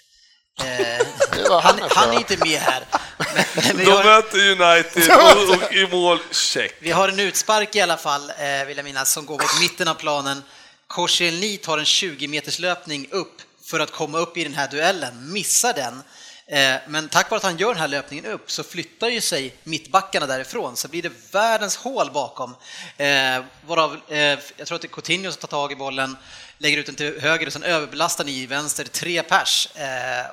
Eh, 0.60 1.06
var 1.50 1.60
han, 1.60 1.80
han 1.90 2.10
är 2.10 2.18
inte 2.18 2.36
med 2.36 2.60
här. 2.60 2.84
Men, 3.18 3.44
men 3.76 3.84
De 3.84 3.90
har, 3.90 4.04
möter 4.04 4.38
United 4.38 5.12
och, 5.60 5.64
och 5.66 5.72
i 5.72 5.88
mål, 5.90 6.18
check. 6.30 6.74
vi 6.78 6.90
har 6.90 7.08
en 7.08 7.20
utspark 7.20 7.76
i 7.76 7.80
alla 7.80 7.96
fall, 7.96 8.30
eh, 8.30 8.66
vill 8.66 8.76
jag 8.76 8.84
minnas, 8.84 9.12
som 9.12 9.26
går 9.26 9.34
mot 9.34 9.60
mitten 9.60 9.88
av 9.88 9.94
planen. 9.94 10.42
Korseni 10.86 11.56
tar 11.56 11.78
en 11.78 11.84
20 11.84 12.28
meters 12.28 12.58
löpning 12.58 13.08
upp 13.10 13.42
för 13.64 13.80
att 13.80 13.90
komma 13.90 14.18
upp 14.18 14.36
i 14.36 14.44
den 14.44 14.54
här 14.54 14.68
duellen, 14.68 15.32
missar 15.32 15.72
den. 15.72 16.02
Eh, 16.52 16.74
Men 16.86 17.08
tack 17.08 17.30
vare 17.30 17.36
att 17.38 17.42
han 17.44 17.56
gör 17.56 17.68
den 17.68 17.80
här 17.80 17.88
löpningen 17.88 18.26
upp 18.26 18.50
så 18.50 18.62
flyttar 18.62 19.08
ju 19.08 19.20
sig 19.20 19.54
mittbackarna 19.64 20.26
därifrån, 20.26 20.76
så 20.76 20.88
blir 20.88 21.02
det 21.02 21.12
världens 21.32 21.76
hål 21.76 22.10
bakom. 22.10 22.56
Eh, 22.96 23.06
Varav, 23.66 24.00
eh, 24.08 24.18
jag 24.56 24.66
tror 24.66 24.74
att 24.76 24.82
det 24.82 24.88
är 24.88 24.92
Coutinho 24.94 25.30
som 25.32 25.40
tar 25.40 25.48
tag 25.48 25.72
i 25.72 25.76
bollen, 25.76 26.16
lägger 26.58 26.78
ut 26.78 26.86
den 26.86 26.94
till 26.94 27.20
höger 27.20 27.46
och 27.46 27.52
sen 27.52 27.62
överbelastar 27.62 28.24
ni 28.24 28.32
i 28.32 28.46
vänster 28.46 28.84
tre 28.84 29.22
pers 29.22 29.68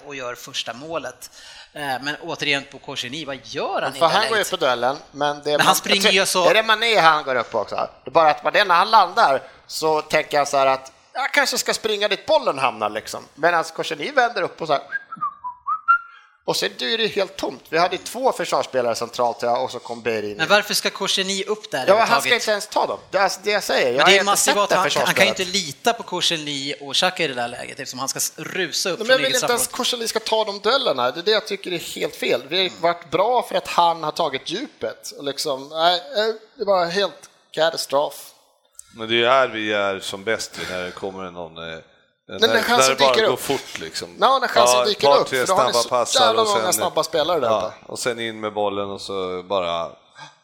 och 0.05 0.15
gör 0.15 0.35
första 0.35 0.73
målet. 0.73 1.31
Men 1.73 2.15
återigen 2.21 2.63
på 2.71 2.79
Korseni, 2.79 3.25
vad 3.25 3.37
gör 3.43 3.81
han 3.81 3.95
i 3.95 3.99
det 3.99 4.05
han 4.05 4.29
går 4.29 4.37
ju 4.37 4.43
på 4.43 4.55
duellen, 4.55 4.97
men, 5.11 5.41
det 5.43 5.51
är 5.51 5.57
Men 5.57 5.65
han 5.67 5.75
springer 5.75 6.11
ju 6.11 6.25
så- 6.25 6.49
Är 6.49 6.53
det 6.53 6.63
Mané 6.63 6.99
han 6.99 7.23
går 7.23 7.35
upp 7.35 7.51
på 7.51 7.59
också? 7.59 7.75
Det 8.03 8.09
är 8.09 8.11
bara 8.11 8.31
att 8.31 8.43
när 8.43 8.75
han 8.75 8.91
landar 8.91 9.41
så 9.67 10.01
tänker 10.01 10.37
jag 10.37 10.47
så 10.47 10.57
här 10.57 10.67
att 10.67 10.91
jag 11.13 11.33
kanske 11.33 11.57
ska 11.57 11.73
springa 11.73 12.07
dit 12.07 12.25
bollen 12.25 12.59
hamnar 12.59 12.89
liksom. 12.89 13.25
Medan 13.35 13.63
Korseni 13.63 14.11
vänder 14.11 14.41
upp 14.41 14.61
och 14.61 14.67
så 14.67 14.73
här 14.73 14.81
och 16.49 16.57
sen 16.57 16.71
är 16.79 16.97
det 16.97 17.07
helt 17.07 17.35
tomt. 17.35 17.63
Vi 17.69 17.77
hade 17.77 17.97
två 17.97 18.31
försvarsspelare 18.31 18.95
centralt 18.95 19.43
och 19.43 19.71
så 19.71 19.79
kom 19.79 20.01
Beirin. 20.01 20.37
Men 20.37 20.47
varför 20.47 20.73
ska 20.73 20.89
Korseni 20.89 21.43
upp 21.43 21.71
där 21.71 21.87
Ja, 21.87 22.05
han 22.09 22.21
ska 22.21 22.33
inte 22.33 22.51
ens 22.51 22.67
ta 22.67 22.85
dem. 22.87 22.99
Det 23.11 23.17
är 23.17 23.21
alltså 23.21 23.39
det 23.43 23.51
jag 23.51 23.63
säger. 23.63 23.87
Jag 23.93 24.07
Men 24.07 24.25
det 24.25 24.63
att 24.63 24.69
det 24.69 24.75
han, 24.75 24.89
han 25.05 25.13
kan 25.13 25.25
ju 25.25 25.29
inte 25.29 25.45
lita 25.45 25.93
på 25.93 26.03
Korseli 26.03 26.75
och 26.81 26.95
Xhaka 26.95 27.23
i 27.23 27.27
det 27.27 27.33
där 27.33 27.47
läget 27.47 27.79
eftersom 27.79 27.99
han 27.99 28.09
ska 28.09 28.19
rusa 28.35 28.89
upp 28.89 28.99
Men 28.99 29.07
jag 29.07 29.17
vill 29.17 29.35
inte 29.35 29.45
ens. 29.45 29.67
Korseli 29.67 30.07
ska 30.07 30.19
ta 30.19 30.43
de 30.43 30.59
duellerna. 30.59 31.11
Det 31.11 31.19
är 31.19 31.23
det 31.23 31.31
jag 31.31 31.47
tycker 31.47 31.71
är 31.71 31.95
helt 31.95 32.15
fel. 32.15 32.41
Vi 32.47 32.63
har 32.63 32.81
varit 32.81 33.11
bra 33.11 33.41
för 33.41 33.55
att 33.55 33.67
han 33.67 34.03
har 34.03 34.11
tagit 34.11 34.49
djupet. 34.49 35.11
Och 35.17 35.23
liksom, 35.23 35.69
nej, 35.69 35.95
eh, 35.95 36.35
det 36.55 36.65
var 36.65 36.85
helt 36.85 37.29
katastrof. 37.51 38.31
Men 38.95 39.09
det 39.09 39.23
är 39.23 39.29
här 39.29 39.47
vi 39.47 39.73
är 39.73 39.99
som 39.99 40.23
bäst 40.23 40.59
när 40.69 40.83
det 40.83 40.91
kommer 40.91 41.31
någon... 41.31 41.81
eh, 42.29 42.35
När, 42.39 42.47
när 42.47 42.61
chansen 42.61 42.95
bara 42.99 43.13
dyker 43.13 43.23
upp. 43.27 43.39
fort 43.39 43.79
liksom. 43.79 44.09
Ja, 44.19 44.39
när 44.39 44.47
chansen 44.47 44.81
ett 44.81 44.87
dyker 44.87 45.07
par, 45.07 45.19
upp, 45.19 45.27
tre 45.27 45.39
för 45.39 45.47
då 45.47 45.53
har 45.53 45.67
ni 45.67 45.73
så 45.73 45.89
passar 45.89 46.25
jävla 46.25 46.41
och 46.41 46.47
många 46.47 46.61
sen, 46.61 46.73
snabba 46.73 47.03
spelare 47.03 47.39
där 47.39 47.47
ja, 47.47 47.73
och 47.85 47.99
sen 47.99 48.19
in 48.19 48.39
med 48.39 48.53
bollen 48.53 48.89
och 48.89 49.01
så 49.01 49.43
bara... 49.43 49.91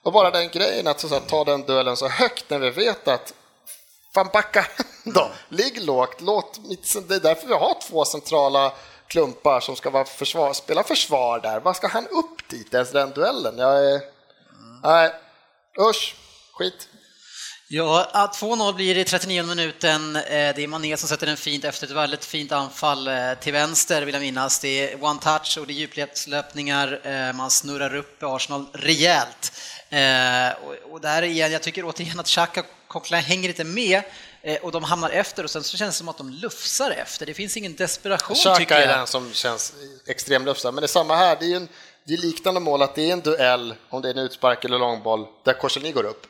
Och 0.04 0.12
bara 0.12 0.32
den 0.32 0.50
grejen 0.50 0.88
att 0.88 1.00
så, 1.00 1.10
så, 1.10 1.20
ta 1.20 1.44
den 1.44 1.62
duellen 1.62 1.98
så 1.98 2.08
högt 2.08 2.50
när 2.50 2.60
vi 2.60 2.70
vet 2.70 3.08
att 3.08 3.34
fan 4.14 4.30
backa 4.34 4.68
då, 5.04 5.30
ligg 5.50 5.82
lågt, 5.82 6.22
låt 6.22 6.60
mitt, 6.60 7.08
det 7.08 7.16
är 7.16 7.20
därför 7.20 7.48
vi 7.48 7.54
har 7.54 7.82
två 7.82 8.06
centrala 8.06 8.72
klumpar 9.08 9.60
som 9.60 9.76
ska 9.76 9.90
vara 9.90 10.06
försvar, 10.06 10.54
spela 10.54 10.84
försvar 10.84 11.40
där. 11.40 11.60
Vad 11.60 11.76
ska 11.76 11.88
han 11.88 12.08
upp 12.08 12.50
dit 12.50 12.74
ens 12.74 12.92
den 12.92 13.12
duellen? 13.12 13.58
Jag 13.58 13.94
är, 13.94 14.02
nej, 14.84 15.14
usch, 15.90 16.16
skit. 16.54 16.88
Ja, 17.68 18.10
att 18.12 18.34
2-0 18.40 18.74
blir 18.74 18.96
det 18.96 19.02
i 19.02 19.04
39 19.04 19.44
minuten. 19.44 20.16
Eh, 20.16 20.22
Det 20.56 20.58
är 20.64 20.68
Mané 20.68 20.98
som 20.98 21.10
sätter 21.10 21.26
den 21.28 21.38
fint 21.38 21.66
efter 21.66 21.86
ett 21.88 21.92
väldigt 21.94 22.26
fint 22.26 22.52
anfall 22.52 23.08
eh, 23.08 23.34
till 23.34 23.54
vänster, 23.54 24.02
vill 24.02 24.14
jag 24.14 24.22
minnas. 24.22 24.60
Det 24.60 24.92
är 24.94 25.04
one 25.04 25.20
touch 25.20 25.58
och 25.60 25.68
det 25.68 25.74
är 25.74 25.76
djupledslöpningar. 25.76 27.00
Eh, 27.04 27.34
Man 27.34 27.52
snurrar 27.52 27.96
upp 27.96 28.24
Arsenal 28.24 28.66
rejält. 28.74 29.52
Och- 30.92 31.02
där 31.02 31.22
igen, 31.22 31.52
jag 31.52 31.62
tycker 31.64 31.86
återigen 31.86 32.20
att 32.20 32.28
Xhaka 32.28 32.60
och 32.60 32.66
Coquelin 32.88 33.24
hänger 33.26 33.50
inte 33.50 33.64
med 33.64 34.02
och 34.62 34.72
de 34.72 34.84
hamnar 34.84 35.10
efter 35.10 35.44
och 35.44 35.50
sen 35.50 35.64
så 35.64 35.78
känns 35.78 35.96
det 35.96 35.98
som 35.98 36.10
att 36.10 36.18
de 36.18 36.30
lufsar 36.30 36.92
efter. 36.92 37.26
Det 37.26 37.34
finns 37.34 37.58
ingen 37.58 37.76
desperation 37.76 38.36
Xhaka 38.36 38.56
tycker 38.60 38.76
är 38.76 38.80
jag. 38.88 38.90
den 39.00 39.08
som 39.08 39.34
känns 39.34 39.74
extremt 40.08 40.46
lufsad, 40.46 40.74
men 40.74 40.82
det 40.82 40.86
är 40.86 40.88
samma 40.88 41.16
här. 41.16 41.38
Det 41.40 41.46
är, 41.46 41.50
ju 41.50 41.56
en, 41.56 41.68
det 42.04 42.14
är 42.14 42.18
liknande 42.18 42.60
mål 42.60 42.82
att 42.82 42.96
det 42.96 43.10
är 43.10 43.14
en 43.14 43.22
duell, 43.22 43.76
om 43.90 44.02
det 44.02 44.08
är 44.10 44.14
en 44.14 44.18
utspark 44.20 44.66
eller 44.66 44.80
långboll, 44.80 45.26
där 45.44 45.54
Korseni 45.54 45.92
går 45.92 46.04
upp. 46.04 46.28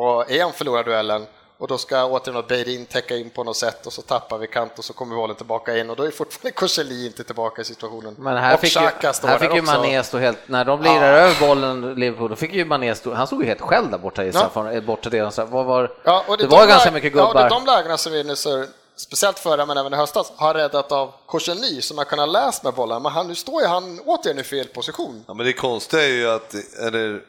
Och 0.00 0.30
är 0.30 0.42
han 0.42 0.52
förlorar 0.52 0.84
duellen, 0.84 1.26
och 1.58 1.68
då 1.68 1.78
ska 1.78 2.04
återigen 2.04 2.44
Beirin 2.48 2.86
täcka 2.86 3.16
in 3.16 3.30
på 3.30 3.44
något 3.44 3.56
sätt 3.56 3.86
och 3.86 3.92
så 3.92 4.02
tappar 4.02 4.38
vi 4.38 4.46
kant 4.46 4.78
och 4.78 4.84
så 4.84 4.92
kommer 4.92 5.16
bollen 5.16 5.36
tillbaka 5.36 5.78
in 5.78 5.90
och 5.90 5.96
då 5.96 6.02
är 6.02 6.10
fortfarande 6.10 6.50
Korseli 6.60 7.06
inte 7.06 7.24
tillbaka 7.24 7.62
i 7.62 7.64
situationen. 7.64 8.14
Men 8.18 8.36
här 8.36 8.54
och 8.54 8.60
fick 8.60 8.76
ju, 8.76 8.80
Xhaka 8.80 9.12
står 9.12 9.28
här 9.28 9.38
fick 9.38 9.54
ju. 9.54 9.62
Mané 9.62 10.02
stå 10.02 10.18
helt, 10.18 10.38
när 10.46 10.64
de 10.64 10.82
lirar 10.82 11.12
över 11.12 11.46
bollen, 11.48 11.94
Liverpool, 11.94 12.30
då 12.30 12.36
fick 12.36 12.52
ju 12.52 12.64
Mané 12.64 12.94
stå, 12.94 13.14
han 13.14 13.26
stod 13.26 13.40
ju 13.42 13.46
helt 13.48 13.60
själv 13.60 13.90
där 13.90 13.98
borta 13.98 14.24
i 14.24 14.32
straffområdet, 14.32 14.84
borta 14.84 15.10
delen. 15.10 15.32
Så 15.32 15.44
vad 15.44 15.64
var, 15.66 15.92
Ja, 16.04 16.24
och 16.28 16.38
det, 16.38 16.44
är 16.44 16.48
var 16.48 16.60
de 16.60 16.66
ganska 16.66 16.90
mycket 16.90 17.14
Ja, 17.14 17.28
och 17.28 17.34
det 17.34 17.40
är 17.40 17.48
gubbar. 17.48 17.60
de 17.60 17.66
lägena 17.66 17.96
som 17.98 18.12
vi 18.12 18.24
nu 18.24 18.36
ser, 18.36 18.66
speciellt 18.96 19.38
förra 19.38 19.66
men 19.66 19.76
även 19.76 19.92
i 19.92 19.96
höstas, 19.96 20.32
har 20.36 20.54
räddat 20.54 20.92
av 20.92 21.12
Korseni 21.26 21.82
som 21.82 21.98
har 21.98 22.04
kunnat 22.04 22.28
läsa 22.28 22.60
med 22.64 22.74
bollen, 22.74 23.02
men 23.02 23.12
han, 23.12 23.28
nu 23.28 23.34
står 23.34 23.62
ju 23.62 23.68
han 23.68 24.00
återigen 24.06 24.38
i 24.38 24.44
fel 24.44 24.66
position. 24.66 25.24
Ja, 25.28 25.34
men 25.34 25.46
det 25.46 25.52
konstiga 25.52 26.02
är 26.02 26.08
ju 26.08 26.28
att 26.30 26.54
eller, 26.86 27.20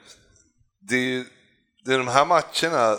det, 0.90 0.96
är, 0.96 1.00
ju- 1.00 1.26
det 1.86 1.94
är 1.94 1.98
de 1.98 2.08
här 2.08 2.26
matcherna, 2.26 2.98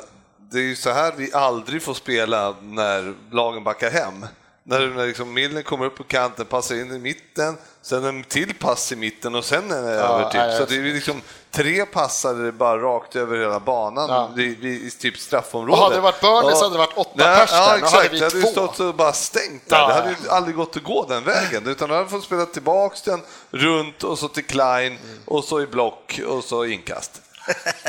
det 0.50 0.58
är 0.58 0.62
ju 0.62 0.76
så 0.76 0.90
här 0.90 1.12
vi 1.16 1.32
aldrig 1.32 1.82
får 1.82 1.94
spela 1.94 2.54
när 2.62 3.14
lagen 3.30 3.64
backar 3.64 3.90
hem. 3.90 4.26
När, 4.62 4.86
när 4.86 5.06
liksom 5.06 5.32
Milner 5.34 5.62
kommer 5.62 5.86
upp 5.86 5.96
på 5.96 6.04
kanten, 6.04 6.46
passar 6.46 6.74
in 6.74 6.92
i 6.92 6.98
mitten, 6.98 7.56
sen 7.82 8.04
en 8.04 8.24
till 8.24 8.54
pass 8.54 8.92
i 8.92 8.96
mitten 8.96 9.34
och 9.34 9.44
sen 9.44 9.70
är 9.72 9.82
det 9.82 9.88
över. 9.90 10.24
Typ. 10.24 10.34
nej, 10.34 10.58
Så 10.58 10.64
det 10.64 10.74
är 10.76 10.82
liksom 10.82 11.22
tre 11.50 11.86
passar 11.86 12.50
bara 12.50 12.78
rakt 12.78 13.16
över 13.16 13.38
hela 13.38 13.60
banan 13.60 14.08
Ja. 14.36 14.42
i, 14.42 14.42
i, 14.86 14.90
typ 14.98 15.18
straffområdet. 15.18 15.78
Och 15.78 15.84
hade 15.84 15.94
det 15.96 16.00
varit 16.00 16.20
Burnley 16.20 16.54
så 16.56 16.64
hade 16.64 16.74
det 16.74 16.78
varit 16.78 16.96
åtta 16.98 17.10
Nej, 17.14 17.36
pers 17.38 17.50
där. 17.50 17.56
Ja, 17.58 17.64
Nu 17.64 17.68
hade 17.70 17.86
exakt. 17.86 18.12
vi 18.12 18.18
det 18.18 18.24
hade 18.24 18.38
ju 18.38 18.46
stått 18.46 18.80
och 18.80 18.94
bara 18.94 19.12
stängt 19.12 19.68
där. 19.68 19.76
Ja, 19.78 19.86
Det 19.88 19.94
hade 19.94 20.10
ja. 20.10 20.16
ju 20.24 20.28
aldrig 20.30 20.56
gått 20.56 20.76
att 20.76 20.82
gå 20.82 21.06
den 21.08 21.24
vägen, 21.24 21.66
utan 21.68 21.88
då 21.88 21.94
hade 21.94 22.08
fått 22.08 22.24
spela 22.24 22.46
tillbaks 22.46 23.02
den 23.02 23.20
runt 23.50 24.04
och 24.04 24.18
så 24.18 24.28
till 24.28 24.46
Klein 24.46 24.98
och 25.26 25.44
så 25.44 25.60
i 25.60 25.66
block 25.66 26.20
och 26.28 26.44
så 26.44 26.64
inkast. 26.64 27.22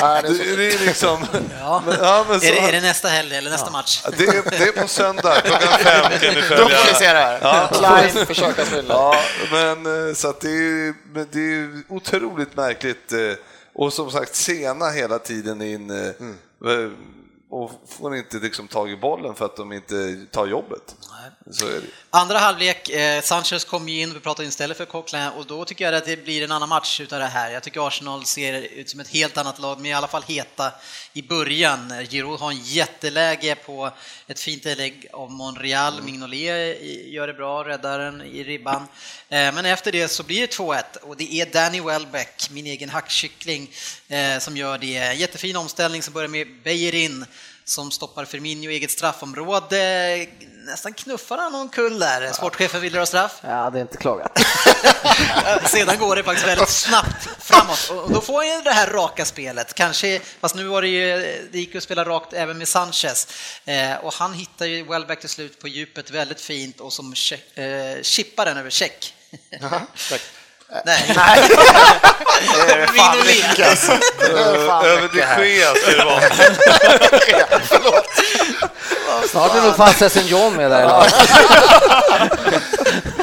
Nej, 0.02 0.22
det 0.22 0.28
är 0.28 0.32
Det, 0.32 0.36
så- 0.38 0.56
det 0.56 0.74
är 0.74 0.86
liksom... 0.86 1.26
Ja. 1.60 1.84
Men, 1.86 1.98
ja, 2.02 2.26
men 2.30 2.40
så, 2.40 2.46
Är 2.48 2.52
det, 2.52 2.60
är 2.60 2.72
det 2.72 2.82
nästa 2.82 3.08
helg 3.08 3.36
eller 3.36 3.52
nästa 3.52 3.70
match? 3.72 4.04
det, 4.18 4.24
är, 4.24 4.50
det 4.60 4.64
är 4.78 4.82
på 4.82 4.88
söndag 4.88 5.42
klockan 5.46 5.68
fem 5.80 6.12
kan 6.22 6.34
ni 6.34 6.42
Då 6.42 6.48
följa. 6.48 6.78
får 6.78 6.88
ni 6.94 6.94
se 7.00 7.14
det 7.14 7.20
här. 7.20 7.40
Ja. 7.42 7.70
Ja, 8.90 9.16
men 9.52 10.08
eh, 10.10 10.14
så 10.16 10.30
att 10.30 10.42
det 10.42 10.50
är, 10.50 10.94
men 11.14 11.28
det 11.32 11.40
är 11.40 11.44
ju 11.44 11.84
otroligt 11.90 12.56
märkligt 12.56 13.12
eh, 13.12 13.20
och 13.74 13.94
som 13.94 14.12
sagt 14.12 14.36
sena 14.36 14.90
hela 14.90 15.20
tiden 15.20 15.62
in 15.62 15.90
eh, 15.90 15.98
eh, 16.08 16.90
och 17.52 17.72
får 17.88 18.16
inte 18.16 18.38
liksom 18.38 18.68
tag 18.68 18.92
i 18.92 18.98
bollen 18.98 19.36
för 19.36 19.46
att 19.46 19.56
de 19.56 19.74
inte 19.74 20.26
tar 20.32 20.48
jobbet. 20.48 20.96
Andra 22.10 22.38
halvlek, 22.38 22.90
eh, 22.90 23.22
Sanchez 23.22 23.66
kom 23.66 23.90
ju 23.90 24.02
in, 24.02 24.14
vi 24.14 24.20
pratade 24.20 24.48
istället 24.48 24.78
för 24.78 24.86
Coquelin 24.86 25.30
och 25.38 25.46
då 25.46 25.66
tycker 25.66 25.86
jag 25.86 25.96
att 25.96 26.06
det 26.06 26.24
blir 26.24 26.44
en 26.44 26.52
annan 26.52 26.70
match 26.70 27.02
utav 27.02 27.20
det 27.20 27.26
här. 27.26 27.52
Jag 27.52 27.64
tycker 27.64 27.88
Arsenal 27.88 28.26
ser 28.26 28.62
ut 28.62 28.90
som 28.90 29.00
ett 29.00 29.08
helt 29.08 29.38
annat 29.38 29.60
lag, 29.60 29.78
men 29.78 29.86
i 29.86 29.94
alla 29.94 30.08
fall 30.08 30.24
heta 30.28 30.72
i 31.14 31.22
början. 31.22 31.94
Giroud 32.10 32.40
har 32.40 32.52
en 32.52 32.60
jätteläge 32.64 33.56
på 33.56 33.92
ett 34.28 34.40
fint 34.40 34.66
inlägg 34.66 35.08
av 35.14 35.32
Monreal, 35.32 36.02
Mignolet 36.04 36.82
i- 36.82 37.10
gör 37.14 37.28
det 37.28 37.34
bra, 37.34 37.64
räddar 37.64 38.00
den 38.00 38.22
i 38.22 38.44
ribban. 38.44 38.82
Eh, 39.30 39.54
men 39.54 39.66
efter 39.66 39.92
det 39.92 40.08
så 40.08 40.24
blir 40.24 40.42
det 40.42 40.48
2-1 40.48 40.96
och 41.02 41.18
det 41.18 41.34
är 41.34 41.46
Danny 41.46 41.82
Welbeck, 41.82 42.50
min 42.52 42.66
egen 42.66 42.90
hackkyckling, 42.90 43.72
eh, 44.08 44.40
som 44.40 44.58
gör 44.58 44.78
det. 44.78 45.14
Jättefin 45.14 45.56
omställning 45.56 46.02
som 46.04 46.14
börjar 46.14 46.28
med 46.30 46.48
Bejerin 46.64 47.26
som 47.66 47.92
stoppar 47.92 48.26
Firmino 48.26 48.70
i 48.70 48.74
eget 48.74 48.92
straffområde. 48.92 50.28
Nästan 50.66 50.94
knuffar 50.94 51.38
han 51.38 51.56
omkull 51.56 52.00
där. 52.00 52.32
Sportchefen 52.32 52.82
vill 52.82 52.94
dra 52.94 53.06
straff. 53.06 53.40
Jag 53.42 53.50
hade 53.50 53.80
inte 53.82 53.98
klagat. 53.98 54.40
Sedan 55.66 56.00
går 56.00 56.16
det 56.16 56.24
faktiskt 56.24 56.48
väldigt 56.48 56.70
snabbt 56.70 57.30
framåt 57.40 57.90
och 57.90 58.12
då 58.12 58.22
får 58.22 58.54
han 58.54 58.64
det 58.64 58.72
här 58.72 58.88
raka 58.88 59.26
spelet. 59.26 59.74
Kanske, 59.74 60.20
fast 60.40 60.56
nu 60.56 60.64
var 60.64 60.82
det 60.82 60.88
ju, 60.88 61.20
det 61.52 61.60
gick 61.60 61.74
ju 61.74 61.78
att 61.78 61.84
spela 61.84 62.06
rakt 62.06 62.34
även 62.34 62.58
med 62.58 62.68
Sanchez. 62.68 63.28
Eh, 63.66 63.96
och 63.96 64.14
han 64.14 64.34
hittar 64.34 64.66
ju 64.66 64.84
Welbeck 64.84 65.20
till 65.20 65.30
slut 65.30 65.60
på 65.60 65.68
djupet 65.68 66.12
väldigt 66.12 66.42
fint 66.42 66.80
och 66.80 66.94
som 66.94 67.16
check, 67.16 67.58
eh, 67.58 68.02
chippar 68.02 68.46
den 68.46 68.58
över 68.58 68.70
check. 68.70 69.14
Nej. 70.86 71.14
Nej. 71.16 71.50
Det 72.68 72.74
är 72.74 72.88
fan 72.88 73.18
mycket 73.18 73.70
alltså. 73.70 73.92
Över 74.86 75.10
de. 75.38 75.48
Gea 75.48 75.76
ska 75.76 75.92
det 75.92 76.06
vara. 76.06 76.22
Förlåt. 77.64 78.06
Snart 79.30 79.56
är 79.56 79.62
nog 79.62 79.76
fan 79.76 79.94
Sessin 79.94 80.28
John 80.28 80.54
med 80.54 80.72
där. 80.72 80.82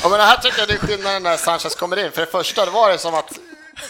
Ja, 0.02 0.08
men 0.08 0.18
det 0.18 0.24
här 0.24 0.36
tycker 0.36 0.58
jag 0.58 0.68
det 0.68 0.74
är 0.74 0.78
skillnaden 0.78 1.22
när 1.22 1.36
Sanchez 1.36 1.74
kommer 1.74 1.98
in. 2.04 2.12
För 2.12 2.20
det 2.20 2.26
första, 2.32 2.64
det 2.64 2.70
var 2.70 2.90
det 2.90 2.98
som 2.98 3.14
att 3.14 3.32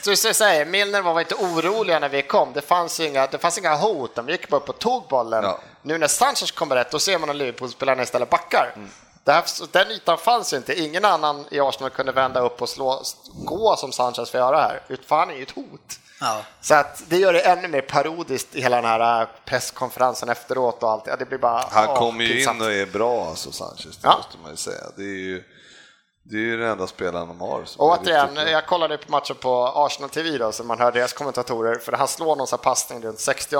så 0.02 0.10
jag 0.10 0.36
säger, 0.36 0.64
Milner 0.64 1.02
var 1.02 1.20
inte 1.20 1.34
oroliga 1.34 1.98
när 1.98 2.08
vi 2.08 2.22
kom. 2.22 2.52
Det 2.52 2.60
fanns 2.60 3.00
inga, 3.00 3.26
det 3.26 3.38
fanns 3.38 3.58
inga 3.58 3.74
hot. 3.74 4.14
De 4.14 4.28
gick 4.28 4.48
bara 4.48 4.56
upp 4.56 4.68
och 4.68 4.78
tog 4.78 5.08
bollen. 5.08 5.44
Ja. 5.44 5.60
Nu 5.82 5.98
när 5.98 6.08
Sanchez 6.08 6.50
kommer 6.50 6.76
rätt, 6.76 6.90
då 6.90 6.98
ser 6.98 7.18
man 7.18 7.30
att 7.30 7.36
Liverpool-spelarna 7.36 8.02
istället 8.02 8.30
backar. 8.30 8.72
Det 8.74 8.80
här, 9.26 9.72
den 9.72 9.90
ytan 9.90 10.18
fanns 10.18 10.52
inte. 10.52 10.80
Ingen 10.80 11.04
annan 11.04 11.44
i 11.50 11.60
Arsenal 11.60 11.90
kunde 11.90 12.12
vända 12.12 12.40
upp 12.40 12.62
och 12.62 12.68
slå, 12.68 13.02
gå 13.44 13.76
som 13.76 13.92
Sanchez 13.92 14.30
får 14.30 14.40
göra 14.40 14.56
här. 14.60 14.80
För 15.06 15.16
han 15.16 15.30
är 15.30 15.34
ju 15.34 15.42
ett 15.42 15.50
hot. 15.50 15.98
Ja. 16.20 16.42
Så 16.60 16.74
att 16.74 17.02
det 17.08 17.16
gör 17.16 17.32
det 17.32 17.40
ännu 17.40 17.68
mer 17.68 17.80
parodiskt 17.80 18.54
i 18.56 18.60
hela 18.62 18.76
den 18.76 18.84
här 18.84 19.22
äh, 19.22 19.28
presskonferensen 19.44 20.28
efteråt 20.28 20.82
och 20.82 20.90
allt. 20.90 21.06
Ja, 21.06 21.16
det 21.16 21.24
blir 21.24 21.38
bara... 21.38 21.64
Han 21.70 21.96
kommer 21.96 22.24
ju 22.24 22.34
pinsamt. 22.34 22.60
in 22.60 22.66
och 22.66 22.72
är 22.72 22.86
bra 22.86 23.26
alltså 23.28 23.52
Sanchez, 23.52 23.84
det 23.84 23.98
Ja. 24.02 24.16
måste 24.16 24.38
man 24.42 24.50
ju 24.50 24.56
säga. 24.56 24.84
Det 24.96 25.02
är 25.02 25.18
ju, 25.18 25.44
det 26.22 26.36
är 26.36 26.40
ju 26.40 26.56
den 26.56 26.70
enda 26.70 26.86
spelaren 26.86 27.28
de 27.28 27.40
har. 27.40 27.64
Och 27.76 27.98
återigen, 28.00 28.36
jag 28.36 28.66
kollade 28.66 28.98
på 28.98 29.10
matchen 29.10 29.36
på 29.40 29.72
Arsenal 29.74 30.10
TV 30.10 30.38
då, 30.38 30.52
så 30.52 30.64
man 30.64 30.78
hör 30.80 30.92
deras 30.92 31.12
kommentatorer, 31.12 31.78
för 31.78 31.92
han 31.92 32.08
slår 32.08 32.36
någon 32.36 32.46
sån 32.46 32.58
här 32.58 32.64
passning 32.64 33.02
runt 33.02 33.20
60 33.20 33.56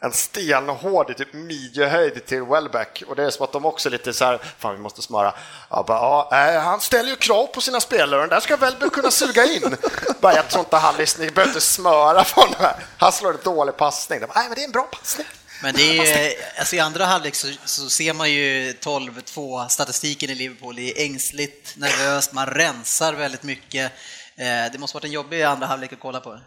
en 0.00 0.12
stenhård 0.12 1.16
typ 1.16 1.32
midjehöjd 1.32 2.26
till 2.26 2.42
Welbeck 2.42 3.02
och 3.08 3.16
det 3.16 3.24
är 3.24 3.30
som 3.30 3.44
att 3.44 3.52
de 3.52 3.66
också 3.66 3.88
är 3.88 3.90
lite 3.90 4.12
så 4.12 4.24
här, 4.24 4.40
fan 4.58 4.74
vi 4.74 4.80
måste 4.80 5.02
smöra. 5.02 5.34
Ja, 5.70 5.84
bara, 5.86 6.26
ja, 6.30 6.60
han 6.60 6.80
ställer 6.80 7.10
ju 7.10 7.16
krav 7.16 7.46
på 7.46 7.60
sina 7.60 7.80
spelare 7.80 8.20
och 8.20 8.28
den 8.28 8.28
där 8.28 8.40
ska 8.40 8.56
Welbeck 8.56 8.92
kunna 8.92 9.10
suga 9.10 9.44
in. 9.44 9.76
bara, 10.20 10.34
jag 10.34 10.48
tror 10.48 10.64
inte 10.64 10.76
han 10.76 10.96
lyssnar, 10.96 11.24
ni 11.24 11.30
behöver 11.30 11.50
inte 11.50 11.60
smöra 11.60 12.24
på 12.24 12.40
honom 12.40 12.56
här. 12.58 12.86
Han 12.98 13.12
slår 13.12 13.30
en 13.30 13.38
dålig 13.44 13.76
passning. 13.76 14.20
De 14.20 14.26
bara, 14.26 14.38
Nej, 14.38 14.48
men 14.48 14.54
det 14.54 14.62
är 14.62 14.64
en 14.64 14.72
bra 14.72 14.82
passning. 14.82 15.26
Men 15.62 15.74
det 15.74 15.98
är, 15.98 16.34
alltså 16.58 16.76
i 16.76 16.80
andra 16.80 17.04
halvlek 17.04 17.34
så, 17.34 17.52
så 17.64 17.90
ser 17.90 18.12
man 18.12 18.32
ju 18.32 18.72
12-2 18.72 19.68
statistiken 19.68 20.30
i 20.30 20.34
Liverpool. 20.34 20.76
Det 20.76 20.82
är 20.82 21.04
ängsligt, 21.04 21.76
nervöst, 21.76 22.32
man 22.32 22.46
rensar 22.46 23.12
väldigt 23.12 23.42
mycket. 23.42 23.92
Eh, 24.36 24.72
det 24.72 24.78
måste 24.78 24.96
varit 24.96 25.04
en 25.04 25.12
jobbig 25.12 25.42
andra 25.42 25.66
halvlek 25.66 25.92
att 25.92 26.00
kolla 26.00 26.20
på. 26.20 26.38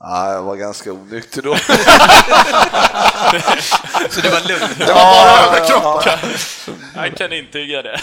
Ja, 0.00 0.32
jag 0.32 0.42
var 0.42 0.56
ganska 0.56 0.92
onykter 0.92 1.42
då. 1.42 1.56
Så 4.10 4.20
det 4.20 4.28
var 4.30 4.48
lugnt. 4.48 4.78
Det 4.78 4.92
var 4.92 4.94
bara 4.94 5.46
överkroppen. 5.46 6.18
Jag 6.94 7.16
kan 7.16 7.32
intyga 7.32 7.82
det. 7.82 8.00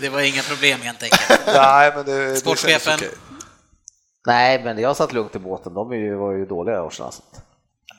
Det 0.00 0.08
var 0.08 0.20
inga 0.20 0.42
problem 0.42 0.80
helt 0.80 1.02
enkelt. 1.02 1.40
Nej, 1.46 1.92
men 1.96 2.04
det, 2.04 2.30
det 2.30 2.36
Sportchefen. 2.36 3.00
Nej, 4.26 4.64
men 4.64 4.78
jag 4.78 4.96
satt 4.96 5.12
lugnt 5.12 5.36
i 5.36 5.38
båten. 5.38 5.74
De 5.74 5.88
var 6.18 6.32
ju 6.32 6.46
dåliga 6.46 6.74
i 6.74 6.78
Arsenal. 6.78 7.12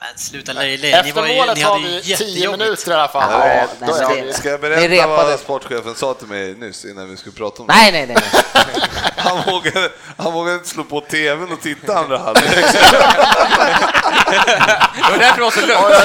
Men 0.04 0.18
sluta 0.18 0.54
löjlig, 0.54 0.92
ni, 0.92 0.94
Efter 0.98 1.14
var 1.22 1.28
ju, 1.28 1.36
målet 1.38 1.58
ni 1.58 1.62
har 1.64 1.80
vi 1.80 1.84
10 1.86 2.00
jättejobbigt. 2.12 2.60
minuter 2.60 2.92
i 2.92 2.94
alla 2.94 3.08
fall. 3.08 3.32
Ja, 3.32 3.48
Ja, 3.48 3.68
nej, 3.80 3.90
då 4.02 4.10
det- 4.16 4.22
vi- 4.22 4.34
Ska 4.34 4.50
jag 4.50 4.62
berätta 4.62 5.08
vad 5.08 5.40
sportchefen 5.40 5.96
sa 5.96 6.14
till 6.14 6.28
mig 6.28 6.56
nyss 6.56 6.86
innan 6.86 7.10
vi 7.10 7.18
skulle 7.18 7.36
prata 7.36 7.62
om 7.62 7.68
det? 7.68 7.74
Nej, 7.74 7.92
nej, 7.92 8.06
nej. 8.08 8.18
nej. 8.34 8.64
Han 9.18 9.42
vågade, 9.54 9.90
han 10.18 10.34
vågade 10.34 10.56
inte 10.58 10.70
slå 10.70 10.84
på 10.84 11.02
tvn 11.02 11.52
och 11.52 11.62
titta 11.62 11.98
andra 11.98 12.18
halvlek. 12.18 12.48
Det 14.96 15.12
var 15.12 15.18
därför 15.18 15.38
det 15.38 15.44
var 15.44 15.52
så 15.52 15.62
lugnt. 15.62 15.96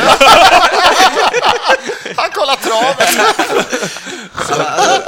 Han 2.17 2.31
kollar 2.31 2.57
traven. 2.57 3.07
Så, 4.49 4.63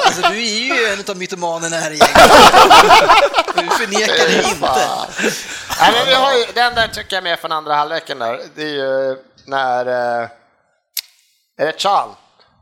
alltså, 0.04 0.22
du 0.30 0.36
är 0.36 0.76
ju 0.76 0.92
en 0.92 1.04
av 1.08 1.16
mytomanerna 1.16 1.76
här 1.76 1.90
i 1.90 1.96
gänget. 1.96 2.14
Du 3.54 3.86
förnekar 3.86 4.28
det 4.28 4.48
inte. 4.48 4.88
Nej, 5.80 5.92
men 5.92 6.06
vi 6.06 6.14
har 6.14 6.32
ju, 6.32 6.44
den 6.54 6.74
där 6.74 6.88
tycker 6.88 7.16
jag 7.16 7.20
är 7.20 7.30
med 7.30 7.38
från 7.38 7.52
andra 7.52 7.74
halvleken 7.74 8.18
där. 8.18 8.40
Det 8.54 8.62
är 8.62 8.66
ju 8.66 9.16
när 9.44 9.86
eh, 9.86 10.28
är 11.58 11.66
det 11.66 11.80
Chan 11.80 12.08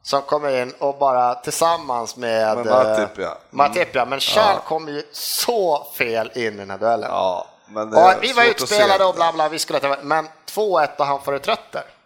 som 0.02 0.22
kommer 0.22 0.62
in 0.62 0.74
och 0.78 0.98
bara 0.98 1.34
tillsammans 1.34 2.16
med 2.16 2.58
eh, 2.58 2.64
Matip, 2.64 3.10
ja. 3.16 3.24
Mm. 3.24 3.36
Matip, 3.50 3.88
ja. 3.92 4.04
Men 4.04 4.20
Chan 4.20 4.56
kommer 4.66 4.92
ju 4.92 5.02
så 5.12 5.86
fel 5.98 6.30
in 6.34 6.54
i 6.54 6.56
den 6.56 6.70
här 6.70 6.78
duellen. 6.78 7.10
Ja, 7.10 7.46
men 7.68 7.90
det 7.90 7.96
och 7.96 8.10
är 8.10 8.20
vi 8.20 8.32
var 8.32 8.44
utspelade 8.44 9.04
och 9.04 9.14
bla 9.14 9.32
bla, 9.32 9.48
vi 9.48 9.58
skulle 9.58 9.96
men 10.02 10.28
2-1 10.50 10.88
och 10.96 11.06
han 11.06 11.22
får 11.22 11.34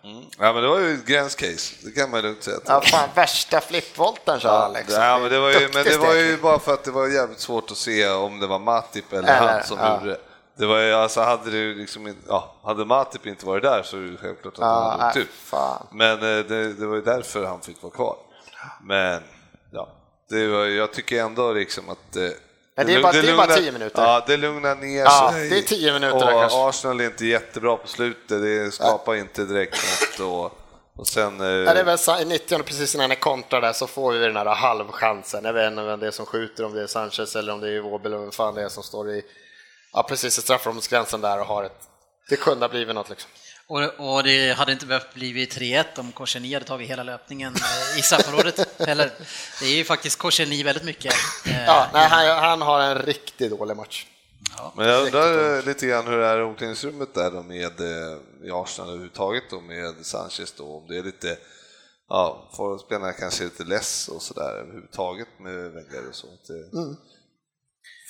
reträtter. 0.02 0.46
Ja, 0.46 0.52
men 0.52 0.62
det 0.62 0.68
var 0.68 0.78
ju 0.78 0.94
ett 0.94 1.06
gränscase, 1.06 1.74
det 1.84 1.90
kan 1.90 2.10
man 2.10 2.22
lugnt 2.22 2.42
säga. 2.42 2.56
Ja, 2.66 2.80
fan, 2.80 3.08
värsta 3.14 3.60
flippvolten 3.60 4.40
kör 4.40 4.60
han 4.60 4.72
liksom. 4.72 5.02
Ja, 5.02 5.18
men 5.18 5.30
det 5.30 5.40
var 5.40 5.50
ju, 5.50 5.68
men 5.74 5.84
det 5.84 5.96
var 5.98 6.14
ju 6.14 6.36
bara 6.36 6.58
för 6.58 6.74
att 6.74 6.84
det 6.84 6.90
var 6.90 7.08
jävligt 7.08 7.40
svårt 7.40 7.70
att 7.70 7.76
se 7.76 8.08
om 8.08 8.40
det 8.40 8.46
var 8.46 8.58
Matip 8.58 9.12
eller, 9.12 9.22
Eller, 9.22 9.52
han 9.52 9.64
som 9.64 9.78
ja. 9.78 9.94
gjorde 9.94 10.10
det. 10.10 10.20
Det 10.56 10.66
var 10.66 10.78
ju, 10.78 10.92
alltså 10.92 11.20
hade 11.20 11.50
det 11.50 11.74
liksom 11.74 12.14
ja, 12.28 12.54
hade 12.62 12.84
Matip 12.84 13.26
inte 13.26 13.46
varit 13.46 13.62
där 13.62 13.82
så 13.82 13.96
är 13.96 14.00
det 14.00 14.16
självklart 14.16 14.54
att 14.54 14.60
Ja, 14.60 14.90
han 14.90 15.00
hade 15.00 15.10
åkt 15.10 15.16
ut. 15.16 15.28
Men 15.90 16.12
eh, 16.12 16.44
det, 16.44 16.72
det 16.72 16.86
var 16.86 16.96
ju 16.96 17.02
därför 17.02 17.44
han 17.44 17.60
fick 17.60 17.82
vara 17.82 17.92
kvar. 17.92 18.16
Men, 18.82 19.22
ja, 19.72 19.88
det 20.28 20.48
var, 20.48 20.64
jag 20.64 20.92
tycker 20.92 21.24
ändå 21.24 21.52
liksom 21.52 21.88
att 21.88 22.16
Men 22.84 22.86
det 22.86 22.98
är 22.98 23.02
bara- 23.02 23.12
det 23.12 23.30
är 23.30 23.36
bara 23.36 23.56
10 23.56 23.72
minuter. 23.72 24.02
Ja, 24.02 24.24
det 24.26 24.36
lugnar 24.36 24.76
ner 24.76 25.00
Ja, 25.04 25.30
sig. 25.34 25.48
det 25.48 25.58
är 25.58 25.62
10 25.62 25.92
minuter 25.92 26.16
och 26.16 26.22
kanske. 26.40 26.58
Arsenal 26.68 27.00
är 27.00 27.04
inte 27.04 27.26
jättebra 27.26 27.76
på 27.76 27.88
slutet, 27.88 28.42
det 28.42 28.74
skapar 28.74 29.14
inte 29.14 29.44
direkt 29.44 29.78
något. 30.18 30.28
Och, 30.28 30.58
och 31.00 31.06
sen... 31.06 31.40
eh, 31.40 31.46
Ja, 31.46 31.74
det 31.74 31.80
är 31.80 31.84
väl 31.84 31.98
så- 31.98 32.18
i 32.20 32.24
90 32.24 32.62
precis 32.62 32.94
innan 32.94 33.10
ni 33.10 33.16
kontrar 33.16 33.60
där 33.60 33.72
så 33.72 33.86
får 33.86 34.12
vi 34.12 34.18
den 34.18 34.36
här 34.36 34.44
halvchansen. 34.46 35.44
Jag 35.44 35.52
vet 35.52 35.70
inte 35.70 35.82
vem 35.82 36.00
det 36.00 36.06
är 36.06 36.10
som 36.10 36.26
skjuter, 36.26 36.64
om 36.64 36.74
det 36.74 36.82
är 36.82 36.86
Sanchez 36.86 37.36
eller 37.36 37.52
om 37.52 37.60
det 37.60 37.68
är 37.76 37.80
Wobel 37.80 38.12
eller 38.12 38.22
vem 38.22 38.32
fan 38.32 38.54
det 38.54 38.62
är 38.62 38.68
som 38.68 38.82
står 38.82 39.10
i, 39.10 39.22
ja, 39.92 40.02
precis 40.02 40.38
i 40.38 40.42
straffområdesgränsen 40.42 41.20
där 41.20 41.40
och 41.40 41.46
har 41.46 41.64
ett, 41.64 41.80
det 42.28 42.36
kunde 42.36 42.64
ha 42.64 42.68
blivit 42.70 42.94
något 42.94 43.10
liksom. 43.10 43.30
Och, 43.70 44.14
och 44.16 44.22
det 44.22 44.52
hade 44.52 44.72
inte 44.72 44.86
behövt 44.86 45.14
bli 45.14 45.46
3-1 45.46 45.84
om 45.96 46.12
Korseni 46.12 46.54
hade 46.54 46.66
tagit 46.66 46.90
hela 46.90 47.02
löpningen 47.02 47.54
eh, 47.54 47.98
i 47.98 48.02
straffområdet 48.02 48.80
heller. 48.80 49.10
Det 49.60 49.66
är 49.66 49.76
ju 49.76 49.84
faktiskt 49.84 50.18
Korseni 50.18 50.62
väldigt 50.62 50.84
mycket. 50.84 51.14
Eh, 51.46 51.64
Ja, 51.64 51.90
nej, 51.92 52.08
han, 52.08 52.26
han 52.44 52.62
har 52.62 52.80
en 52.80 52.98
riktigt 52.98 53.50
dålig 53.50 53.76
match. 53.76 54.06
Men 54.76 54.88
jag 54.88 55.04
undrar 55.06 55.58
eh, 55.58 55.64
lite 55.64 55.86
grann 55.86 56.06
hur 56.06 56.18
det 56.18 56.26
är 56.26 56.38
i 56.40 56.42
omklädningsrummet 56.42 57.14
där 57.14 57.30
då 57.30 57.42
med 57.42 57.80
i 58.44 58.50
Arsenal 58.50 58.88
överhuvudtaget 58.88 59.44
då 59.50 59.60
med 59.60 59.94
Sanchez 60.02 60.52
då, 60.56 60.76
om 60.76 60.86
det 60.88 60.98
är 60.98 61.02
lite, 61.02 61.36
ja, 62.08 62.50
får 62.56 62.78
spelarna 62.78 63.12
kanske 63.12 63.42
är 63.42 63.44
lite 63.44 63.64
less 63.64 64.08
och 64.08 64.22
sådär 64.22 64.52
överhuvudtaget 64.60 65.28
med 65.38 65.54
Wenger 65.54 66.08
och 66.08 66.14
så. 66.14 66.26
Inte, 66.26 66.52
Mm. 66.52 66.96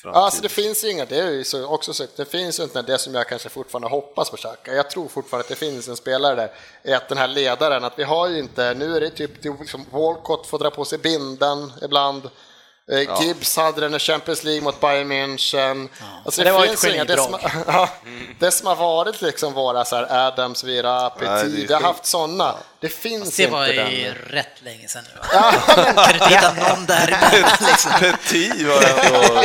Framtid. 0.03 0.23
Alltså 0.23 0.43
det 0.43 0.49
finns 0.49 0.85
inga, 0.85 1.05
det 1.05 1.19
är 1.19 1.31
ju 1.31 1.45
så 1.45 1.67
också 1.67 1.95
sagt, 1.95 2.17
det 2.17 2.25
finns 2.25 2.61
ju 2.61 2.65
inte 2.65 2.83
det 2.83 2.99
som 2.99 3.15
jag 3.15 3.29
kanske 3.29 3.49
fortfarande 3.49 3.89
hoppas 3.89 4.31
på 4.31 4.37
Xhaka. 4.37 4.75
Jag 4.75 4.91
tror 4.91 5.09
fortfarande 5.09 5.45
att 5.45 5.49
det 5.49 5.67
finns 5.67 5.89
en 5.89 5.97
spelare 5.97 6.35
där, 6.35 6.53
är 6.83 6.97
att 6.97 7.09
den 7.09 7.19
här 7.19 7.29
ledaren, 7.29 7.85
att 7.85 7.99
vi 7.99 8.05
har 8.05 8.29
ju 8.29 8.39
inte, 8.39 8.75
nu 8.75 8.97
är 8.97 9.01
det 9.01 9.11
typ 9.11 9.45
liksom 9.45 9.87
Walcott 9.91 10.47
får 10.47 10.59
dra 10.59 10.71
på 10.71 10.85
sig 10.85 10.99
binden 10.99 11.73
ibland. 11.83 12.31
Eh, 12.93 13.23
Gibbs 13.23 13.57
hade 13.57 13.81
den 13.81 13.95
i 13.95 13.99
Champions 13.99 14.45
League 14.45 14.63
mot 14.63 14.81
Bayern 14.81 15.13
München. 15.13 15.89
Alltså, 16.25 16.41
Men 16.41 16.47
det 16.47 16.59
var 16.59 16.67
finns 16.67 16.85
ett 16.85 16.95
inga- 16.95 17.05
det, 17.05 17.17
som, 17.17 17.39
ja, 17.67 17.89
det 18.39 18.51
som 18.51 18.67
har 18.67 18.77
varit 18.77 19.23
liksom 19.23 19.53
våra 19.53 19.85
så 19.85 19.97
här 19.97 20.27
Adams, 20.27 20.65
Vera, 20.65 21.13
det 21.19 21.27
är 21.27 21.43
Petit, 21.43 21.71
vi 21.71 21.75
har 21.75 21.81
haft 21.81 22.07
sådana. 22.07 22.55
Det 22.81 22.89
finns 22.89 23.37
det 23.37 23.43
inte 23.43 23.53
var 23.53 23.67
den. 23.67 23.91
ju 23.91 24.15
rätt 24.15 24.63
länge 24.63 24.89
sedan 24.89 25.05
nu. 25.15 25.21
va? 25.41 25.53
Kan 25.67 25.85
du 26.09 26.13
inte 26.13 26.29
hitta 26.29 26.53
någon 26.53 26.87
däremellan 26.87 27.51
liksom? 27.61 27.93
Petit 28.01 28.67
var 28.67 28.75
ändå... 28.75 29.43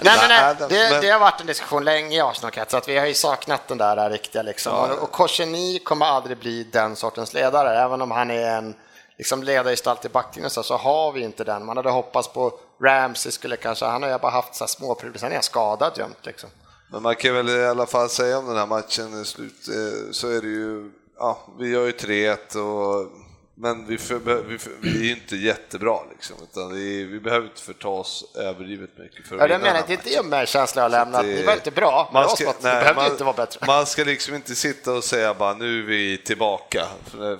Nej, 0.00 0.16
men, 0.20 0.28
nej, 0.28 0.54
det, 0.68 1.00
det 1.00 1.10
har 1.10 1.20
varit 1.20 1.40
en 1.40 1.46
diskussion 1.46 1.84
länge 1.84 2.16
i 2.16 2.20
Arsenal-kretsar, 2.20 2.78
att 2.78 2.88
vi 2.88 2.98
har 2.98 3.06
ju 3.06 3.14
saknat 3.14 3.68
den 3.68 3.78
där 3.78 4.10
riktiga 4.10 4.42
liksom. 4.42 4.72
Och, 4.74 4.90
och 5.02 5.12
Korseni 5.12 5.78
kommer 5.78 6.06
aldrig 6.06 6.38
bli 6.38 6.64
den 6.64 6.96
sortens 6.96 7.34
ledare, 7.34 7.78
även 7.78 8.02
om 8.02 8.10
han 8.10 8.30
är 8.30 8.48
en 8.56 8.74
liksom, 9.18 9.42
ledargestalt 9.42 10.04
i 10.04 10.08
backlinjen 10.08 10.50
så, 10.50 10.62
så 10.62 10.76
har 10.76 11.12
vi 11.12 11.20
inte 11.22 11.44
den. 11.44 11.64
Man 11.66 11.76
hade 11.76 11.90
hoppats 11.90 12.28
på 12.28 12.52
Ramsey 12.82 13.32
skulle 13.32 13.56
kanske, 13.56 13.84
han 13.84 14.02
har 14.02 14.10
ju 14.10 14.18
bara 14.18 14.32
haft 14.32 14.54
så 14.54 14.66
små 14.66 14.94
problem, 14.94 15.18
sen 15.18 15.30
är 15.30 15.34
han 15.34 15.42
skadad 15.42 15.92
jämt 15.98 16.18
liksom. 16.22 16.50
Men 16.92 17.02
man 17.02 17.16
kan 17.16 17.34
väl 17.34 17.48
i 17.48 17.64
alla 17.66 17.86
fall 17.86 18.08
säga 18.08 18.38
om 18.38 18.46
den 18.46 18.56
här 18.56 18.66
matchen 18.66 19.22
i 19.22 19.24
slut, 19.24 19.68
eh, 19.68 20.10
så 20.12 20.28
är 20.28 20.40
det 20.40 20.48
ju, 20.48 20.90
ja, 21.18 21.38
vi 21.58 21.68
gör 21.68 21.84
ju 21.86 21.92
3-1 21.92 22.56
och 22.56 23.12
men 23.56 23.86
vi, 23.86 23.98
för, 23.98 24.42
vi, 24.42 24.58
för, 24.58 24.72
vi 24.80 25.10
är 25.10 25.16
inte 25.16 25.36
jättebra 25.36 25.98
liksom, 26.10 26.36
utan 26.50 26.72
vi, 26.74 27.04
vi 27.04 27.20
behöver 27.20 27.46
inte 27.46 27.60
förta 27.62 27.88
oss 27.88 28.24
överdrivet 28.34 28.90
mycket 28.98 29.26
för 29.28 29.34
att 29.34 29.40
Ja, 29.40 29.46
vinna 29.46 29.58
menar 29.72 29.82
det 29.86 29.94
är 29.94 30.22
det 30.22 30.28
med 30.28 30.48
känslan 30.48 30.82
jag 30.82 30.90
lämnat. 30.90 31.22
det- 31.22 31.26
Ni 31.28 31.42
var 31.44 31.52
inte 31.52 31.70
bra, 31.70 32.10
Man 32.12 32.28
ska, 32.28 32.44
nej, 32.44 32.54
behövde 32.60 32.94
man, 33.02 33.10
inte 33.10 33.24
vara 33.24 33.36
bättre. 33.36 33.66
Man 33.66 33.86
ska 33.86 34.04
liksom 34.04 34.34
inte 34.34 34.54
sitta 34.54 34.92
och 34.92 35.04
säga 35.04 35.34
bara 35.34 35.54
nu 35.54 35.78
är 35.78 35.86
vi 35.86 36.18
tillbaka 36.18 36.86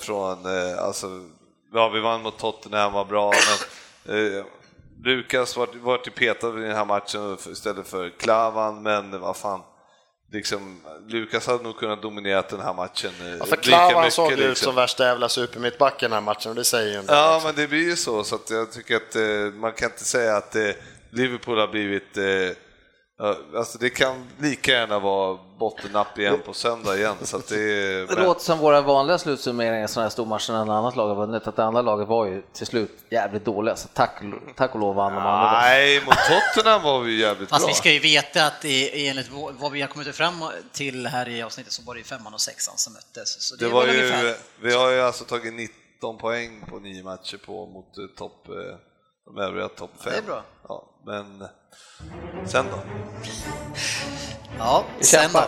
från, 0.01 0.47
eh, 0.47 0.78
alltså, 0.85 1.07
ja 1.72 1.89
vi 1.89 2.01
vann 2.01 2.22
mot 2.22 2.39
Tottenham, 2.39 2.93
var 2.93 3.05
bra, 3.05 3.32
men 4.07 4.39
eh, 4.39 4.45
Lukas 5.03 5.57
var, 5.57 5.68
var 5.82 5.99
till 5.99 6.12
petad 6.12 6.49
i 6.59 6.62
den 6.62 6.76
här 6.76 6.84
matchen 6.84 7.36
istället 7.53 7.86
för 7.88 8.11
Klavan, 8.18 8.82
men 8.82 9.20
vad 9.20 9.36
fan, 9.36 9.61
liksom, 10.32 10.80
Lukas 11.09 11.47
hade 11.47 11.62
nog 11.62 11.76
kunnat 11.76 12.03
dominera 12.03 12.42
den 12.42 12.61
här 12.61 12.74
matchen 12.74 13.11
eh, 13.20 13.36
Ja, 13.38 13.45
för 13.45 13.57
Klavan 13.57 14.11
såg 14.11 14.32
ut 14.32 14.38
liksom. 14.38 14.64
som 14.64 14.74
värsta 14.74 15.05
jävla 15.07 15.28
supermittbacken 15.28 16.11
den 16.11 16.16
här 16.16 16.24
matchen 16.24 16.51
och 16.51 16.57
det 16.57 16.64
säger 16.64 16.92
ju 16.92 16.99
en 16.99 17.07
del 17.07 17.16
Ja, 17.16 17.36
också. 17.36 17.47
men 17.47 17.57
det 17.57 17.66
blir 17.68 17.88
ju 17.88 17.97
så, 17.97 18.24
så 18.24 18.38
jag 18.51 18.72
tycker 18.72 18.97
att 18.97 19.16
eh, 19.16 19.55
man 19.61 19.72
kan 19.72 19.90
inte 19.90 20.05
säga 20.05 20.36
att 20.36 20.57
eh, 20.57 20.70
Liverpool 21.11 21.59
har 21.59 21.68
blivit 21.68 22.16
Alltså 23.57 23.79
det 23.79 23.91
kan 23.91 24.27
lika 24.39 24.71
gärna 24.73 24.99
vara 24.99 25.39
bottennapp 25.59 26.19
igen 26.19 26.41
på 26.47 26.53
söndag 26.53 26.97
igen. 26.97 27.15
Så 27.23 27.37
att 27.37 27.49
det, 27.49 27.57
är- 27.57 28.07
Det 28.17 28.23
låter 28.23 28.41
som 28.41 28.59
våra 28.59 28.81
vanliga 28.81 29.19
slutsummeringar 29.19 29.85
i 29.85 29.89
sådana 29.89 30.05
här 30.05 30.11
stormatcher 30.11 30.53
när 30.53 30.62
ett 30.62 30.69
annat 30.69 30.97
lag 30.97 31.09
har 31.09 31.15
vunnit, 31.27 31.47
att 31.47 31.57
det 31.57 31.65
andra 31.65 31.83
laget 31.83 32.09
var 32.09 32.27
ju 32.27 32.43
till 32.53 32.67
slut 32.67 32.91
jävligt 33.11 33.45
dåliga, 33.45 33.77
så 33.77 33.89
tack, 33.89 34.23
tack 34.57 34.75
och 34.75 34.81
lov 34.81 34.95
vann 34.95 35.12
de 35.12 35.19
andra. 35.19 35.53
Nej, 35.61 36.05
mot 36.05 36.15
Tottenham 36.55 36.83
var 36.83 37.01
vi 37.01 37.21
jävligt 37.21 37.49
Fast 37.49 37.62
bra. 37.62 37.69
vi 37.69 37.75
ska 37.75 37.91
ju 37.93 37.99
veta 37.99 38.47
att 38.47 38.65
enligt 38.65 39.31
vad 39.59 39.73
vi 39.73 39.81
har 39.81 39.89
kommit 39.89 40.15
fram 40.17 40.35
till 40.73 41.07
här 41.07 41.29
i 41.29 41.43
avsnittet 41.43 41.73
så 41.73 41.83
var 41.83 41.95
det 41.95 41.99
ju 41.99 42.05
femman 42.05 42.35
och 42.35 42.41
sexan 42.41 42.75
som 42.77 42.93
möttes. 42.93 43.43
Så 43.43 43.57
det, 43.57 43.65
Det 43.65 43.73
var 43.73 43.87
ju, 43.87 43.91
ungefär. 44.03 44.37
vi 44.61 44.75
har 44.75 44.91
ju 44.91 45.01
alltså 45.01 45.25
tagit 45.25 45.55
19 45.55 46.19
poäng 46.19 46.65
på 46.71 46.79
nio 46.79 47.03
matcher 47.05 47.37
på 47.47 47.67
mot 47.67 47.99
eh, 47.99 48.05
topp, 48.19 48.49
eh, 48.49 48.55
de 49.35 49.39
övriga 49.43 49.69
topp 49.69 49.91
fem. 50.05 50.12
Det 50.12 50.19
är 50.19 50.23
bra. 50.23 50.43
Ja, 50.69 50.91
men 51.07 51.48
sen 52.46 52.66
då? 52.70 52.78
Ja, 54.59 54.84
sen 55.00 55.30
då. 55.32 55.44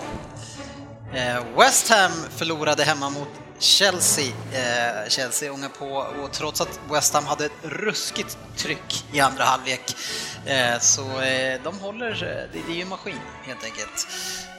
Eh, 1.18 1.44
West 1.58 1.90
Ham 1.90 2.12
förlorade 2.36 2.84
hemma 2.84 3.10
mot 3.10 3.28
Chelsea. 3.58 4.32
Eh, 4.52 5.08
Chelsea 5.08 5.52
ångar 5.52 5.68
på 5.68 5.86
och 6.22 6.32
trots 6.32 6.60
att 6.60 6.80
West 6.90 7.14
Ham 7.14 7.26
hade 7.26 7.44
ett 7.44 7.52
ruskigt 7.62 8.38
tryck 8.56 9.04
i 9.12 9.20
andra 9.20 9.44
halvlek 9.44 9.96
eh, 10.46 10.78
så 10.80 11.02
de 11.64 11.78
håller, 11.78 12.10
det, 12.52 12.60
det 12.66 12.72
är 12.72 12.76
ju 12.76 12.82
en 12.82 12.88
maskin 12.88 13.20
helt 13.46 13.64
enkelt. 13.64 14.08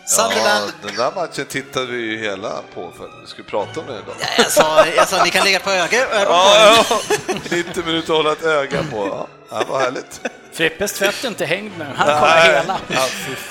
Ja, 0.01 0.07
Sunderland, 0.07 0.71
den 0.81 0.95
där 0.95 1.11
matchen 1.15 1.45
tittade 1.45 1.85
vi 1.85 1.97
ju 1.97 2.17
hela 2.17 2.61
på 2.73 2.91
för 2.97 3.05
att 3.05 3.23
vi 3.23 3.27
skulle 3.27 3.47
prata 3.47 3.79
om 3.79 3.85
den 3.85 3.95
idag. 3.95 4.15
ja, 4.19 4.27
jag, 4.37 4.51
sa, 4.51 4.87
jag 4.87 5.07
sa 5.07 5.23
ni 5.23 5.29
kan 5.31 5.43
lägga 5.45 5.59
på 5.59 5.69
öga, 5.71 6.07
ögon 6.07 6.25
på 6.25 6.31
Ja, 6.33 6.85
ja. 7.27 7.35
90 7.51 7.85
minuter 7.85 8.13
att 8.13 8.17
hålla 8.17 8.31
ett 8.31 8.43
öga 8.43 8.83
på. 8.91 9.27
Ja, 9.51 9.59
det 9.59 9.65
var 9.65 9.79
härligt. 9.79 10.21
Frippes 10.57 10.93
tvätt 10.93 11.23
är 11.23 11.27
inte 11.27 11.45
hängd 11.45 11.71
nu, 11.77 11.85
han 11.95 12.19
kollar 12.19 12.41
hela. 12.41 12.79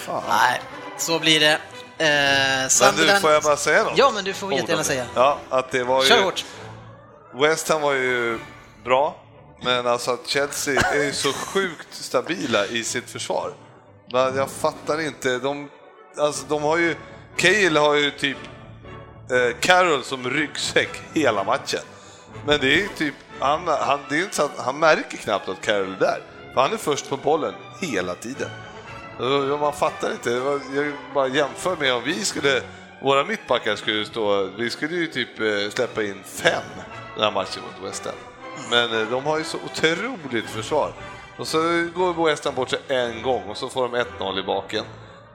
Ja. 0.07 0.23
Nej, 0.29 0.61
så 0.99 1.19
blir 1.19 1.41
det. 1.41 1.53
Eh, 1.99 2.71
Men 2.81 2.97
du, 2.97 3.21
får 3.21 3.31
jag 3.31 3.43
bara 3.43 3.57
säga 3.57 3.85
något? 3.85 3.99
Ja, 3.99 4.11
men 4.15 4.25
du 4.25 4.33
får 4.33 4.53
jättegärna 4.53 4.85
säga. 4.85 5.07
Ja, 5.15 5.39
att 5.51 5.71
det 5.71 5.85
var 5.85 6.03
Kör 6.03 6.17
ju... 6.17 6.23
hårt. 6.23 6.45
West 7.35 7.69
Ham 7.69 7.81
var 7.83 7.93
ju 7.93 8.39
bra, 8.85 9.17
men 9.63 9.87
alltså 9.87 10.11
att 10.11 10.27
Chelsea 10.27 10.81
är 10.81 11.05
ju 11.05 11.13
så 11.13 11.33
sjukt 11.33 11.89
stabila 11.91 12.67
i 12.67 12.85
sitt 12.85 13.11
försvar. 13.11 13.53
Men 14.13 14.37
jag 14.37 14.51
fattar 14.51 15.01
inte, 15.01 15.39
de, 15.39 15.71
alltså 16.19 16.47
de 16.49 16.63
har 16.63 16.77
ju... 16.77 16.97
Cale 17.37 17.81
har 17.81 17.95
ju 17.95 18.11
typ 18.11 18.39
eh, 19.31 19.57
Carroll 19.61 20.05
som 20.05 20.31
ryggsäck 20.31 21.01
hela 21.15 21.45
matchen. 21.45 21.81
Men 22.47 22.61
det 22.61 22.67
är 22.67 22.77
ju 22.77 22.89
typ, 22.97 23.15
han, 23.41 23.69
han, 23.69 24.01
det 24.09 24.17
är 24.17 24.23
inte 24.23 24.37
så 24.37 24.45
att, 24.45 24.59
han 24.59 24.79
märker 24.79 25.17
knappt 25.17 25.49
att 25.49 25.61
Carroll 25.61 25.95
är 25.95 25.99
där. 25.99 26.23
För 26.57 26.61
han 26.63 26.73
är 26.73 26.77
först 26.77 27.09
på 27.09 27.17
bollen 27.17 27.55
hela 27.81 28.15
tiden. 28.15 28.51
Man 29.61 29.73
fattar 29.73 30.13
inte, 30.13 30.31
jag 30.75 30.93
bara 31.15 31.29
jämför 31.29 31.77
med 31.77 31.95
om 31.95 32.03
vi 32.05 32.25
skulle, 32.25 32.63
våra 33.03 33.25
mittbackar 33.25 33.77
skulle 33.77 34.05
stå, 34.05 34.49
vi 34.59 34.71
skulle 34.71 34.97
ju 34.97 35.07
typ 35.07 35.41
eh, 35.41 35.71
släppa 35.71 36.03
in 36.03 36.23
fem 36.25 36.63
den 37.15 37.25
här 37.25 37.31
matchen 37.31 37.63
mot 37.63 37.91
West 37.91 38.05
Ham. 38.05 38.15
Men 38.71 39.01
eh, 39.01 39.11
de 39.11 39.25
har 39.25 39.39
ju 39.39 39.45
så 39.45 39.59
otroligt 39.65 40.45
försvar. 40.45 40.93
Och 41.39 41.47
så 41.47 41.59
går 41.95 42.25
West 42.25 42.45
Ham 42.45 42.55
bort 42.55 42.71
sig 42.71 42.81
en 42.89 43.23
gång 43.23 43.43
och 43.49 43.57
så 43.57 43.69
får 43.69 43.89
de 43.89 43.97
1-0 43.97 44.41
i 44.41 44.43
baken. 44.43 44.85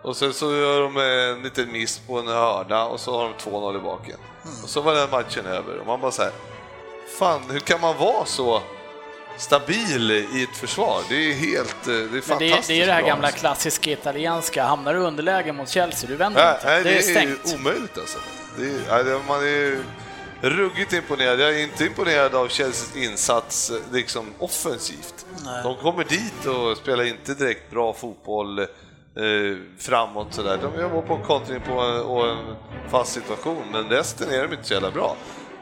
Och 0.02 0.18
sen 0.18 0.34
så 0.34 0.56
gör 0.56 0.82
de 0.82 0.98
en 0.98 1.44
liten 1.44 1.72
miss 1.72 2.00
på 2.00 2.20
en 2.20 2.28
hörna 2.28 2.86
och 2.86 3.00
så 3.00 3.18
har 3.18 3.24
de 3.24 3.34
2-0 3.34 3.78
i 3.78 3.80
baken. 3.80 4.18
Och 4.64 4.70
så 4.70 4.82
var 4.82 4.96
den 4.96 5.10
matchen 5.10 5.46
över 5.46 5.78
och 5.80 5.88
man 5.88 6.02
bara 6.02 6.12
såhär, 6.12 6.32
Fan, 7.20 7.42
hur 7.50 7.60
kan 7.60 7.82
man 7.82 7.98
vara 7.98 8.26
så 8.26 8.62
stabil 9.38 10.12
i 10.12 10.44
ett 10.52 10.58
försvar? 10.58 11.02
Det 11.10 11.16
är 11.16 11.34
helt, 11.34 11.88
eh, 11.88 11.94
det 11.94 11.94
är 11.94 12.08
Men 12.10 12.22
fantastiskt 12.22 12.68
det, 12.68 12.74
är- 12.74 12.78
det 12.78 12.84
är 12.84 12.88
det 12.88 12.94
här 12.94 13.02
bra, 13.02 13.10
gamla 13.10 13.28
alltså. 13.28 13.40
klassiska 13.40 13.92
italienska, 13.92 14.64
hamnar 14.64 14.94
du 14.94 15.00
underläge 15.00 15.54
mot 15.54 15.70
Chelsea, 15.70 16.10
du 16.10 16.16
vänder 16.16 16.42
Nej, 16.44 16.54
inte. 16.56 16.68
nej, 16.68 16.84
det 16.84 16.90
är 16.90 16.96
ju 16.96 17.02
stängt. 17.02 17.60
omöjligt 17.60 17.98
alltså. 17.98 18.18
Det 18.58 18.64
är, 18.92 19.04
det- 19.04 19.20
man 19.28 19.40
är 19.48 19.78
ruggigt 20.42 20.94
imponerad. 20.94 21.40
Jag 21.40 21.50
är 21.50 21.64
inte 21.64 21.86
imponerad 21.86 22.36
av 22.36 22.48
Chelseas 22.48 22.96
insats 22.96 23.70
eh, 23.70 23.78
liksom 23.92 24.26
offensivt. 24.40 25.26
Nej. 25.46 25.64
De 25.64 25.76
kommer 25.78 26.04
dit 26.04 26.46
och 26.46 26.78
spelar 26.78 27.04
inte 27.04 27.34
direkt 27.34 27.72
bra 27.72 27.94
fotboll 27.94 28.60
eh, 28.60 28.66
framåt 29.80 30.28
sådär. 30.34 30.60
De 30.62 30.82
jobbar 30.82 31.02
på 31.02 31.18
kontring 31.18 31.60
på 31.62 31.80
en, 31.82 32.00
och 32.02 32.30
en 32.30 32.56
fast 32.90 33.14
situation, 33.14 33.64
men 33.72 33.90
resten 33.90 34.30
är 34.30 34.48
de 34.48 34.54
inte 34.54 34.68
så 34.68 34.74
jävla 34.74 34.92
bra. 34.92 35.16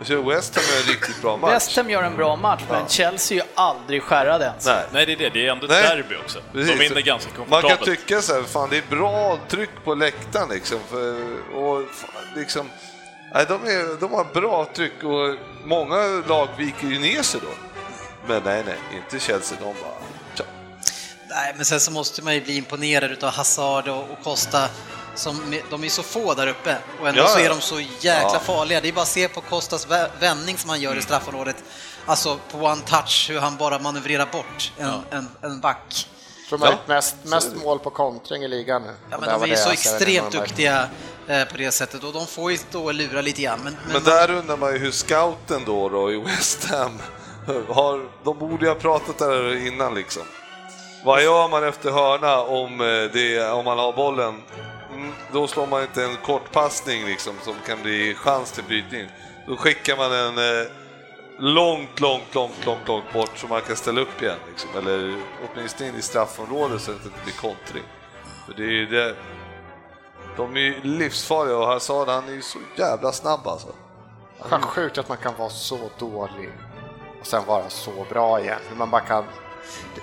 Så 0.04 0.22
West 0.22 0.56
Ham 0.56 0.64
är 0.76 0.82
en 0.82 0.88
riktigt 0.88 1.22
bra 1.22 1.38
match. 1.38 1.52
West 1.52 1.76
Ham 1.78 1.90
gör 1.90 2.04
en 2.04 2.16
bra 2.16 2.36
match, 2.36 2.62
men 2.70 2.88
Chelsea 2.88 3.38
är 3.38 3.46
ju 3.46 3.52
aldrig 3.56 4.04
skärrade 4.04 4.46
ens. 4.46 4.66
Nej. 4.66 4.86
Nej, 4.92 5.06
det 5.06 5.12
är 5.12 5.18
det. 5.18 5.30
Det 5.30 5.48
är 5.48 5.52
ändå 5.52 5.66
ett 5.66 5.72
Nej. 5.72 5.84
derby 5.84 6.16
också. 6.16 6.40
Precis. 6.54 6.72
De 6.78 6.84
vinner 6.88 7.02
ganska 7.02 7.30
Man 7.30 7.38
komfortabelt. 7.38 7.80
kan 7.86 7.96
tycka 7.96 8.22
så 8.22 8.34
här, 8.34 8.44
fan 8.44 8.70
det 8.70 8.78
är 8.78 8.84
bra 8.90 9.40
tryck 9.48 9.70
på 9.84 9.96
läktaren 9.96 10.50
liksom. 10.50 10.80
För, 10.90 11.14
och 11.56 11.90
fan, 11.92 12.10
liksom 12.36 12.70
nej, 13.34 13.46
de, 13.50 13.64
är, 13.64 14.00
de 14.00 14.14
har 14.14 14.24
bra 14.34 14.68
tryck 14.76 15.04
och 15.04 15.36
många 15.66 16.24
lag 16.28 16.48
viker 16.58 16.88
ju 16.88 17.00
ner 17.00 17.22
sig 17.22 17.42
då. 17.44 17.54
Men 18.28 18.42
nej, 18.46 18.64
nej, 18.66 18.78
inte 18.96 19.20
Chelsea. 19.26 19.58
De 19.62 19.66
bara... 19.66 19.99
Nej, 21.30 21.54
men 21.56 21.66
sen 21.66 21.80
så 21.80 21.92
måste 21.92 22.22
man 22.22 22.34
ju 22.36 22.42
bli 22.42 22.56
imponerad 22.58 23.12
utav 23.12 23.30
Hazard 23.34 23.88
och, 23.88 23.98
och 24.12 24.24
Costa. 24.24 24.70
Som, 25.16 25.56
de 25.70 25.84
är 25.84 25.90
så 25.90 26.04
få 26.04 26.34
där 26.34 26.48
uppe 26.48 26.78
och 27.02 27.08
ändå 27.08 27.22
Ja, 27.22 27.28
så 27.28 27.40
ja. 27.40 27.46
är 27.46 27.50
de 27.50 27.62
så 27.62 27.80
jäkla 27.80 28.30
Ja. 28.34 28.40
farliga. 28.40 28.82
Det 28.82 28.88
är 28.88 28.94
bara 28.94 29.02
att 29.02 29.08
se 29.08 29.28
på 29.28 29.42
Costas 29.42 29.88
vä- 29.88 30.10
vändning 30.20 30.58
som 30.58 30.70
han 30.70 30.82
gör 30.82 30.96
i 30.96 31.02
straffområdet. 31.02 31.56
Alltså 32.06 32.40
på 32.52 32.58
one 32.58 32.82
touch, 32.82 33.26
hur 33.30 33.40
han 33.40 33.58
bara 33.58 33.80
manövrerar 33.80 34.26
bort 34.32 34.72
en, 34.78 34.92
en, 35.10 35.28
en 35.42 35.60
back. 35.60 36.08
De 36.50 36.62
har 36.62 36.68
Ja. 36.68 36.72
gjort 36.74 36.88
mest, 36.88 37.16
mest 37.24 37.56
mål 37.64 37.80
på 37.80 37.90
kontring 37.90 38.44
i 38.44 38.48
ligan 38.48 38.82
nu. 38.82 38.94
Ja, 39.12 39.18
men 39.20 39.30
de 39.30 39.44
är 39.44 39.48
ju 39.48 39.56
så 39.56 39.70
alltså 39.70 39.92
extremt 39.94 40.32
duktiga 40.32 40.88
eh, 41.28 41.44
på 41.46 41.58
det 41.58 41.72
sättet 41.72 42.04
och 42.04 42.14
de 42.14 42.28
får 42.28 42.52
ju 42.52 42.58
stå 42.58 42.84
och 42.86 42.94
lura 42.94 43.22
lite 43.22 43.42
grann. 43.42 43.60
Men, 43.64 43.78
men, 43.84 43.94
Men 43.94 44.04
där 44.04 44.32
undrar 44.32 44.58
man 44.58 44.74
ju 44.74 44.80
hur 44.80 44.92
scouten 44.92 45.62
då, 45.66 45.90
då 45.90 46.12
i 46.12 46.18
West 46.18 46.66
Ham 46.66 47.00
har... 47.70 48.24
De 48.24 48.40
borde 48.40 48.66
ju 48.66 48.72
ha 48.72 48.80
pratat 48.80 49.18
där 49.18 49.68
innan 49.68 49.96
liksom. 49.96 50.24
Vad 51.04 51.24
gör 51.24 51.48
man 51.48 51.64
efter 51.64 51.92
hörna 51.92 52.42
om, 52.42 52.78
det, 53.14 53.52
om 53.52 53.66
man 53.66 53.78
har 53.80 53.94
bollen? 53.94 54.42
Då 55.34 55.48
slår 55.48 55.68
man 55.68 55.82
inte 55.82 56.04
en 56.04 56.18
kortpassning 56.26 57.06
liksom, 57.06 57.34
som 57.42 57.56
kan 57.66 57.82
bli 57.82 58.16
chans 58.16 58.52
till 58.52 58.64
brytning. 58.64 59.08
Då 59.48 59.58
skickar 59.58 59.98
man 59.98 60.14
en 60.14 60.68
långt, 61.40 62.00
långt, 62.00 62.36
långt, 62.36 62.66
långt, 62.66 62.88
långt 62.88 63.14
bort 63.14 63.38
så 63.38 63.48
man 63.48 63.62
kan 63.62 63.76
ställa 63.76 64.02
upp 64.02 64.22
igen. 64.22 64.38
Liksom. 64.50 64.70
Eller 64.78 65.16
åtminstone 65.48 65.90
in 65.90 65.96
i 65.96 66.02
straffområdet 66.02 66.82
så 66.82 66.92
att 66.92 67.04
det 67.04 67.08
inte 67.08 67.24
blir 67.24 67.34
kontring. 67.34 67.84
För 68.46 68.54
det 68.54 68.64
är 68.64 68.72
ju 68.72 68.86
det. 68.86 69.16
De 70.38 70.56
är 70.56 70.60
ju 70.60 70.82
livsfarliga 70.84 71.58
och 71.58 71.68
Hazard 71.68 72.08
han 72.08 72.28
är 72.28 72.34
ju 72.34 72.42
så 72.42 72.60
jävla 72.76 73.12
snabb 73.12 73.48
alltså. 73.48 73.68
Fan, 74.50 74.62
Sjukt 74.62 74.98
att 74.98 75.10
man 75.10 75.18
kan 75.18 75.34
vara 75.38 75.50
så 75.50 75.90
dålig 76.00 76.50
och 77.20 77.28
sen 77.28 77.46
vara 77.46 77.70
så 77.70 78.06
bra 78.10 78.40
igen. 78.40 78.60
Hur 78.70 78.76
man 78.76 78.90
bara 78.90 79.02
kan 79.02 79.24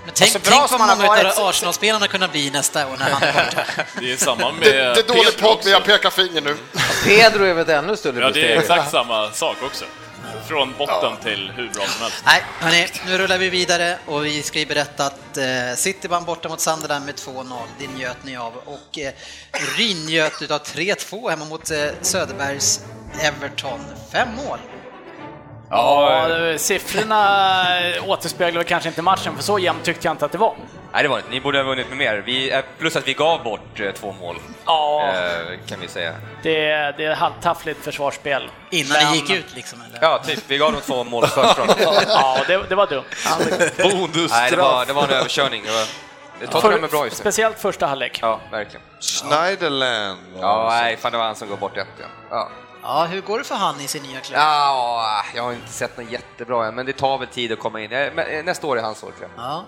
men 0.05 0.15
tänk, 0.15 0.31
så 0.31 0.39
bra 0.39 0.67
tänk 0.69 0.81
vad 0.81 0.99
många 0.99 1.33
av 1.33 1.49
Arsenal-spelarna 1.49 2.07
kunna 2.07 2.29
bli 2.29 2.51
nästa 2.51 2.87
år 2.87 2.97
när 2.99 3.11
han 3.11 3.23
är. 3.23 3.67
Det 4.01 4.13
är 4.13 4.17
samma 4.17 4.53
med 4.53 4.63
Det, 4.63 4.73
det 4.73 5.01
är 5.01 5.15
dålig 5.15 5.39
podd, 5.39 5.59
men 5.63 5.73
jag 5.73 5.85
pekar 5.85 6.11
finger 6.11 6.41
nu. 6.41 6.57
Pedro 7.05 7.45
är 7.45 7.55
väl 7.55 7.63
ett 7.63 7.69
ännu 7.69 7.97
större 7.97 8.21
Ja, 8.21 8.31
det 8.31 8.53
är 8.53 8.59
exakt 8.59 8.91
samma 8.91 9.31
sak 9.33 9.57
också. 9.63 9.85
Från 10.49 10.75
botten 10.79 11.13
till 11.23 11.53
hur 11.57 11.69
bra 11.69 11.85
som 11.87 12.03
helst. 12.03 12.23
Nej, 12.27 12.43
hörni, 12.61 12.89
nu 13.07 13.19
rullar 13.19 13.39
vi 13.39 13.51
vidare 13.51 13.99
och 14.07 14.25
vi 14.27 14.43
ska 14.43 14.59
ju 14.59 14.67
berätta 14.67 15.07
att 15.07 15.37
eh, 15.37 15.45
City 15.77 16.09
vann 16.09 16.25
borta 16.25 16.49
mot 16.49 16.61
Sunderland 16.61 17.07
med 17.07 17.15
2-0. 17.15 17.59
Det 17.79 17.87
njöt 17.87 18.25
ni 18.25 18.37
av. 18.37 18.53
Och 18.65 18.99
eh, 18.99 19.13
Ryn 19.79 20.07
njöt 20.07 20.43
utav 20.43 20.63
3-2 20.63 21.31
hemma 21.31 21.45
mot 21.45 21.71
eh, 21.71 21.79
Söderbergs 22.01 22.81
Everton. 23.21 23.81
Fem 24.13 24.29
mål. 24.37 24.59
Ja, 25.71 26.29
det- 26.29 26.59
siffrorna 26.59 27.67
återspeglar 28.07 28.63
kanske 28.63 28.89
inte 28.89 29.03
matchen, 29.03 29.37
för 29.37 29.43
så 29.43 29.59
jämnt 29.59 29.85
tyckte 29.85 30.07
jag 30.09 30.13
inte 30.15 30.25
att 30.25 30.33
det 30.33 30.39
var. 30.39 30.55
Nej, 30.93 31.03
det 31.03 31.09
var 31.09 31.17
det 31.17 31.21
inte. 31.21 31.31
Ni 31.31 31.41
borde 31.41 31.59
ha 31.59 31.65
vunnit 31.65 31.89
med 31.89 31.99
mer. 31.99 32.23
Vi, 32.27 32.53
eh, 32.53 32.61
plus 32.79 32.97
att 32.97 33.09
vi 33.09 33.15
gav 33.15 33.43
bort 33.43 33.81
eh, 33.81 33.91
två 33.93 34.13
mål, 34.13 34.37
Ja, 34.67 35.09
eh, 35.09 35.59
kan 35.69 35.81
vi 35.81 35.89
säga. 35.89 36.13
det, 36.43 36.53
det 36.97 37.05
är 37.05 37.15
halvtaffligt 37.15 37.85
försvarsspel. 37.85 38.51
Innan 38.71 38.93
Men- 39.03 39.13
ni 39.13 39.17
gick 39.19 39.31
ut 39.31 39.55
liksom? 39.55 39.83
Eller? 39.89 39.99
Ja, 40.03 40.19
typ. 40.27 40.45
Vi 40.47 40.59
gav 40.59 40.73
dem 40.73 40.81
två 40.87 41.05
mål 41.05 41.27
försprång. 41.27 41.69
Ja, 42.09 42.39
det, 42.47 42.63
det 42.69 42.75
var 42.75 42.87
dumt. 42.87 43.05
Nej, 43.27 43.71
det 43.77 43.83
Bonusstraff. 43.83 44.57
var, 44.59 44.87
det 44.87 44.93
var 44.93 45.05
en 45.05 45.11
överkörning. 45.11 45.63
Det 45.65 45.71
var, 46.47 46.53
Tottenham 46.53 46.85
är 46.85 46.89
bra 46.89 47.05
just 47.05 47.17
nu. 47.19 47.23
Speciellt 47.23 47.59
första 47.59 47.87
halvlek. 47.87 48.19
Ja, 48.23 48.41
verkligen. 48.51 48.83
Schneiderland. 49.01 50.19
Ja, 50.41 50.67
nej, 50.71 50.97
fan 50.97 51.13
det 51.13 51.19
var 51.19 51.25
han 51.25 51.35
som 51.37 51.49
gav 51.49 51.59
bort 51.59 51.77
ett. 51.77 51.87
Ja. 52.31 52.49
Ja. 52.87 53.01
Ja, 53.01 53.05
hur 53.05 53.21
går 53.21 53.39
det 53.39 53.45
för 53.45 53.55
han 53.55 53.81
i 53.81 53.89
sin 53.89 54.03
nya 54.03 54.21
klubb? 54.21 54.39
Ja, 54.41 55.25
jag 55.35 55.43
har 55.43 55.53
inte 55.53 55.73
sett 55.73 55.97
något 55.99 56.11
jättebra 56.11 56.67
än, 56.67 56.75
men 56.75 56.87
det 56.87 56.93
tar 56.93 57.19
väl 57.19 57.29
tid 57.29 57.53
att 57.53 57.59
komma 57.59 57.81
in. 57.81 57.93
Eh, 57.93 58.45
Nästa 58.45 58.67
år 58.67 58.79
är 58.79 58.83
hans 58.83 59.03
år, 59.03 59.11
tror 59.19 59.29
jag. 59.37 59.45
Ja, 59.45 59.65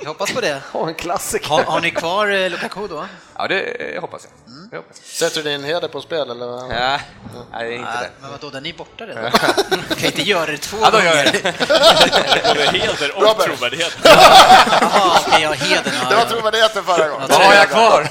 jag 0.00 0.08
hoppas 0.08 0.32
på 0.32 0.40
det. 0.40 0.62
Och 0.72 0.88
en 0.88 0.94
klassiker. 0.94 1.48
Har, 1.48 1.62
har 1.62 1.80
ni 1.80 1.90
kvar 1.90 2.28
eh, 2.28 2.50
Lukaku 2.50 2.88
då? 2.88 3.04
Ja, 3.36 3.48
det 3.48 3.60
eh, 3.60 4.00
hoppas 4.00 4.22
jag. 4.24 4.54
Det 4.70 4.76
hoppas 4.76 4.96
jag. 4.98 5.06
Sätter 5.30 5.42
du 5.42 5.50
din 5.50 5.64
heder 5.64 5.88
på 5.88 6.00
spel 6.00 6.30
eller? 6.30 6.46
Ja, 6.46 6.66
nej, 6.68 7.00
det 7.52 7.58
är 7.58 7.72
inte 7.72 7.90
Nej, 7.90 8.02
det. 8.02 8.10
men 8.20 8.30
vadå, 8.30 8.50
den 8.50 8.66
är 8.66 8.72
borta 8.72 9.04
redan. 9.06 9.24
Du 9.88 9.94
kan 9.94 10.04
inte 10.06 10.22
göra 10.22 10.46
det 10.46 10.58
två 10.58 10.76
Ja, 10.80 10.90
då 10.90 10.98
gör 11.00 11.04
gånger. 11.14 11.24
jag 11.24 11.54
det. 11.54 12.48
Både 12.54 12.78
heder 12.78 13.16
och 13.16 13.22
Robert. 13.22 13.44
trovärdighet. 13.46 13.96
Jaha, 14.04 15.18
okej, 15.26 15.42
jag 15.42 15.48
har 15.48 15.54
hedern. 15.56 15.94
Det 16.10 16.16
var 16.16 16.24
trovärdigheten 16.24 16.84
förra 16.84 17.08
gången. 17.08 17.28
Vad 17.30 17.42
har 17.46 17.54
jag 17.54 17.68
kvar? 17.68 18.08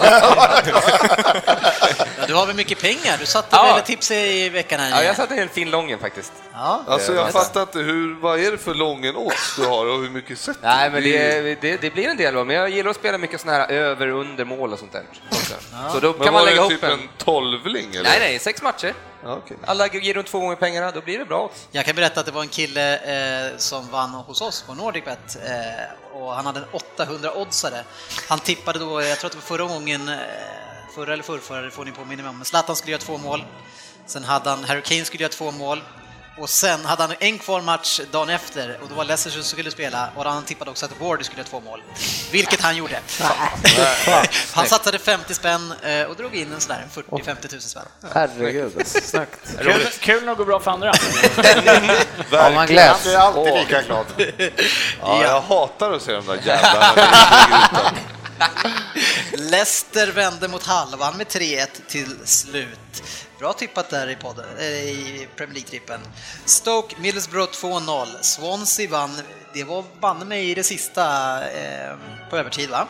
Ja, 2.31 2.35
du 2.35 2.39
har 2.39 2.47
väl 2.47 2.55
mycket 2.55 2.81
pengar? 2.81 3.17
Du 3.19 3.25
satte 3.25 3.47
Ja. 3.55 3.73
väl 3.75 3.83
tips 3.83 4.11
i 4.11 4.49
veckan 4.49 4.79
här? 4.79 4.89
Ja, 4.89 5.03
jag 5.03 5.15
satte 5.15 5.35
en 5.35 5.49
fin 5.49 5.71
lången 5.71 5.99
faktiskt. 5.99 6.33
Ja. 6.53 6.83
Alltså 6.87 7.13
jag 7.13 7.31
fattar 7.31 7.61
inte, 7.61 7.79
hur, 7.79 8.21
vad 8.21 8.39
är 8.39 8.51
det 8.51 8.57
för 8.57 8.73
lången 8.73 9.15
odds 9.15 9.55
du 9.55 9.65
har 9.65 9.85
och 9.85 10.01
hur 10.01 10.09
mycket 10.09 10.39
sätter 10.39 10.59
Nej, 10.63 10.89
men 10.91 11.03
det, 11.03 11.61
det, 11.61 11.81
det 11.81 11.89
blir 11.89 12.07
en 12.07 12.17
del, 12.17 12.35
va, 12.35 12.43
men 12.43 12.55
jag 12.55 12.69
gillar 12.69 12.89
att 12.91 12.95
spela 12.95 13.17
mycket 13.17 13.41
sådana 13.41 13.57
här 13.57 13.71
över 13.71 14.07
under 14.07 14.45
mål 14.45 14.73
och 14.73 14.79
sånt 14.79 14.91
där. 14.91 15.03
Så 15.93 15.99
då 15.99 16.11
Men 16.11 16.23
kan 16.23 16.33
man 16.33 16.41
var 16.41 16.49
lägga 16.49 16.61
upp 16.63 16.69
typ 16.69 16.83
en... 16.83 16.91
en 16.91 17.09
tolvling 17.17 17.89
eller? 17.95 18.03
Nej, 18.03 18.19
nej, 18.19 18.39
sex 18.39 18.61
matcher. 18.61 18.93
Ja, 19.23 19.35
okej. 19.45 19.57
Alla 19.65 19.87
ger 19.87 20.13
runt 20.13 20.27
två 20.27 20.39
gånger 20.39 20.55
pengarna, 20.55 20.91
då 20.91 21.01
blir 21.01 21.19
det 21.19 21.25
bra 21.25 21.43
odds. 21.45 21.67
Jag 21.71 21.85
kan 21.85 21.95
berätta 21.95 22.19
att 22.19 22.25
det 22.25 22.31
var 22.31 22.41
en 22.41 22.47
kille 22.47 22.95
eh, 23.49 23.57
som 23.57 23.87
vann 23.91 24.09
hos 24.09 24.41
oss 24.41 24.61
på 24.67 24.73
NordicBet 24.73 25.37
eh, 25.45 26.17
och 26.21 26.33
han 26.33 26.45
hade 26.45 26.59
en 26.59 26.65
800-oddsare. 27.07 27.83
Han 28.29 28.39
tippade 28.39 28.79
då, 28.79 29.01
jag 29.01 29.19
tror 29.19 29.27
att 29.27 29.31
det 29.31 29.37
var 29.37 29.57
förra 29.57 29.63
gången, 29.73 30.09
eh, 30.09 30.15
förra 30.95 31.13
eller 31.13 31.23
förrförra, 31.23 31.61
det 31.61 31.71
får 31.71 31.85
ni 31.85 31.91
påminna 31.91 32.23
mig 32.23 32.29
om, 32.29 32.35
men 32.37 32.45
Zlatan 32.45 32.75
skulle 32.75 32.91
göra 32.91 33.01
två 33.01 33.17
mål. 33.17 33.43
Sen 34.05 34.23
hade 34.23 34.49
han, 34.49 34.63
Harry 34.63 34.81
Kane 34.81 35.05
skulle 35.05 35.23
göra 35.23 35.31
två 35.33 35.51
mål. 35.51 35.81
Och 36.37 36.49
sen 36.49 36.85
hade 36.85 37.03
han 37.03 37.13
en 37.19 37.39
kvar 37.39 37.61
match 37.61 37.99
dagen 38.11 38.29
efter 38.29 38.77
och 38.81 38.89
då 38.89 38.95
var 38.95 39.05
Leicester 39.05 39.31
som 39.31 39.43
skulle 39.43 39.71
spela 39.71 40.09
och 40.15 40.25
han 40.25 40.43
tippade 40.43 40.71
också 40.71 40.85
att 40.85 40.99
Wardy 40.99 41.23
skulle 41.23 41.39
göra 41.39 41.49
två 41.49 41.59
mål. 41.59 41.83
Vilket 42.31 42.61
han 42.61 42.75
gjorde. 42.77 42.99
han 44.53 44.65
satsade 44.65 44.99
50 44.99 45.33
spänn 45.33 45.73
eh, 45.83 46.03
och 46.03 46.15
drog 46.15 46.35
in 46.35 46.53
en 46.53 46.61
sådär 46.61 46.85
40-50 46.93 47.35
tusen 47.41 47.61
spänn. 47.61 47.83
Herregud, 48.13 48.87
snyggt. 48.87 49.57
Kul, 49.61 49.87
kul 49.99 50.23
när 50.23 50.31
det 50.31 50.37
går 50.37 50.45
bra 50.45 50.59
för 50.59 50.71
andra. 50.71 50.91
Ja, 52.31 52.43
man 52.43 52.53
Han 52.55 52.67
gläds. 52.67 53.03
blir 53.03 53.17
alltid 53.17 53.53
lika 53.53 53.81
glad. 53.81 54.05
Ja, 55.01 55.23
jag 55.23 55.41
hatar 55.41 55.91
att 55.91 56.01
se 56.01 56.11
de 56.13 56.25
där 56.27 56.39
jävlarna 56.45 56.91
när 56.95 57.11
de 57.11 57.49
ligger 57.49 57.65
utan. 57.71 57.95
Leicester 59.51 60.11
vände 60.11 60.47
mot 60.47 60.67
vann 60.67 61.17
med 61.17 61.27
3-1 61.27 61.67
till 61.87 62.17
slut. 62.23 63.03
Bra 63.39 63.53
tippat 63.53 63.89
där 63.89 64.09
i, 64.09 64.15
podden, 64.15 64.45
eh, 64.59 64.65
i 64.65 65.27
Premier 65.35 65.55
League-trippen. 65.55 65.99
Stoke 66.45 66.95
Middlesbrough 66.99 67.51
2-0. 67.51 68.07
Swansea 68.21 68.89
vann, 68.89 69.21
det 69.53 69.63
var 69.63 69.83
banne 70.01 70.25
mig 70.25 70.49
i 70.49 70.53
det 70.53 70.63
sista 70.63 71.03
eh, 71.49 71.95
på 72.29 72.37
övertid 72.37 72.69
va? 72.69 72.87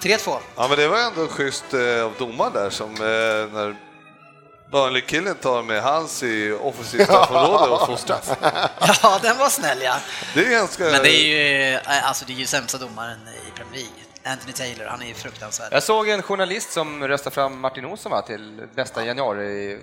3-2. 0.00 0.38
Ja, 0.56 0.68
men 0.68 0.78
det 0.78 0.88
var 0.88 0.98
ändå 0.98 1.28
schysst 1.28 1.74
eh, 1.74 2.04
av 2.04 2.12
domaren 2.18 2.52
där 2.52 2.70
som 2.70 2.90
eh, 2.90 3.52
när 3.52 3.76
Burnley-killen 4.70 5.34
tar 5.34 5.62
med 5.62 5.82
hans 5.82 6.22
i 6.22 6.52
offensivt 6.52 7.02
straffområde 7.02 7.70
och 7.70 7.86
får 7.86 7.96
straff. 7.96 8.30
Ja, 9.02 9.18
den 9.22 9.38
var 9.38 9.48
snäll 9.48 9.78
ja. 9.82 9.96
Det 10.34 10.40
är 10.46 10.50
ganska... 10.50 10.84
Men 10.84 11.02
det 11.02 11.10
är 11.10 11.24
ju, 11.24 11.74
eh, 11.74 12.08
alltså 12.08 12.24
det 12.24 12.32
är 12.32 12.36
ju 12.36 12.46
sämsta 12.46 12.78
domaren 12.78 13.18
i 13.48 13.56
Premier 13.56 13.74
League. 13.74 14.01
Anthony 14.24 14.52
Taylor, 14.52 14.86
han 14.86 15.02
är 15.02 15.06
ju 15.06 15.14
fruktansvärd. 15.14 15.68
Jag 15.72 15.82
såg 15.82 16.08
en 16.08 16.22
journalist 16.22 16.72
som 16.72 17.08
röstade 17.08 17.34
fram 17.34 17.60
Martin 17.60 17.84
Olsson 17.84 18.12
va, 18.12 18.22
till 18.22 18.68
bästa 18.74 19.04
januari 19.04 19.78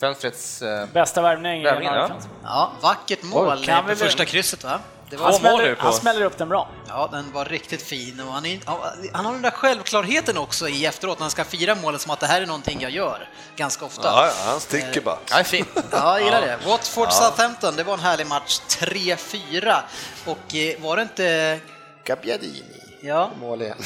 fönstrets... 0.00 0.62
Eh, 0.62 0.86
Bästa 0.92 1.22
värvning 1.22 1.60
i 1.60 1.64
Värvning, 1.64 1.88
ja. 1.88 2.10
Ja, 2.44 2.72
vackert 2.80 3.22
mål 3.22 3.64
kan 3.64 3.86
på 3.86 3.94
första 3.94 4.24
krysset 4.24 4.64
va? 4.64 4.80
Det 5.10 5.16
var 5.16 5.24
Han 5.24 5.34
smäller, 5.34 5.76
han 5.78 5.92
smäller 5.92 6.22
upp 6.22 6.38
den 6.38 6.48
bra. 6.48 6.68
Ja, 6.88 7.08
den 7.12 7.32
var 7.32 7.44
riktigt 7.44 7.82
fin 7.82 8.20
och 8.20 8.32
han, 8.32 8.46
är, 8.46 8.60
ja, 8.66 8.92
han 9.12 9.24
har 9.24 9.32
den 9.32 9.42
där 9.42 9.50
självklarheten 9.50 10.38
också 10.38 10.68
i 10.68 10.86
efteråt 10.86 11.18
när 11.18 11.24
han 11.24 11.30
ska 11.30 11.44
fira 11.44 11.74
målet 11.74 12.00
som 12.00 12.10
att 12.10 12.20
det 12.20 12.26
här 12.26 12.42
är 12.42 12.46
någonting 12.46 12.80
jag 12.80 12.90
gör 12.90 13.28
ganska 13.56 13.84
ofta. 13.84 14.08
Ja, 14.08 14.26
ja, 14.26 14.50
han 14.50 14.60
sticker 14.60 15.00
bara. 15.00 15.18
ja, 15.30 15.44
fin. 15.44 15.64
Ja, 15.90 16.18
jag 16.18 16.24
gillar 16.24 16.40
det. 16.40 16.58
Watford 16.66 17.12
Southampton, 17.12 17.76
det 17.76 17.84
var 17.84 17.94
en 17.94 18.00
härlig 18.00 18.26
match. 18.26 18.60
3-4 18.68 19.80
och 20.26 20.54
eh, 20.54 20.80
var 20.80 20.96
det 20.96 21.02
inte... 21.02 21.60
Gabbiadini. 22.04 22.81
Ja, 23.04 23.30
Mål 23.40 23.62
igen. 23.62 23.78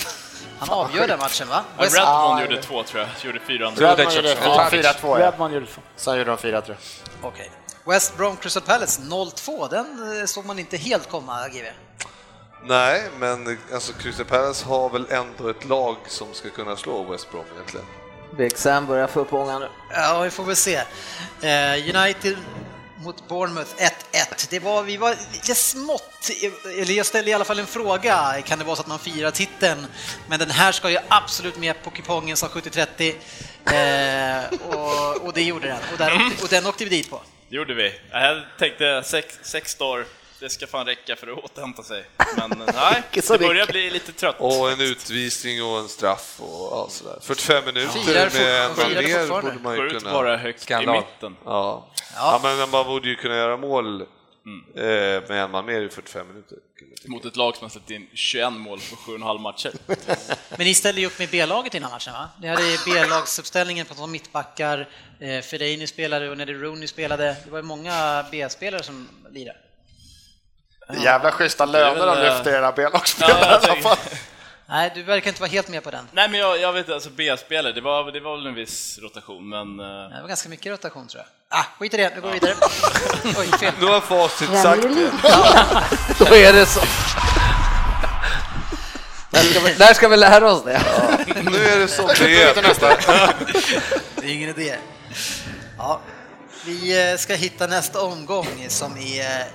han 0.58 0.70
avgör 0.70 1.08
den 1.08 1.18
matchen 1.18 1.48
va? 1.48 1.64
Ja, 1.76 1.82
West- 1.84 1.96
Redmond 1.98 2.40
gjorde 2.40 2.62
två 2.62 2.82
tror 2.82 3.00
jag, 3.00 3.08
gjorde 3.22 3.40
fyra 3.46 3.66
andra. 3.68 3.90
Redmond 3.96 4.16
gjorde 4.16 4.28
Ja. 4.44 4.68
4-2 4.70 5.20
ja. 5.20 5.26
Redman 5.26 5.52
gjorde 5.52 5.66
så. 5.66 5.80
Sen 5.96 6.18
gjorde 6.18 6.30
de 6.30 6.38
4 6.38 6.60
tror 6.60 6.76
jag. 7.20 7.28
Okej. 7.32 7.50
West 7.84 8.16
Brom 8.16 8.36
Crystal 8.36 8.62
Palace 8.62 9.02
0-2, 9.02 9.68
den 9.70 10.18
eh, 10.20 10.24
såg 10.26 10.44
man 10.46 10.58
inte 10.58 10.76
helt 10.76 11.08
komma, 11.10 11.48
GW. 11.48 11.66
Nej, 12.64 13.02
men 13.18 13.58
alltså 13.74 13.92
Crystal 13.92 14.26
Palace 14.26 14.66
har 14.66 14.90
väl 14.90 15.06
ändå 15.10 15.48
ett 15.48 15.64
lag 15.64 15.96
som 16.08 16.34
ska 16.34 16.50
kunna 16.50 16.76
slå 16.76 17.02
West 17.02 17.30
Brom 17.30 17.44
egentligen. 17.54 17.86
Big 18.36 18.58
Sam 18.58 18.86
börjar 18.86 19.06
få 19.06 19.20
upp 19.20 19.32
ångan 19.32 19.60
nu. 19.60 19.68
Ja, 19.94 20.20
vi 20.20 20.30
får 20.30 20.44
väl 20.44 20.56
se. 20.56 20.76
Eh, 20.76 21.96
United 21.96 22.36
mot 22.98 23.28
Bournemouth 23.28 23.70
1-1. 23.76 24.46
Det 24.50 24.58
var, 24.58 24.82
vi 24.82 24.96
var 24.96 25.16
lite 25.32 25.54
smått, 25.54 26.30
eller 26.64 26.94
jag 26.94 27.06
ställde 27.06 27.30
i 27.30 27.34
alla 27.34 27.44
fall 27.44 27.58
en 27.58 27.66
fråga, 27.66 28.42
kan 28.44 28.58
det 28.58 28.64
vara 28.64 28.76
så 28.76 28.82
att 28.82 28.88
man 28.88 28.98
firar 28.98 29.30
titeln? 29.30 29.86
Men 30.28 30.38
den 30.38 30.50
här 30.50 30.72
ska 30.72 30.90
ju 30.90 30.98
absolut 31.08 31.56
med 31.58 31.82
på 31.82 31.90
kupongen 31.90 32.36
som 32.36 32.48
70-30 32.48 33.14
eh, 33.66 34.58
och, 34.68 35.26
och 35.26 35.32
det 35.32 35.42
gjorde 35.42 35.66
den. 35.66 35.78
Och, 35.92 35.98
där, 35.98 36.32
och 36.42 36.48
den 36.48 36.66
åkte 36.66 36.84
vi 36.84 36.90
dit 36.90 37.10
på. 37.10 37.22
Det 37.48 37.56
gjorde 37.56 37.74
vi. 37.74 37.92
Jag 38.10 38.42
tänkte 38.58 39.02
sex, 39.04 39.38
sex 39.42 39.74
dagar, 39.74 40.04
det 40.40 40.50
ska 40.50 40.66
fan 40.66 40.86
räcka 40.86 41.16
för 41.16 41.26
att 41.26 41.44
återhämta 41.44 41.82
sig. 41.82 42.04
Men 42.36 42.50
nej, 42.74 43.22
så 43.22 43.36
det 43.36 43.46
börjar 43.46 43.66
bli 43.66 43.90
lite 43.90 44.12
trött. 44.12 44.36
Och 44.38 44.70
en 44.70 44.80
utvisning 44.80 45.64
och 45.64 45.78
en 45.78 45.88
straff 45.88 46.40
och 46.40 46.90
sådär. 46.90 47.18
45 47.22 47.64
minuter 47.64 47.90
Firar 47.90 48.30
med 48.30 48.64
en 48.64 48.94
det 48.94 49.02
mer 49.02 49.18
fortfarande. 49.18 49.50
borde 49.50 49.62
man 49.62 49.76
ju 49.76 49.98
kunna... 49.98 50.12
bara 50.12 50.36
högt 50.36 50.60
Skandal. 50.60 50.96
i 50.96 50.98
mitten. 50.98 51.36
Ja. 51.44 51.88
ja, 52.14 52.40
men 52.42 52.70
man 52.70 52.86
borde 52.86 53.08
ju 53.08 53.16
kunna 53.16 53.36
göra 53.36 53.56
mål 53.56 54.00
eh, 54.00 54.06
med 55.28 55.30
en 55.30 55.50
man 55.50 55.66
mer 55.66 55.80
i 55.80 55.88
45 55.88 56.28
minuter. 56.28 56.58
Mot 57.04 57.24
ett 57.24 57.36
lag 57.36 57.56
som 57.56 57.64
har 57.64 57.70
släppt 57.70 57.90
in 57.90 58.08
21 58.14 58.52
mål 58.52 58.78
på 58.78 59.12
7,5 59.12 59.38
matcher. 59.38 59.72
Men 60.56 60.66
ni 60.66 60.74
ställde 60.74 61.00
ju 61.00 61.06
upp 61.06 61.18
med 61.18 61.28
B-laget 61.30 61.74
innan 61.74 61.90
matchen 61.90 62.12
va? 62.12 62.28
Ni 62.40 62.48
hade 62.48 62.62
B-lagsuppställningen 62.84 63.86
på 63.86 64.06
mittbackar, 64.06 64.88
eh, 65.20 65.40
Fellaini 65.40 65.86
spelade 65.86 66.30
och 66.30 66.38
Neddy 66.38 66.54
Rooney 66.54 66.86
spelade. 66.86 67.36
Det 67.44 67.50
var 67.50 67.58
ju 67.58 67.62
många 67.62 68.24
B-spelare 68.30 68.82
som 68.82 69.08
lirade. 69.30 69.58
Jävla 70.94 71.32
schyssta 71.32 71.64
löner 71.64 72.06
de 72.06 72.16
väl, 72.16 72.26
eh, 72.26 72.34
lyfter 72.34 72.50
era 72.52 72.60
Ja, 72.66 72.72
B-lagsspelare 72.76 73.48
jag 73.52 73.62
i 73.64 73.70
alla 73.70 73.82
fall. 73.82 73.96
Nej, 74.68 74.92
du 74.94 75.02
verkar 75.02 75.28
inte 75.28 75.40
vara 75.40 75.50
helt 75.50 75.68
med 75.68 75.82
på 75.84 75.90
den. 75.90 76.08
Nej 76.12 76.28
men 76.28 76.40
jag, 76.40 76.60
jag 76.60 76.72
vet 76.72 76.90
alltså 76.90 77.10
B-spelare, 77.10 77.72
det 77.72 77.80
var, 77.80 78.12
det 78.12 78.20
var 78.20 78.36
väl 78.36 78.46
en 78.46 78.54
viss 78.54 78.98
rotation 79.02 79.48
men... 79.48 79.80
eh, 79.80 79.86
Det 80.16 80.20
var 80.22 80.28
ganska 80.28 80.48
mycket 80.48 80.72
rotation 80.72 81.08
tror 81.08 81.22
jag. 81.48 81.58
Ah, 81.60 81.64
skit 81.78 81.94
i 81.94 81.96
det, 81.96 82.12
nu 82.14 82.20
går 82.20 82.28
vi 82.28 82.34
vidare. 82.38 82.54
Oj, 83.38 83.46
fel. 83.58 83.72
Nu 83.80 83.86
har 83.86 84.00
facit 84.00 84.58
sagt 84.62 84.82
det. 84.82 85.10
Då 86.24 86.34
är 86.34 86.52
det 86.52 86.66
så. 86.66 86.80
Där 89.30 89.40
ska 89.42 89.60
vi, 89.60 89.72
där 89.74 89.94
ska 89.94 90.08
vi 90.08 90.16
lära 90.16 90.52
oss 90.52 90.64
det. 90.64 90.82
Nu 91.42 91.64
är 91.66 91.78
det 91.78 91.88
som 91.88 92.06
det 92.06 92.42
är. 92.42 92.54
Det 94.20 94.26
är 94.26 94.32
ingen 94.32 94.48
idé. 94.50 94.74
Ja, 95.78 96.00
vi 96.64 97.10
eh, 97.12 97.16
ska 97.16 97.34
hitta 97.34 97.66
nästa 97.66 98.00
omgång 98.02 98.66
som 98.68 98.96
är... 98.96 99.46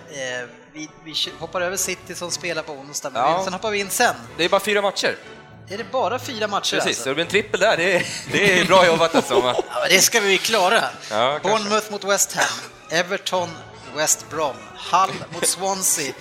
Vi, 0.73 0.89
vi 1.05 1.13
hoppar 1.39 1.61
över 1.61 1.77
City 1.77 2.15
som 2.15 2.31
spelar 2.31 2.63
på 2.63 2.71
onsdag, 2.73 3.09
men 3.09 3.21
Ja. 3.21 3.41
sen 3.43 3.53
hoppar 3.53 3.71
vi 3.71 3.79
in 3.79 3.89
sen. 3.89 4.15
Det 4.37 4.45
är 4.45 4.49
bara 4.49 4.61
fyra 4.61 4.81
matcher. 4.81 5.15
Är 5.69 5.77
det 5.77 5.91
bara 5.91 6.19
fyra 6.19 6.47
matcher 6.47 6.75
Precis, 6.75 6.83
så 6.83 6.87
alltså? 6.89 7.09
det 7.09 7.15
blir 7.15 7.23
en 7.25 7.29
trippel 7.31 7.59
där. 7.59 7.77
Det 7.77 7.95
är, 7.95 8.05
det 8.31 8.59
är 8.59 8.65
bra 8.65 8.85
jobbat 8.87 9.15
alltså. 9.15 9.33
Ja, 9.69 9.87
det 9.89 9.99
ska 10.01 10.19
vi 10.19 10.37
klara. 10.37 10.83
Ja. 11.09 11.39
Bournemouth 11.43 11.91
mot 11.91 12.03
West 12.03 12.33
Ham, 12.33 12.59
Everton, 12.89 13.49
West 13.95 14.25
Brom, 14.29 14.55
Hull 14.91 15.15
mot 15.33 15.47
Swansea 15.47 16.13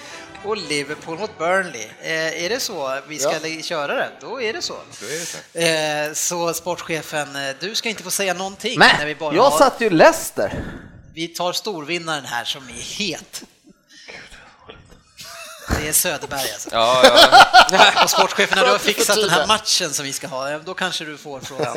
och 0.44 0.56
Liverpool 0.56 1.18
mot 1.18 1.38
Burnley. 1.38 1.86
Eh, 2.02 2.44
är 2.44 2.48
det 2.48 2.60
så 2.60 3.00
vi 3.08 3.18
ska 3.18 3.38
lä- 3.42 3.62
köra 3.62 3.94
det? 3.94 4.10
Då 4.20 4.42
är 4.42 4.52
det 4.52 4.62
så. 4.62 4.74
Eh, 5.58 6.12
så 6.14 6.54
sportchefen, 6.54 7.36
eh, 7.36 7.54
du 7.60 7.74
ska 7.74 7.88
inte 7.88 8.02
få 8.02 8.10
säga 8.10 8.34
någonting. 8.34 8.78
när 8.78 8.98
vi 8.98 9.04
Men 9.14 9.18
bara 9.18 9.34
jag 9.34 9.50
har... 9.50 9.58
satt 9.58 9.80
ju 9.80 9.90
Leicester. 9.90 10.64
vi 11.14 11.28
tar 11.28 11.52
storvinnaren 11.52 12.24
här 12.24 12.44
som 12.44 12.68
är 12.68 12.72
het. 12.98 13.42
Det 15.78 15.88
är 15.88 15.92
Söderberg 15.92 16.40
alltså. 16.52 16.68
Ja, 16.72 17.02
ja. 17.72 18.04
Och 18.04 18.10
sportchefen, 18.10 18.58
när 18.58 18.64
du 18.64 18.70
har 18.70 18.78
fixat 18.78 19.16
den 19.16 19.30
här 19.30 19.46
matchen 19.46 19.90
som 19.92 20.04
vi 20.04 20.12
ska 20.12 20.26
ha, 20.26 20.58
då 20.58 20.74
kanske 20.74 21.04
du 21.04 21.16
får 21.18 21.40
frågan. 21.40 21.76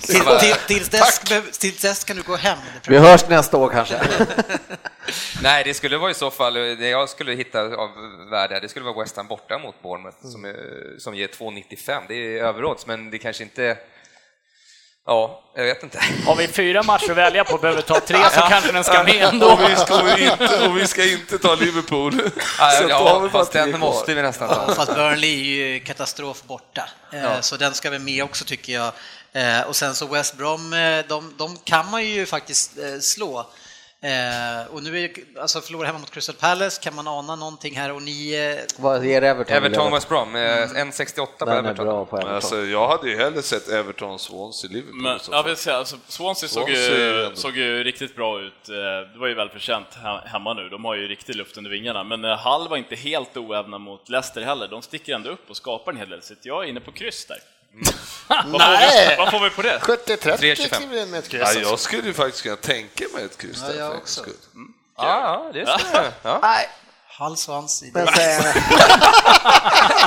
Till, 0.00 0.20
till, 0.40 0.54
tills, 0.66 0.88
dess, 0.88 1.20
tills 1.58 1.80
dess 1.82 2.04
kan 2.04 2.16
du 2.16 2.22
gå 2.22 2.36
hem. 2.36 2.58
Vi 2.88 2.98
hörs 2.98 3.28
nästa 3.28 3.56
år 3.56 3.68
kanske. 3.68 4.00
Nej, 5.42 5.64
det 5.64 5.74
skulle 5.74 5.98
vara 5.98 6.10
i 6.10 6.14
så 6.14 6.30
fall, 6.30 6.54
det 6.54 6.88
jag 6.88 7.08
skulle 7.08 7.32
hitta 7.32 7.60
av 7.60 7.90
värde, 8.30 8.60
det 8.60 8.68
skulle 8.68 8.84
vara 8.84 9.00
West 9.02 9.16
Ham 9.16 9.26
borta 9.26 9.58
mot 9.58 9.82
Bournemouth 9.82 10.16
som, 10.22 10.44
är- 10.44 10.98
som 10.98 11.14
ger 11.14 11.28
2,95. 11.28 12.00
Det 12.08 12.14
är 12.14 12.42
överodds, 12.44 12.86
men 12.86 13.10
det 13.10 13.18
kanske 13.18 13.42
inte... 13.42 13.76
Ja, 15.06 15.42
jag 15.54 15.64
vet 15.64 15.82
inte. 15.82 15.98
Har 16.26 16.36
vi 16.36 16.48
fyra 16.48 16.82
matcher 16.82 17.10
att 17.10 17.16
välja 17.16 17.44
på 17.44 17.58
behöver 17.58 17.82
ta 17.82 18.00
tre 18.00 18.18
så 18.34 18.40
kanske 18.40 18.72
den 18.72 18.84
ska 18.84 19.02
med 19.02 19.22
ändå. 19.22 19.46
Och 19.52 19.60
vi 19.70 19.76
ska 19.76 20.18
inte, 20.18 20.68
och 20.68 20.78
vi 20.78 20.86
ska 20.86 21.04
inte 21.04 21.38
ta 21.38 21.54
Liverpool. 21.54 22.12
Så 22.12 22.88
då 22.88 22.94
har 22.94 23.06
Ja, 23.06 23.18
vi 23.18 23.28
fast 23.28 23.52
den 23.52 23.78
måste 23.80 24.14
vi 24.14 24.22
nästan 24.22 24.48
ta. 24.48 24.74
Fast 24.74 24.94
Burnley 24.94 25.60
är 25.62 25.66
ju 25.68 25.80
katastrof 25.80 26.42
borta, 26.42 26.88
Eh, 27.12 27.22
Ja. 27.22 27.42
så 27.42 27.56
den 27.56 27.74
ska 27.74 27.90
vi 27.90 27.98
med 27.98 28.24
också 28.24 28.44
tycker 28.44 28.72
jag. 28.72 28.92
Eh, 29.32 29.60
Och 29.68 29.76
sen 29.76 29.94
så 29.94 30.06
West 30.06 30.36
Brom, 30.36 30.72
eh, 30.72 31.04
de, 31.08 31.34
de 31.38 31.56
kan 31.64 31.90
man 31.90 32.04
ju 32.04 32.26
faktiskt 32.26 32.70
slå. 33.00 33.46
Eh, 34.02 34.74
Och 34.74 34.82
nu 34.82 35.04
är 35.04 35.10
alltså 35.40 35.60
förlora 35.60 35.86
hemma 35.86 35.98
mot 35.98 36.10
Crystal 36.10 36.34
Palace, 36.36 36.82
kan 36.82 36.94
man 36.94 37.08
ana 37.08 37.36
någonting 37.36 37.76
här 37.76 37.92
och 37.92 38.02
ni... 38.02 38.34
eh, 38.58 38.82
Vad 38.82 39.04
ger 39.06 39.22
Everton? 39.22 39.56
Everton 39.56 39.92
West 39.92 40.08
Brom, 40.08 40.34
eh, 40.36 40.40
1,68 40.40 41.26
på 41.38 41.50
Everton. 41.50 41.86
bra 41.86 42.04
på 42.06 42.16
Everton. 42.16 42.34
Alltså, 42.34 42.56
jag 42.64 42.88
hade 42.88 43.08
ju 43.10 43.16
hellre 43.16 43.42
sett 43.42 43.68
Everton 43.68 44.18
Swansea 44.18 44.70
Liverpool. 44.70 45.00
Men, 45.02 45.16
i 45.16 45.18
så 45.20 45.32
jag 45.32 45.42
fall. 45.42 45.48
vill 45.50 45.56
säga, 45.56 45.76
alltså, 45.76 45.96
Swansea 46.08 46.48
såg 46.48 46.62
Swansea 46.64 46.96
är 46.96 47.28
ju, 47.30 47.36
såg 47.36 47.56
ju 47.56 47.84
riktigt 47.84 48.16
bra 48.16 48.40
ut. 48.40 48.68
Eh, 48.68 48.74
Det 49.12 49.18
var 49.18 49.26
ju 49.26 49.34
välförtjänt 49.34 49.86
he- 50.04 50.26
hemma 50.26 50.54
nu. 50.54 50.68
De 50.68 50.84
har 50.84 50.94
ju 50.94 51.08
riktig 51.08 51.36
luft 51.36 51.56
under 51.56 51.70
vingarna. 51.70 52.04
Men 52.04 52.24
eh, 52.24 52.30
Hull 52.46 52.68
var 52.68 52.76
inte 52.76 52.94
helt 52.94 53.36
oävna 53.36 53.78
mot 53.78 54.08
Leicester 54.08 54.40
heller. 54.42 54.68
De 54.68 54.82
sticker 54.82 55.14
ändå 55.14 55.30
upp 55.30 55.50
och 55.50 55.56
skapar 55.56 55.92
en 55.92 55.98
hel 55.98 56.08
del. 56.10 56.22
Så 56.22 56.34
jag 56.42 56.64
är 56.64 56.68
inne 56.68 56.80
på 56.80 56.92
kryss 56.92 57.26
där. 57.26 57.38
Vad, 58.28 58.42
får 58.44 58.50
vi, 58.52 58.58
Nej! 58.58 59.14
vad 59.18 59.30
får 59.30 59.40
vi 59.40 59.50
på 59.50 59.62
det? 59.62 59.78
70-30 59.78 60.16
3,25. 60.16 60.76
kliver 60.76 61.06
med 61.06 61.18
ett 61.18 61.28
kryss. 61.28 61.42
Ja, 61.54 61.60
jag 61.60 61.78
skulle 61.78 62.02
ju 62.02 62.12
faktiskt 62.14 62.42
kunna 62.42 62.56
tänka 62.56 63.04
mig 63.14 63.24
ett 63.24 63.38
kryss 63.38 63.58
Ja, 63.66 63.72
där. 63.72 63.78
jag 63.78 63.94
också. 63.96 64.20
skull. 64.20 64.34
Ja, 64.98 65.04
ja, 65.06 65.50
det 65.52 65.78
skulle 65.78 66.02
jag. 66.04 66.12
Ja. 66.22 66.38
Nej, 66.42 66.68
Hall 67.08 67.36
Swansea. 67.36 67.90
men 67.94 68.06
säg... 68.06 68.42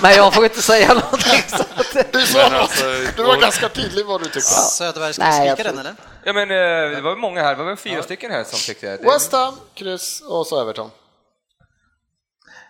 Nej, 0.02 0.16
jag 0.16 0.34
får 0.34 0.44
inte 0.44 0.62
säga 0.62 0.94
någonting. 0.94 1.44
Så 1.48 1.56
att... 1.62 2.12
Du, 2.14 2.26
sa 2.26 2.38
Men 2.50 2.56
alltså, 2.62 2.84
du 3.18 3.24
var 3.24 3.36
och- 3.36 3.42
ganska 3.42 3.70
tydlig 3.70 4.06
vad 4.06 4.22
du 4.22 4.26
tyckte. 4.26 4.42
Söderberg, 4.50 5.14
ska 5.14 5.26
vi 5.26 5.50
spika 5.50 5.64
den 5.64 5.78
eller? 5.80 5.96
ja, 6.24 6.34
men 6.34 6.52
eh, 6.52 6.96
det 6.96 7.02
var 7.02 7.16
många 7.16 7.42
här, 7.44 7.50
det 7.52 7.56
var 7.58 7.66
väl 7.66 7.78
fyra 7.78 8.04
stycken 8.04 8.32
här 8.32 8.44
som 8.44 8.60
tyckte 8.60 8.98
det. 8.98 9.04
West 9.12 9.32
Ham, 9.32 9.56
kryss 9.76 10.22
och 10.22 10.48
så 10.48 10.62
Everton. 10.62 10.92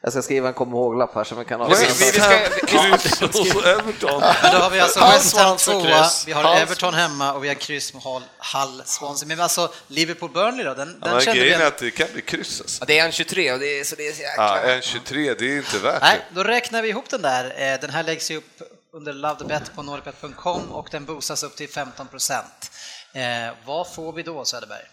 Jag 0.02 0.12
ska 0.14 0.22
skriva 0.22 0.48
en 0.48 0.54
kom 0.54 0.70
ihåg-lapp 0.74 1.16
här 1.16 1.24
som 1.24 1.40
vi 1.40 1.46
kan 1.46 1.60
ha. 1.60 1.68
Vi- 1.68 1.76
vi- 1.76 2.12
vi 2.12 2.20
ska- 2.20 2.50
Kryss 2.68 3.18
så 3.18 3.60
Everton. 3.66 4.22
Men 4.44 4.52
då 4.52 4.58
har 4.58 4.70
vi 4.70 4.80
alltså 4.80 5.00
West 5.00 5.38
Ham 5.38 5.58
tvåa, 5.58 6.06
vi 6.26 6.32
har 6.32 6.56
Everton 6.56 6.94
hemma 6.94 7.34
och 7.34 7.44
vi 7.44 7.48
har 7.48 7.56
kryss 7.56 7.94
med 7.94 8.04
Hull, 8.04 8.22
Hull 8.54 8.82
Swansea. 8.86 9.28
Men 9.28 9.40
alltså 9.40 9.72
Liverpool-Burnley 9.88 10.64
då, 10.64 10.74
den, 10.74 10.98
Ja, 11.02 11.08
den 11.08 11.20
vi... 11.34 11.40
grejen 11.40 11.62
är 11.62 11.66
att 11.66 11.78
det 11.78 11.92
kan 11.92 12.08
bli 12.14 12.22
kryss 12.22 12.62
alltså. 12.62 12.82
Ja, 12.82 12.86
det 12.86 13.00
är 13.00 13.06
en 13.06 13.12
23 13.12 13.54
och 13.54 13.60
det 13.60 13.80
är, 13.80 13.84
så 13.84 13.96
det 13.96 14.08
är 14.08 14.14
så 14.14 14.22
jäkla... 14.22 14.44
Ja, 14.68 14.72
en 14.74 14.82
23, 14.82 15.34
det 15.34 15.46
är 15.54 15.58
inte 15.58 15.80
värt 15.80 16.02
Nej, 16.02 16.20
det. 16.30 16.36
då 16.36 16.44
räknar 16.44 16.82
vi 16.82 16.90
ihop 16.90 17.10
den 17.10 17.22
där. 17.22 17.46
Eh, 17.74 17.80
Den 17.82 17.90
här 17.90 18.04
läggs 18.04 18.32
ju 18.32 18.38
upp 18.38 18.62
under 18.94 19.14
lovethebet 19.14 19.72
på 19.76 19.84
norrpet.com 19.84 20.72
och 20.72 20.88
den 20.92 21.06
boostas 21.06 21.44
upp 21.44 21.56
till 21.56 21.70
15 21.70 22.08
procent. 22.08 22.72
Eh, 23.14 23.22
vad 23.66 23.94
får 23.94 24.14
vi 24.14 24.24
då 24.24 24.46
Söderberg? 24.46 24.84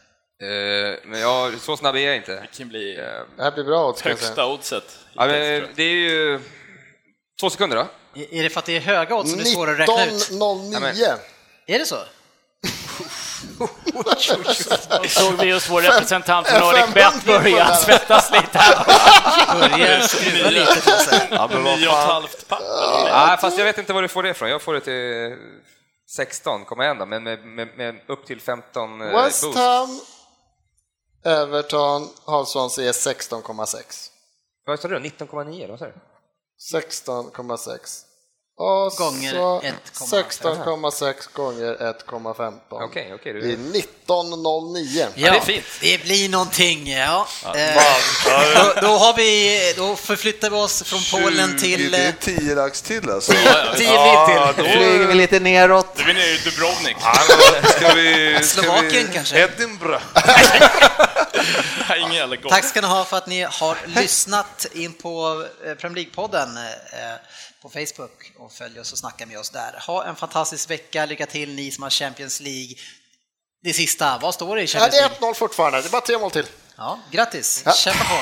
Eh, 0.43 0.99
men 1.05 1.21
ja, 1.21 1.51
så 1.61 1.77
snabb 1.77 1.97
är 1.97 2.01
jag 2.01 2.17
inte. 2.17 2.33
Det 2.41 2.59
kan 2.59 2.69
bli 2.69 2.99
Eh, 2.99 3.05
Det 3.37 3.43
här 3.43 3.51
blir 3.53 3.65
bra 3.65 3.89
odds, 3.89 4.03
högsta 4.03 4.47
oddset. 4.47 4.99
ja, 5.15 5.27
men, 5.27 5.67
det 5.75 5.83
är 5.83 5.95
ju... 5.95 6.41
Två 7.41 7.51
sekunder 7.51 7.77
då. 7.77 7.87
Är 8.21 8.35
är 8.35 8.43
det 8.43 8.51
för 8.51 8.59
att 8.59 8.65
det 8.67 8.77
är 8.77 8.81
höga 8.81 9.15
odds 9.17 9.31
som 9.31 9.39
det 9.39 9.45
är 9.45 9.55
svårare 9.55 9.83
att 9.83 9.89
räkna 9.89 10.07
ut? 10.07 10.13
19.09. 10.31 11.17
Är 11.67 11.79
det 11.79 11.87
så? 11.87 11.97
Såg 15.09 15.35
vi 15.41 15.47
just 15.47 15.71
vår 15.71 15.83
representant 15.83 16.49
från 16.49 16.61
Nordic 16.61 16.95
Bet 16.95 17.05
500 17.23 17.43
börja 17.43 17.75
svettas 17.77 18.31
lite 18.33 18.59
här. 18.59 18.85
Börjar 19.71 20.01
skruva 20.01 20.51
lite 20.51 20.75
på 20.75 20.91
sig. 20.91 21.29
Ja, 21.31 21.49
men 21.53 21.65
vad 21.65 21.79
Nio 21.79 21.89
och 21.89 21.95
ett 21.95 22.01
fan. 22.01 22.11
halvt 22.13 22.49
papp. 22.49 22.63
Ja, 23.07 23.37
fast 23.41 23.59
jag 23.59 23.65
vet 23.65 23.79
inte 23.79 23.93
var 23.93 24.03
du 24.03 24.09
får 24.09 24.23
det 24.23 24.31
ifrån. 24.31 24.51
Jag 24.51 24.63
får 24.63 24.75
det 24.75 24.81
till 24.81 25.37
16,1 26.19 26.99
då, 26.99 27.07
men 27.07 27.23
med, 27.23 27.45
med, 27.45 27.69
med 27.77 27.95
upp 28.07 28.27
till 28.27 28.41
15 28.41 29.01
eh, 29.01 29.07
West 29.25 29.43
boost. 29.43 29.59
Ham, 29.59 30.01
Everton, 31.27 32.09
Hull 32.25 32.47
Swansea 32.47 32.89
är 32.89 32.93
16,6. 32.93 34.11
Vad 34.67 34.81
sa 34.81 34.89
du? 34.89 34.99
19,9? 34.99 35.57
eller 35.57 35.69
Vad 35.69 35.79
sa 35.79 35.87
du? 35.87 35.93
16,6. 36.75 38.06
Och 38.59 38.93
Gånger 38.93 39.33
så 39.33 39.61
1,5. 39.61 40.35
16,6 40.41 41.15
gånger 41.33 41.77
1,15. 42.09 42.53
Okej, 42.69 43.13
okej. 43.15 43.33
Det 43.33 43.39
är 43.39 43.43
du... 43.43 43.57
19,09. 44.07 45.07
Ja, 45.15 45.31
det 45.31 45.37
är 45.37 45.41
fint. 45.41 45.65
det 45.81 46.03
blir 46.05 46.29
någonting. 46.29 46.93
Ja. 46.93 47.27
Eh, 47.45 47.83
då, 48.55 48.81
då, 48.81 48.89
har 48.99 49.15
vi, 49.17 49.61
då 49.77 49.97
förflyttar 49.97 50.51
vi 50.51 50.57
oss 50.57 50.83
från 50.83 51.01
Polen 51.13 51.59
20, 51.59 51.59
till... 51.59 51.91
Det 51.91 51.99
är 51.99 52.09
eh, 52.09 52.15
10 52.21 52.55
lax 52.55 52.83
till 52.83 53.11
alltså. 53.11 53.33
Tio 53.77 53.93
Ja, 53.95 54.53
till. 54.57 54.65
då 54.65 54.71
Flyger 54.71 55.07
vi 55.07 55.15
lite 55.15 55.41
neråt. 55.41 55.97
Du 55.97 56.05
vinner 56.05 56.27
ju 56.27 56.37
Dubrovnik. 56.37 56.97
Ja, 57.01 57.13
men 57.63 57.71
Ska 57.71 57.95
vi... 57.95 58.39
Ska 58.43 58.63
Slovakien 58.63 59.07
vi... 59.07 59.13
kanske? 59.15 59.39
Edinburgh. 59.39 60.03
Tack 62.49 62.65
ska 62.65 62.81
ni 62.81 62.87
ha 62.87 63.05
för 63.05 63.17
att 63.17 63.27
ni 63.27 63.43
har 63.43 63.77
lyssnat 63.87 64.67
in 64.73 64.93
på 64.93 65.45
eh, 65.67 65.75
Premier 65.75 66.05
League-podden 66.05 66.57
eh, 66.57 67.15
på 67.67 67.71
Facebook 67.73 68.33
och 68.39 68.53
följ 68.53 68.81
oss 68.81 68.93
och 68.93 68.99
snacka 68.99 69.27
med 69.27 69.39
oss 69.39 69.51
där. 69.51 69.83
Ha 69.87 70.05
en 70.05 70.17
fantastisk 70.17 70.71
vecka, 70.71 71.07
lycka 71.07 71.27
till 71.27 71.55
ni 71.55 71.71
som 71.71 71.83
har 71.83 71.91
Champions 71.91 72.41
League. 72.41 72.75
Det 73.63 73.73
sista, 73.73 74.19
vad 74.23 74.35
står 74.35 74.57
det 74.57 74.63
i 74.63 74.65
Ja, 74.65 74.69
Champions 74.69 74.93
det 74.95 74.99
är 74.99 75.09
League? 75.21 75.31
1-0 75.33 75.35
fortfarande, 75.35 75.81
det 75.83 75.89
är 75.89 75.91
bara 75.91 76.01
tre 76.01 76.19
mål 76.19 76.31
till. 76.31 76.47
Ja, 76.77 77.01
grattis, 77.11 77.63
Ja. 77.65 77.73
kämpa 77.73 78.05
på! 78.05 78.19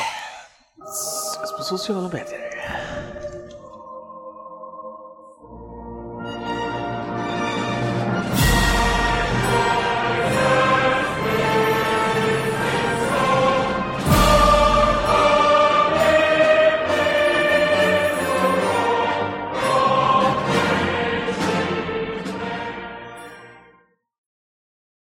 På 1.59 1.65
sociala 1.65 2.09
medier. 2.09 2.54